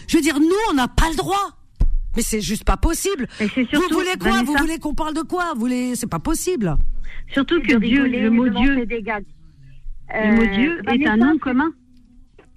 Je 0.08 0.18
veux 0.18 0.22
dire, 0.24 0.40
nous, 0.40 0.48
on 0.72 0.74
n'a 0.74 0.88
pas 0.88 1.10
le 1.10 1.16
droit. 1.16 1.56
Mais 2.16 2.24
c'est 2.24 2.42
juste 2.42 2.64
pas 2.66 2.78
possible. 2.78 3.28
Et 3.40 3.48
c'est 3.54 3.64
Vous 3.64 3.82
surtout- 3.82 3.94
voulez 3.96 4.18
quoi? 4.20 4.42
Vous 4.44 4.56
voulez 4.56 4.78
qu'on 4.80 4.96
parle 4.96 5.14
de 5.14 5.22
quoi? 5.22 5.54
Vous 5.54 5.60
voulez 5.62 5.96
C'est 5.96 6.10
pas 6.10 6.20
possible. 6.20 6.76
Surtout 7.34 7.60
que 7.62 7.76
Dieu, 7.78 8.04
rigoler, 8.04 8.22
le 8.22 8.32
mot 8.32 8.50
Dieu, 8.50 8.86
gags. 9.02 9.24
le 10.14 10.36
mot 10.36 10.42
Euh, 10.42 10.56
Dieu 10.56 10.80
est 10.80 10.86
Vanessa, 11.06 11.12
un 11.14 11.18
nom 11.18 11.38
commun. 11.38 11.72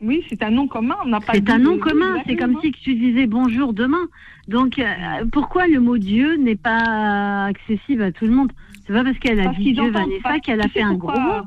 Oui, 0.00 0.24
c'est 0.28 0.42
un 0.42 0.50
nom 0.50 0.66
commun. 0.66 0.96
On 1.04 1.08
n'a 1.08 1.20
pas 1.20 1.34
C'est 1.34 1.48
un 1.50 1.58
nom 1.58 1.76
de- 1.76 1.80
commun. 1.80 2.16
C'est 2.26 2.34
comme 2.36 2.56
hein. 2.56 2.60
si 2.62 2.72
tu 2.72 2.94
disais 2.94 3.26
bonjour 3.26 3.72
demain. 3.74 4.06
Donc, 4.48 4.78
euh, 4.78 4.84
pourquoi 5.30 5.68
le 5.68 5.78
mot 5.80 5.96
Dieu 5.98 6.36
n'est 6.36 6.56
pas 6.56 7.44
accessible 7.44 8.02
à 8.02 8.10
tout 8.10 8.24
le 8.24 8.32
monde? 8.32 8.50
C'est 8.86 8.92
pas 8.94 9.04
parce 9.04 9.18
qu'elle 9.18 9.38
a 9.40 9.44
Parce 9.44 9.58
dit 9.58 9.74
Dieu 9.74 9.90
Vanessa 9.90 10.22
pas- 10.22 10.40
qu'elle 10.40 10.60
a 10.60 10.68
fait 10.68 10.82
un 10.82 10.94
gros 10.94 11.12
mot? 11.12 11.42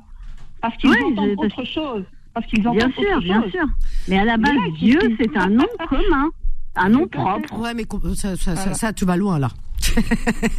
Parce 0.61 0.77
qu'ils 0.77 0.89
Ouais, 0.91 1.01
entendent 1.03 1.33
autre 1.37 1.65
chose. 1.65 2.03
Parce 2.35 2.45
qu'ils 2.47 2.61
Bien 2.61 2.71
sûr, 2.91 3.01
autre 3.15 3.19
bien 3.21 3.41
chose. 3.43 3.51
sûr. 3.51 3.65
Mais 4.09 4.19
à 4.19 4.25
la 4.25 4.37
base, 4.37 4.53
là, 4.53 4.61
Dieu, 4.77 4.99
c'est- 5.17 5.37
un 5.37 5.47
nom 5.49 5.65
commun, 5.89 6.29
un 6.75 6.89
nom 6.89 7.07
propre. 7.07 7.57
Ouais, 7.59 7.73
mais 7.73 7.85
ça, 8.15 8.35
ça, 8.35 8.37
ça, 8.37 8.53
Voilà. 8.53 8.73
ça, 8.73 8.93
tu 8.93 9.05
vas 9.05 9.15
loin 9.17 9.39
là. 9.39 9.47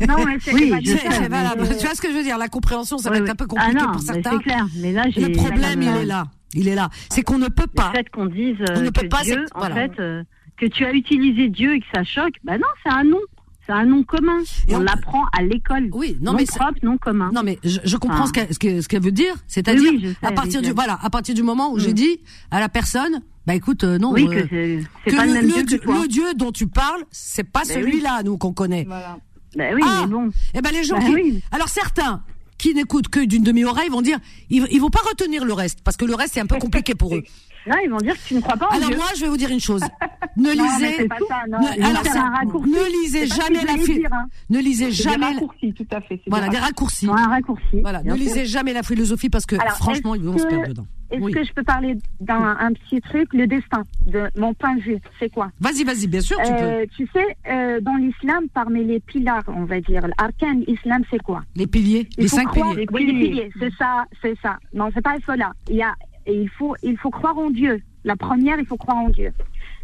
Non, 0.09 0.24
mais 0.24 0.39
c'est 0.40 0.55
Oui, 0.55 0.70
valable. 0.70 1.69
Tu 1.78 1.85
vois 1.85 1.94
ce 1.94 2.01
que 2.01 2.09
je 2.11 2.15
veux 2.16 2.23
dire 2.23 2.39
La 2.39 2.48
compréhension, 2.48 2.97
ça 2.98 3.11
Ouais, 3.11 3.19
va 3.19 3.24
être 3.24 3.31
un 3.32 3.35
peu 3.35 3.44
Ah 3.57 3.66
compliqué 3.66 3.85
non, 3.85 3.93
pour 3.93 4.01
certains. 4.01 4.31
c'est 4.39 4.43
clair. 4.43 4.66
Mais 4.78 4.93
là, 4.93 5.05
j'ai 5.11 5.20
Le 5.28 5.32
problème, 5.32 5.82
il 5.82 5.89
euh, 5.89 6.03
est 6.03 6.07
là. 6.07 6.24
Il 6.55 6.69
est 6.69 6.74
là. 6.74 6.89
C'est 7.11 7.23
qu'on 7.23 7.39
ne 7.39 7.48
peut 7.48 7.66
pas. 7.66 7.90
Le 7.93 7.98
fait 7.98 8.09
qu'on 8.11 8.27
dise 8.27 8.57
On 8.70 8.77
euh, 8.78 8.82
ne 8.82 8.90
peut 8.90 9.03
que 9.03 9.07
pas, 9.09 9.23
Dieu, 9.23 9.44
en 9.55 9.59
voilà. 9.59 9.74
fait, 9.74 10.01
euh, 10.01 10.23
que 10.57 10.65
tu 10.66 10.85
as 10.86 10.93
utilisé 10.93 11.48
Dieu 11.51 11.74
et 11.74 11.81
que 11.81 11.86
ça 11.94 12.03
choque, 12.05 12.35
bah 12.44 12.57
non, 12.57 12.66
c'est 12.82 12.93
un 12.93 13.05
nom. 13.05 13.20
C'est 13.66 13.72
un 13.72 13.84
nom 13.84 14.02
commun. 14.05 14.38
Et 14.68 14.76
on 14.76 14.80
l'apprend 14.80 15.24
à 15.36 15.43
l'école. 15.43 15.88
Oui, 15.93 16.16
non, 16.20 16.32
nom 16.32 16.38
mais 16.38 16.47
c'est- 16.47 16.56
propre, 16.59 16.78
nom 16.82 16.97
commun. 16.98 17.30
Non, 17.34 17.43
mais 17.44 17.59
je, 17.64 17.78
je 17.82 17.97
comprends 17.97 18.26
ce 18.26 18.32
qu'elle 18.32 18.52
ce 18.55 18.59
que- 18.59 18.80
ce 18.80 18.88
qu'elle 18.88 19.02
veut 19.02 19.10
dire. 19.12 19.34
C'est-à-dire, 19.48 19.90
Oui, 19.93 20.01
oui, 20.05 20.16
à 20.22 20.30
partir 20.32 20.62
du 20.62 20.70
voilà, 20.70 20.98
à 21.02 21.10
partir 21.10 21.34
du 21.34 21.43
moment 21.43 21.72
où 21.72 21.76
Mm. 21.76 21.80
j'ai 21.80 21.93
dit 21.93 22.20
à 22.51 22.60
la 22.60 22.68
personne, 22.68 23.22
bah 23.47 23.55
écoute, 23.55 23.82
euh, 23.84 23.98
non, 23.98 24.12
oui, 24.12 24.26
euh, 24.30 24.43
que 24.47 24.82
c'est 25.10 25.16
pas 25.16 25.26
le, 25.26 25.32
même 25.32 25.47
Dieu 25.48 25.62
Dieu- 25.64 25.78
que 25.78 25.84
toi. 25.84 25.98
le 26.02 26.09
Dieu 26.09 26.34
dont 26.36 26.52
tu 26.52 26.66
parles, 26.68 27.02
c'est 27.10 27.44
pas 27.44 27.62
Ben 27.66 27.74
celui-là, 27.74 28.22
nous 28.24 28.38
qu'on 28.38 28.52
connaît. 28.52 28.84
Voilà. 28.86 29.18
Bah 29.56 29.64
oui, 29.74 29.82
Ah, 29.84 30.02
mais 30.02 30.12
bon. 30.12 30.30
Eh 30.55 30.60
ben 30.60 30.70
les 30.70 30.84
gens 30.84 30.98
Bah 30.98 31.05
qui... 31.06 31.14
oui. 31.14 31.43
Alors 31.51 31.68
certains 31.68 32.22
qui 32.59 32.72
n'écoutent 32.74 33.09
que 33.09 33.24
d'une 33.24 33.43
demi-oreille 33.43 33.88
vont 33.88 34.02
dire, 34.02 34.18
ils, 34.51 34.66
ils 34.70 34.80
vont 34.80 34.90
pas 34.90 35.01
retenir 35.09 35.44
le 35.44 35.52
reste 35.52 35.80
parce 35.82 35.97
que 35.97 36.05
le 36.05 36.14
reste 36.14 36.34
c'est 36.34 36.40
un 36.40 36.47
peu 36.47 36.59
compliqué 36.60 36.94
pour 36.94 37.14
eux. 37.16 37.22
Non, 37.68 37.76
ils 37.84 37.90
vont 37.90 37.97
dire 37.98 38.14
que 38.14 38.26
tu 38.28 38.34
ne 38.34 38.40
crois 38.40 38.56
pas 38.56 38.66
en 38.66 38.76
Alors 38.76 38.88
Dieu. 38.88 38.97
moi, 38.97 39.06
je 39.16 39.20
vais 39.22 39.28
vous 39.28 39.36
dire 39.36 39.51
une 39.51 39.60
chose. 39.60 39.82
Ne 40.38 40.52
Non, 40.55 40.64
lisez, 40.64 40.94
c'est 40.98 41.09
pas 41.09 41.16
ça, 41.26 41.43
non. 41.48 41.59
ne, 41.60 41.82
alors 41.82 42.05
ça- 42.05 42.90
lisez 43.02 43.26
jamais 43.26 43.62
la 43.64 43.72
fi- 43.82 43.94
dire, 44.01 44.09
hein. 44.12 44.26
ne 44.51 44.59
lisez 44.59 44.90
jamais, 44.90 45.16
des 45.30 45.34
raccourcis, 45.40 45.72
tout 45.72 45.86
à 45.90 46.01
fait. 46.02 46.20
voilà, 46.26 46.48
des 46.48 46.56
des 46.56 46.59
raccourcis. 46.59 47.09
Un 47.09 47.28
raccourci. 47.28 47.80
Voilà, 47.80 48.02
ne 48.02 48.09
sûr. 48.10 48.16
lisez 48.16 48.44
jamais 48.44 48.74
la 48.74 48.82
philosophie 48.82 49.30
parce 49.30 49.47
que 49.47 49.56
Alors, 49.56 49.76
franchement, 49.76 50.14
ils 50.14 50.22
vont 50.22 50.36
se 50.36 50.47
perdre 50.47 50.68
dedans. 50.68 50.86
Est-ce 51.10 51.22
Oui. 51.22 51.32
que 51.32 51.43
je 51.43 51.52
peux 51.55 51.62
parler 51.62 51.97
d'un 52.20 52.55
un 52.60 52.72
petit 52.74 53.01
truc 53.01 53.32
Le 53.32 53.47
destin, 53.47 53.84
de 54.06 54.24
mon 54.36 54.52
point 54.52 54.74
de 54.74 54.82
vue, 54.82 54.98
c'est 55.18 55.32
quoi? 55.32 55.51
Vas-y, 55.59 55.84
vas-y, 55.84 56.06
bien 56.06 56.20
sûr, 56.20 56.36
tu 56.44 56.52
peux. 56.52 56.59
Euh, 56.59 56.84
tu 56.94 57.09
sais, 57.14 57.24
euh, 57.48 57.80
dans 57.80 57.94
l'islam, 57.97 58.44
parmi 58.52 58.84
les 58.84 59.01
piliers, 59.01 59.30
on 59.47 59.64
va 59.64 59.80
dire, 59.80 60.02
l'arcane 60.18 60.64
islam, 60.66 61.02
c'est 61.10 61.22
quoi? 61.22 61.44
Les 61.55 61.66
piliers, 61.66 62.06
Il 62.18 62.24
les 62.24 62.28
cinq 62.28 62.52
piliers. 62.52 62.86
Oui, 62.93 63.06
les 63.06 63.12
piliers, 63.14 63.51
c'est 63.59 63.72
ça, 63.78 64.05
c'est 64.20 64.36
ça. 64.43 64.59
Non, 64.74 64.90
c'est 64.93 65.01
pas 65.02 65.14
cela. 65.26 65.52
Il 65.70 65.76
y 65.76 65.82
a, 65.82 65.94
et 66.27 66.35
il 66.35 66.48
faut, 66.48 66.74
il 66.82 66.97
faut 66.97 67.11
croire 67.11 67.36
en 67.39 67.51
Dieu. 67.51 67.81
La 68.05 68.16
première, 68.16 68.59
il 68.59 68.66
faut 68.66 68.77
croire 68.77 68.98
en 68.98 69.09
Dieu. 69.09 69.32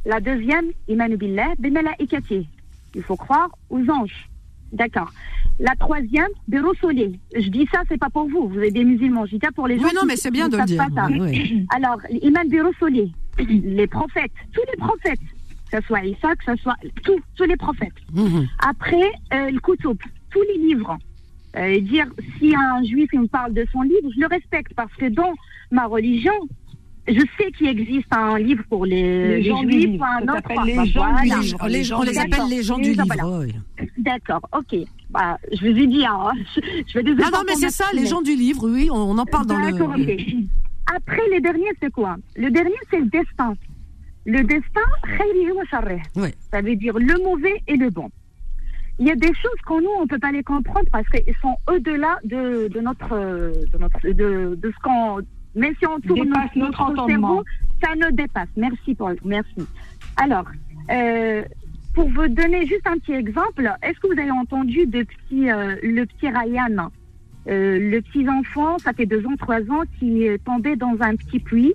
La 0.05 0.21
deuxième, 0.21 0.67
imanu 0.89 1.17
billah. 1.17 1.55
Il 2.95 3.03
faut 3.03 3.17
croire 3.17 3.49
aux 3.71 3.89
anges. 3.91 4.29
D'accord. 4.73 5.13
La 5.61 5.75
troisième, 5.77 6.29
birusuli. 6.49 7.19
Je 7.37 7.49
dis 7.49 7.69
ça, 7.73 7.83
c'est 7.89 7.99
pas 7.99 8.09
pour 8.11 8.29
vous. 8.29 8.49
Vous 8.49 8.59
êtes 8.61 8.73
des 8.73 8.85
musulmans. 8.85 9.27
Je 9.27 9.37
dis 9.37 9.41
ça 9.43 9.53
pour 9.53 9.67
les 9.69 9.79
gens. 9.79 9.85
Oui, 9.85 9.91
non, 9.95 10.01
qui- 10.03 10.07
mais 10.09 10.17
c'est 10.17 10.31
bien 10.31 10.49
de 10.49 10.57
le 10.57 10.65
dire. 10.65 10.83
Alors, 11.75 12.01
iman 12.23 12.49
birusuli, 12.49 13.13
les 13.39 13.87
prophètes, 13.87 14.33
tous 14.53 14.63
les 14.71 14.77
prophètes, 14.79 15.21
que 15.71 15.79
ce 15.81 15.87
soit 15.87 16.05
Isa, 16.05 16.35
que 16.37 16.45
ce 16.45 16.57
soit 16.63 16.77
tous, 17.05 17.21
tous 17.37 17.45
les 17.45 17.57
prophètes. 17.57 17.93
Mhm. 18.13 18.47
Après, 18.67 19.11
euh, 19.35 19.51
le 19.51 19.61
kutub, 19.61 19.99
tous 20.31 20.43
les 20.55 20.59
livres. 20.69 20.97
Euh, 21.55 21.81
dire, 21.81 22.07
si 22.39 22.55
un 22.57 22.83
juif 22.83 23.11
il 23.13 23.21
me 23.21 23.27
parle 23.27 23.53
de 23.53 23.67
son 23.73 23.83
livre, 23.83 24.09
je 24.15 24.21
le 24.21 24.27
respecte 24.27 24.73
parce 24.75 24.93
que 24.95 25.05
dans 25.11 25.35
ma 25.73 25.87
religion, 25.87 26.33
je 27.09 27.21
sais 27.37 27.51
qu'il 27.53 27.67
existe 27.67 28.07
un 28.13 28.39
livre 28.39 28.63
pour 28.69 28.87
les, 28.87 29.39
Les 29.39 29.43
gens 29.45 29.63
du 29.65 29.73
juifs, 29.73 29.87
livre, 29.91 30.05
un 30.05 30.23
autre. 30.23 30.65
les 30.65 30.77
Bah, 30.77 30.85
gens 30.85 31.15
du 31.23 31.29
livre. 31.41 31.69
Les 31.69 31.83
gens- 31.85 31.99
on 31.99 32.03
les 32.03 32.19
appelle 32.19 32.49
les 32.49 32.63
gens 32.63 32.79
du 32.79 32.91
livre. 32.93 33.41
oui. 33.41 33.53
D'accord, 33.99 34.43
ok. 34.57 34.77
Bah, 35.11 35.37
je 35.53 35.61
vous 35.69 35.77
ai 35.79 35.87
dit, 35.89 36.07
hein, 36.07 36.31
je, 36.55 36.61
je 36.87 36.95
vais 36.99 37.03
désolé 37.03 37.25
Non, 37.33 37.43
mais 37.47 37.55
c'est 37.57 37.71
ça, 37.71 37.87
les 37.93 38.07
gens 38.07 38.23
du 38.23 38.35
livre, 38.37 38.69
oui, 38.69 38.89
on, 38.91 38.97
on 38.97 39.19
en 39.19 39.27
parle 39.27 39.47
dans 39.47 39.59
le. 39.59 39.73
D'accord, 39.73 39.95
ok. 39.99 40.25
Après, 40.95 41.23
les 41.31 41.41
derniers, 41.41 41.73
c'est 41.81 41.91
quoi? 41.93 42.17
Le 42.37 42.51
dernier, 42.51 42.75
c'est 42.91 43.01
le 43.01 43.07
destin. 43.07 43.55
Le 44.25 44.43
destin. 44.45 44.81
Ouais. 46.17 46.33
ça 46.53 46.61
veut 46.63 46.77
dire 46.77 46.97
le 46.99 47.23
mauvais 47.25 47.61
et 47.67 47.77
le 47.77 47.91
bon. 47.91 48.09
Il 48.99 49.07
y 49.09 49.11
a 49.11 49.17
des 49.17 49.29
choses 49.35 49.61
qu'on 49.67 49.81
nous, 49.81 49.91
on 49.99 50.03
ne 50.03 50.07
peut 50.07 50.19
pas 50.19 50.31
les 50.31 50.43
comprendre 50.45 50.87
parce 50.93 51.09
qu'ils 51.09 51.35
sont 51.41 51.57
au-delà 51.69 52.19
de, 52.25 52.69
de 52.69 52.81
notre, 52.81 53.09
de 53.11 53.79
notre, 53.79 54.01
de, 54.07 54.55
de 54.61 54.71
ce 54.71 54.83
qu'on, 54.83 55.19
même 55.55 55.75
si 55.79 55.87
on 55.87 56.01
tourne 56.01 56.29
notre, 56.29 56.57
notre 56.59 57.07
cerveau, 57.09 57.45
ça 57.83 57.91
nous 57.97 58.15
dépasse. 58.17 58.49
Merci 58.57 58.95
pour, 58.95 59.11
merci. 59.25 59.67
Alors, 60.17 60.45
euh, 60.91 61.43
pour 61.95 62.09
vous 62.09 62.29
donner 62.29 62.67
juste 62.67 62.87
un 62.87 62.99
petit 62.99 63.13
exemple, 63.13 63.71
est-ce 63.83 63.99
que 64.01 64.07
vous 64.13 64.19
avez 64.21 64.31
entendu 64.31 64.87
de 64.87 65.03
petit, 65.03 65.51
euh, 65.51 65.77
le 65.83 66.05
petit 66.07 66.29
Ryan, 66.29 66.91
euh, 67.49 67.79
le 67.91 68.01
petit 68.01 68.29
enfant, 68.29 68.79
ça 68.79 68.93
fait 68.93 69.07
deux 69.07 69.25
ans, 69.27 69.37
trois 69.39 69.61
ans, 69.71 69.83
qui 69.99 70.25
est 70.25 70.39
tombé 70.45 70.77
dans 70.77 70.97
un 71.01 71.17
petit 71.17 71.39
puits 71.41 71.75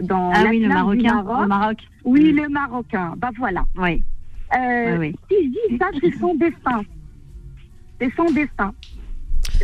dans 0.00 0.30
Ah 0.34 0.44
oui, 0.48 0.60
le 0.60 0.68
Marocain, 0.68 1.22
Maroc. 1.22 1.40
le 1.42 1.48
Maroc. 1.48 1.78
Oui, 2.04 2.32
Mm. 2.32 2.36
le 2.42 2.48
Marocain. 2.48 3.14
Bah 3.18 3.30
voilà. 3.36 3.64
Oui. 3.76 4.02
Euh, 4.56 4.96
Oui, 4.98 5.08
oui. 5.08 5.16
Si 5.30 5.44
je 5.44 5.48
dis 5.70 5.78
ça, 5.78 5.86
c'est 6.00 6.10
son 6.18 6.34
destin. 6.34 6.82
C'est 8.00 8.12
son 8.16 8.24
destin. 8.32 8.72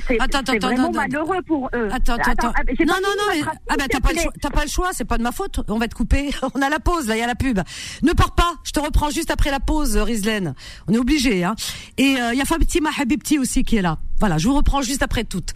C'est 0.07 0.21
Attends, 0.21 0.39
attends, 0.39 0.59
vraiment 0.59 0.89
attends, 0.89 0.93
malheureux 0.93 1.43
pour 1.47 1.69
eux. 1.75 1.89
Attends, 1.93 2.15
attends, 2.15 2.31
attends. 2.33 2.53
ah, 2.57 2.63
Non, 2.87 2.95
non, 3.03 3.09
non, 3.17 3.25
mais, 3.33 3.43
ah 3.69 3.75
ben 3.79 3.87
t'as 3.91 4.01
pas, 4.01 4.13
le 4.13 4.21
choix, 4.21 4.33
t'as 4.41 4.51
pas 4.51 4.65
le 4.65 4.71
choix, 4.71 4.91
c'est 4.93 5.05
pas 5.05 5.19
de 5.19 5.23
ma 5.23 5.33
faute. 5.33 5.61
On 5.69 5.79
va 5.79 5.89
te 5.89 5.95
couper. 5.95 6.31
On 6.55 6.63
a 6.63 6.69
la 6.69 6.81
pause, 6.81 7.09
là, 7.09 7.17
il 7.17 7.21
y 7.21 7.23
a 7.23 7.27
la 7.27 7.35
pub. 7.35 7.61
Ne 8.03 8.13
pars 8.13 8.35
pas, 8.35 8.55
je 8.65 8.73
te 8.73 8.81
reprends 8.81 9.11
juste 9.11 9.31
après 9.31 9.51
la 9.51 9.61
pause, 9.61 9.97
euh, 9.97 10.03
Rizlen. 10.05 10.55
On 10.87 10.93
est 10.93 10.99
obligé, 10.99 11.45
hein. 11.45 11.55
Et 11.97 12.17
euh, 12.21 12.33
il 12.33 12.39
y 12.39 12.43
a 12.43 12.45
Fatima 12.45 12.91
Habibti 13.01 13.39
aussi 13.39 13.65
qui 13.65 13.77
est 13.77 13.83
là. 13.83 13.99
Voilà, 14.21 14.39
je 14.39 14.49
vous 14.49 14.55
reprends 14.55 14.83
juste 14.83 15.03
après 15.03 15.25
toutes. 15.25 15.53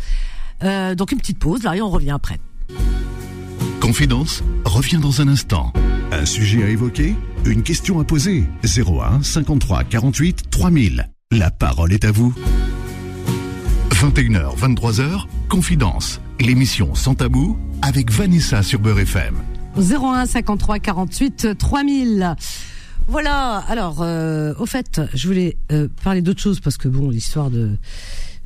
Euh, 0.63 0.95
donc 0.95 1.13
une 1.13 1.19
petite 1.19 1.39
pause, 1.39 1.63
là, 1.65 1.77
et 1.77 1.83
on 1.83 1.91
revient 1.91 2.13
après. 2.13 2.39
Confidence 3.81 4.43
revient 4.65 4.99
dans 4.99 5.21
un 5.21 5.29
instant. 5.29 5.73
Un 6.13 6.25
sujet 6.27 6.63
à 6.63 6.69
évoquer 6.69 7.15
Une 7.45 7.63
question 7.63 7.99
à 8.01 8.05
poser 8.05 8.45
01 8.65 9.23
53 9.23 9.85
48 9.85 10.51
3000. 10.51 11.09
La 11.33 11.51
parole 11.51 11.93
est 11.93 12.05
à 12.05 12.13
vous. 12.13 12.35
21h, 13.93 14.57
23h, 14.57 15.27
Confidence. 15.51 16.21
L'émission 16.41 16.95
Sans 16.95 17.15
Tabou 17.15 17.59
avec 17.83 18.11
Vanessa 18.11 18.63
sur 18.63 18.79
Beurre 18.81 19.01
FM. 19.01 19.35
01 19.77 20.25
53 20.25 20.79
48 20.79 21.59
3000. 21.59 22.35
Voilà. 23.07 23.59
Alors, 23.69 24.01
euh, 24.01 24.55
au 24.59 24.65
fait, 24.65 25.03
je 25.13 25.29
voulais 25.29 25.59
euh, 25.71 25.89
parler 26.03 26.23
d'autre 26.23 26.41
chose 26.41 26.61
parce 26.61 26.79
que 26.79 26.89
bon, 26.89 27.11
l'histoire 27.11 27.51
de 27.51 27.77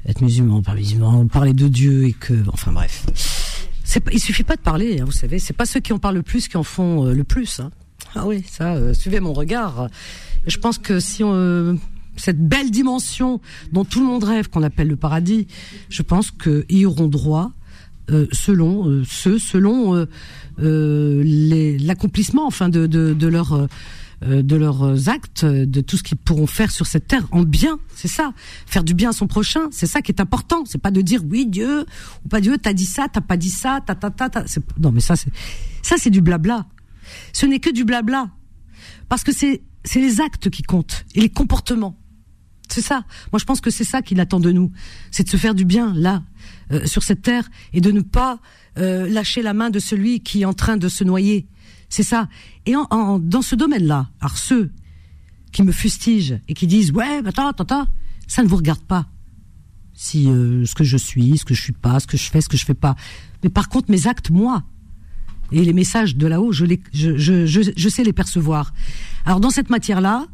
être 0.07 0.21
musulman, 0.21 0.63
pas 0.63 0.75
musulman, 0.75 1.27
parler 1.29 1.53
de 1.53 1.69
Dieu 1.69 2.07
et 2.09 2.13
que, 2.13 2.35
enfin 2.53 2.73
bref, 2.73 3.07
pas, 4.01 4.11
il 4.13 4.21
suffit 4.21 4.45
pas 4.45 4.57
de 4.57 4.61
parler, 4.63 5.01
hein, 5.01 5.05
vous 5.05 5.13
savez. 5.13 5.39
C'est 5.39 5.57
pas 5.57 5.67
ceux 5.67 5.81
qui 5.81 5.93
en 5.93 5.99
parlent 5.99 6.17
le 6.17 6.23
plus 6.23 6.49
qui 6.49 6.57
en 6.57 6.65
font 6.65 7.07
euh, 7.07 7.13
le 7.15 7.23
plus. 7.25 7.61
Hein. 7.61 7.71
Ah 8.17 8.27
oui, 8.27 8.45
ça. 8.51 8.75
euh, 8.75 8.95
suivez 8.95 9.21
mon 9.21 9.33
regard. 9.33 9.89
Je 10.47 10.59
pense 10.59 10.79
que 10.79 10.99
si 10.99 11.23
on 11.23 11.79
cette 12.17 12.41
belle 12.41 12.71
dimension 12.71 13.41
dont 13.73 13.85
tout 13.85 14.01
le 14.01 14.07
monde 14.07 14.25
rêve, 14.25 14.49
qu'on 14.49 14.63
appelle 14.63 14.89
le 14.89 14.97
paradis, 14.97 15.47
je 15.89 16.03
pense 16.03 16.31
qu'ils 16.31 16.87
auront 16.87 17.09
droit 17.09 17.53
euh, 18.09 18.29
selon 18.31 18.89
euh, 18.89 19.03
ceux, 19.05 19.37
selon 19.37 20.07
euh, 20.61 21.77
l'accomplissement, 21.81 22.47
enfin 22.47 22.69
de 22.69 22.87
de, 22.87 23.15
de 23.15 23.27
leur 23.27 23.69
de 24.23 24.57
leurs 24.57 25.11
actes, 25.11 25.45
de 25.45 25.81
tout 25.83 25.99
ce 25.99 26.03
qu'ils 26.03 26.17
pourront 26.17 26.47
faire 26.47 26.71
sur 26.71 26.87
cette 26.87 27.07
terre 27.07 27.27
en 27.33 27.43
bien, 27.43 27.79
c'est 27.95 28.09
ça. 28.09 28.33
Faire 28.65 28.83
du 28.83 28.95
bien 28.95 29.11
à 29.11 29.13
son 29.13 29.27
prochain, 29.27 29.69
c'est 29.73 29.87
ça 29.87 30.01
qui 30.01 30.11
est 30.11 30.23
important. 30.23 30.65
C'est 30.65 30.81
pas 30.81 30.91
de 30.91 31.03
dire 31.03 31.21
oui 31.29 31.47
Dieu 31.47 31.85
ou 32.25 32.29
pas 32.29 32.41
Dieu, 32.41 32.57
t'as 32.57 32.73
dit 32.73 32.87
ça, 32.87 33.09
t'as 33.13 33.21
pas 33.21 33.37
dit 33.37 33.51
ça, 33.51 33.81
ta 33.85 33.95
ta 33.95 34.11
ta. 34.11 34.31
ta. 34.31 34.45
Non 34.79 34.91
mais 34.91 35.01
ça 35.01 35.17
c'est 35.17 35.31
ça 35.83 35.97
c'est 35.99 36.11
du 36.11 36.23
blabla. 36.23 36.65
Ce 37.33 37.45
n'est 37.45 37.59
que 37.59 37.71
du 37.71 37.85
blabla 37.85 38.31
parce 39.09 39.23
que 39.25 39.33
c'est 39.33 39.61
les 39.95 40.21
actes 40.21 40.49
qui 40.49 40.63
comptent 40.63 41.05
et 41.15 41.21
les 41.21 41.31
comportements. 41.31 41.99
C'est 42.69 42.81
ça. 42.83 43.05
Moi, 43.33 43.39
je 43.39 43.45
pense 43.45 43.61
que 43.61 43.71
c'est 43.71 43.85
ça 43.85 44.03
qu'il 44.03 44.19
attend 44.21 44.41
de 44.41 44.51
nous, 44.53 44.73
c'est 45.11 45.23
de 45.25 45.29
se 45.31 45.37
faire 45.37 45.55
du 45.55 45.65
bien 45.65 45.93
là, 45.95 46.23
euh, 46.73 46.85
sur 46.87 47.03
cette 47.03 47.23
terre, 47.23 47.49
et 47.73 47.81
de 47.81 47.91
ne 47.93 48.01
pas 48.01 48.41
euh, 48.79 49.09
lâcher 49.09 49.41
la 49.43 49.55
main 49.55 49.71
de 49.71 49.79
celui 49.79 50.21
qui 50.21 50.43
est 50.43 50.45
en 50.45 50.53
train 50.53 50.77
de 50.77 50.89
se 50.89 51.05
noyer. 51.05 51.47
C'est 51.89 52.03
ça. 52.03 52.29
Et 52.67 52.75
en, 52.77 52.87
en- 52.91 53.19
dans 53.19 53.43
ce 53.43 53.55
domaine-là, 53.55 54.11
alors 54.21 54.37
ceux 54.37 54.73
qui 55.53 55.63
me 55.63 55.73
fustigent 55.73 56.41
et 56.49 56.55
qui 56.55 56.67
disent 56.67 56.91
ouais, 56.93 57.23
bah, 57.23 57.29
attends, 57.31 57.49
attends, 57.49 57.63
attends, 57.65 57.87
ça 58.27 58.43
ne 58.43 58.49
vous 58.49 58.57
regarde 58.57 58.83
pas. 58.83 59.07
Si 59.95 60.29
euh, 60.29 60.67
ce 60.67 60.75
que 60.75 60.85
je 60.85 60.97
suis, 60.99 61.39
ce 61.39 61.45
que 61.45 61.55
je 61.55 61.63
suis 61.63 61.73
pas, 61.73 62.01
ce 62.01 62.07
que 62.07 62.17
je 62.19 62.29
fais, 62.29 62.41
ce 62.43 62.49
que 62.49 62.57
je 62.57 62.65
fais 62.67 62.75
pas. 62.75 62.97
Mais 63.43 63.49
par 63.49 63.69
contre, 63.69 63.91
mes 63.91 64.07
actes, 64.09 64.31
moi, 64.31 64.65
et 65.53 65.65
les 65.65 65.73
messages 65.73 66.17
de 66.17 66.27
là-haut, 66.27 66.53
je, 66.53 66.65
les, 66.67 66.81
je, 66.93 67.17
je, 67.17 67.47
je, 67.47 67.61
je 67.75 67.89
sais 67.89 68.03
les 68.03 68.13
percevoir. 68.13 68.75
Alors 69.25 69.41
dans 69.41 69.51
cette 69.51 69.71
matière-là, 69.71 70.27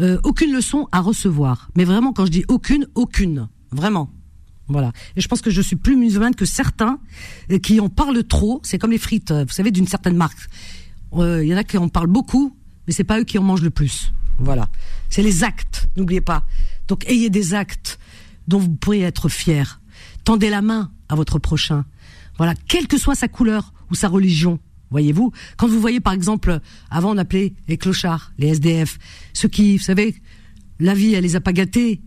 euh, 0.00 0.18
aucune 0.24 0.52
leçon 0.52 0.88
à 0.92 1.00
recevoir. 1.00 1.68
Mais 1.76 1.84
vraiment, 1.84 2.12
quand 2.12 2.26
je 2.26 2.30
dis 2.30 2.44
aucune, 2.48 2.86
aucune, 2.94 3.48
vraiment. 3.70 4.10
Voilà. 4.70 4.92
Et 5.16 5.20
je 5.20 5.28
pense 5.28 5.42
que 5.42 5.50
je 5.50 5.60
suis 5.60 5.76
plus 5.76 5.96
musulmane 5.96 6.34
que 6.34 6.44
certains 6.44 6.98
euh, 7.50 7.58
qui 7.58 7.80
en 7.80 7.88
parlent 7.88 8.24
trop. 8.24 8.60
C'est 8.62 8.78
comme 8.78 8.92
les 8.92 8.98
frites, 8.98 9.32
euh, 9.32 9.44
vous 9.44 9.52
savez, 9.52 9.70
d'une 9.72 9.86
certaine 9.86 10.16
marque. 10.16 10.38
Euh, 11.14 11.44
Il 11.44 11.48
y 11.48 11.54
en 11.54 11.56
a 11.56 11.64
qui 11.64 11.76
en 11.76 11.88
parlent 11.88 12.06
beaucoup, 12.06 12.56
mais 12.86 12.92
c'est 12.92 13.04
pas 13.04 13.18
eux 13.18 13.24
qui 13.24 13.36
en 13.38 13.42
mangent 13.42 13.62
le 13.62 13.70
plus. 13.70 14.12
Voilà. 14.38 14.68
C'est 15.08 15.22
les 15.22 15.42
actes. 15.42 15.88
N'oubliez 15.96 16.20
pas. 16.20 16.44
Donc 16.86 17.04
ayez 17.08 17.30
des 17.30 17.52
actes 17.52 17.98
dont 18.46 18.58
vous 18.58 18.70
pourrez 18.70 19.00
être 19.00 19.28
fiers. 19.28 19.64
Tendez 20.24 20.50
la 20.50 20.62
main 20.62 20.92
à 21.08 21.16
votre 21.16 21.38
prochain. 21.38 21.84
Voilà, 22.36 22.54
quelle 22.68 22.86
que 22.86 22.96
soit 22.96 23.16
sa 23.16 23.28
couleur 23.28 23.72
ou 23.90 23.94
sa 23.94 24.08
religion. 24.08 24.60
Voyez-vous, 24.90 25.32
quand 25.56 25.68
vous 25.68 25.80
voyez 25.80 26.00
par 26.00 26.12
exemple, 26.12 26.60
avant 26.90 27.14
on 27.14 27.18
appelait 27.18 27.54
les 27.68 27.76
clochards, 27.76 28.32
les 28.38 28.48
SDF, 28.48 28.98
ceux 29.32 29.48
qui, 29.48 29.76
vous 29.76 29.84
savez, 29.84 30.16
la 30.80 30.94
vie 30.94 31.14
elle 31.14 31.22
les 31.22 31.36
a 31.36 31.40
pas 31.40 31.52
gâtés, 31.52 32.00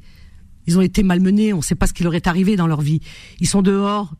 ils 0.67 0.77
ont 0.77 0.81
été 0.81 1.03
malmenés, 1.03 1.53
on 1.53 1.57
ne 1.57 1.61
sait 1.63 1.75
pas 1.75 1.87
ce 1.87 1.93
qui 1.93 2.03
leur 2.03 2.15
est 2.15 2.27
arrivé 2.27 2.55
dans 2.55 2.67
leur 2.67 2.81
vie. 2.81 3.01
Ils 3.39 3.47
sont 3.47 3.61
dehors, 3.61 4.13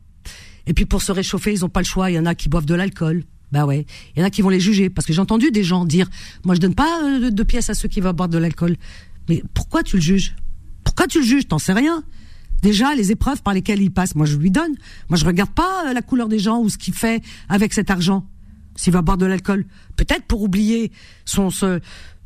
et 0.66 0.74
puis 0.74 0.86
pour 0.86 1.02
se 1.02 1.12
réchauffer, 1.12 1.54
ils 1.54 1.60
n'ont 1.60 1.68
pas 1.68 1.80
le 1.80 1.86
choix. 1.86 2.10
Il 2.10 2.14
y 2.14 2.18
en 2.18 2.26
a 2.26 2.34
qui 2.34 2.48
boivent 2.48 2.66
de 2.66 2.74
l'alcool. 2.74 3.24
Bah 3.52 3.66
ouais. 3.66 3.86
Il 4.14 4.20
y 4.20 4.22
en 4.22 4.26
a 4.26 4.30
qui 4.30 4.42
vont 4.42 4.48
les 4.48 4.60
juger 4.60 4.90
parce 4.90 5.06
que 5.06 5.12
j'ai 5.12 5.20
entendu 5.20 5.50
des 5.50 5.62
gens 5.62 5.84
dire, 5.84 6.08
moi 6.44 6.54
je 6.54 6.60
donne 6.60 6.74
pas 6.74 7.02
euh, 7.04 7.30
de, 7.30 7.42
pièces 7.42 7.70
à 7.70 7.74
ceux 7.74 7.88
qui 7.88 8.00
vont 8.00 8.12
boire 8.12 8.28
de 8.28 8.38
l'alcool. 8.38 8.76
Mais 9.28 9.42
pourquoi 9.54 9.82
tu 9.82 9.96
le 9.96 10.02
juges? 10.02 10.34
Pourquoi 10.82 11.06
tu 11.06 11.20
le 11.20 11.24
juges? 11.24 11.46
T'en 11.46 11.58
sais 11.58 11.72
rien. 11.72 12.02
Déjà, 12.62 12.94
les 12.94 13.12
épreuves 13.12 13.42
par 13.42 13.52
lesquelles 13.52 13.82
il 13.82 13.90
passe, 13.90 14.14
moi 14.14 14.26
je 14.26 14.36
lui 14.36 14.50
donne. 14.50 14.74
Moi 15.08 15.18
je 15.18 15.24
regarde 15.24 15.50
pas 15.50 15.88
euh, 15.88 15.92
la 15.92 16.02
couleur 16.02 16.28
des 16.28 16.38
gens 16.38 16.60
ou 16.60 16.68
ce 16.68 16.78
qu'il 16.78 16.94
fait 16.94 17.22
avec 17.48 17.72
cet 17.72 17.90
argent. 17.90 18.26
S'il 18.76 18.92
va 18.92 19.02
boire 19.02 19.18
de 19.18 19.26
l'alcool, 19.26 19.66
peut-être 19.96 20.24
pour 20.24 20.42
oublier 20.42 20.90
son 21.24 21.48
euh, 21.62 21.78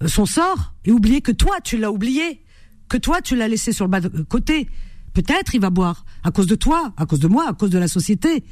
son 0.07 0.27
sort 0.27 0.75
et 0.85 0.93
oublier 0.93 1.21
que 1.21 1.33
toi 1.33 1.61
tu 1.63 1.77
l'as 1.77 1.93
oublié, 1.93 2.43
que 2.89 2.97
toi 2.97 3.21
tu 3.21 3.37
l'as 3.37 3.49
laissé 3.49 3.73
sur 3.73 3.85
le 3.85 3.91
bas 3.91 4.01
de 4.01 4.09
côté. 4.23 4.69
Peut-être 5.15 5.55
il 5.55 5.61
va 5.61 5.71
boire 5.71 6.05
à 6.23 6.31
cause 6.31 6.47
de 6.47 6.55
toi, 6.55 6.93
à 6.97 7.07
cause 7.07 7.21
de 7.21 7.29
moi, 7.29 7.49
à 7.49 7.53
cause 7.53 7.71
de 7.71 7.79
la 7.79 7.89
société. 7.89 8.45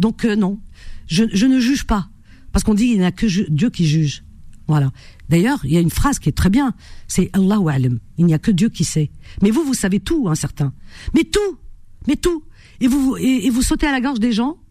Donc 0.00 0.24
euh, 0.24 0.36
non, 0.36 0.58
je, 1.06 1.24
je 1.32 1.46
ne 1.46 1.58
juge 1.60 1.84
pas 1.84 2.08
parce 2.52 2.64
qu'on 2.64 2.74
dit 2.74 2.86
il 2.86 2.98
n'y 2.98 3.04
a 3.04 3.12
que 3.12 3.26
Dieu 3.50 3.70
qui 3.70 3.86
juge. 3.86 4.24
Voilà. 4.66 4.92
D'ailleurs, 5.28 5.60
il 5.64 5.72
y 5.72 5.76
a 5.76 5.80
une 5.80 5.90
phrase 5.90 6.18
qui 6.18 6.28
est 6.28 6.32
très 6.32 6.50
bien, 6.50 6.74
c'est 7.08 7.30
Allahu. 7.32 7.98
Il 8.18 8.26
n'y 8.26 8.34
a 8.34 8.38
que 8.38 8.50
Dieu 8.50 8.68
qui 8.68 8.84
sait. 8.84 9.10
Mais 9.42 9.50
vous, 9.50 9.64
vous 9.64 9.74
savez 9.74 10.00
tout, 10.00 10.26
hein, 10.28 10.34
certains. 10.34 10.72
Mais 11.14 11.24
tout, 11.24 11.58
mais 12.06 12.16
tout. 12.16 12.44
Et 12.80 12.88
vous 12.88 13.16
et, 13.18 13.50
vous 13.50 13.62
sautez 13.62 13.86
à 13.86 13.92
la 13.92 14.00
gorge 14.00 14.20
des 14.20 14.32
gens 14.32 14.56
euh, 14.56 14.63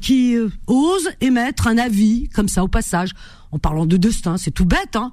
qui 0.00 0.34
euh, 0.36 0.48
osent 0.66 1.08
émettre 1.20 1.66
un 1.68 1.78
avis 1.78 2.28
comme 2.30 2.48
ça 2.48 2.64
au 2.64 2.68
passage, 2.68 3.10
en 3.52 3.58
parlant 3.58 3.86
de 3.86 3.96
destin. 3.96 4.36
C'est 4.36 4.50
tout 4.50 4.64
bête, 4.64 4.96
hein, 4.96 5.12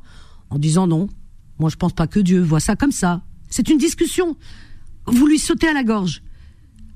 en 0.49 0.57
disant 0.59 0.87
non. 0.87 1.07
Moi, 1.59 1.69
je 1.69 1.75
pense 1.75 1.93
pas 1.93 2.07
que 2.07 2.19
Dieu 2.19 2.41
voit 2.41 2.59
ça 2.59 2.75
comme 2.75 2.91
ça. 2.91 3.23
C'est 3.49 3.69
une 3.69 3.77
discussion. 3.77 4.35
Vous 5.07 5.27
lui 5.27 5.39
sautez 5.39 5.67
à 5.67 5.73
la 5.73 5.83
gorge. 5.83 6.21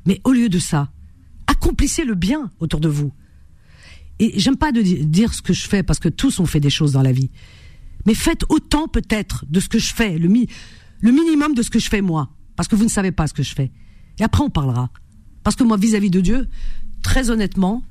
Mais 0.05 0.19
au 0.23 0.31
lieu 0.33 0.49
de 0.49 0.59
ça, 0.59 0.89
accomplissez 1.47 2.03
le 2.05 2.15
bien 2.15 2.49
autour 2.59 2.79
de 2.79 2.89
vous. 2.89 3.13
Et 4.19 4.37
j'aime 4.39 4.57
pas 4.57 4.71
de 4.71 4.81
di- 4.81 5.05
dire 5.05 5.33
ce 5.33 5.41
que 5.41 5.53
je 5.53 5.67
fais 5.67 5.83
parce 5.83 5.99
que 5.99 6.09
tous 6.09 6.39
ont 6.39 6.45
fait 6.45 6.59
des 6.59 6.69
choses 6.69 6.91
dans 6.93 7.01
la 7.03 7.11
vie. 7.11 7.29
Mais 8.05 8.13
faites 8.15 8.43
autant 8.49 8.87
peut-être 8.87 9.45
de 9.49 9.59
ce 9.59 9.69
que 9.69 9.79
je 9.79 9.93
fais, 9.93 10.17
le, 10.17 10.27
mi- 10.27 10.47
le 11.01 11.11
minimum 11.11 11.53
de 11.53 11.61
ce 11.61 11.69
que 11.69 11.79
je 11.79 11.87
fais 11.89 12.01
moi, 12.01 12.29
parce 12.55 12.67
que 12.67 12.75
vous 12.75 12.83
ne 12.83 12.89
savez 12.89 13.11
pas 13.11 13.27
ce 13.27 13.33
que 13.33 13.43
je 13.43 13.53
fais. 13.53 13.71
Et 14.19 14.23
après 14.23 14.43
on 14.43 14.49
parlera. 14.49 14.89
Parce 15.43 15.55
que 15.55 15.63
moi, 15.63 15.77
vis-à-vis 15.77 16.09
de 16.09 16.19
Dieu, 16.19 16.47
très 17.01 17.29
honnêtement, 17.29 17.83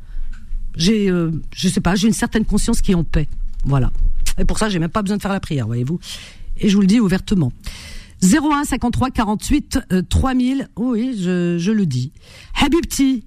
j'ai, 0.77 1.11
euh, 1.11 1.31
je 1.55 1.69
sais 1.69 1.81
pas, 1.81 1.95
j'ai 1.95 2.07
une 2.07 2.15
certaine 2.15 2.45
conscience 2.45 2.81
qui 2.81 2.93
est 2.93 2.95
en 2.95 3.05
paix. 3.05 3.29
Voilà. 3.65 3.91
Et 4.39 4.45
pour 4.45 4.59
ça, 4.59 4.69
j'ai 4.69 4.79
même 4.79 4.91
pas 4.91 5.03
besoin 5.03 5.17
de 5.17 5.23
faire 5.23 5.33
la 5.33 5.41
prière, 5.41 5.67
voyez-vous. 5.67 5.99
Et 6.59 6.69
je 6.69 6.75
vous 6.75 6.81
le 6.81 6.87
dis 6.87 7.01
ouvertement. 7.01 7.53
01 8.23 8.65
53 8.65 9.11
48 9.11 9.81
euh, 9.93 10.03
3000. 10.09 10.69
Oui, 10.77 11.17
je, 11.19 11.57
je 11.59 11.73
le 11.73 11.87
dis. 11.87 12.13
Habibti. 12.61 13.25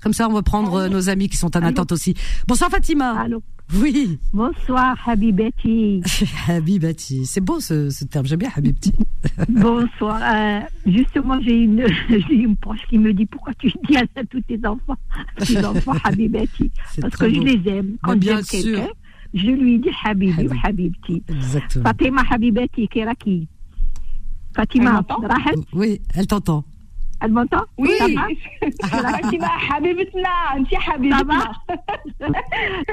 Comme 0.00 0.12
ça, 0.12 0.28
on 0.28 0.32
va 0.32 0.42
prendre 0.42 0.74
euh, 0.74 0.88
nos 0.88 1.08
amis 1.08 1.28
qui 1.28 1.36
sont 1.36 1.56
en 1.56 1.62
attente 1.62 1.90
aussi. 1.92 2.14
Bonsoir 2.46 2.70
Fatima. 2.70 3.18
Allô. 3.20 3.42
Oui. 3.74 4.18
Bonsoir, 4.32 4.96
Habibati. 5.06 6.02
Habibati. 6.48 7.26
C'est 7.26 7.40
beau 7.42 7.60
ce, 7.60 7.90
ce 7.90 8.04
terme, 8.04 8.26
j'aime 8.26 8.38
bien 8.38 8.50
Habibati. 8.54 8.92
Bonsoir. 9.48 10.20
Euh, 10.22 10.60
justement, 10.86 11.38
j'ai 11.42 11.56
une, 11.64 11.84
une 12.30 12.56
proche 12.56 12.80
qui 12.88 12.98
me 12.98 13.12
dit 13.12 13.26
pourquoi 13.26 13.52
tu 13.54 13.70
dis 13.88 13.96
à 13.96 14.06
tous 14.30 14.40
tes 14.42 14.58
enfants, 14.66 14.96
tes 15.38 15.64
enfants 15.64 15.94
Habibati? 16.04 16.70
Parce 17.00 17.16
que 17.16 17.28
je 17.28 17.40
les 17.40 17.70
aime. 17.70 17.96
Quand 18.02 18.20
j'aime 18.22 18.42
quelqu'un, 18.42 18.88
je 19.34 19.50
lui 19.50 19.78
dis 19.78 19.90
Habibi 20.04 20.46
ou 20.46 20.52
Habibti. 20.62 21.22
Exactement. 21.28 21.84
Fatima 21.84 22.22
Habibati, 22.30 22.88
Keraki. 22.88 23.48
Fatima, 24.56 25.02
elle 25.46 25.58
Oui, 25.72 26.00
elle 26.14 26.26
t'entend. 26.26 26.64
Elle 27.21 27.31
m'entend 27.31 27.63
Oui. 27.77 27.89
Ça 27.99 28.07
va 29.01 29.11
Fatima, 29.11 29.47
حبيبتنا 29.47 30.29
انت 30.57 30.67
Ça 30.67 30.77
حبيبتنا 30.79 31.23
va 31.23 32.33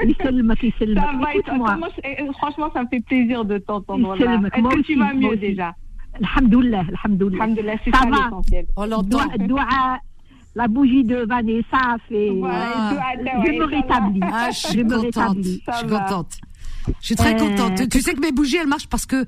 يسلمك 0.03 0.63
يسلمك 0.63 1.03
Ça 1.03 1.11
va, 1.21 1.35
et 1.35 1.41
toi, 1.41 1.53
Écoute-moi. 1.53 1.69
comment 1.73 1.87
je- 1.95 2.23
et 2.23 2.33
franchement, 2.39 2.69
ça 2.73 2.83
me 2.83 2.87
fait 2.87 3.01
plaisir 3.01 3.45
de 3.45 3.57
t'entendre. 3.57 4.15
Il 4.15 4.21
se 4.21 4.25
Wallah. 4.25 4.37
le- 4.41 4.47
Est-ce 4.47 4.61
moi 4.61 4.71
que 4.73 4.79
aussi, 4.79 4.93
tu 4.93 4.99
vas 4.99 5.05
moi 5.05 5.13
mieux 5.21 5.27
aussi. 5.29 5.37
déjà 5.49 5.69
Alhamdoulilah, 6.21 6.83
alhamdoulilah. 7.03 7.43
Alhamdoulilah, 7.43 7.75
c'est 7.83 7.91
Ça 7.95 7.99
ça 8.03 8.09
va. 8.09 8.17
l'essentiel. 8.17 8.65
On 8.81 8.85
l'entend. 8.85 9.17
Doua- 9.17 9.37
doua- 9.51 9.99
la 10.61 10.67
bougie 10.75 11.03
de 11.11 11.17
Vanessa 11.33 11.79
a 11.95 11.97
fait. 12.07 12.29
Voilà, 12.29 12.67
Ah. 12.75 12.91
et 12.91 12.95
toi, 12.95 13.03
attends, 13.13 13.43
je 13.45 13.49
ouais, 13.51 13.57
me 13.57 13.63
ça 13.63 13.67
va. 13.67 13.75
rétablis. 13.77 14.19
Ah, 14.39 14.49
je 14.51 14.59
suis 14.71 14.83
me 14.83 14.89
contente. 14.89 15.03
rétablis. 15.05 15.63
Je 15.67 15.77
suis 15.79 15.87
va. 15.87 15.99
contente. 15.99 16.33
Je 17.01 17.05
suis 17.09 17.15
très 17.23 17.33
Euh, 17.35 17.39
contente. 17.45 17.73
Tu- 17.79 17.89
Tu 17.93 17.99
sais 18.01 18.13
que 18.15 18.21
mes 18.27 18.33
bougies, 18.39 18.57
elles 18.61 18.67
marchent 18.75 18.89
parce 18.95 19.05
que 19.11 19.19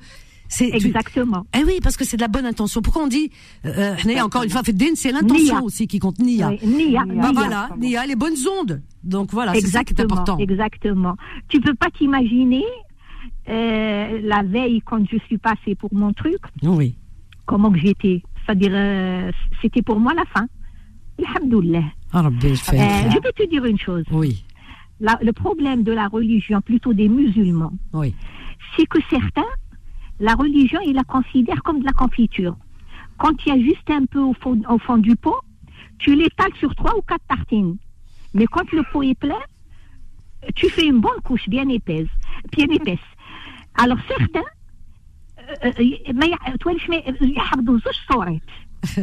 c'est. 0.49 0.69
Exactement. 0.75 1.47
Eh 1.59 1.65
oui, 1.65 1.79
parce 1.83 1.97
que 1.97 2.05
c'est 2.05 2.16
de 2.16 2.23
la 2.23 2.29
bonne 2.29 2.47
intention. 2.47 2.81
Pourquoi 2.83 3.03
on 3.03 3.07
dit, 3.09 3.31
euh, 3.65 3.95
euh, 4.07 4.20
encore 4.20 4.43
une 4.43 4.51
fois, 4.51 4.62
c'est 4.95 5.12
l'intention 5.12 5.62
aussi 5.65 5.87
qui 5.87 5.99
compte 5.99 6.19
Nia. 6.19 6.49
Oui, 6.51 6.59
Nia, 6.66 7.05
Bah 7.07 7.15
Nia. 7.15 7.33
voilà, 7.33 7.69
Nia, 7.79 8.07
les 8.07 8.16
bonnes 8.16 8.37
ondes. 8.61 8.83
Donc 9.05 9.31
voilà, 9.33 9.55
c'est 9.55 9.61
ça 9.66 9.85
qui 9.85 9.93
est 9.93 10.01
Exactement, 10.01 10.20
important. 10.23 10.39
exactement. 10.39 11.16
Tu 11.49 11.61
peux 11.61 11.75
pas 11.75 11.89
t'imaginer 11.97 12.65
euh, 13.49 14.20
la 14.23 14.43
veille 14.43 14.83
quand 14.85 15.03
je 15.11 15.16
suis 15.27 15.39
passée 15.39 15.75
pour 15.75 15.93
mon 15.95 16.12
truc, 16.12 16.39
Oui. 16.62 16.97
comment 17.47 17.70
que 17.70 17.79
j'étais. 17.79 18.23
C'est-à-dire, 18.45 18.73
euh, 18.75 19.31
c'était 19.62 19.83
pour 19.83 19.99
moi 20.01 20.12
la 20.15 20.25
fin. 20.27 20.47
Alhamdoulilah. 21.19 21.83
Ah, 22.12 22.27
Euh, 22.27 22.31
je 22.33 23.19
peux 23.20 23.33
te 23.37 23.49
dire 23.49 23.65
une 23.65 23.79
chose. 23.79 24.05
Oui, 24.11 24.45
La- 25.01 25.19
le 25.23 25.33
problème 25.33 25.83
de 25.83 25.93
la 25.93 26.09
religion, 26.09 26.61
plutôt 26.61 26.93
des 26.93 27.09
musulmans, 27.09 27.73
oui. 27.93 28.15
c'est 28.77 28.87
que 28.87 28.99
certains, 29.11 29.45
la 30.20 30.35
religion, 30.35 30.81
il 30.85 30.95
la 30.95 31.05
considère 31.05 31.62
comme 31.62 31.81
de 31.81 31.85
la 31.85 31.93
confiture. 31.93 32.57
Quand 33.19 33.35
il 33.45 33.49
y 33.49 33.53
a 33.53 33.61
juste 33.61 33.89
un 33.90 34.07
peu 34.07 34.20
au 34.20 34.35
fond, 34.35 34.99
du 34.99 35.16
pot, 35.16 35.40
tu 35.99 36.15
l'étales 36.15 36.55
sur 36.59 36.74
trois 36.74 36.97
ou 36.97 37.03
quatre 37.03 37.24
tartines. 37.28 37.77
Mais 38.35 38.47
quand 38.47 38.70
le 38.73 38.82
pot 38.93 39.03
est 39.03 39.19
plein, 39.19 39.40
tu 40.55 40.69
fais 40.70 40.86
une 40.86 41.01
bonne 41.01 41.20
couche 41.24 41.49
bien 41.49 41.69
épaisse. 41.69 42.09
Bien 42.53 42.66
épaisse. 42.70 42.99
Alors 43.74 43.99
certains, 44.07 44.40
euh, 45.39 45.55
euh, 45.65 45.73
euh, 45.78 45.82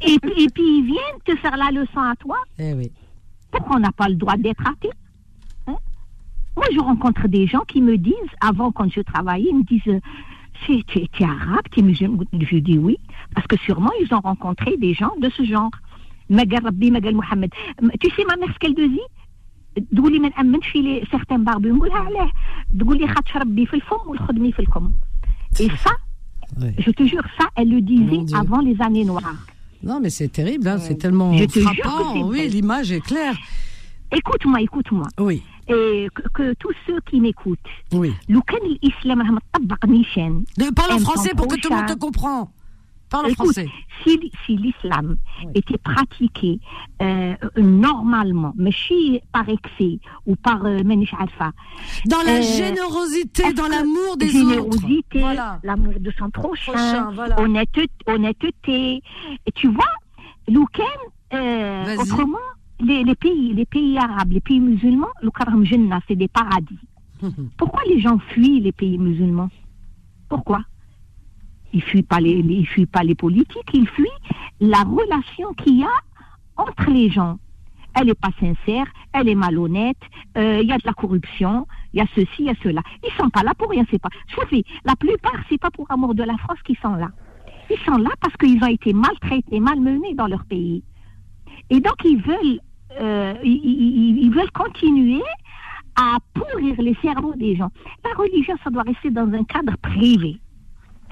et, 0.00 0.14
et 0.14 0.48
puis 0.48 0.78
ils 0.78 0.84
viennent 0.84 1.20
te 1.24 1.36
faire 1.36 1.56
la 1.56 1.70
leçon 1.70 2.00
à 2.00 2.14
toi. 2.16 2.38
Eh 2.58 2.72
oui. 2.74 2.90
Parce 3.50 3.64
qu'on 3.66 3.80
n'a 3.80 3.92
pas 3.92 4.08
le 4.08 4.14
droit 4.14 4.36
d'être 4.36 4.66
athée? 4.66 4.90
Moi, 6.55 6.65
je 6.75 6.79
rencontre 6.79 7.27
des 7.27 7.45
gens 7.47 7.65
qui 7.71 7.81
me 7.81 7.97
disent, 7.97 8.33
avant, 8.41 8.71
quand 8.71 8.89
je 8.91 9.01
travaillais, 9.01 9.49
ils 9.51 9.57
me 9.57 9.63
disent 9.63 9.87
euh, 9.87 9.99
C'est- 10.65 10.83
Tu 10.87 10.99
es, 10.99 11.07
tu 11.11 11.23
es 11.23 11.25
arabe 11.25 11.65
tu 11.71 11.79
es 11.79 11.83
musulman 11.83 12.23
Je 12.51 12.57
dis 12.57 12.77
oui, 12.77 12.97
parce 13.33 13.47
que 13.47 13.57
sûrement, 13.65 13.91
ils 14.01 14.13
ont 14.13 14.19
rencontré 14.31 14.77
des 14.77 14.93
gens 14.93 15.13
de 15.23 15.29
ce 15.37 15.43
genre. 15.43 15.71
Magal 16.29 16.63
Rabbi, 16.63 16.89
Magal 16.91 17.15
Mohamed. 17.15 17.51
Tu 18.01 18.07
sais, 18.15 18.23
ma 18.29 18.35
mère, 18.37 18.49
ce 18.53 18.59
qu'elle 18.59 18.75
dit 18.75 18.99
تقولي 19.95 20.19
ما 20.19 20.29
نامنش 20.37 20.67
في 20.67 20.81
لي 20.81 21.01
certains 21.05 21.43
barbus 21.51 21.65
نقولها 21.67 21.97
علاه 21.97 22.31
تقولي 22.79 23.07
خاطش 23.07 23.37
ربي 23.37 23.65
في 23.65 23.73
الفم 23.73 23.95
والخدمي 24.07 24.51
في 24.51 24.59
الكم 24.59 24.91
et 25.59 25.67
ça 25.83 25.91
Ouais. 26.61 26.75
je 26.85 26.91
te 26.91 27.03
jure 27.11 27.25
ça 27.39 27.45
elle 27.55 27.69
le 27.69 27.79
Mon 27.81 27.81
disait 27.91 28.23
Dieu. 28.25 28.37
avant 28.37 28.61
les 28.69 28.77
années 28.87 29.03
noires 29.11 29.39
Non, 29.89 29.97
mais 30.03 30.11
c'est 30.17 30.31
terrible, 30.39 30.67
hein, 30.67 30.77
c'est 30.85 30.97
tellement 31.03 31.29
Je 31.41 31.45
te 31.45 31.59
jure 31.59 31.71
que 31.71 31.81
frappant. 31.89 32.13
c'est 32.13 32.21
Oui, 32.33 32.37
vrai. 32.41 32.47
l'image 32.55 32.91
est 32.97 33.03
claire. 33.11 33.35
écoute-moi 34.19 34.61
écoute-moi 34.67 35.07
Oui, 35.27 35.37
et 35.68 36.08
que, 36.34 36.54
tous 36.54 36.72
ceux 36.86 37.00
qui 37.08 37.20
m'écoutent, 37.20 37.58
oui. 37.92 38.12
parle 40.74 40.92
en 40.92 40.98
français 40.98 41.30
pour 41.36 41.46
que 41.46 41.56
tout 41.56 41.68
le 41.70 41.76
monde 41.76 41.86
te 41.86 41.94
comprenne. 41.94 42.46
Parle 43.10 43.30
en 43.30 43.34
français. 43.34 43.66
Si, 44.04 44.18
l'islam 44.48 45.16
était 45.54 45.78
pratiqué 45.78 46.60
euh, 47.00 47.34
normalement, 47.56 48.52
mais 48.56 48.70
si 48.72 49.20
par 49.32 49.48
excès 49.48 49.98
ou 50.26 50.36
par 50.36 50.64
euh, 50.66 50.82
Dans 52.06 52.22
la 52.22 52.38
euh, 52.38 52.42
générosité, 52.42 53.52
dans 53.54 53.68
l'amour 53.68 54.16
des 54.18 54.28
générosité, 54.28 54.60
autres. 54.60 54.80
Générosité, 54.80 55.20
l'amour 55.62 55.94
de 55.98 56.12
son 56.18 56.30
prochain, 56.30 56.72
prochain 56.72 57.42
honnêteté, 57.42 57.90
honnêteté. 58.06 59.02
Tu 59.54 59.68
vois, 59.68 59.84
Louken, 60.48 60.86
euh, 61.34 61.96
autrement, 61.96 62.38
les, 62.80 63.04
les 63.04 63.14
pays, 63.14 63.54
les 63.54 63.66
pays 63.66 63.98
arabes, 63.98 64.32
les 64.32 64.40
pays 64.40 64.60
musulmans, 64.60 65.08
Loukaram 65.22 65.64
Jannah, 65.64 66.00
c'est 66.06 66.16
des 66.16 66.28
paradis. 66.28 66.78
Pourquoi 67.56 67.82
les 67.88 68.00
gens 68.00 68.18
fuient 68.18 68.60
les 68.60 68.72
pays 68.72 68.98
musulmans? 68.98 69.50
Pourquoi? 70.28 70.62
Il 71.72 71.82
fuit 71.82 72.02
pas 72.02 72.20
les, 72.20 72.38
il 72.38 72.66
fuit 72.66 72.86
pas 72.86 73.02
les 73.02 73.14
politiques, 73.14 73.70
il 73.74 73.86
fuit 73.88 74.06
la 74.60 74.82
relation 74.82 75.52
qu'il 75.54 75.78
y 75.78 75.84
a 75.84 76.00
entre 76.56 76.90
les 76.90 77.10
gens. 77.10 77.38
Elle 77.94 78.06
n'est 78.06 78.14
pas 78.14 78.30
sincère, 78.38 78.86
elle 79.12 79.28
est 79.28 79.34
malhonnête, 79.34 79.98
euh, 80.36 80.60
il 80.62 80.68
y 80.68 80.72
a 80.72 80.78
de 80.78 80.86
la 80.86 80.92
corruption, 80.92 81.66
il 81.92 81.98
y 81.98 82.02
a 82.02 82.06
ceci, 82.14 82.28
il 82.40 82.44
y 82.46 82.50
a 82.50 82.54
cela. 82.62 82.82
Ils 83.02 83.12
sont 83.20 83.28
pas 83.28 83.42
là 83.42 83.54
pour 83.54 83.70
rien, 83.70 83.84
c'est 83.90 84.00
pas. 84.00 84.10
Sophie, 84.34 84.64
la 84.84 84.94
plupart, 84.94 85.34
c'est 85.48 85.58
pas 85.58 85.70
pour 85.70 85.90
amour 85.90 86.14
de 86.14 86.22
la 86.22 86.36
France 86.38 86.58
qu'ils 86.64 86.78
sont 86.78 86.94
là. 86.94 87.10
Ils 87.70 87.78
sont 87.78 87.96
là 87.96 88.10
parce 88.20 88.36
qu'ils 88.36 88.62
ont 88.62 88.68
été 88.68 88.92
maltraités, 88.92 89.60
malmenés 89.60 90.14
dans 90.14 90.26
leur 90.26 90.44
pays. 90.44 90.82
Et 91.70 91.80
donc 91.80 91.96
ils 92.04 92.20
veulent, 92.22 92.60
euh, 93.00 93.34
ils, 93.44 94.30
veulent 94.30 94.50
continuer 94.52 95.22
à 95.96 96.16
pourrir 96.32 96.80
les 96.80 96.94
cerveaux 97.02 97.34
des 97.34 97.56
gens. 97.56 97.70
La 98.04 98.14
religion, 98.16 98.56
ça 98.64 98.70
doit 98.70 98.82
rester 98.82 99.10
dans 99.10 99.30
un 99.32 99.44
cadre 99.44 99.76
privé. 99.82 100.40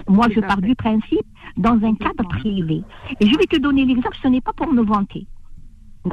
Moi, 0.08 0.26
je 0.34 0.40
pars 0.40 0.60
du 0.60 0.74
principe 0.74 1.26
dans 1.56 1.78
un 1.82 1.94
cadre 1.94 2.26
privé. 2.28 2.82
Et 3.20 3.26
je 3.26 3.36
vais 3.36 3.46
te 3.46 3.58
donner 3.58 3.84
l'exemple, 3.84 4.16
ce 4.22 4.28
n'est 4.28 4.40
pas 4.40 4.52
pour 4.52 4.72
me 4.72 4.82
vanter. 4.82 5.26
Euh, 6.06 6.10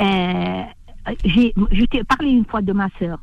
euh, 0.00 1.12
je 1.24 1.84
t'ai 1.86 2.04
parlé 2.04 2.30
une 2.30 2.44
fois 2.44 2.62
de 2.62 2.72
ma 2.72 2.88
sœur. 2.98 3.18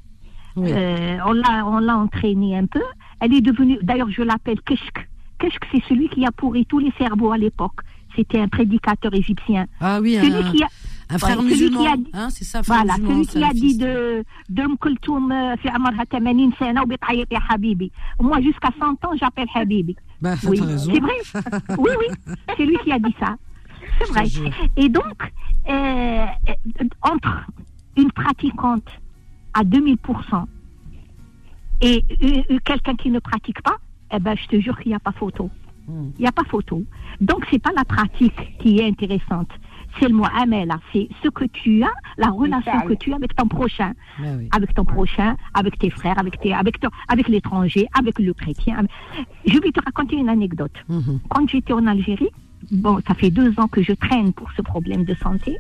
On 0.58 0.64
l'a 0.64 1.98
entraînée 1.98 2.58
un 2.58 2.66
peu. 2.66 2.84
Elle 3.20 3.34
est 3.34 3.42
devenue, 3.42 3.78
d'ailleurs, 3.82 4.10
je 4.10 4.24
l'appelle 4.24 4.62
Keshk. 4.62 5.08
Keshk, 5.40 5.64
c'est 5.72 5.84
celui 5.88 6.10
qui 6.10 6.26
a 6.26 6.32
pourri 6.32 6.66
tous 6.66 6.80
les 6.80 6.92
cerveaux 6.98 7.32
à 7.32 7.38
l'époque 7.38 7.82
C'était 8.17 8.41
un 8.41 8.49
prédicateur 8.49 9.15
égyptien. 9.15 9.67
Ah 9.81 10.01
oui, 10.01 10.15
celui 10.21 10.33
un- 10.35 10.51
qui 10.51 10.63
a, 10.65 10.69
un 11.11 11.19
frère 11.19 11.39
Ouais, 11.39 11.45
celui 11.45 11.57
qui 11.57 11.63
musulman, 11.71 11.93
a 11.93 11.97
dit- 11.97 12.11
hein, 12.13 12.29
c'est 12.31 12.45
ça, 12.45 12.63
frère 12.63 12.79
Voilà, 12.85 12.95
musulman, 12.99 13.15
celui 13.25 13.27
qui 13.27 13.45
a 13.45 13.53
dit 13.53 13.59
salafiste. 13.75 13.81
de 13.81 14.25
d'Umm 14.49 14.77
Kulthum 14.79 15.33
euh, 15.33 15.55
في 15.57 15.69
عمرها 15.69 16.05
80 16.05 16.53
سنة 16.61 16.83
وبتعيط 16.83 17.33
يا 17.33 17.39
حبيبي. 17.39 17.91
Moi, 18.21 18.41
jusqu'à 18.41 18.71
100 18.81 19.05
ans, 19.05 19.17
j'appelle 19.17 19.47
Habibi. 19.55 19.97
Bah, 20.21 20.35
oui, 20.49 20.59
t'as 20.59 20.65
raison. 20.67 20.93
c'est 20.93 21.01
vrai. 21.01 21.77
Oui, 21.79 21.91
oui, 22.01 22.35
c'est 22.57 22.65
lui 22.67 22.77
qui 22.85 22.93
a 22.93 22.99
dit 22.99 23.15
ça. 23.21 23.37
C'est 23.99 24.09
vrai. 24.13 24.25
Et 24.77 24.89
donc, 24.89 25.19
euh, 25.69 25.73
euh, 25.73 26.85
entre 27.03 27.47
une 27.97 28.11
pratiquante 28.13 28.89
à 29.55 29.63
2000% 29.63 30.45
et 31.83 32.05
euh, 32.23 32.43
euh, 32.51 32.59
quelqu'un 32.65 32.95
qui 32.97 33.11
ne 33.11 33.19
pratique 33.21 33.63
pas, 33.63 33.77
eh 34.13 34.19
ben, 34.19 34.35
je 34.37 34.47
te 34.49 34.61
jure 34.61 34.79
qu'il 34.79 34.91
n'y 34.91 34.95
a 34.97 35.01
pas 35.01 35.13
photo. 35.13 35.49
Il 36.18 36.22
n'y 36.22 36.28
a 36.28 36.32
pas 36.32 36.44
photo. 36.44 36.84
Donc, 37.22 37.46
c'est 37.52 37.60
pas 37.62 37.72
la 37.76 37.86
pratique 37.86 38.58
qui 38.60 38.80
est 38.80 38.88
intéressante. 38.88 39.50
C'est 40.00 40.10
le 40.10 40.16
mu'amala, 40.16 40.80
c'est 40.92 41.08
ce 41.24 41.30
que 41.30 41.46
tu 41.46 41.82
as, 41.84 41.92
la 42.18 42.28
relation 42.30 42.72
que 42.88 42.94
tu 42.96 43.14
as 43.14 43.16
avec 43.16 43.36
ton 43.36 43.48
prochain. 43.48 43.94
Avec 44.52 44.74
ton 44.74 44.84
prochain, 44.84 45.36
avec 45.54 45.78
tes 45.80 45.90
frères, 45.90 46.20
avec, 46.20 46.40
tes, 46.42 46.54
avec, 46.54 46.80
ton- 46.82 46.90
avec 47.08 47.30
l'étranger, 47.30 47.88
avec 47.98 48.20
le 48.20 48.34
chrétien. 48.34 48.84
Je 49.46 49.58
vais 49.60 49.72
te 49.72 49.80
raconter 49.84 50.18
une 50.18 50.28
anecdote. 50.30 50.74
Quand 51.30 51.48
j'étais 51.50 51.72
en 51.74 51.86
Algérie, 51.88 52.30
bon, 52.72 53.00
ça 53.08 53.14
fait 53.14 53.30
deux 53.32 53.58
ans 53.60 53.68
que 53.70 53.82
je 53.84 53.94
traîne 53.94 54.34
pour 54.34 54.52
ce 54.54 54.62
problème 54.62 55.06
de 55.06 55.14
santé. 55.16 55.56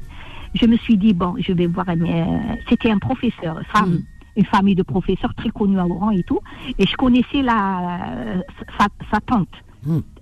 Je 0.53 0.65
me 0.65 0.75
suis 0.77 0.97
dit, 0.97 1.13
bon, 1.13 1.35
je 1.39 1.53
vais 1.53 1.67
voir. 1.67 1.85
euh, 1.89 2.39
C'était 2.67 2.91
un 2.91 2.97
professeur, 2.99 3.61
femme, 3.73 3.99
une 4.35 4.45
famille 4.45 4.75
de 4.75 4.83
professeurs 4.83 5.33
très 5.35 5.49
connue 5.49 5.79
à 5.79 5.85
Oran 5.87 6.11
et 6.11 6.23
tout. 6.23 6.39
Et 6.77 6.85
je 6.85 6.95
connaissais 6.97 7.41
la, 7.41 8.41
sa, 8.77 8.87
sa 9.11 9.19
tante. 9.21 9.47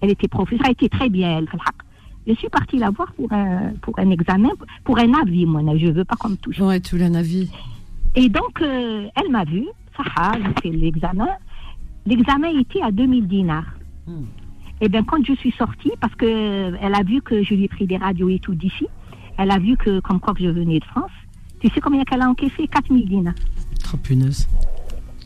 Elle 0.02 0.12
était 0.12 0.28
professeure, 0.28 0.66
elle 0.66 0.74
était 0.74 0.90
très 0.90 1.10
bien, 1.10 1.38
elle. 1.40 1.48
Je 2.26 2.34
suis 2.36 2.50
partie 2.50 2.78
la 2.78 2.90
voir 2.90 3.12
pour 3.14 3.32
un, 3.34 3.74
pour 3.82 3.98
un 4.00 4.10
examen, 4.10 4.50
pour 4.84 4.98
un 4.98 5.14
avis, 5.14 5.46
moi, 5.46 5.62
je 5.78 5.88
veux 5.88 6.06
pas 6.06 6.16
comme 6.16 6.38
touche. 6.38 6.60
Ouais, 6.60 6.80
tu 6.80 6.98
l'as 6.98 7.08
un 7.08 7.16
avis. 7.16 7.50
Et 8.16 8.30
donc, 8.30 8.62
euh, 8.62 9.08
elle 9.16 9.32
m'a 9.32 9.44
vu, 9.44 9.66
Saha, 9.98 10.34
j'ai 10.38 10.70
fait 10.72 10.76
l'examen. 10.78 11.28
L'examen 12.06 12.50
était 12.60 12.82
à 12.82 12.92
2000 12.92 13.28
dinars. 13.28 13.66
Et 14.82 14.90
bien, 14.90 15.04
quand 15.04 15.24
je 15.26 15.34
suis 15.34 15.52
sortie, 15.52 15.92
parce 16.00 16.14
que 16.16 16.26
euh, 16.26 16.78
elle 16.82 16.96
a 16.96 17.04
vu 17.04 17.22
que 17.22 17.44
je 17.44 17.54
lui 17.54 17.66
ai 17.66 17.68
pris 17.68 17.88
des 17.88 17.98
radios 17.98 18.30
et 18.30 18.40
tout 18.40 18.54
d'ici, 18.56 18.88
elle 19.38 19.52
a 19.52 19.60
vu 19.60 19.76
que, 19.78 20.00
comme 20.02 20.20
quoi 20.20 20.34
que 20.34 20.44
je 20.44 20.50
venais 20.50 20.80
de 20.80 20.86
France, 20.86 21.12
tu 21.60 21.70
sais 21.70 21.80
combien 21.82 22.04
qu'elle 22.04 22.22
a 22.22 22.30
encaissé? 22.30 22.68
4000 22.68 23.08
dinars. 23.08 23.34
Trop 23.84 23.98
punaise. 23.98 24.48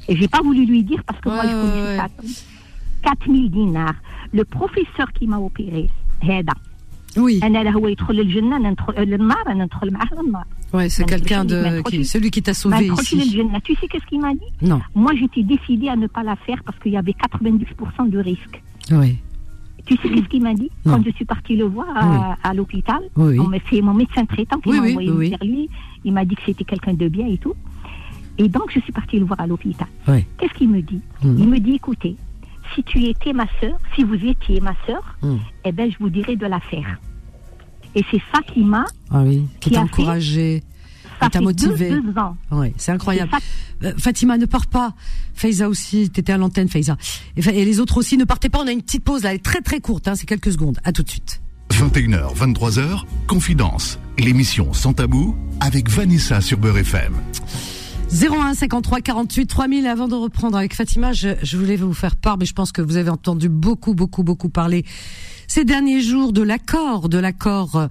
Et 0.07 0.15
j'ai 0.15 0.27
pas 0.27 0.41
voulu 0.41 0.65
lui 0.65 0.84
dire 0.84 1.03
parce 1.05 1.19
que 1.19 1.30
moi, 1.30 1.43
Ouais, 1.43 1.49
je 1.49 1.53
connaissais 1.53 1.81
ouais, 1.81 1.97
ça. 1.97 2.07
4000 3.06 3.50
dinars. 3.50 3.94
Le 4.32 4.44
professeur 4.44 5.12
qui 5.12 5.26
m'a 5.26 5.38
opéré, 5.38 5.88
هذا. 6.22 6.52
Oui. 7.16 7.40
أنا 7.42 7.62
لا 7.64 7.70
هو 7.70 7.88
يدخل 7.88 8.14
للجنة 8.14 8.56
أنا 8.56 8.70
ندخل 8.70 8.92
للنار 9.02 9.46
أنا 9.48 9.64
ندخل 9.64 9.92
معاه 9.92 10.09
للنار. 10.22 10.44
Ouais, 10.72 10.88
c'est 10.88 11.00
ما 11.00 11.06
quelqu'un 11.16 11.44
ندخلش- 11.44 11.52
ما 11.52 11.70
de, 11.70 11.82
ندخلش- 11.82 11.90
qui, 11.90 12.04
celui 12.04 12.30
qui 12.30 12.42
t'a 12.42 12.48
ما 12.48 12.54
sauvé 12.54 12.90
ندخلش 12.90 13.12
ici. 13.14 13.16
للجنة. 13.16 13.60
Tu 13.60 13.74
sais 13.74 13.88
qu'est-ce 13.88 14.06
qu'il 14.06 14.20
m'a 14.20 14.32
dit 14.34 14.52
Non. 14.62 14.80
Moi, 14.94 15.12
j'étais 15.20 15.42
décidée 15.42 15.88
à 15.88 15.96
ne 15.96 16.06
pas 16.06 16.22
la 16.22 16.36
faire 16.36 16.62
parce 16.64 16.78
qu'il 16.78 16.92
y 16.92 16.96
avait 16.96 17.12
90% 17.12 18.06
de 18.09 18.18
risque. 18.18 18.62
Oui. 18.90 19.18
Tu 19.86 19.94
sais 19.96 20.09
qu'est-ce 20.09 20.28
qu'il 20.32 20.42
m'a 20.42 20.54
dit 20.54 20.70
Non. 20.86 20.92
Quand 20.94 21.02
je 21.04 21.10
suis 21.18 21.26
partie 21.34 21.56
le 21.56 21.66
voir 21.76 21.88
à, 22.04 22.36
à 22.48 22.54
l'hôpital, 22.54 23.02
Oui. 23.16 23.38
on 23.42 23.48
m'a- 23.48 23.59
c'est 23.68 23.82
mon 23.88 23.92
médecin 24.02 24.24
traitant 24.24 24.59
qui 24.62 24.70
Oui, 24.70 24.76
m'a 24.78 24.84
oui, 24.86 24.90
envoyé 24.92 25.10
oui, 25.20 25.28
vers 25.34 25.44
lui. 25.52 25.68
Il 26.06 26.12
m'a 26.16 26.24
dit 26.24 26.36
que 26.38 26.44
c'était 26.46 26.64
quelqu'un 26.72 26.94
de 26.94 27.09
bien 27.16 27.26
et 27.26 27.36
tout. 27.44 27.56
Et 28.42 28.48
donc, 28.56 28.66
je 28.74 28.80
suis 28.84 28.92
partie 29.00 29.18
le 29.22 29.26
voir 29.30 29.38
à 29.44 29.46
l'hôpital. 29.50 29.88
Oui. 30.09 30.20
Qu'est-ce 30.38 30.54
qu'il 30.59 30.70
me 30.76 30.80
dit 30.90 31.02
Mhm. 31.22 31.36
Il 31.42 31.48
me 31.54 31.59
dit, 31.66 31.74
écoutez, 31.80 32.14
si 32.76 32.84
tu 32.84 33.03
étais 33.06 33.34
ma 33.34 33.45
sœur, 33.60 33.77
si 33.95 34.03
vous 34.03 34.15
étiez 34.15 34.60
ma 34.61 34.73
sœur, 34.85 35.18
Mm. 35.22 35.35
eh 35.65 35.72
ben, 35.72 35.91
je 35.91 35.98
vous 35.99 36.10
dirais 36.10 36.35
de 36.35 36.45
la 36.45 36.60
faire. 36.60 36.99
Et 37.95 38.03
c'est 38.11 38.22
ça 38.34 38.41
qui 38.53 38.61
m'a, 38.61 38.85
Ah 39.11 39.22
oui, 39.23 39.44
qui 39.60 39.69
Qui 39.69 39.76
t'a 39.76 39.81
encouragé, 39.81 40.64
ça 41.19 41.26
qui 41.27 41.31
t'a 41.31 41.41
motivé. 41.41 41.89
deux, 41.89 42.02
deux 42.02 42.19
ans. 42.19 42.35
Ouais, 42.52 42.73
c'est 42.77 42.91
incroyable. 42.91 43.31
Euh, 43.84 43.94
Fatima, 43.98 44.38
ne 44.38 44.45
pars 44.45 44.68
pas. 44.68 44.94
Faiza 45.34 45.68
aussi, 45.69 46.10
t'étais 46.10 46.34
à 46.34 46.38
l'antenne, 46.38 46.68
Faiza. 46.69 46.98
Et, 47.35 47.41
Fa- 47.41 47.53
et 47.53 47.64
les 47.65 47.80
autres 47.80 47.98
aussi, 47.98 48.18
ne 48.18 48.26
partez 48.26 48.49
pas. 48.49 48.60
On 48.64 48.68
a 48.68 48.72
une 48.72 48.81
petite 48.81 49.03
pause 49.03 49.23
là, 49.23 49.30
elle 49.31 49.38
est 49.38 49.45
très 49.45 49.61
très 49.61 49.80
courte, 49.80 50.07
hein, 50.07 50.15
c'est 50.15 50.26
quelques 50.27 50.52
secondes. 50.52 50.77
À 50.84 50.91
tout 50.91 51.03
de 51.03 51.10
suite. 51.10 51.41
21h, 51.72 52.34
23h, 52.35 53.03
Confidence, 53.27 53.99
l'émission 54.18 54.73
sans 54.73 54.94
tabou 54.94 55.35
avec 55.60 55.89
Vanessa 55.89 56.41
sur 56.41 56.57
Beurre 56.57 56.77
FM. 56.80 57.14
01 58.11 58.53
53 58.55 59.01
48 59.01 59.45
3000 59.47 59.85
avant 59.88 60.07
de 60.07 60.15
reprendre 60.15 60.57
avec 60.57 60.73
Fatima, 60.73 61.11
je, 61.13 61.29
je 61.43 61.57
voulais 61.57 61.75
vous 61.75 61.93
faire 61.93 62.15
part, 62.15 62.38
mais 62.38 62.45
je 62.45 62.53
pense 62.53 62.71
que 62.71 62.81
vous 62.81 62.95
avez 62.97 63.09
entendu 63.09 63.49
beaucoup, 63.49 63.93
beaucoup, 63.93 64.23
beaucoup 64.23 64.49
parler 64.49 64.85
ces 65.47 65.65
derniers 65.65 66.01
jours 66.01 66.31
de 66.34 66.41
l'accord, 66.41 67.09
de 67.09 67.17
l'accord 67.17 67.88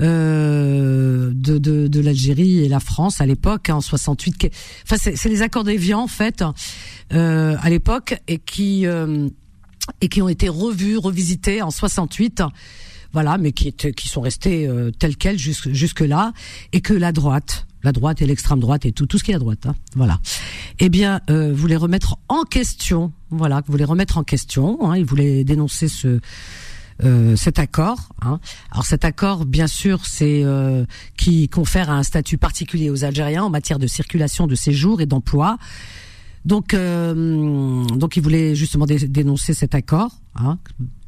euh, 0.00 1.30
de, 1.34 1.58
de, 1.58 1.86
de 1.88 2.00
l'Algérie 2.00 2.58
et 2.64 2.68
la 2.68 2.80
France 2.80 3.20
à 3.20 3.26
l'époque, 3.26 3.70
hein, 3.70 3.76
en 3.76 3.80
68. 3.80 4.36
qui- 4.38 4.50
Enfin, 4.84 4.96
c'est 4.98 5.28
les 5.28 5.42
accords 5.42 5.64
d'Évian 5.64 6.00
en 6.00 6.06
fait, 6.08 6.42
euh, 7.12 7.56
à 7.60 7.70
l'époque, 7.70 8.16
et 8.28 8.38
qui 8.38 8.86
euh, 8.86 9.28
et 10.00 10.08
qui 10.08 10.22
ont 10.22 10.28
été 10.28 10.48
revus, 10.48 10.96
revisités 10.96 11.62
en 11.62 11.70
68 11.70 12.42
voilà, 13.12 13.36
mais 13.36 13.52
qui, 13.52 13.72
qui 13.74 14.08
sont 14.08 14.22
restés 14.22 14.66
euh, 14.66 14.90
tels 14.90 15.16
quels 15.16 15.38
jusque, 15.38 15.70
jusque 15.70 16.00
là, 16.00 16.32
et 16.72 16.80
que 16.80 16.94
la 16.94 17.12
droite, 17.12 17.66
la 17.82 17.92
droite 17.92 18.22
et 18.22 18.26
l'extrême 18.26 18.60
droite 18.60 18.86
et 18.86 18.92
tout, 18.92 19.06
tout 19.06 19.18
ce 19.18 19.24
qui 19.24 19.32
est 19.32 19.34
à 19.34 19.38
droite, 19.38 19.66
hein, 19.66 19.74
voilà, 19.96 20.20
eh 20.78 20.88
bien, 20.88 21.20
euh, 21.30 21.52
voulait 21.52 21.76
remettre 21.76 22.16
en 22.28 22.42
question, 22.44 23.12
voilà, 23.30 23.62
voulait 23.66 23.84
remettre 23.84 24.18
en 24.18 24.24
question, 24.24 24.90
hein, 24.90 24.96
il 24.96 25.04
voulait 25.04 25.44
dénoncer 25.44 25.88
ce 25.88 26.20
euh, 27.04 27.34
cet 27.34 27.58
accord. 27.58 28.10
Hein. 28.20 28.38
Alors 28.70 28.86
cet 28.86 29.04
accord, 29.04 29.44
bien 29.44 29.66
sûr, 29.66 30.06
c'est 30.06 30.42
euh, 30.44 30.84
qui 31.16 31.48
confère 31.48 31.90
un 31.90 32.04
statut 32.04 32.38
particulier 32.38 32.90
aux 32.90 33.04
Algériens 33.04 33.44
en 33.44 33.50
matière 33.50 33.78
de 33.80 33.88
circulation, 33.88 34.46
de 34.46 34.54
séjour 34.54 35.00
et 35.00 35.06
d'emploi. 35.06 35.58
Donc, 36.44 36.74
euh, 36.74 37.84
donc, 37.86 38.16
il 38.16 38.22
voulait 38.22 38.54
justement 38.54 38.84
dé- 38.86 39.08
dénoncer 39.08 39.54
cet 39.54 39.74
accord 39.74 40.10
hein, 40.36 40.58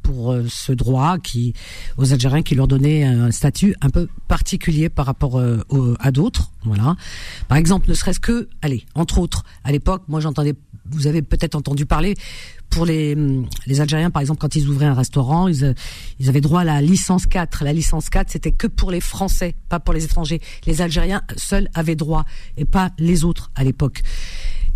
pour 0.05 0.31
euh, 0.31 0.45
ce 0.47 0.71
droit 0.71 1.17
qui 1.17 1.53
aux 1.97 2.13
Algériens 2.13 2.43
qui 2.43 2.53
leur 2.53 2.67
donnait 2.67 3.03
un 3.03 3.31
statut 3.31 3.75
un 3.81 3.89
peu 3.89 4.07
particulier 4.27 4.87
par 4.87 5.07
rapport 5.07 5.39
euh, 5.39 5.63
à 5.99 6.11
d'autres. 6.11 6.51
Voilà. 6.63 6.95
Par 7.47 7.57
exemple, 7.57 7.89
ne 7.89 7.95
serait-ce 7.95 8.19
que, 8.19 8.47
allez, 8.61 8.85
entre 8.93 9.17
autres, 9.17 9.43
à 9.63 9.71
l'époque, 9.71 10.03
moi 10.07 10.19
j'entendais, 10.19 10.53
vous 10.91 11.07
avez 11.07 11.23
peut-être 11.23 11.55
entendu 11.55 11.87
parler 11.87 12.15
pour 12.69 12.85
les 12.85 13.15
hum, 13.15 13.47
les 13.65 13.81
Algériens, 13.81 14.11
par 14.11 14.21
exemple, 14.21 14.39
quand 14.39 14.55
ils 14.55 14.67
ouvraient 14.67 14.85
un 14.85 14.93
restaurant, 14.93 15.47
ils, 15.47 15.65
euh, 15.65 15.73
ils 16.19 16.29
avaient 16.29 16.41
droit 16.41 16.61
à 16.61 16.65
la 16.65 16.81
licence 16.81 17.25
4. 17.25 17.63
La 17.63 17.73
licence 17.73 18.09
4, 18.09 18.29
c'était 18.29 18.51
que 18.51 18.67
pour 18.67 18.91
les 18.91 19.01
Français, 19.01 19.55
pas 19.69 19.79
pour 19.79 19.93
les 19.93 20.03
étrangers. 20.03 20.39
Les 20.67 20.81
Algériens 20.81 21.23
seuls 21.35 21.67
avaient 21.73 21.95
droit 21.95 22.25
et 22.57 22.65
pas 22.65 22.91
les 22.99 23.23
autres 23.23 23.49
à 23.55 23.63
l'époque. 23.63 24.03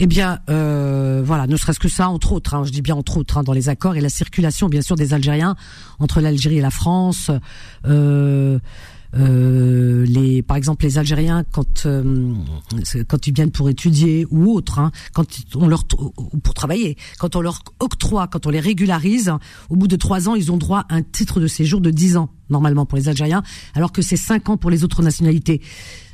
Eh 0.01 0.07
bien, 0.07 0.39
euh, 0.49 1.21
voilà, 1.25 1.45
ne 1.45 1.57
serait-ce 1.57 1.79
que 1.79 1.89
ça, 1.89 2.07
entre 2.07 2.31
autres, 2.31 2.53
hein, 2.53 2.63
je 2.63 2.71
dis 2.71 2.81
bien 2.81 2.95
entre 2.95 3.17
autres, 3.17 3.37
hein, 3.37 3.43
dans 3.43 3.51
les 3.51 3.67
accords 3.67 3.97
et 3.97 4.01
la 4.01 4.07
circulation, 4.07 4.69
bien 4.69 4.81
sûr, 4.81 4.95
des 4.95 5.13
Algériens 5.13 5.57
entre 5.99 6.21
l'Algérie 6.21 6.57
et 6.57 6.61
la 6.61 6.71
France. 6.71 7.29
Euh, 7.85 8.59
euh, 9.17 10.05
les, 10.05 10.41
par 10.41 10.55
exemple, 10.55 10.85
les 10.85 10.97
Algériens 10.99 11.43
quand 11.51 11.85
euh, 11.85 12.33
quand 13.07 13.27
ils 13.27 13.33
viennent 13.33 13.51
pour 13.51 13.69
étudier 13.69 14.25
ou 14.29 14.53
autre, 14.53 14.79
hein, 14.79 14.91
quand 15.13 15.25
on 15.55 15.67
leur 15.67 15.83
ou 16.17 16.37
pour 16.37 16.53
travailler, 16.53 16.95
quand 17.17 17.35
on 17.35 17.41
leur 17.41 17.63
octroie, 17.79 18.27
quand 18.27 18.45
on 18.45 18.51
les 18.51 18.59
régularise, 18.59 19.33
au 19.69 19.75
bout 19.75 19.87
de 19.87 19.95
trois 19.97 20.29
ans, 20.29 20.35
ils 20.35 20.51
ont 20.51 20.57
droit 20.57 20.85
à 20.89 20.95
un 20.95 21.01
titre 21.01 21.39
de 21.41 21.47
séjour 21.47 21.81
de 21.81 21.89
10 21.89 22.17
ans. 22.17 22.29
Normalement 22.49 22.85
pour 22.85 22.97
les 22.97 23.09
Algériens, 23.09 23.43
alors 23.75 23.91
que 23.91 24.01
c'est 24.01 24.17
5 24.17 24.49
ans 24.49 24.57
pour 24.57 24.69
les 24.69 24.83
autres 24.83 25.01
nationalités. 25.01 25.61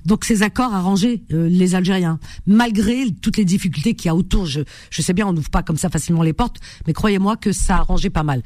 Donc 0.05 0.23
ces 0.23 0.43
accords 0.43 0.73
arrangé 0.73 1.23
euh, 1.33 1.49
les 1.49 1.73
Algériens, 1.73 2.19
malgré 2.45 3.09
toutes 3.21 3.37
les 3.37 3.45
difficultés 3.45 3.95
qu'il 3.95 4.07
y 4.07 4.09
a 4.09 4.15
autour. 4.15 4.45
Je, 4.45 4.61
je 4.91 5.01
sais 5.01 5.13
bien, 5.13 5.25
on 5.25 5.33
n'ouvre 5.33 5.49
pas 5.49 5.63
comme 5.63 5.77
ça 5.77 5.89
facilement 5.89 6.21
les 6.21 6.33
portes, 6.33 6.57
mais 6.85 6.93
croyez-moi 6.93 7.37
que 7.37 7.51
ça 7.51 7.77
a 7.77 7.79
arrangé 7.79 8.09
pas 8.09 8.23
mal. 8.23 8.43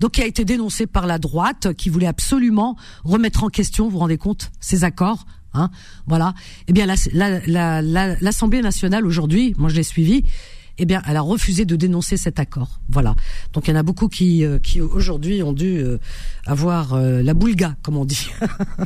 Donc 0.00 0.18
il 0.18 0.22
a 0.22 0.26
été 0.26 0.44
dénoncé 0.44 0.86
par 0.86 1.06
la 1.06 1.18
droite 1.18 1.72
qui 1.74 1.88
voulait 1.88 2.06
absolument 2.06 2.76
remettre 3.04 3.42
en 3.42 3.48
question, 3.48 3.84
vous 3.84 3.92
vous 3.92 3.98
rendez 3.98 4.18
compte, 4.18 4.50
ces 4.60 4.84
accords. 4.84 5.24
Hein, 5.54 5.70
voilà. 6.06 6.34
Eh 6.68 6.74
bien, 6.74 6.84
l'Assemblée 6.86 7.40
la, 7.48 7.80
la, 7.80 8.16
la, 8.20 8.62
nationale 8.62 9.06
aujourd'hui, 9.06 9.54
moi 9.56 9.70
je 9.70 9.76
l'ai 9.76 9.82
suivi, 9.82 10.24
eh 10.78 10.86
bien, 10.86 11.02
elle 11.06 11.16
a 11.16 11.20
refusé 11.20 11.64
de 11.64 11.76
dénoncer 11.76 12.16
cet 12.16 12.38
accord. 12.38 12.80
Voilà. 12.88 13.14
Donc 13.52 13.66
il 13.66 13.72
y 13.72 13.74
en 13.74 13.80
a 13.80 13.82
beaucoup 13.82 14.08
qui, 14.08 14.44
euh, 14.44 14.58
qui 14.58 14.80
aujourd'hui 14.80 15.42
ont 15.42 15.52
dû 15.52 15.78
euh, 15.78 15.98
avoir 16.46 16.94
euh, 16.94 17.22
la 17.22 17.34
boulga, 17.34 17.76
comme 17.82 17.96
on 17.96 18.04
dit, 18.04 18.30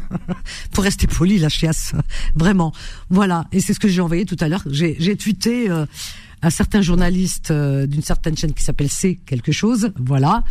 pour 0.72 0.84
rester 0.84 1.06
poli, 1.06 1.38
la 1.38 1.50
chiasse. 1.50 1.92
Vraiment. 2.34 2.72
Voilà. 3.10 3.46
Et 3.52 3.60
c'est 3.60 3.74
ce 3.74 3.80
que 3.80 3.88
j'ai 3.88 4.00
envoyé 4.00 4.24
tout 4.24 4.38
à 4.40 4.48
l'heure. 4.48 4.62
J'ai, 4.70 4.96
j'ai 4.98 5.16
tweeté 5.16 5.68
un 6.44 6.50
certain 6.50 6.80
journaliste 6.80 7.52
d'une 7.52 8.02
certaine 8.02 8.36
chaîne 8.36 8.54
qui 8.54 8.64
s'appelle 8.64 8.88
C 8.88 9.20
quelque 9.26 9.52
chose, 9.52 9.92
voilà, 9.96 10.42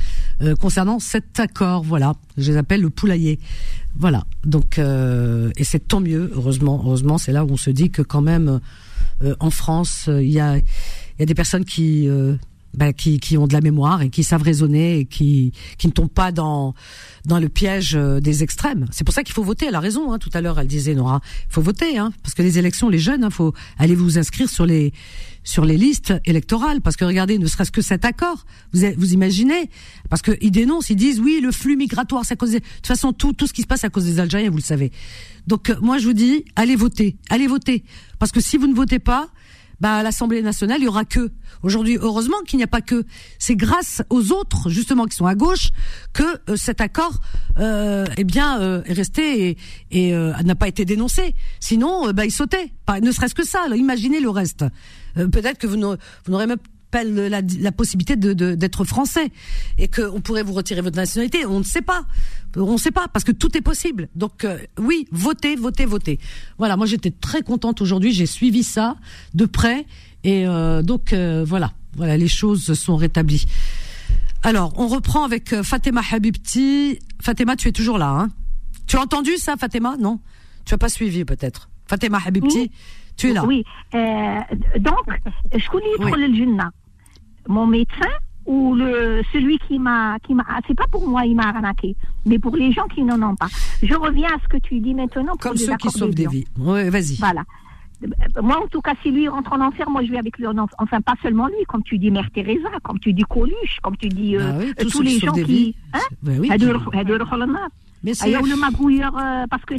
concernant 0.59 0.99
cet 0.99 1.39
accord, 1.39 1.83
voilà, 1.83 2.13
je 2.37 2.51
les 2.51 2.57
appelle 2.57 2.81
le 2.81 2.89
poulailler, 2.89 3.39
voilà. 3.97 4.23
Donc 4.45 4.79
et 4.79 5.63
c'est 5.63 5.87
tant 5.87 5.99
mieux, 5.99 6.31
heureusement, 6.33 6.81
heureusement, 6.85 7.17
c'est 7.17 7.33
là 7.33 7.43
où 7.43 7.51
on 7.51 7.57
se 7.57 7.69
dit 7.69 7.89
que 7.89 8.01
quand 8.01 8.21
même 8.21 8.61
en 9.39 9.49
France, 9.49 10.07
il 10.07 10.31
y 10.31 10.39
a 10.39 10.57
y 11.21 11.23
a 11.23 11.25
des 11.25 11.35
personnes 11.35 11.65
qui, 11.65 12.07
euh, 12.07 12.35
bah, 12.73 12.93
qui, 12.93 13.19
qui 13.19 13.37
ont 13.37 13.47
de 13.47 13.53
la 13.53 13.61
mémoire 13.61 14.01
et 14.01 14.09
qui 14.09 14.23
savent 14.23 14.43
raisonner 14.43 14.99
et 14.99 15.05
qui, 15.05 15.51
qui 15.77 15.87
ne 15.87 15.91
tombent 15.91 16.09
pas 16.09 16.31
dans, 16.31 16.73
dans 17.25 17.39
le 17.39 17.49
piège 17.49 17.95
euh, 17.95 18.19
des 18.19 18.43
extrêmes. 18.43 18.87
C'est 18.91 19.03
pour 19.03 19.13
ça 19.13 19.23
qu'il 19.23 19.33
faut 19.33 19.43
voter. 19.43 19.65
Elle 19.67 19.75
a 19.75 19.79
raison. 19.79 20.11
Hein, 20.11 20.19
tout 20.19 20.29
à 20.33 20.41
l'heure, 20.41 20.59
elle 20.59 20.67
disait 20.67 20.95
Nora, 20.95 21.21
il 21.49 21.53
faut 21.53 21.61
voter, 21.61 21.97
hein, 21.97 22.13
parce 22.23 22.33
que 22.33 22.41
les 22.41 22.57
élections, 22.57 22.89
les 22.89 22.99
jeunes, 22.99 23.21
il 23.21 23.25
hein, 23.25 23.29
faut 23.29 23.53
aller 23.77 23.95
vous 23.95 24.17
inscrire 24.17 24.49
sur 24.49 24.65
les 24.65 24.93
sur 25.43 25.65
les 25.65 25.75
listes 25.75 26.13
électorales, 26.25 26.81
parce 26.81 26.95
que 26.95 27.03
regardez, 27.03 27.39
ne 27.39 27.47
serait-ce 27.47 27.71
que 27.71 27.81
cet 27.81 28.05
accord, 28.05 28.45
vous 28.73 28.81
vous 28.95 29.13
imaginez, 29.13 29.71
parce 30.07 30.21
que 30.21 30.37
ils 30.39 30.51
dénoncent, 30.51 30.91
ils 30.91 30.95
disent 30.95 31.19
oui, 31.19 31.39
le 31.41 31.51
flux 31.51 31.75
migratoire, 31.75 32.25
c'est 32.25 32.33
à 32.33 32.37
cause 32.37 32.51
des... 32.51 32.59
de 32.59 32.65
toute 32.65 32.87
façon 32.87 33.11
tout 33.11 33.33
tout 33.33 33.47
ce 33.47 33.53
qui 33.53 33.63
se 33.63 33.67
passe 33.67 33.83
à 33.83 33.89
cause 33.89 34.05
des 34.05 34.19
Algériens, 34.19 34.51
vous 34.51 34.57
le 34.57 34.61
savez. 34.61 34.91
Donc 35.47 35.71
euh, 35.71 35.75
moi 35.81 35.97
je 35.97 36.05
vous 36.05 36.13
dis, 36.13 36.45
allez 36.55 36.75
voter, 36.75 37.17
allez 37.29 37.47
voter, 37.47 37.83
parce 38.19 38.31
que 38.31 38.39
si 38.39 38.57
vous 38.57 38.67
ne 38.67 38.75
votez 38.75 38.99
pas, 38.99 39.29
bah, 39.81 39.95
à 39.95 40.03
l'Assemblée 40.03 40.43
nationale, 40.43 40.79
il 40.79 40.85
y 40.85 40.87
aura 40.87 41.05
que. 41.05 41.31
Aujourd'hui, 41.63 41.97
heureusement 41.99 42.37
qu'il 42.45 42.57
n'y 42.57 42.63
a 42.63 42.67
pas 42.67 42.81
que. 42.81 43.03
C'est 43.39 43.55
grâce 43.55 44.03
aux 44.11 44.31
autres, 44.31 44.69
justement, 44.69 45.05
qui 45.05 45.15
sont 45.15 45.25
à 45.25 45.33
gauche, 45.33 45.71
que 46.13 46.23
euh, 46.49 46.55
cet 46.55 46.81
accord, 46.81 47.19
euh, 47.57 48.05
eh 48.15 48.23
bien, 48.23 48.61
euh, 48.61 48.83
est 48.85 48.93
resté 48.93 49.57
et, 49.89 50.13
euh, 50.13 50.33
n'a 50.43 50.55
pas 50.55 50.67
été 50.67 50.85
dénoncé. 50.85 51.33
Sinon, 51.59 52.11
bah, 52.13 52.25
il 52.25 52.31
sautait. 52.31 52.71
ne 53.01 53.11
serait-ce 53.11 53.33
que 53.33 53.43
ça. 53.45 53.65
imaginez 53.75 54.19
le 54.19 54.29
reste. 54.29 54.65
Peut-être 55.15 55.57
que 55.57 55.67
vous 55.67 55.77
n'aurez 55.77 56.47
même 56.47 56.59
la, 56.93 57.71
possibilité 57.71 58.15
de 58.15 58.33
d'être 58.55 58.83
français 58.83 59.31
et 59.77 59.87
qu'on 59.87 60.21
pourrait 60.21 60.43
vous 60.43 60.53
retirer 60.53 60.81
votre 60.81 60.97
nationalité. 60.97 61.45
On 61.45 61.59
ne 61.59 61.63
sait 61.63 61.81
pas, 61.81 62.05
on 62.55 62.73
ne 62.73 62.77
sait 62.77 62.91
pas 62.91 63.07
parce 63.07 63.23
que 63.23 63.31
tout 63.31 63.57
est 63.57 63.61
possible. 63.61 64.09
Donc 64.15 64.43
euh, 64.43 64.57
oui, 64.79 65.07
votez, 65.11 65.55
votez, 65.55 65.85
votez. 65.85 66.19
Voilà, 66.57 66.77
moi 66.77 66.85
j'étais 66.85 67.11
très 67.11 67.41
contente 67.41 67.81
aujourd'hui. 67.81 68.11
J'ai 68.11 68.25
suivi 68.25 68.63
ça 68.63 68.97
de 69.33 69.45
près 69.45 69.85
et 70.23 70.45
euh, 70.47 70.81
donc 70.81 71.13
euh, 71.13 71.43
voilà, 71.47 71.73
voilà, 71.95 72.17
les 72.17 72.27
choses 72.27 72.73
sont 72.73 72.95
rétablies. 72.95 73.45
Alors, 74.43 74.73
on 74.77 74.87
reprend 74.87 75.23
avec 75.23 75.61
Fatima 75.61 76.01
Habibti. 76.11 76.99
Fatima, 77.21 77.55
tu 77.55 77.67
es 77.67 77.71
toujours 77.71 77.99
là, 77.99 78.09
hein? 78.09 78.29
Tu 78.87 78.97
as 78.97 79.01
entendu 79.01 79.37
ça, 79.37 79.55
Fatima? 79.55 79.95
Non? 79.97 80.19
Tu 80.65 80.73
as 80.73 80.79
pas 80.79 80.89
suivi 80.89 81.23
peut-être? 81.25 81.69
Fatima 81.87 82.19
Habibti, 82.25 82.71
tu 83.17 83.29
es 83.29 83.33
là. 83.33 83.45
Oui. 83.45 83.63
donc, 83.93 85.05
je 85.55 85.69
connais 85.69 86.27
le 86.27 86.69
mon 87.47 87.67
médecin 87.67 88.09
ou 88.45 88.75
le 88.75 89.21
celui 89.31 89.59
qui 89.59 89.77
m'a 89.77 90.17
qui 90.19 90.33
m'a 90.33 90.45
c'est 90.67 90.75
pas 90.75 90.87
pour 90.91 91.07
moi 91.07 91.25
il 91.25 91.35
m'a 91.35 91.49
arnaqué 91.49 91.95
mais 92.25 92.39
pour 92.39 92.55
les 92.55 92.71
gens 92.71 92.87
qui 92.87 93.03
n'en 93.03 93.21
ont 93.21 93.35
pas. 93.35 93.47
Je 93.83 93.93
reviens 93.93 94.29
à 94.29 94.39
ce 94.43 94.47
que 94.47 94.57
tu 94.57 94.79
dis 94.79 94.93
maintenant 94.93 95.35
comme 95.39 95.57
ceux 95.57 95.75
qui 95.77 95.89
sauvent 95.89 96.15
des 96.15 96.27
vies. 96.27 96.45
Oui 96.57 96.89
vas-y. 96.89 97.15
Voilà. 97.17 97.43
Moi, 98.41 98.59
en 98.63 98.67
tout 98.67 98.81
cas, 98.81 98.95
si 99.03 99.11
lui 99.11 99.27
rentre 99.27 99.53
en 99.53 99.61
enfer, 99.61 99.87
moi, 99.87 100.03
je 100.03 100.09
vais 100.09 100.17
avec 100.17 100.39
lui 100.39 100.47
en 100.47 100.57
enfer. 100.57 100.75
Enfin, 100.79 101.01
pas 101.01 101.13
seulement 101.21 101.45
lui, 101.45 101.63
comme 101.67 101.83
tu 101.83 101.99
dis 101.99 102.09
Mère 102.09 102.31
Teresa, 102.33 102.69
comme 102.81 102.97
tu 102.97 103.13
dis 103.13 103.21
Coluche, 103.21 103.77
comme 103.83 103.95
tu 103.95 104.09
dis 104.09 104.37
euh, 104.37 104.73
bah 104.75 104.85
tous, 104.89 105.03
les 105.03 105.19
gens 105.19 105.33
qui... 105.33 105.75
Hein? 105.93 105.99
Bah 106.23 106.31
oui, 106.39 106.49
mais 108.03 108.13
c'est 108.13 108.31
le 108.31 108.59
magouilleur 108.59 109.13
parce 109.49 109.63
que 109.65 109.75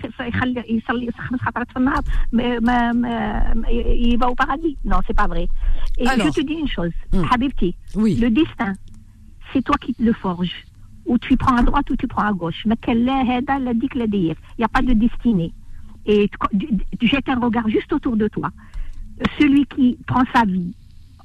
il 3.71 4.17
va 4.19 4.31
au 4.31 4.35
paradis. 4.35 4.77
Non, 4.85 4.99
c'est 5.07 5.17
pas 5.17 5.27
vrai. 5.27 5.49
Et 5.99 6.07
je 6.07 6.31
te 6.31 6.41
dis 6.41 6.55
une 6.55 6.69
chose, 6.69 6.93
Habibti, 7.31 7.75
le 7.97 8.29
destin, 8.29 8.75
c'est 9.53 9.63
toi 9.63 9.77
qui 9.81 9.95
le 9.99 10.13
forges. 10.13 10.65
Ou 11.05 11.19
tu 11.19 11.37
prends 11.37 11.57
à 11.57 11.63
droite 11.63 11.91
ou 11.91 11.97
tu 11.97 12.07
prends 12.07 12.23
à 12.23 12.33
gauche. 12.33 12.65
Mais 12.65 12.77
il 12.87 13.03
n'y 13.03 14.65
a 14.65 14.69
pas 14.69 14.83
de 14.83 14.93
destinée. 14.93 15.53
Et 16.07 16.31
tu 17.01 17.07
jettes 17.09 17.29
un 17.29 17.41
regard 17.41 17.69
juste 17.69 17.93
autour 17.93 18.17
de 18.17 18.29
toi. 18.29 18.51
Celui 19.39 19.67
qui 19.67 19.99
prend 20.07 20.23
sa 20.33 20.45
vie 20.45 20.73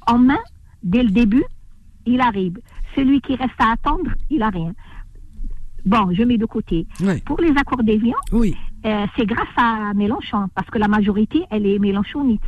en 0.06 0.18
main, 0.18 0.38
dès 0.82 1.02
le 1.04 1.10
début, 1.10 1.44
il 2.06 2.20
arrive. 2.20 2.58
Celui 2.96 3.20
qui 3.20 3.36
reste 3.36 3.60
à 3.60 3.72
attendre, 3.72 4.10
il 4.30 4.38
n'a 4.38 4.50
rien. 4.50 4.74
Bon, 5.88 6.12
je 6.12 6.22
mets 6.22 6.36
de 6.36 6.44
côté. 6.44 6.86
Pour 7.24 7.40
les 7.40 7.50
accords 7.50 7.82
d'Évian, 7.82 8.16
oui. 8.32 8.54
Euh, 8.84 9.06
c'est 9.16 9.24
grâce 9.26 9.48
à 9.56 9.92
Mélenchon, 9.94 10.48
parce 10.54 10.68
que 10.68 10.78
la 10.78 10.86
majorité, 10.86 11.44
elle 11.50 11.66
est 11.66 11.78
mélenchonite. 11.78 12.42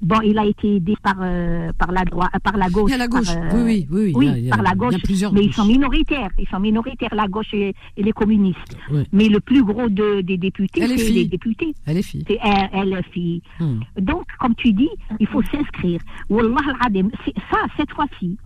Bon, 0.00 0.20
il 0.22 0.38
a 0.38 0.44
été 0.44 0.76
aidé 0.76 0.94
par, 1.02 1.16
euh, 1.20 1.72
par, 1.78 1.92
la, 1.92 2.04
droite, 2.04 2.30
par 2.42 2.56
la 2.56 2.68
gauche. 2.68 2.90
Il 2.90 2.92
y 2.92 2.94
a 2.94 2.98
la 2.98 3.08
gauche, 3.08 3.34
par, 3.34 3.54
oui, 3.54 3.86
oui, 3.90 4.12
oui. 4.14 4.28
Oui, 4.34 4.48
par 4.48 4.62
la 4.62 4.74
gauche. 4.74 4.94
mais 5.32 5.44
ils 5.44 5.52
sont 5.52 5.64
minoritaires. 5.64 6.30
Ils 6.38 6.48
sont 6.48 6.60
minoritaires, 6.60 7.14
la 7.14 7.28
gauche 7.28 7.52
et, 7.52 7.74
les 7.96 8.12
communistes. 8.12 8.76
Mais 9.12 9.28
le 9.28 9.40
plus 9.40 9.62
gros 9.62 9.88
de, 9.88 10.22
des 10.22 10.38
députés, 10.38 10.86
c'est 10.86 11.10
les 11.10 11.26
députés. 11.26 11.74
Elle 11.84 11.98
est 11.98 12.02
fille. 12.02 12.24
C'est 12.26 12.38
elle, 12.42 12.92
elle 12.92 13.04
fille. 13.12 13.42
Hmm. 13.60 13.80
Donc, 14.00 14.24
comme 14.40 14.54
tu 14.54 14.72
dis, 14.72 14.90
il 15.20 15.26
faut 15.26 15.42
s'inscrire. 15.42 16.00
Wallah 16.30 16.56
ça, 17.50 17.58
cette 17.76 17.90
fois-ci, 17.92 18.36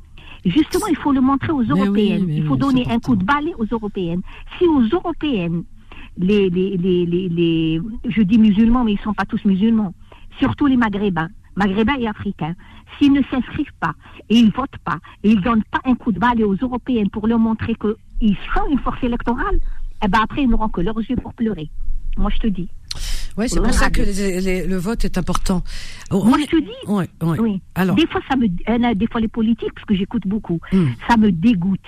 Justement, 0.45 0.87
il 0.89 0.97
faut 0.97 1.12
le 1.12 1.21
montrer 1.21 1.53
aux 1.53 1.62
Européennes. 1.62 2.29
il 2.29 2.45
faut 2.47 2.57
donner 2.57 2.87
un 2.91 2.99
coup 2.99 3.17
de 3.17 3.25
balai 3.25 3.53
aux 3.59 3.67
Européennes. 3.71 4.23
Si 4.59 4.65
aux 4.65 4.83
Européennes, 4.83 5.65
les, 6.17 6.51
les, 6.51 6.77
les, 6.77 7.07
les, 7.07 7.81
je 8.09 8.23
dis 8.23 8.39
musulmans, 8.39 8.85
mais 8.85 8.93
ils 8.93 8.99
ne 8.99 9.03
sont 9.03 9.15
pas 9.15 9.25
tous 9.25 9.45
musulmans, 9.45 9.95
surtout 10.39 10.67
les 10.67 10.77
Maghrébins, 10.77 11.29
Maghrébins 11.57 11.99
et 11.99 12.09
Africains, 12.09 12.55
s'ils 12.99 13.12
ne 13.12 13.23
s'inscrivent 13.31 13.73
pas 13.81 13.95
et 14.29 14.37
ils 14.37 14.47
ne 14.47 14.53
votent 14.53 14.79
pas 14.85 14.99
et 15.23 15.31
ils 15.31 15.39
ne 15.39 15.43
donnent 15.43 15.65
pas 15.71 15.81
un 15.85 15.95
coup 15.95 16.12
de 16.12 16.19
balai 16.19 16.45
aux 16.45 16.55
Européennes 16.55 17.11
pour 17.11 17.27
leur 17.27 17.39
montrer 17.39 17.75
qu'ils 17.75 18.37
sont 18.55 18.67
une 18.71 18.79
force 18.79 19.03
électorale, 19.03 19.61
eh 20.05 20.09
ben 20.09 20.21
après, 20.23 20.43
ils 20.43 20.49
n'auront 20.49 20.69
que 20.69 20.81
leurs 20.81 20.99
yeux 20.99 21.17
pour 21.17 21.35
pleurer. 21.35 21.71
Moi, 22.17 22.31
je 22.35 22.39
te 22.39 22.47
dis. 22.47 22.69
Oui, 23.36 23.48
c'est 23.48 23.61
pour 23.61 23.73
ça 23.73 23.90
que 23.90 24.02
le 24.02 24.77
vote 24.77 25.05
est 25.05 25.19
important. 25.19 25.62
Moi, 26.11 26.39
je 26.40 26.47
te 26.47 26.61
dis. 26.61 26.70
Oui. 27.20 27.62
Alors. 27.74 27.97
Des 27.97 28.07
fois, 28.07 28.20
ça 28.28 28.36
me, 28.36 28.47
euh, 28.47 28.94
des 28.94 29.07
fois 29.07 29.20
les 29.20 29.28
politiques, 29.28 29.73
parce 29.74 29.86
que 29.86 29.94
j'écoute 29.94 30.27
beaucoup, 30.27 30.61
hmm. 30.73 30.89
ça 31.09 31.16
me 31.16 31.31
dégoûte 31.31 31.81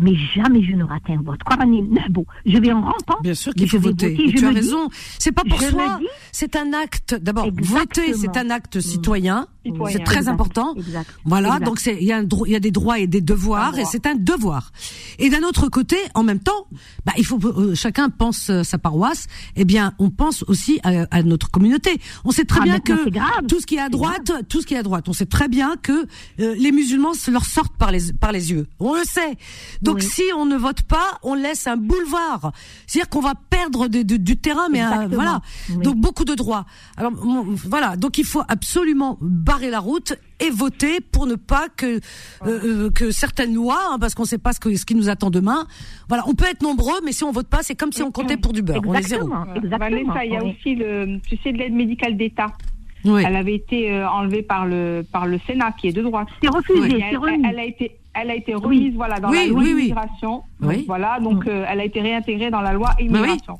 mais 0.00 0.14
jamais 0.34 0.62
je 0.62 0.72
ne 0.72 0.84
rate 0.84 1.02
un 1.08 1.20
vote. 1.22 1.40
Je 2.46 2.58
vais 2.58 2.72
en 2.72 2.80
rampant. 2.80 3.20
Bien 3.22 3.34
sûr 3.34 3.54
qu'il 3.54 3.68
faut 3.68 3.78
voter. 3.78 4.16
tu 4.16 4.44
as 4.44 4.50
raison. 4.50 4.88
C'est 5.18 5.32
pas 5.32 5.44
pour 5.44 5.60
soi. 5.60 6.00
C'est 6.32 6.56
un 6.56 6.72
acte. 6.72 7.14
D'abord, 7.20 7.48
voter, 7.62 8.14
c'est 8.14 8.36
un 8.36 8.50
acte 8.50 8.76
mmh. 8.76 8.80
citoyen. 8.80 9.46
C'est 9.90 10.04
très 10.04 10.28
important. 10.28 10.74
Voilà. 11.24 11.58
Donc 11.58 11.78
c'est 11.80 11.96
il 12.00 12.06
y 12.06 12.12
a 12.12 12.22
il 12.22 12.52
y 12.52 12.56
a 12.56 12.60
des 12.60 12.70
droits 12.70 12.98
et 12.98 13.06
des 13.06 13.20
devoirs 13.20 13.78
et 13.78 13.84
c'est 13.84 14.06
un 14.06 14.14
devoir. 14.14 14.72
Et 15.18 15.28
d'un 15.28 15.42
autre 15.42 15.68
côté, 15.68 15.96
en 16.14 16.22
même 16.22 16.40
temps, 16.40 16.66
bah 17.04 17.12
il 17.18 17.26
faut 17.26 17.38
euh, 17.44 17.74
chacun 17.74 18.08
pense 18.08 18.48
euh, 18.50 18.62
sa 18.62 18.78
paroisse. 18.78 19.26
Eh 19.56 19.64
bien, 19.64 19.92
on 19.98 20.10
pense 20.10 20.44
aussi 20.48 20.80
à, 20.82 21.22
notre 21.22 21.50
communauté. 21.50 22.00
On 22.24 22.30
sait 22.30 22.44
très 22.44 22.60
ah, 22.60 22.64
bien 22.64 22.80
que 22.80 23.46
tout 23.46 23.60
ce 23.60 23.66
qui 23.66 23.76
est 23.76 23.80
à 23.80 23.88
droite, 23.88 24.32
tout 24.48 24.62
ce 24.62 24.66
qui 24.66 24.74
est 24.74 24.78
à 24.78 24.82
droite, 24.82 25.08
on 25.08 25.12
sait 25.12 25.26
très 25.26 25.48
bien 25.48 25.76
que 25.82 26.06
euh, 26.40 26.54
les 26.58 26.72
musulmans 26.72 27.14
se 27.14 27.30
leur 27.30 27.44
sortent 27.44 27.76
par 27.76 27.92
les 27.92 28.12
par 28.14 28.32
les 28.32 28.52
yeux. 28.52 28.66
On 28.78 28.94
le 28.94 29.04
sait. 29.04 29.36
Donc 29.82 29.89
si 29.98 30.22
on 30.36 30.46
ne 30.46 30.56
vote 30.56 30.82
pas, 30.82 31.18
on 31.22 31.34
laisse 31.34 31.66
un 31.66 31.76
boulevard. 31.76 32.52
C'est-à-dire 32.86 33.08
qu'on 33.08 33.20
va 33.20 33.34
perdre 33.34 33.88
du 33.88 34.36
terrain, 34.36 34.68
mais 34.70 34.82
euh, 34.82 35.08
voilà. 35.10 35.40
Donc 35.82 35.96
beaucoup 35.96 36.24
de 36.24 36.34
droits. 36.34 36.64
Alors 36.96 37.12
voilà. 37.14 37.96
Donc 37.96 38.18
il 38.18 38.24
faut 38.24 38.42
absolument 38.48 39.18
barrer 39.20 39.70
la 39.70 39.80
route 39.80 40.14
et 40.38 40.50
voter 40.50 41.00
pour 41.00 41.26
ne 41.26 41.34
pas 41.34 41.68
que 41.68 41.86
euh, 41.86 42.00
euh, 42.46 42.90
que 42.90 43.10
certaines 43.10 43.54
lois, 43.54 43.80
hein, 43.90 43.98
parce 43.98 44.14
qu'on 44.14 44.22
ne 44.22 44.28
sait 44.28 44.38
pas 44.38 44.52
ce, 44.52 44.60
que, 44.60 44.74
ce 44.74 44.86
qui 44.86 44.94
nous 44.94 45.08
attend 45.08 45.30
demain. 45.30 45.66
Voilà, 46.08 46.24
on 46.26 46.34
peut 46.34 46.46
être 46.46 46.62
nombreux, 46.62 47.00
mais 47.04 47.12
si 47.12 47.24
on 47.24 47.32
vote 47.32 47.48
pas, 47.48 47.62
c'est 47.62 47.74
comme 47.74 47.92
si 47.92 48.02
on 48.02 48.10
comptait 48.10 48.36
pour 48.36 48.52
du 48.52 48.62
beurre. 48.62 48.82
On 48.86 48.94
est 48.94 49.02
zéro. 49.02 49.28
Vanessa, 49.28 50.24
il 50.24 50.32
y 50.32 50.36
a 50.36 50.44
aussi 50.44 50.74
le, 50.74 51.18
tu 51.28 51.36
sais, 51.42 51.52
de 51.52 51.58
l'aide 51.58 51.74
médicale 51.74 52.16
d'État. 52.16 52.52
Elle 53.04 53.36
avait 53.36 53.54
été 53.54 54.02
enlevée 54.04 54.42
par 54.42 54.66
le 54.66 55.06
par 55.10 55.26
le 55.26 55.38
Sénat, 55.46 55.72
qui 55.72 55.88
est 55.88 55.92
de 55.92 56.02
droite. 56.02 56.28
C'est 56.42 56.50
refusé. 56.50 57.02
Elle, 57.02 57.46
elle, 57.46 57.58
a 57.58 57.64
été 57.64 57.99
Elle 58.12 58.30
a 58.30 58.34
été 58.34 58.54
remise 58.54 58.94
voilà, 58.94 59.20
dans 59.20 59.30
Oui, 59.30 59.36
la 59.36 59.46
loi 59.46 59.62
oui, 59.62 59.70
immigration. 59.70 60.42
Oui. 60.60 60.76
Donc, 60.78 60.86
Voilà, 60.86 61.20
donc 61.20 61.46
euh, 61.46 61.64
elle 61.68 61.80
a 61.80 61.84
été 61.84 62.00
réintégrée 62.00 62.50
dans 62.50 62.60
la 62.60 62.72
loi 62.72 62.90
immigration. 62.98 63.54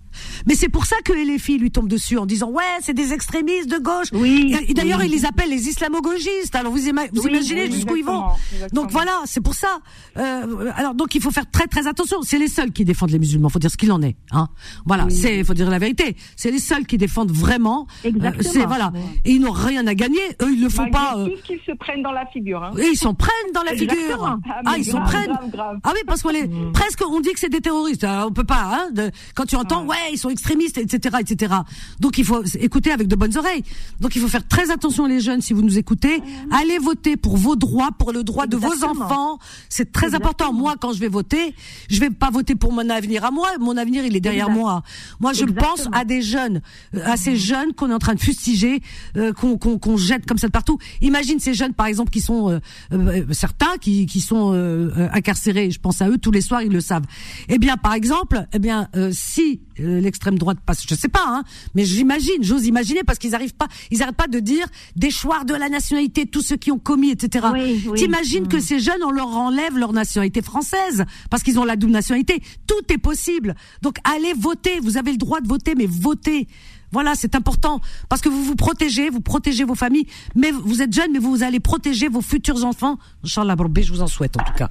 Mais 0.47 0.55
c'est 0.55 0.68
pour 0.68 0.86
ça 0.86 0.97
que 1.05 1.12
les 1.12 1.39
filles 1.39 1.59
lui 1.59 1.70
tombent 1.70 1.89
dessus 1.89 2.18
en 2.18 2.27
disant 2.27 2.51
ouais 2.51 2.64
c'est 2.81 2.93
des 2.93 3.12
extrémistes 3.12 3.70
de 3.70 3.78
gauche. 3.78 4.09
Oui. 4.12 4.55
D'ailleurs 4.74 5.02
ils 5.05 5.10
les 5.10 5.24
appellent 5.24 5.51
les 5.51 5.68
islamo-gauchistes. 5.68 6.55
Alors 6.56 6.72
vous, 6.72 6.89
ima- 6.89 7.06
vous 7.12 7.22
Oui, 7.22 7.31
imaginez 7.31 7.70
jusqu'où 7.70 7.97
ils 7.97 8.05
vont. 8.05 8.24
exactement. 8.52 8.82
Donc 8.82 8.90
voilà 8.90 9.12
c'est 9.24 9.40
pour 9.43 9.55
ça. 9.55 9.78
Euh, 10.16 10.70
alors 10.77 10.94
donc 10.94 11.14
il 11.14 11.22
faut 11.22 11.31
faire 11.31 11.48
très 11.51 11.66
très 11.66 11.86
attention. 11.86 12.22
C'est 12.22 12.39
les 12.39 12.48
seuls 12.48 12.72
qui 12.72 12.85
défendent 12.85 13.10
les 13.10 13.18
musulmans. 13.20 13.48
Faut 13.51 13.59
dire 13.60 13.70
ce 13.70 13.77
qu'il 13.77 13.93
en 13.93 14.02
est. 14.02 14.16
Hein. 14.32 14.48
Voilà 14.85 15.09
c'est 15.10 15.44
faut 15.44 15.55
dire 15.55 15.70
la 15.70 15.78
vérité. 15.78 16.16
C'est 16.36 16.51
les 16.51 16.59
seuls 16.59 16.86
qui 16.86 16.98
défendent 16.98 17.31
vraiment. 17.32 17.86
Euh, 18.05 18.09
Exactement. 18.09 18.51
c'est 18.52 18.66
voilà. 18.66 18.93
Et 19.24 19.31
ils 19.32 19.40
n'ont 19.40 19.52
rien 19.52 19.86
à 19.86 19.94
gagner. 19.94 20.20
Eux 20.43 20.52
ils 20.52 20.60
le 20.62 20.68
font 20.68 20.82
Malgré 20.82 21.01
pas. 21.01 21.18
euh, 21.18 21.27
tout 21.28 21.36
ce 21.36 21.43
qu'ils 21.47 21.60
se 21.64 21.72
prennent 21.72 22.02
dans 22.02 22.12
la 22.12 22.27
figure. 22.27 22.62
Hein. 22.64 22.72
et 22.78 22.86
ils 22.89 22.97
s'en 22.97 23.14
prennent 23.14 23.52
dans 23.55 23.62
la 23.62 23.74
figure. 23.74 24.39
Ah, 24.48 24.60
Ah, 24.64 24.74
ils 24.78 24.84
s'en 24.84 24.98
grave, 24.98 25.08
prennent. 25.08 25.26
grave, 25.32 25.50
grave. 25.50 25.78
Ah 25.84 25.90
oui, 25.94 26.00
parce 26.06 26.22
qu'on 26.22 26.30
les 26.30 26.48
presque 26.72 27.02
on 27.06 27.20
dit 27.20 27.32
que 27.32 27.40
c'est 27.40 27.48
des 27.48 27.60
terroristes. 27.60 28.04
Alors, 28.04 28.28
on 28.28 28.32
peut 28.32 28.44
pas. 28.44 28.62
Hein, 28.62 28.90
de- 28.92 29.10
quand 29.34 29.44
tu 29.46 29.56
entends 29.56 29.84
ouais, 29.86 29.96
ils 30.12 30.18
sont 30.18 30.30
extrémistes, 30.30 30.78
etc., 30.78 31.16
etc. 31.20 31.54
Donc 32.00 32.18
il 32.18 32.24
faut 32.24 32.42
écouter 32.60 32.90
avec 32.92 33.08
de 33.08 33.16
bonnes 33.16 33.36
oreilles. 33.36 33.62
Donc 34.00 34.14
il 34.16 34.20
faut 34.22 34.28
faire 34.28 34.46
très 34.46 34.70
attention 34.70 35.06
les 35.06 35.20
jeunes 35.20 35.40
si 35.40 35.52
vous 35.52 35.62
nous 35.62 35.78
écoutez. 35.78 36.22
Allez 36.50 36.78
voter 36.78 37.16
pour 37.16 37.36
vos 37.36 37.56
droits, 37.56 37.90
pour 37.98 38.12
le 38.12 38.22
droit 38.24 38.46
de 38.46 38.56
vos 38.56 38.84
enfants. 38.84 39.38
C'est 39.68 39.92
très 39.92 40.14
important. 40.14 40.52
Moi, 40.52 40.74
quand 40.80 40.92
je 40.92 40.98
vais 41.00 41.08
voter, 41.08 41.54
je 41.88 42.00
vais 42.00 42.10
pas 42.10 42.30
voter 42.30 42.54
pour 42.54 42.72
mon 42.72 42.88
avenir 42.88 43.24
à 43.24 43.30
moi. 43.30 43.48
Mon 43.60 43.76
avenir, 43.76 44.04
il 44.04 44.16
est 44.16 44.20
derrière 44.20 44.50
moi. 44.50 44.82
Moi, 45.20 45.32
je 45.32 45.44
pense 45.44 45.88
à 45.92 46.04
des 46.04 46.22
jeunes, 46.22 46.60
euh, 46.94 47.00
à 47.04 47.16
ces 47.16 47.36
jeunes 47.36 47.72
qu'on 47.74 47.90
est 47.90 47.94
en 47.94 47.98
train 47.98 48.14
de 48.14 48.20
fustiger, 48.20 48.80
euh, 49.16 49.32
qu'on 49.32 49.96
jette 49.96 50.26
comme 50.26 50.38
ça 50.38 50.46
de 50.46 50.52
partout. 50.52 50.78
Imagine 51.00 51.40
ces 51.40 51.54
jeunes, 51.54 51.74
par 51.74 51.86
exemple, 51.86 52.10
qui 52.10 52.20
sont 52.20 52.50
euh, 52.50 52.58
euh, 52.92 53.24
certains 53.32 53.76
qui 53.80 54.06
qui 54.06 54.20
sont 54.20 54.30
euh, 54.32 54.90
euh, 54.97 55.09
incarcérés. 55.12 55.70
Je 55.70 55.81
pense 55.81 56.02
à 56.02 56.09
eux 56.09 56.19
tous 56.19 56.31
les 56.31 56.40
soirs, 56.40 56.62
ils 56.62 56.73
le 56.73 56.81
savent. 56.81 57.05
Eh 57.48 57.59
bien, 57.59 57.77
par 57.77 57.94
exemple, 57.94 58.47
eh 58.52 58.59
bien, 58.59 58.89
euh, 58.97 59.11
si 59.12 59.61
l'extrême 59.78 60.39
droite 60.39 60.59
passe, 60.65 60.85
je 60.86 60.94
sais 60.94 61.09
pas, 61.09 61.24
hein, 61.27 61.43
mais 61.74 61.86
j'imagine, 61.86 62.43
j'ose 62.43 62.66
imaginer, 62.66 63.02
parce 63.02 63.19
qu'ils 63.19 63.35
arrivent 63.35 63.55
pas, 63.55 63.66
ils 63.90 64.02
arrêtent 64.02 64.16
pas 64.16 64.27
de 64.27 64.39
dire 64.39 64.66
déchoir 64.94 65.47
de 65.47 65.55
la 65.55 65.70
nationalité 65.70 66.27
tous 66.27 66.43
ceux 66.43 66.57
qui 66.57 66.70
ont 66.70 66.78
commis, 66.78 67.11
etc. 67.11 67.47
Oui, 67.52 67.82
oui. 67.89 67.98
T'imagines 67.98 68.47
que 68.47 68.61
ces 68.61 68.78
jeunes, 68.78 69.02
on 69.05 69.11
leur 69.11 69.28
enlève 69.28 69.78
leur 69.78 69.94
nationalité 69.94 70.43
française 70.43 71.05
parce 71.31 71.43
qu'ils 71.43 71.59
ont 71.59 71.65
la 71.65 71.77
double 71.77 71.93
nationalité. 71.93 72.43
Tout 72.70 72.92
est 72.94 72.98
possible. 72.98 73.55
Donc 73.82 73.97
allez 74.05 74.32
voter. 74.34 74.78
Vous 74.80 74.97
avez 74.97 75.10
le 75.10 75.18
droit 75.18 75.40
de 75.40 75.48
voter, 75.48 75.74
mais 75.76 75.86
votez. 75.86 76.47
Voilà, 76.92 77.14
c'est 77.14 77.34
important 77.36 77.80
parce 78.09 78.20
que 78.20 78.28
vous 78.28 78.42
vous 78.44 78.56
protégez, 78.56 79.10
vous 79.10 79.20
protégez 79.20 79.64
vos 79.64 79.74
familles, 79.76 80.06
mais 80.34 80.51
vous 80.51 80.82
êtes 80.82 80.92
jeunes, 80.92 81.12
mais 81.12 81.18
vous 81.20 81.42
allez 81.44 81.60
protéger 81.60 82.09
vos 82.09 82.20
futurs 82.20 82.64
enfants. 82.64 82.97
Inch'Allah, 83.24 83.55
je 83.80 83.92
vous 83.92 84.02
en 84.02 84.06
souhaite 84.09 84.36
en 84.40 84.44
tout 84.44 84.52
cas. 84.55 84.68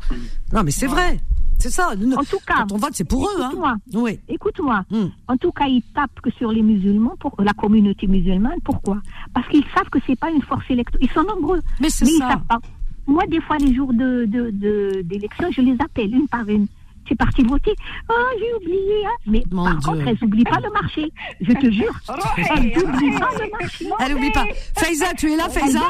Non, 0.54 0.64
mais 0.64 0.72
c'est 0.72 0.88
vrai, 0.88 1.20
c'est 1.60 1.70
ça. 1.70 1.92
En 1.92 2.24
tout 2.24 2.40
cas, 2.46 2.56
quand 2.60 2.74
on 2.74 2.78
vote, 2.78 2.92
c'est 2.94 3.06
pour 3.08 3.26
eux. 3.30 3.42
Hein. 3.42 3.78
Oui. 3.94 4.20
Écoute-moi. 4.28 4.84
Hmm. 4.92 5.08
En 5.30 5.38
tout 5.38 5.52
cas, 5.54 5.68
ils 5.68 5.82
tapent 5.96 6.20
que 6.22 6.32
sur 6.32 6.52
les 6.52 6.62
musulmans, 6.62 7.16
pour 7.22 7.34
la 7.42 7.54
communauté 7.54 8.06
musulmane. 8.08 8.60
Pourquoi? 8.66 9.02
Parce 9.34 9.48
qu'ils 9.50 9.66
savent 9.76 9.90
que 9.90 10.00
c'est 10.06 10.20
pas 10.20 10.30
une 10.30 10.42
force 10.42 10.66
électorale. 10.70 11.02
Ils 11.08 11.12
sont 11.12 11.24
nombreux, 11.24 11.62
Mais 11.82 11.90
c'est 11.90 12.06
ils 12.06 12.18
ça. 12.18 12.30
savent 12.32 12.44
pas. 12.50 12.60
Moi, 13.08 13.24
des 13.28 13.40
fois, 13.42 13.58
les 13.58 13.74
jours 13.74 13.94
de 13.94 14.26
de- 14.26 14.52
de- 14.52 15.02
d'élection, 15.04 15.48
je 15.52 15.62
les 15.62 15.78
appelle 15.80 16.14
une 16.14 16.28
par 16.28 16.48
une. 16.50 16.68
C'est 17.10 17.16
parti 17.18 17.42
voter. 17.44 17.74
Oh, 18.08 18.14
j'ai 18.40 18.54
oublié. 18.54 19.06
hein. 19.06 19.10
Mais 19.26 19.44
Mon 19.52 19.64
par 19.66 19.78
Dieu. 19.78 19.92
contre, 19.92 20.08
elles 20.08 20.18
n'oublient 20.22 20.44
pas 20.44 20.60
le 20.64 20.72
marché. 20.72 21.12
Je 21.42 21.52
te 21.54 21.72
jure. 21.72 21.94
Elles 22.38 22.68
n'oublient 22.78 23.20
pas 23.20 23.30
le 23.44 23.52
marché. 23.60 23.86
Elle 24.00 24.14
oublie 24.14 24.32
pas. 24.32 24.46
Faiza, 24.78 25.14
tu 25.18 25.32
es 25.32 25.36
là, 25.36 25.50
Faiza 25.50 25.82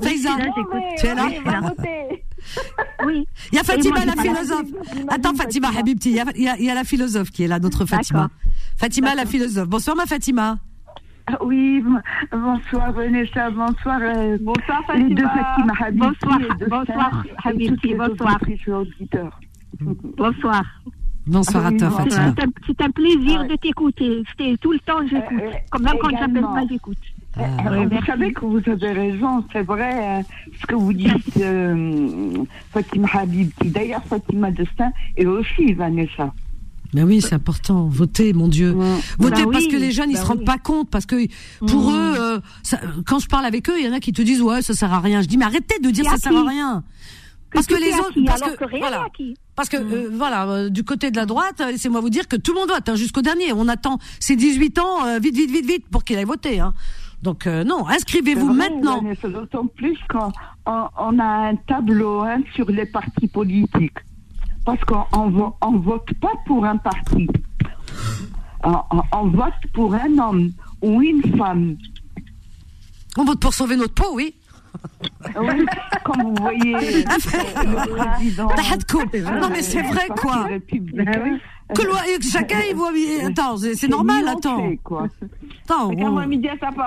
Faiza, 0.00 0.30
tu 0.98 1.06
es 1.06 1.14
là 1.14 1.26
Oui. 3.04 3.26
Il 3.52 3.56
y 3.56 3.58
a 3.58 3.64
Fatima, 3.64 3.96
moi, 4.04 4.14
la 4.14 4.22
philosophe. 4.22 4.68
Attends, 5.08 5.34
Fatima, 5.34 5.68
Habibti, 5.76 6.10
il 6.10 6.16
y 6.16 6.20
a, 6.20 6.56
il 6.58 6.64
y 6.64 6.66
la 6.74 6.84
philosophe 6.84 7.30
qui 7.30 7.42
est 7.44 7.48
là, 7.48 7.58
notre 7.58 7.84
Fatima. 7.86 8.28
Fatima, 8.76 9.14
la 9.14 9.26
philosophe. 9.26 9.68
Bonsoir, 9.68 9.96
ma 9.96 10.06
Fatima. 10.06 10.58
Oui, 11.40 11.80
bon- 11.80 11.98
bonsoir 12.38 12.92
Vanessa, 12.92 13.50
bonsoir. 13.50 13.98
euh, 14.00 14.38
Bonsoir 14.40 14.80
les 14.94 15.12
deux 15.12 15.24
Fatima. 15.24 15.74
Fatima 15.74 15.74
Habibti 15.80 16.26
Bonsoir, 16.28 16.38
bonsoir, 16.68 17.24
Habibti, 17.44 17.94
bonsoir. 17.94 18.34
auditrices 18.36 18.68
et 18.68 18.72
auditeurs. 18.72 19.40
Bonsoir. 20.16 20.62
Bonsoir 21.26 21.66
à 21.66 21.72
toi. 21.72 21.90
Fatima. 21.90 22.32
C'est 22.36 22.44
un, 22.44 22.50
c'est 22.66 22.80
un 22.82 22.90
plaisir 22.90 23.40
Ouais. 23.40 23.48
de 23.48 23.56
t'écouter. 23.56 24.22
C'était 24.30 24.56
tout 24.58 24.72
le 24.72 24.78
temps, 24.80 25.00
j'écoute. 25.10 25.38
Euh, 25.42 25.50
Comme 25.70 25.82
même 25.82 25.96
quand 26.00 26.10
j'appelle 26.10 26.42
pas, 26.42 26.62
j'écoute. 26.70 26.98
Euh, 27.38 27.42
Ouais, 27.68 27.86
vous 27.86 28.06
savez 28.06 28.32
que 28.32 28.44
vous 28.46 28.62
avez 28.66 28.92
raison, 28.92 29.44
c'est 29.52 29.62
vrai 29.62 30.20
euh, 30.20 30.22
ce 30.60 30.66
que 30.66 30.74
vous 30.74 30.92
dites, 30.92 31.36
euh, 31.40 32.44
Fatima 32.72 33.08
Habibti. 33.12 33.68
D'ailleurs, 33.70 34.02
Fatima 34.04 34.50
Destin 34.52 34.90
et 35.16 35.26
aussi 35.26 35.72
Vanessa. 35.74 36.32
Mais 36.94 37.02
oui, 37.02 37.20
c'est 37.20 37.34
important. 37.34 37.88
Votez, 37.88 38.32
mon 38.32 38.48
Dieu. 38.48 38.70
Votez 39.18 39.44
Bah 39.44 39.50
parce 39.52 39.64
oui, 39.66 39.70
que 39.70 39.76
les 39.76 39.90
jeunes, 39.90 40.10
ils 40.10 40.14
bah 40.14 40.20
se 40.22 40.26
rendent 40.26 40.38
oui. 40.38 40.44
pas 40.44 40.56
compte. 40.58 40.88
Parce 40.88 41.04
que 41.04 41.16
pour 41.66 41.90
Mm. 41.90 41.94
eux, 41.94 42.20
euh, 42.20 42.40
ça- 42.62 42.80
quand 43.04 43.18
je 43.18 43.26
parle 43.26 43.44
avec 43.44 43.68
eux, 43.68 43.74
il 43.78 43.84
y 43.84 43.88
en 43.88 43.92
a 43.92 44.00
qui 44.00 44.12
te 44.12 44.22
disent 44.22 44.40
ouais, 44.40 44.62
ça 44.62 44.72
sert 44.72 44.92
à 44.94 45.00
rien. 45.00 45.20
Je 45.20 45.26
dis 45.26 45.36
mais 45.36 45.44
arrêtez 45.44 45.78
de 45.80 45.90
dire 45.90 46.04
ça 46.06 46.16
sert 46.16 46.34
à 46.36 46.48
rien. 46.48 46.84
Parce 47.52 47.66
que, 47.66 47.74
les 47.74 47.92
autres, 47.98 48.14
parce 48.24 48.40
que, 48.42 48.56
que 48.56 48.64
rien 48.64 48.78
voilà. 48.78 49.06
Parce 49.56 49.70
que 49.70 49.78
euh, 49.78 50.10
voilà, 50.12 50.46
euh, 50.46 50.68
du 50.68 50.84
côté 50.84 51.10
de 51.10 51.16
la 51.16 51.24
droite, 51.24 51.60
euh, 51.62 51.70
laissez-moi 51.70 52.00
vous 52.02 52.10
dire 52.10 52.28
que 52.28 52.36
tout 52.36 52.52
le 52.52 52.60
monde 52.60 52.68
vote 52.68 52.88
hein, 52.88 52.94
jusqu'au 52.94 53.22
dernier. 53.22 53.54
On 53.54 53.68
attend 53.68 53.98
ces 54.20 54.36
18 54.36 54.78
ans, 54.78 55.06
euh, 55.06 55.18
vite, 55.18 55.34
vite, 55.34 55.50
vite, 55.50 55.66
vite, 55.66 55.88
pour 55.90 56.04
qu'il 56.04 56.18
aille 56.18 56.24
voter. 56.24 56.60
Hein. 56.60 56.74
Donc 57.22 57.46
euh, 57.46 57.64
non, 57.64 57.86
C'est 57.88 57.96
inscrivez-vous 57.96 58.52
maintenant. 58.52 59.00
Vanessa, 59.00 59.28
D'autant 59.28 59.66
plus 59.66 59.98
qu'on 60.10 60.30
on, 60.66 61.18
a 61.18 61.48
un 61.48 61.56
tableau 61.56 62.20
hein, 62.20 62.42
sur 62.54 62.70
les 62.70 62.84
partis 62.84 63.28
politiques. 63.28 63.98
Parce 64.66 64.80
qu'on 64.84 65.04
on 65.12 65.76
vote 65.78 66.12
pas 66.20 66.32
pour 66.46 66.64
un 66.66 66.76
parti. 66.76 67.26
On 68.62 69.28
vote 69.28 69.54
pour 69.72 69.94
un 69.94 70.18
homme 70.18 70.50
ou 70.82 71.00
une 71.00 71.22
femme. 71.36 71.76
On 73.16 73.24
vote 73.24 73.40
pour 73.40 73.54
sauver 73.54 73.76
notre 73.76 73.94
peau, 73.94 74.12
oui. 74.12 74.34
Oui, 75.38 75.66
comme 76.04 76.22
vous 76.22 76.34
voyez, 76.40 77.04
Ah, 77.08 77.16
le 77.16 78.06
président. 78.14 78.48
Tahadkoum. 78.48 79.10
Non 79.40 79.48
mais 79.50 79.62
c'est 79.62 79.82
vrai 79.82 80.06
quoi. 80.08 80.48
Que 81.74 81.82
chacun 82.22 82.60
il 82.68 82.76
voit. 82.76 82.90
Attends, 83.24 83.56
c'est 83.56 83.88
normal. 83.88 84.28
Attends. 84.28 84.70
quoi. 84.82 85.08
Attends, 85.64 85.90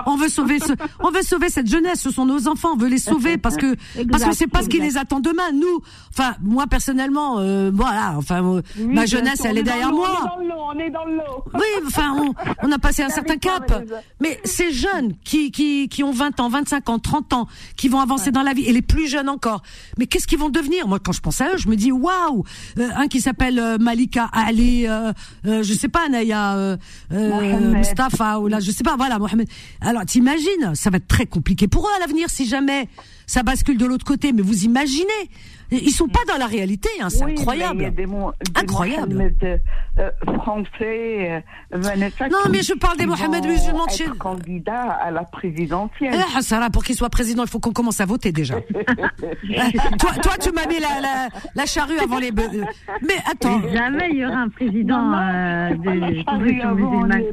on, 0.06 0.16
veut 0.16 0.30
sauver 0.30 0.60
ce, 0.60 0.72
on 1.02 1.12
veut 1.12 1.22
sauver 1.22 1.50
cette 1.50 1.68
jeunesse. 1.68 2.02
Ce 2.02 2.12
sont 2.12 2.26
nos 2.26 2.48
enfants. 2.48 2.70
On 2.74 2.78
veut 2.78 2.88
les 2.88 2.98
sauver 2.98 3.38
parce 3.38 3.58
que 3.58 3.76
parce 4.12 4.24
que 4.24 4.34
c'est 4.34 4.48
pas 4.48 4.64
ce 4.64 4.70
qui 4.70 4.80
les 4.80 4.98
attend 4.98 5.20
demain. 5.20 5.52
Nous, 5.54 5.82
enfin 6.12 6.36
moi 6.42 6.66
personnellement, 6.68 7.40
euh, 7.40 7.72
voilà. 7.74 8.14
Enfin 8.18 8.44
euh, 8.44 8.62
Oui, 8.78 8.94
ma 8.94 9.06
jeunesse, 9.06 9.44
elle 9.44 9.58
est 9.58 9.64
derrière 9.64 9.92
moi. 9.92 10.10
On 10.38 10.40
est 10.42 10.50
dans 10.50 10.56
l'eau, 10.56 10.62
on 10.74 10.80
est 10.80 10.90
dans 10.90 11.06
l'eau. 11.06 11.44
Oui, 11.54 11.84
enfin, 11.86 12.16
on, 12.18 12.34
on 12.64 12.72
a 12.72 12.80
passé 12.80 13.04
un 13.04 13.10
certain 13.20 13.38
cap. 13.38 13.84
Mais 14.22 14.40
ces 14.44 14.72
jeunes 14.72 15.14
qui, 15.24 15.52
qui, 15.52 15.90
qui 15.90 16.04
ont 16.04 16.12
20 16.12 16.40
ans, 16.40 16.50
25 16.50 16.90
ans, 16.90 17.00
30 17.00 17.34
ans, 17.34 17.48
qui 17.76 17.90
vont 17.90 18.00
avancer 18.00 18.32
dans 18.32 18.44
la 18.44 18.54
vie, 18.54 18.64
et 18.64 18.74
les 18.74 18.82
plus 18.82 19.08
jeunes 19.08 19.30
encore, 19.30 19.62
mais 19.98 20.08
qu'est-ce 20.08 20.28
qu'ils 20.28 20.40
vont 20.40 20.50
devenir? 20.50 20.88
Moi, 20.88 21.00
quand 21.04 21.12
je 21.12 21.22
pense 21.22 21.42
à 21.42 21.50
eux, 21.50 21.58
je 21.58 21.68
me 21.68 21.76
dis, 21.76 21.92
waouh 21.92 22.44
Euh, 22.78 22.90
Un 22.96 23.08
qui 23.08 23.22
s'appelle 23.22 23.60
euh, 23.60 23.78
Malika 23.78 24.30
Ali, 24.32 24.69
euh, 24.88 25.12
euh, 25.46 25.64
je 25.64 25.74
sais 25.74 25.90
pas, 25.90 26.10
Naya, 26.10 26.56
euh, 26.56 26.78
euh. 27.12 27.74
Mustafa, 27.74 28.40
ou 28.40 28.48
là, 28.48 28.60
je 28.60 28.72
sais 28.72 28.84
pas, 28.84 28.96
voilà, 28.96 29.20
Mohamed. 29.20 29.48
Alors, 29.82 30.06
t'imagines, 30.06 30.74
ça 30.76 30.90
va 30.90 30.98
être 30.98 31.08
très 31.08 31.26
compliqué 31.26 31.68
pour 31.68 31.86
eux 31.88 31.92
à 31.98 32.00
l'avenir 32.00 32.30
si 32.30 32.46
jamais 32.46 32.88
ça 33.28 33.44
bascule 33.44 33.78
de 33.78 33.86
l'autre 33.86 34.06
côté, 34.06 34.34
mais 34.34 34.42
vous 34.42 34.64
imaginez 34.64 35.30
Ils 35.72 35.92
sont 35.92 36.08
pas 36.08 36.20
dans 36.28 36.38
la 36.38 36.48
réalité, 36.48 36.90
hein, 37.02 37.10
c'est 37.10 37.24
Oui, 37.24 37.34
mais 37.34 37.40
incroyable. 37.40 37.80
Il 37.80 37.84
y 37.84 37.86
a 37.86 37.92
des, 37.92 38.06
mo- 38.06 38.32
des 38.42 38.62
Incroyable. 38.62 39.14
Mohamed, 39.16 39.62
euh, 40.00 40.10
français, 40.38 41.44
euh, 41.74 41.78
Vanessa. 41.78 42.28
Non, 42.30 42.38
mais 42.52 42.62
je 42.64 42.74
parle 42.74 42.98
des 42.98 43.06
Mohamed 43.06 43.46
musulmans 43.46 43.86
de 43.86 43.92
chez- 43.92 44.06
candidats 44.18 44.92
à 44.92 45.12
la 45.12 45.24
présidentielle. 45.24 46.16
Eh, 46.38 46.42
Sarah, 46.42 46.70
pour 46.70 46.84
qu'il 46.84 46.96
soit 46.96 47.10
président, 47.10 47.44
il 47.44 47.50
faut 47.50 47.60
qu'on 47.60 47.72
commence 47.74 48.02
à 48.02 48.06
voter 48.06 48.32
déjà. 48.32 48.56
toi, 50.00 50.12
toi, 50.22 50.34
tu 50.42 50.52
m'as 50.52 50.66
mis 50.68 50.80
la, 50.80 51.02
la, 51.02 51.28
la 51.56 51.66
charrue 51.66 52.00
avant 52.00 52.20
les 52.20 52.32
bœufs. 52.32 52.50
Mais 53.02 53.16
attends. 53.30 53.62
Jamais 53.72 54.10
il 54.12 54.18
y 54.18 54.26
aura 54.26 54.38
un 54.38 54.50
président 54.50 55.14
euh, 55.14 55.70
de 55.76 56.24
confession 56.24 56.76
musulmane. 56.76 57.24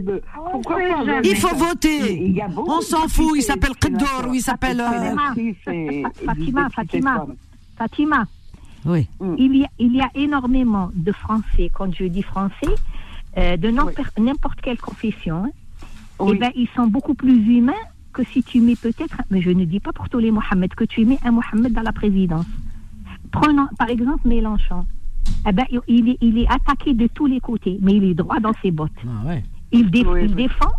Pourquoi 0.52 0.76
Oui, 0.76 0.82
pas 0.90 1.04
jamais. 1.04 1.28
Il 1.28 1.36
faut 1.36 1.54
voter. 1.56 2.12
Il 2.22 2.44
On 2.56 2.80
s'en 2.80 3.06
de 3.06 3.10
fout. 3.10 3.32
Il 3.36 3.42
s'appelle 3.42 3.74
Qaddour 3.80 4.26
ou 4.28 4.34
il 4.34 4.40
s'appelle. 4.42 4.80
euh, 4.80 6.02
Fatima, 6.24 6.68
Fatima, 6.74 7.26
Fatima. 7.76 8.26
Oui. 8.84 9.08
Il 9.38 9.56
y, 9.56 9.64
a, 9.64 9.68
il 9.78 9.94
y 9.96 10.00
a 10.00 10.10
énormément 10.14 10.90
de 10.94 11.12
Français, 11.12 11.70
quand 11.72 11.92
je 11.94 12.04
dis 12.04 12.22
Français, 12.22 12.74
euh, 13.36 13.56
de 13.56 13.70
n'importe 13.70 14.60
quelle 14.60 14.78
confession. 14.78 15.44
hein. 15.44 15.50
Oui. 16.20 16.32
Eh 16.34 16.38
ben, 16.38 16.50
ils 16.54 16.68
sont 16.74 16.86
beaucoup 16.86 17.14
plus 17.14 17.34
humains 17.56 17.72
que 18.12 18.24
si 18.24 18.42
tu 18.42 18.60
mets 18.60 18.76
peut-être, 18.76 19.16
mais 19.30 19.42
je 19.42 19.50
ne 19.50 19.64
dis 19.64 19.80
pas 19.80 19.92
pour 19.92 20.08
tous 20.08 20.18
les 20.20 20.30
Mohamed, 20.30 20.72
que 20.74 20.84
tu 20.84 21.04
mets 21.04 21.18
un 21.24 21.32
Mohamed 21.32 21.72
dans 21.72 21.82
la 21.82 21.92
présidence. 21.92 22.46
Prenons 23.32 23.66
par 23.78 23.90
exemple 23.90 24.26
Mélenchon. 24.26 24.86
Eh 25.46 25.52
ben, 25.52 25.64
il- 25.88 26.08
est, 26.10 26.18
il 26.22 26.38
est 26.38 26.46
attaqué 26.48 26.94
de 26.94 27.08
tous 27.08 27.26
les 27.26 27.40
côtés, 27.40 27.78
mais 27.82 27.94
il 27.94 28.04
est 28.04 28.14
droit 28.14 28.38
dans 28.40 28.52
ses 28.62 28.70
bottes. 28.70 28.92
Ah 29.04 29.26
ouais. 29.26 29.42
Il, 29.72 29.90
dé- 29.90 30.04
Oui, 30.06 30.20
il 30.22 30.28
oui. 30.30 30.34
défend 30.44 30.70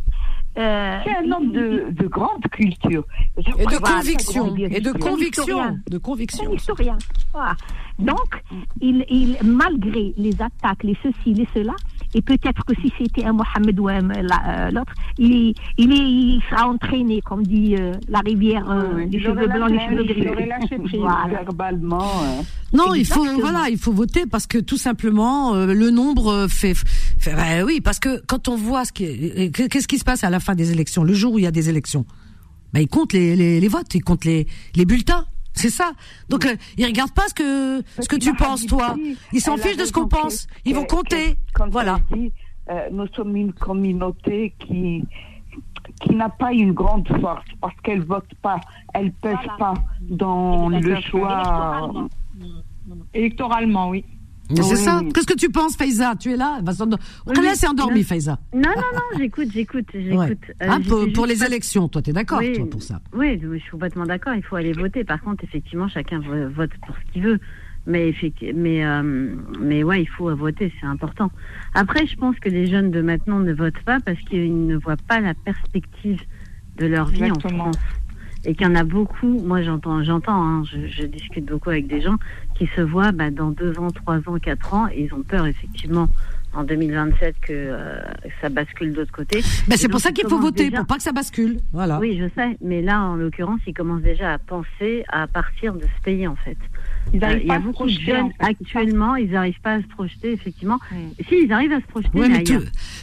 euh, 0.57 0.97
C'est 1.03 1.15
un 1.15 1.31
homme 1.31 1.51
de, 1.51 1.87
de 1.91 2.07
grande 2.07 2.43
culture. 2.51 3.03
Je 3.37 3.49
Et 3.61 3.65
de 3.65 3.77
conviction. 3.77 4.55
Et 4.55 4.81
de 4.81 4.91
conviction. 4.91 5.79
De 5.87 5.97
conviction. 5.97 6.51
Un 6.51 6.55
historien. 6.55 6.97
Voilà. 7.33 7.55
Donc, 7.99 8.43
il, 8.81 9.05
il, 9.09 9.37
malgré 9.43 10.13
les 10.17 10.41
attaques, 10.41 10.83
les 10.83 10.97
ceci, 11.01 11.33
les 11.33 11.47
cela, 11.53 11.73
et 12.15 12.21
peut-être 12.21 12.63
que 12.65 12.73
si 12.81 12.91
c'était 12.97 13.25
un 13.25 13.33
Mohamed 13.33 13.79
ou 13.79 13.87
un, 13.89 14.09
euh, 14.09 14.71
l'autre, 14.71 14.93
il, 15.17 15.53
il, 15.77 15.91
est, 15.91 15.97
il 15.97 16.41
sera 16.49 16.67
entraîné, 16.67 17.21
comme 17.21 17.43
dit 17.43 17.75
euh, 17.77 17.93
la 18.07 18.19
rivière, 18.19 18.69
euh, 18.69 18.83
Oui, 18.95 19.09
les 19.09 19.17
il 19.17 19.23
cheveux 19.23 19.47
blancs, 19.47 19.69
les 19.69 19.77
lâché- 19.77 19.89
cheveux 19.89 20.03
gris. 20.05 20.27
aurait 20.29 20.45
lâché 20.45 20.77
prise 20.77 20.99
Voilà. 20.99 21.27
verbalement. 21.29 22.01
euh. 22.23 22.41
Non, 22.73 22.93
il 22.93 23.05
faut 23.05 23.23
voilà, 23.39 23.69
il 23.69 23.77
faut 23.77 23.91
voter 23.93 24.25
parce 24.25 24.45
que 24.47 24.57
tout 24.57 24.77
simplement 24.77 25.55
euh, 25.55 25.73
le 25.73 25.89
nombre 25.89 26.47
fait, 26.49 26.73
fait 27.17 27.33
bah 27.33 27.63
oui, 27.65 27.79
parce 27.81 27.99
que 27.99 28.21
quand 28.25 28.47
on 28.47 28.55
voit 28.57 28.83
ce 28.85 28.91
qui 28.91 29.05
est- 29.05 29.69
qu'est-ce 29.69 29.87
qui 29.87 29.97
se 29.99 30.03
passe 30.03 30.23
à 30.23 30.29
la 30.29 30.39
fin 30.39 30.53
des 30.55 30.71
élections, 30.71 31.03
le 31.03 31.13
jour 31.13 31.33
où 31.33 31.39
il 31.39 31.43
y 31.43 31.47
a 31.47 31.51
des 31.51 31.69
élections, 31.69 32.05
bah 32.73 32.81
ils 32.81 32.87
comptent 32.89 33.13
les, 33.13 33.35
les, 33.35 33.59
les 33.61 33.67
votes, 33.69 33.93
ils 33.95 34.03
comptent 34.03 34.25
les 34.25 34.47
les 34.75 34.85
bulletins. 34.85 35.25
C'est 35.57 35.69
ça. 35.69 35.91
Donc 36.29 36.45
euh, 36.45 36.55
ils 36.77 36.85
regardent 36.85 37.13
pas 37.13 37.27
ce 37.27 37.33
que 37.33 37.81
ce 37.99 38.07
que 38.07 38.15
tu 38.15 38.33
penses 38.33 38.65
toi. 38.65 38.95
Ils 39.33 39.41
s'en 39.41 39.57
fichent 39.57 39.77
de 39.77 39.85
ce 39.85 39.91
qu'on 39.91 40.07
pense. 40.07 40.45
que- 40.45 40.53
Ils 40.65 40.75
vont 40.75 40.83
que- 40.85 40.95
compter. 40.95 41.35
quand 41.53 41.67
Voilà. 41.69 41.99
dit, 42.13 42.31
euh, 42.69 42.87
nous 42.91 43.07
sommes 43.15 43.35
une 43.35 43.53
communauté 43.53 44.53
qui 44.59 45.03
qui 46.01 46.13
n'a 46.13 46.29
pas 46.29 46.51
une 46.53 46.73
grande 46.73 47.07
force 47.21 47.45
parce 47.59 47.73
qu'elle 47.83 48.03
vote 48.03 48.29
pas, 48.43 48.59
elle 48.93 49.11
pèse 49.13 49.35
pas 49.57 49.73
dans 50.01 50.69
le 50.69 51.01
choix. 51.01 51.89
Électoralement, 53.13 53.89
oui. 53.89 54.05
Mais 54.49 54.61
C'est 54.63 54.75
ça. 54.77 55.01
Qu'est-ce 55.13 55.27
que 55.27 55.37
tu 55.37 55.49
penses, 55.49 55.75
Faiza? 55.75 56.15
Tu 56.15 56.31
es 56.31 56.37
là 56.37 56.59
Elle 56.59 57.55
c'est 57.55 57.67
endormi. 57.67 58.03
Faiza. 58.03 58.39
Non, 58.53 58.61
non, 58.75 58.81
non, 58.93 59.17
j'écoute, 59.17 59.49
j'écoute, 59.53 59.87
j'écoute. 59.93 60.17
Ouais. 60.17 60.37
Euh, 60.63 60.79
pour, 61.13 61.25
les 61.25 61.35
pas- 61.37 61.47
élections, 61.47 61.87
toi, 61.89 62.01
t'es 62.01 62.13
d'accord, 62.13 62.39
Oui, 62.39 62.53
pour 62.69 62.81
ça? 62.81 63.01
Oui, 63.13 63.39
je 63.41 63.57
suis 63.59 63.71
complètement 63.71 64.05
d'accord. 64.05 64.33
Il 64.35 64.43
faut 64.43 64.55
aller 64.55 64.73
voter. 64.73 65.03
Par 65.03 65.21
contre, 65.21 65.43
effectivement, 65.43 65.87
chacun 65.87 66.19
vo- 66.19 66.49
vote 66.49 66.71
pour 66.85 66.95
ce 66.95 67.11
qu'il 67.13 67.23
veut. 67.23 67.39
Mais, 67.85 68.13
mais, 68.53 68.85
euh, 68.85 69.33
mais 69.61 69.81
ouais, 69.83 70.01
il 70.01 70.07
faut 70.09 70.33
voter, 70.35 70.73
c'est 70.81 70.85
important. 70.87 71.31
Après, 71.73 72.05
je 72.05 72.17
pense 72.17 72.37
que 72.39 72.49
les 72.49 72.67
jeunes 72.67 72.91
de 72.91 73.01
maintenant 73.01 73.39
ne 73.39 73.53
votent 73.53 73.81
pas 73.85 73.99
parce 74.01 74.19
qu'ils 74.29 74.67
ne 74.67 74.75
voient 74.75 74.97
pas 75.07 75.21
la 75.21 75.33
perspective 75.33 76.19
de 76.77 76.85
leur 76.85 77.05
vie 77.07 77.23
Exactement. 77.23 77.63
en 77.67 77.71
France. 77.73 77.77
Et 78.45 78.55
qu'il 78.55 78.67
y 78.67 78.69
en 78.69 78.75
a 78.75 78.83
beaucoup, 78.83 79.39
moi 79.41 79.61
j'entends, 79.61 80.03
j'entends, 80.03 80.41
hein, 80.43 80.63
je, 80.71 80.85
je 80.87 81.05
discute 81.05 81.45
beaucoup 81.45 81.69
avec 81.69 81.87
des 81.87 82.01
gens 82.01 82.15
qui 82.57 82.67
se 82.75 82.81
voient 82.81 83.11
bah, 83.11 83.29
dans 83.29 83.51
deux 83.51 83.77
ans, 83.79 83.91
trois 83.91 84.17
ans, 84.27 84.37
quatre 84.41 84.73
ans, 84.73 84.87
et 84.87 85.03
ils 85.03 85.13
ont 85.13 85.21
peur 85.23 85.45
effectivement 85.45 86.07
en 86.53 86.63
2027 86.63 87.35
que 87.41 87.51
euh, 87.53 87.99
ça 88.41 88.49
bascule 88.49 88.93
de 88.93 88.99
l'autre 88.99 89.11
côté. 89.11 89.43
Ben, 89.67 89.77
c'est 89.77 89.89
pour 89.89 89.99
ça 89.99 90.11
qu'il 90.11 90.27
faut 90.27 90.39
voter, 90.39 90.65
déjà- 90.65 90.77
pour 90.77 90.87
pas 90.87 90.95
que 90.97 91.03
ça 91.03 91.11
bascule. 91.11 91.59
Voilà. 91.71 91.99
oui, 91.99 92.17
je 92.19 92.27
sais, 92.39 92.57
mais 92.61 92.81
là, 92.81 93.01
en 93.03 93.15
l'occurrence, 93.15 93.59
ils 93.67 93.73
commencent 93.73 94.01
déjà 94.01 94.33
à 94.33 94.37
penser 94.39 95.03
à 95.09 95.27
partir 95.27 95.73
de 95.73 95.81
ce 95.83 96.01
pays, 96.03 96.27
en 96.27 96.35
fait. 96.35 96.57
Ils 97.13 97.23
Euh, 97.23 97.27
arrivent 97.27 97.41
Il 97.41 97.45
y 97.45 97.47
pas 97.47 97.53
a 97.53 97.57
à 97.57 97.59
se 97.59 97.65
beaucoup 97.65 97.85
de 97.85 97.91
projeter, 97.93 98.05
jeunes 98.11 98.31
actuellement, 98.39 99.15
ils 99.15 99.29
n'arrivent 99.31 99.61
pas 99.61 99.73
à 99.73 99.81
se 99.81 99.87
projeter, 99.87 100.31
effectivement. 100.33 100.77
Si, 101.27 101.35
ils 101.45 101.51
arrivent 101.51 101.71
à 101.73 101.79
se 101.81 101.87
projeter, 101.87 102.09
Ouais, 102.19 102.27
mais 102.27 102.37
mais 102.39 102.43
tout, 102.43 102.59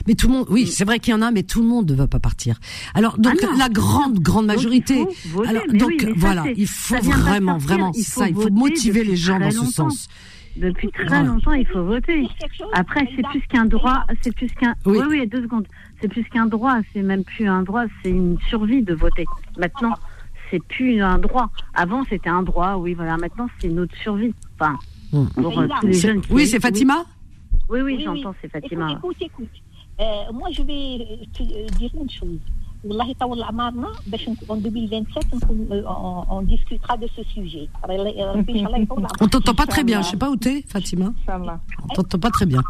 mais 0.06 0.14
tout 0.14 0.28
le 0.28 0.32
monde, 0.34 0.46
oui, 0.50 0.66
c'est 0.66 0.84
vrai 0.84 0.98
qu'il 0.98 1.12
y 1.12 1.14
en 1.16 1.22
a, 1.22 1.30
mais 1.30 1.42
tout 1.42 1.62
le 1.62 1.68
monde 1.68 1.90
ne 1.90 1.96
va 1.96 2.06
pas 2.06 2.20
partir. 2.20 2.58
Alors, 2.94 3.18
donc, 3.18 3.36
Ah 3.42 3.46
la 3.58 3.68
grande, 3.68 4.18
grande 4.20 4.46
Donc, 4.46 4.56
majorité. 4.56 5.00
il 5.00 5.30
faut 5.30 5.38
voter, 5.38 5.48
alors, 5.48 5.62
donc, 5.72 5.88
oui, 5.90 5.98
ça, 6.00 6.08
voilà, 6.16 6.44
il 6.56 6.66
faut 6.68 6.96
vraiment, 7.00 7.58
vraiment, 7.58 7.92
il 7.94 8.02
c'est 8.04 8.12
faut 8.12 8.20
ça, 8.20 8.28
il 8.28 8.34
faut 8.34 8.50
motiver 8.50 9.04
les 9.04 9.16
gens 9.16 9.38
dans 9.38 9.50
ce 9.50 9.64
sens. 9.66 10.08
Depuis 10.56 10.88
très 10.92 11.06
Voilà. 11.06 11.24
longtemps, 11.24 11.52
il 11.52 11.66
faut 11.66 11.82
voter. 11.82 12.28
Après, 12.74 13.08
c'est 13.16 13.26
plus 13.26 13.40
qu'un 13.48 13.64
droit, 13.64 14.04
c'est 14.22 14.32
plus 14.36 14.46
qu'un. 14.52 14.74
Oui. 14.86 14.98
Oui. 15.00 15.06
oui, 15.20 15.26
deux 15.26 15.42
secondes. 15.42 15.66
C'est 16.00 16.06
plus 16.06 16.22
qu'un 16.24 16.46
droit, 16.46 16.76
c'est 16.92 17.02
même 17.02 17.24
plus 17.24 17.48
un 17.48 17.62
droit, 17.62 17.84
c'est 18.02 18.10
une 18.10 18.38
survie 18.48 18.82
de 18.82 18.94
voter. 18.94 19.24
Maintenant, 19.58 19.94
c'est 20.53 20.63
plus 20.63 21.01
un 21.01 21.17
droit. 21.19 21.49
Avant, 21.73 22.03
c'était 22.09 22.29
un 22.29 22.43
droit, 22.43 22.75
oui, 22.75 22.93
voilà. 22.93 23.17
Maintenant, 23.17 23.47
c'est 23.59 23.69
notre 23.69 23.95
survie. 23.97 24.33
Enfin, 24.59 24.75
Hmm. 25.11 25.25
pour 25.41 25.59
euh, 25.59 25.67
tous 25.81 25.87
les 25.87 25.93
C'est- 25.93 26.07
jeunes. 26.07 26.21
qui- 26.21 26.33
Oui, 26.33 26.45
c'est 26.47 26.59
Fatima 26.59 27.03
Oui, 27.69 27.81
oui, 27.81 27.95
Oui, 27.97 28.03
j'entends, 28.03 28.29
oui. 28.31 28.35
c'est 28.41 28.51
Fatima. 28.51 28.91
Écoute, 28.91 29.15
écoute, 29.21 29.47
écoute. 29.53 29.63
Euh, 30.01 30.31
moi, 30.33 30.47
je 30.51 30.61
vais 30.63 30.83
euh, 31.01 31.25
te 31.33 31.43
euh, 31.43 31.67
dire 31.79 31.91
une 32.01 32.09
chose. 32.09 32.39
Wallahi 32.85 33.13
tawalla 33.15 33.47
amarna, 33.47 33.87
باش 34.07 34.29
نك- 34.29 34.45
en 34.49 34.55
2027, 34.55 35.25
on, 35.33 35.73
euh, 35.73 35.83
on, 35.85 36.23
on 36.37 36.41
discutera 36.43 36.95
de 36.95 37.07
ce 37.15 37.23
sujet. 37.23 37.67
euh, 37.89 38.43
On 39.21 39.27
t'entend 39.27 39.53
pas 39.53 39.65
très 39.65 39.83
bien. 39.83 40.01
Je 40.01 40.07
sais 40.11 40.17
pas 40.17 40.29
où 40.29 40.37
t'es, 40.37 40.63
Fatima. 40.67 41.11
On 41.27 41.87
t'entend 41.95 42.19
pas 42.19 42.29
très 42.31 42.45
bien. 42.45 42.61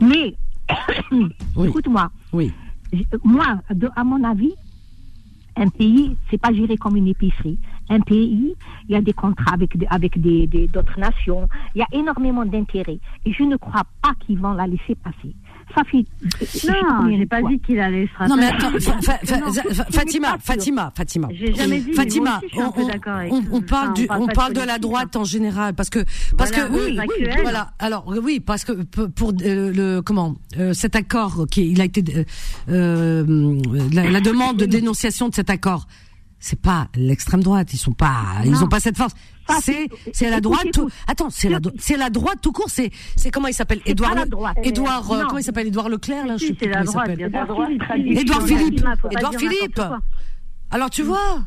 Mais, 0.00 0.34
Oui. 1.56 1.68
écoute-moi, 1.68 2.10
Oui. 2.32 2.52
J- 2.92 3.06
moi, 3.22 3.60
de- 3.72 3.90
à 3.94 4.02
mon 4.02 4.22
avis, 4.24 4.52
un 5.57 5.69
pays, 5.69 6.17
c'est 6.29 6.37
pas 6.39 6.53
géré 6.53 6.77
comme 6.77 6.95
une 6.97 7.07
épicerie. 7.07 7.57
Un 7.89 7.99
pays, 8.01 8.55
il 8.87 8.93
y 8.93 8.95
a 8.95 9.01
des 9.01 9.13
contrats 9.13 9.53
avec 9.53 9.77
avec 9.89 10.19
des- 10.19 10.67
d'autres 10.67 10.99
nations. 10.99 11.47
Il 11.75 11.79
y 11.79 11.81
a 11.81 11.87
énormément 11.91 12.45
d'intérêts. 12.45 12.99
Et 13.25 13.31
je 13.33 13.43
ne 13.43 13.55
crois 13.57 13.83
pas 14.01 14.13
qu'ils 14.19 14.39
vont 14.39 14.53
la 14.53 14.67
laisser 14.67 14.95
passer. 14.95 15.35
Ça 15.73 15.83
fait. 15.83 16.05
Non, 16.67 17.17
j'ai 17.17 17.25
pas 17.25 17.41
dit 17.41 17.59
qu'il 17.59 17.79
allait 17.79 18.07
se 18.07 18.27
Non 18.29 18.37
mais 18.37 18.45
attends, 18.45 18.71
Fatima. 19.91 20.37
Fatima, 20.39 20.91
Fatima. 20.95 21.27
J'ai 21.31 21.53
jamais 21.53 21.79
dit, 21.79 21.89
mais 21.89 21.95
Fatima, 21.95 22.41
on, 23.51 23.61
parle 23.61 23.93
du, 23.93 24.07
on 24.09 24.27
parle 24.27 24.53
de 24.53 24.61
la 24.61 24.77
droite 24.77 25.15
en 25.15 25.23
général 25.23 25.73
parce 25.73 25.89
que 25.89 25.99
parce 26.37 26.51
que 26.51 26.69
oui, 26.71 26.97
voilà. 27.41 27.71
Alors 27.79 28.05
oui, 28.07 28.39
parce 28.39 28.63
que 28.63 28.73
pour, 28.73 29.29
euh, 29.29 29.71
le 29.73 30.01
comment 30.01 30.35
euh, 30.57 30.73
cet 30.73 30.95
accord 30.95 31.45
qui 31.49 31.71
il 31.71 31.81
a 31.81 31.85
été 31.85 32.25
euh, 32.69 33.59
la 33.91 34.21
demande 34.21 34.57
de 34.57 34.65
dénonciation 34.65 35.29
de 35.29 35.35
cet 35.35 35.49
accord. 35.49 35.87
C'est 36.47 36.61
pas 36.61 36.89
l'extrême 36.95 37.41
droite, 37.41 37.73
ils 37.73 37.77
sont 37.77 37.93
pas, 37.93 38.17
ils 38.43 38.51
Non. 38.51 38.61
ont 38.65 38.67
pas 38.67 38.79
cette 38.79 38.97
force. 38.97 39.13
Ça, 39.49 39.55
C'est, 39.63 39.89
c'est- 40.13 40.29
la 40.29 40.41
droite. 40.41 40.67
Tout, 40.71 40.87
attends, 41.07 41.31
c'est 41.31 41.49
la, 41.49 41.57
c'est 41.79 41.97
la 41.97 42.11
droite 42.11 42.37
tout 42.39 42.51
court. 42.51 42.69
C'est, 42.69 42.91
c'est 43.15 43.31
comment 43.31 43.47
il 43.47 43.53
s'appelle? 43.55 43.81
Édouard. 43.87 44.13
Édouard, 44.63 45.11
euh, 45.11 45.21
Non. 45.21 45.25
comment 45.27 45.39
il 45.39 45.43
s'appelle? 45.43 45.65
Édouard 45.65 45.89
Leclerc 45.89 46.27
là, 46.27 46.37
je 46.37 46.45
sais 46.45 46.53
plus 46.53 46.67
comment 46.69 46.81
il 46.81 46.85
droite, 46.85 47.07
s'appelle. 47.07 48.15
Édouard 48.19 48.43
Philippe, 48.43 48.85
Édouard 49.11 49.33
Philippe. 49.33 49.81
Alors 50.69 50.91
tu 50.91 51.01
vois. 51.01 51.39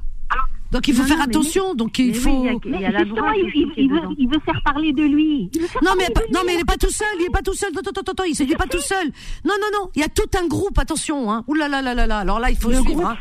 Donc 0.72 0.86
il 0.88 0.94
faut 0.94 1.02
Non, 1.02 1.08
faire 1.08 1.16
non, 1.18 1.24
mais 1.28 1.36
attention. 1.36 1.74
Donc 1.76 1.98
il 2.00 2.06
mais 2.10 2.12
oui, 2.12 2.18
faut. 2.18 2.44
il 2.44 2.46
y 2.46 2.48
a- 2.48 2.76
il 2.76 2.80
y 2.82 2.84
a 2.84 2.90
la 2.90 2.98
Justement, 2.98 3.20
droite 3.22 3.34
il, 3.38 3.44
aussi 3.46 3.58
il- 3.60 3.72
qui 3.72 3.80
est 3.80 3.84
il 3.84 3.90
veut, 3.90 4.00
dedans. 4.00 4.14
il 4.18 4.28
veut 4.28 4.40
faire 4.44 4.62
parler 4.64 4.92
de 4.92 5.02
lui. 5.02 5.50
Non 5.82 5.92
mais, 5.96 6.06
pas- 6.12 6.20
non 6.34 6.40
mais 6.44 6.54
il 6.56 6.60
est 6.60 6.64
pas 6.64 6.76
tout 6.76 6.90
seul, 6.90 7.06
il 7.20 7.24
est 7.26 7.30
pas 7.30 7.40
tout 7.42 7.54
seul. 7.54 7.70
Attends, 7.78 7.90
attends, 7.90 8.12
attends, 8.12 8.24
il 8.24 8.34
il 8.38 8.52
est 8.52 8.56
pas 8.56 8.66
tout 8.66 8.80
seul. 8.80 9.06
Non 9.44 9.54
non 9.60 9.68
non, 9.80 9.90
il 9.94 10.00
y 10.00 10.04
a 10.04 10.08
tout 10.08 10.28
un 10.38 10.46
groupe. 10.48 10.76
Attention, 10.78 11.30
hein. 11.32 11.44
Ouh 11.46 11.54
là 11.54 11.68
là 11.68 11.80
là 11.82 11.94
là 11.94 12.06
là. 12.06 12.18
Alors 12.18 12.40
là, 12.40 12.50
il 12.50 12.56
faut 12.56 12.68
Le 12.70 12.74
suivre. 12.80 12.90
groupe- 12.92 13.04
hein. 13.06 13.16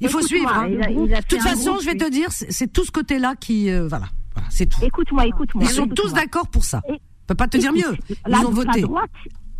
Il 0.00 0.08
faut 0.08 0.22
suivre. 0.22 0.52
hein. 0.52 0.68
De 0.68 1.26
toute 1.28 1.42
façon, 1.42 1.78
je 1.80 1.86
vais 1.86 1.96
te 1.96 2.10
dire, 2.10 2.28
c'est 2.30 2.72
tout 2.72 2.84
ce 2.84 2.90
côté-là 2.90 3.34
qui, 3.38 3.70
euh, 3.70 3.86
voilà, 3.88 4.06
c'est 4.50 4.66
tout. 4.66 4.78
Écoute-moi, 4.82 5.26
écoute-moi. 5.26 5.64
Ils 5.64 5.70
sont 5.70 5.86
tous 5.88 6.12
d'accord 6.12 6.48
pour 6.48 6.64
ça. 6.64 6.82
Et- 6.88 6.92
Je 6.94 7.26
peux 7.28 7.34
pas 7.34 7.48
te 7.48 7.56
dire 7.56 7.72
mieux. 7.72 7.96
Ils 8.10 8.16
la, 8.26 8.40
ont 8.40 8.50
voté. 8.50 8.80
La 8.82 8.86
droite, 8.86 9.10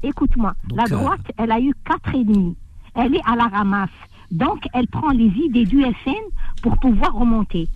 écoute-moi, 0.02 0.54
la 0.74 0.84
euh, 0.84 0.88
droite, 0.88 1.20
elle 1.38 1.50
a 1.50 1.58
eu 1.60 1.72
quatre 1.86 2.14
ennemis. 2.14 2.56
Elle 2.94 3.14
est 3.16 3.22
à 3.24 3.36
la 3.36 3.44
ramasse. 3.48 3.88
Donc, 4.30 4.64
elle 4.74 4.86
prend 4.88 5.10
les 5.10 5.26
idées 5.46 5.64
du 5.64 5.80
SN 5.82 6.12
pour 6.62 6.76
pouvoir 6.78 7.14
remonter. 7.14 7.66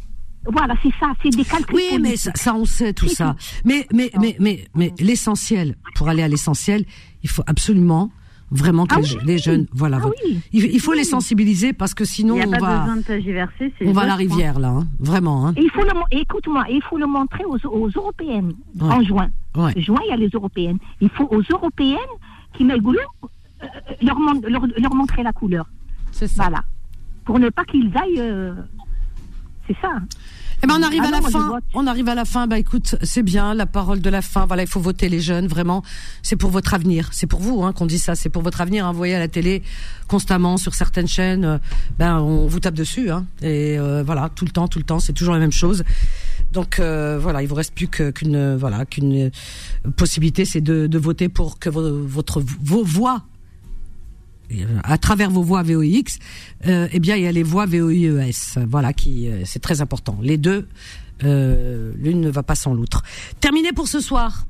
Voilà, 0.45 0.75
c'est 0.83 0.93
ça, 1.01 1.13
c'est 1.23 1.31
des 1.31 1.45
calculs. 1.45 1.75
Oui, 1.75 1.99
mais 2.01 2.17
ça, 2.17 2.31
ça, 2.35 2.55
on 2.55 2.65
sait 2.65 2.93
tout 2.93 3.09
ça. 3.09 3.35
tout. 3.39 3.45
Mais, 3.65 3.87
mais, 3.93 4.11
mais, 4.21 4.37
mais, 4.41 4.65
mais 4.75 4.93
l'essentiel, 4.99 5.77
pour 5.95 6.09
aller 6.09 6.23
à 6.23 6.29
l'essentiel, 6.29 6.85
il 7.23 7.29
faut 7.29 7.43
absolument, 7.47 8.11
vraiment 8.51 8.87
que 8.87 8.95
Ah 8.97 9.01
les, 9.01 9.13
oui. 9.15 9.21
les 9.25 9.39
jeunes, 9.39 9.67
voilà, 9.73 10.01
Ah 10.03 10.09
oui. 10.25 10.41
il, 10.53 10.65
il 10.65 10.81
faut 10.81 10.93
les 10.95 11.05
sensibiliser 11.05 11.73
parce 11.73 11.95
que 11.95 12.05
sinon 12.05 12.35
Il 12.35 12.39
n'y 12.39 12.45
a 12.45 12.49
on 12.49 12.51
pas 12.53 12.59
va, 12.61 12.79
besoin 12.81 12.97
de 12.97 13.89
on 13.89 13.93
va 13.93 14.03
à 14.03 14.07
la 14.07 14.15
rivière 14.15 14.59
là, 14.59 14.69
hein. 14.69 14.87
vraiment. 15.01 15.47
Hein. 15.47 15.55
Et 15.57 15.63
il 15.65 15.71
faut 15.71 15.83
le, 15.83 15.91
écoute-moi, 16.11 16.65
il 16.71 16.83
faut 16.83 16.99
le 16.99 17.07
montrer 17.07 17.45
aux, 17.45 17.59
aux 17.67 17.89
européennes 17.89 18.53
Ouais. 18.81 18.93
en 18.93 19.03
juin. 19.03 19.29
Ouais. 19.57 19.73
Juin, 19.81 19.99
il 20.07 20.11
y 20.11 20.13
a 20.13 20.17
les 20.17 20.29
européennes. 20.33 20.79
Il 21.01 21.09
faut 21.11 21.29
aux 21.31 21.43
européennes 21.51 21.99
qui 22.55 22.65
mettent 22.65 22.81
goulot, 22.81 23.01
euh, 23.63 23.67
leur, 24.03 24.17
leur, 24.49 24.67
leur 24.79 24.95
montrer 24.95 25.23
la 25.23 25.33
couleur. 25.33 25.67
C'est 26.13 26.29
ça. 26.29 26.45
Voilà. 26.45 26.63
Pour 27.25 27.39
ne 27.39 27.49
pas 27.51 27.65
qu'ils 27.65 27.93
aillent. 27.97 28.21
euh, 28.21 28.55
c'est 29.67 29.77
ça. 29.83 30.01
Eh 30.63 30.67
ben 30.67 30.75
on 30.79 30.83
arrive 30.83 31.03
Ah 31.05 31.09
à 31.09 31.11
non, 31.13 31.21
la 31.21 31.31
fin. 31.31 31.61
On 31.75 31.87
arrive 31.87 32.09
à 32.09 32.15
la 32.17 32.25
fin. 32.25 32.47
Bah 32.49 32.59
écoute, 32.59 32.97
c'est 33.03 33.23
bien 33.23 33.55
la 33.55 33.67
parole 33.67 34.01
de 34.01 34.11
la 34.11 34.23
fin. 34.23 34.45
Voilà, 34.47 34.63
il 34.65 34.69
faut 34.69 34.81
voter 34.81 35.09
les 35.09 35.21
jeunes. 35.21 35.47
Vraiment, 35.47 35.85
c'est 36.23 36.35
pour 36.37 36.51
votre 36.51 36.75
avenir. 36.75 37.11
C'est 37.13 37.29
pour 37.29 37.41
vous 37.41 37.63
hein, 37.63 37.73
qu'on 37.73 37.87
dit 37.87 37.99
ça. 37.99 38.15
C'est 38.17 38.29
pour 38.29 38.43
votre 38.43 38.61
avenir. 38.61 38.85
Hein. 38.87 38.91
Vous 38.93 38.99
voyez 38.99 39.15
à 39.15 39.21
la 39.21 39.29
télé 39.29 39.63
constamment 40.09 40.57
sur 40.57 40.75
certaines 40.75 41.07
chaînes, 41.07 41.45
euh, 41.45 41.59
ben 41.99 42.19
on 42.19 42.47
vous 42.47 42.61
tape 42.61 42.75
dessus. 42.75 43.11
Hein. 43.11 43.27
Et 43.43 43.79
euh, 43.79 44.03
voilà, 44.05 44.31
tout 44.35 44.45
le 44.47 44.51
temps, 44.51 44.67
tout 44.67 44.79
le 44.79 44.85
temps, 44.85 44.99
c'est 45.01 45.13
toujours 45.13 45.35
la 45.35 45.41
même 45.41 45.53
chose. 45.53 45.85
Donc 46.53 46.81
euh, 46.81 47.19
voilà, 47.21 47.43
il 47.43 47.47
vous 47.49 47.55
reste 47.55 47.75
plus 47.75 47.89
qu'une 47.89 48.57
voilà 48.57 48.85
qu'une 48.85 49.31
possibilité, 49.97 50.45
c'est 50.45 50.61
de, 50.63 50.87
de 50.87 50.99
voter 50.99 51.29
pour 51.29 51.59
que 51.59 51.69
vo- 51.69 52.05
votre 52.07 52.43
vos 52.63 52.83
voix 52.83 53.23
à 54.85 54.99
travers 54.99 55.31
vos 55.31 55.43
voix 55.43 55.63
VOX, 55.63 56.19
euh, 56.67 56.89
eh 56.93 57.01
bien 57.01 57.17
il 57.17 57.23
y 57.23 57.27
a 57.27 57.33
les 57.33 57.43
voix 57.43 57.67
VOIES, 57.67 58.59
voilà 58.69 58.93
qui 58.93 59.29
euh, 59.29 59.43
c'est 59.45 59.61
très 59.61 59.81
important. 59.81 60.19
Les 60.23 60.39
deux, 60.39 60.69
euh, 61.25 61.93
l'une 61.97 62.21
ne 62.21 62.31
va 62.31 62.43
pas 62.43 62.55
sans 62.55 62.75
l'autre. 62.75 63.03
Terminé 63.41 63.73
pour 63.73 63.89
ce 63.89 64.01
soir. 64.01 64.47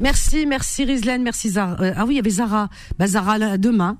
Merci, 0.00 0.46
merci 0.46 0.84
Rizlen, 0.84 1.22
merci 1.22 1.50
Zara. 1.50 1.80
Euh, 1.80 1.92
ah 1.96 2.04
oui, 2.04 2.14
il 2.14 2.16
y 2.16 2.20
avait 2.20 2.30
Zara. 2.30 2.68
Bah, 2.98 3.06
Zara 3.06 3.38
là, 3.38 3.58
demain. 3.58 3.98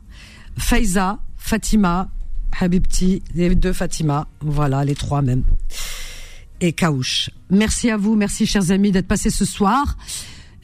Faiza, 0.57 1.21
Fatima, 1.37 2.11
Habibti, 2.59 3.23
les 3.35 3.55
deux 3.55 3.73
Fatima, 3.73 4.29
voilà, 4.41 4.85
les 4.85 4.95
trois 4.95 5.23
même. 5.23 5.45
Et 6.61 6.73
Kaouch. 6.73 7.31
Merci 7.51 7.91
à 7.91 7.97
vous, 7.97 8.17
merci 8.17 8.45
chers 8.47 8.71
amis 8.71 8.93
d'être 8.93 9.09
passés 9.09 9.31
ce 9.31 9.45
soir. 9.45 9.97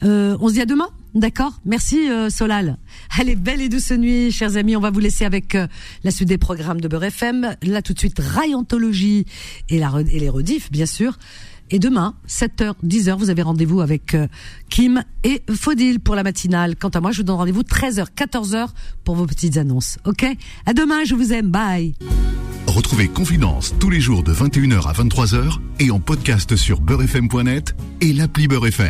Euh, 0.03 0.37
on 0.39 0.49
se 0.49 0.53
dit 0.53 0.61
à 0.61 0.65
demain, 0.65 0.89
d'accord 1.19 1.59
Merci 1.65 2.09
euh, 2.09 2.29
Solal. 2.29 2.77
Allez, 3.19 3.35
belle 3.35 3.61
et 3.61 3.69
douce 3.69 3.91
nuit, 3.91 4.31
chers 4.31 4.57
amis. 4.57 4.75
On 4.75 4.79
va 4.79 4.91
vous 4.91 4.99
laisser 4.99 5.25
avec 5.25 5.55
euh, 5.55 5.67
la 6.03 6.11
suite 6.11 6.29
des 6.29 6.37
programmes 6.37 6.81
de 6.81 6.87
Beurre 6.87 7.05
FM. 7.05 7.55
Là, 7.63 7.81
tout 7.81 7.93
de 7.93 7.99
suite, 7.99 8.19
Rayontologie 8.19 9.25
et, 9.69 9.77
et 9.77 10.19
les 10.19 10.29
rediffs, 10.29 10.71
bien 10.71 10.85
sûr. 10.85 11.17
Et 11.69 11.79
demain, 11.79 12.15
7h, 12.29 12.73
10h, 12.85 13.17
vous 13.17 13.29
avez 13.29 13.41
rendez-vous 13.41 13.81
avec 13.81 14.13
euh, 14.13 14.27
Kim 14.69 15.03
et 15.23 15.43
Faudil 15.53 15.99
pour 15.99 16.15
la 16.15 16.23
matinale. 16.23 16.75
Quant 16.77 16.89
à 16.89 17.01
moi, 17.01 17.11
je 17.11 17.17
vous 17.17 17.23
donne 17.23 17.35
rendez-vous 17.35 17.63
13h, 17.63 18.05
14h 18.15 18.69
pour 19.03 19.15
vos 19.15 19.25
petites 19.25 19.57
annonces. 19.57 19.97
Ok? 20.05 20.25
À 20.65 20.73
demain, 20.73 21.03
je 21.03 21.15
vous 21.15 21.33
aime. 21.33 21.49
Bye. 21.49 21.93
Retrouvez 22.67 23.07
Confidence 23.07 23.73
tous 23.79 23.89
les 23.89 23.99
jours 23.99 24.23
de 24.23 24.33
21h 24.33 24.87
à 24.87 24.93
23h 24.93 25.57
et 25.79 25.91
en 25.91 25.99
podcast 25.99 26.55
sur 26.55 26.79
beurrefm.net 26.79 27.75
et 28.01 28.13
l'appli 28.13 28.47
Beurre 28.47 28.67
FM. 28.67 28.85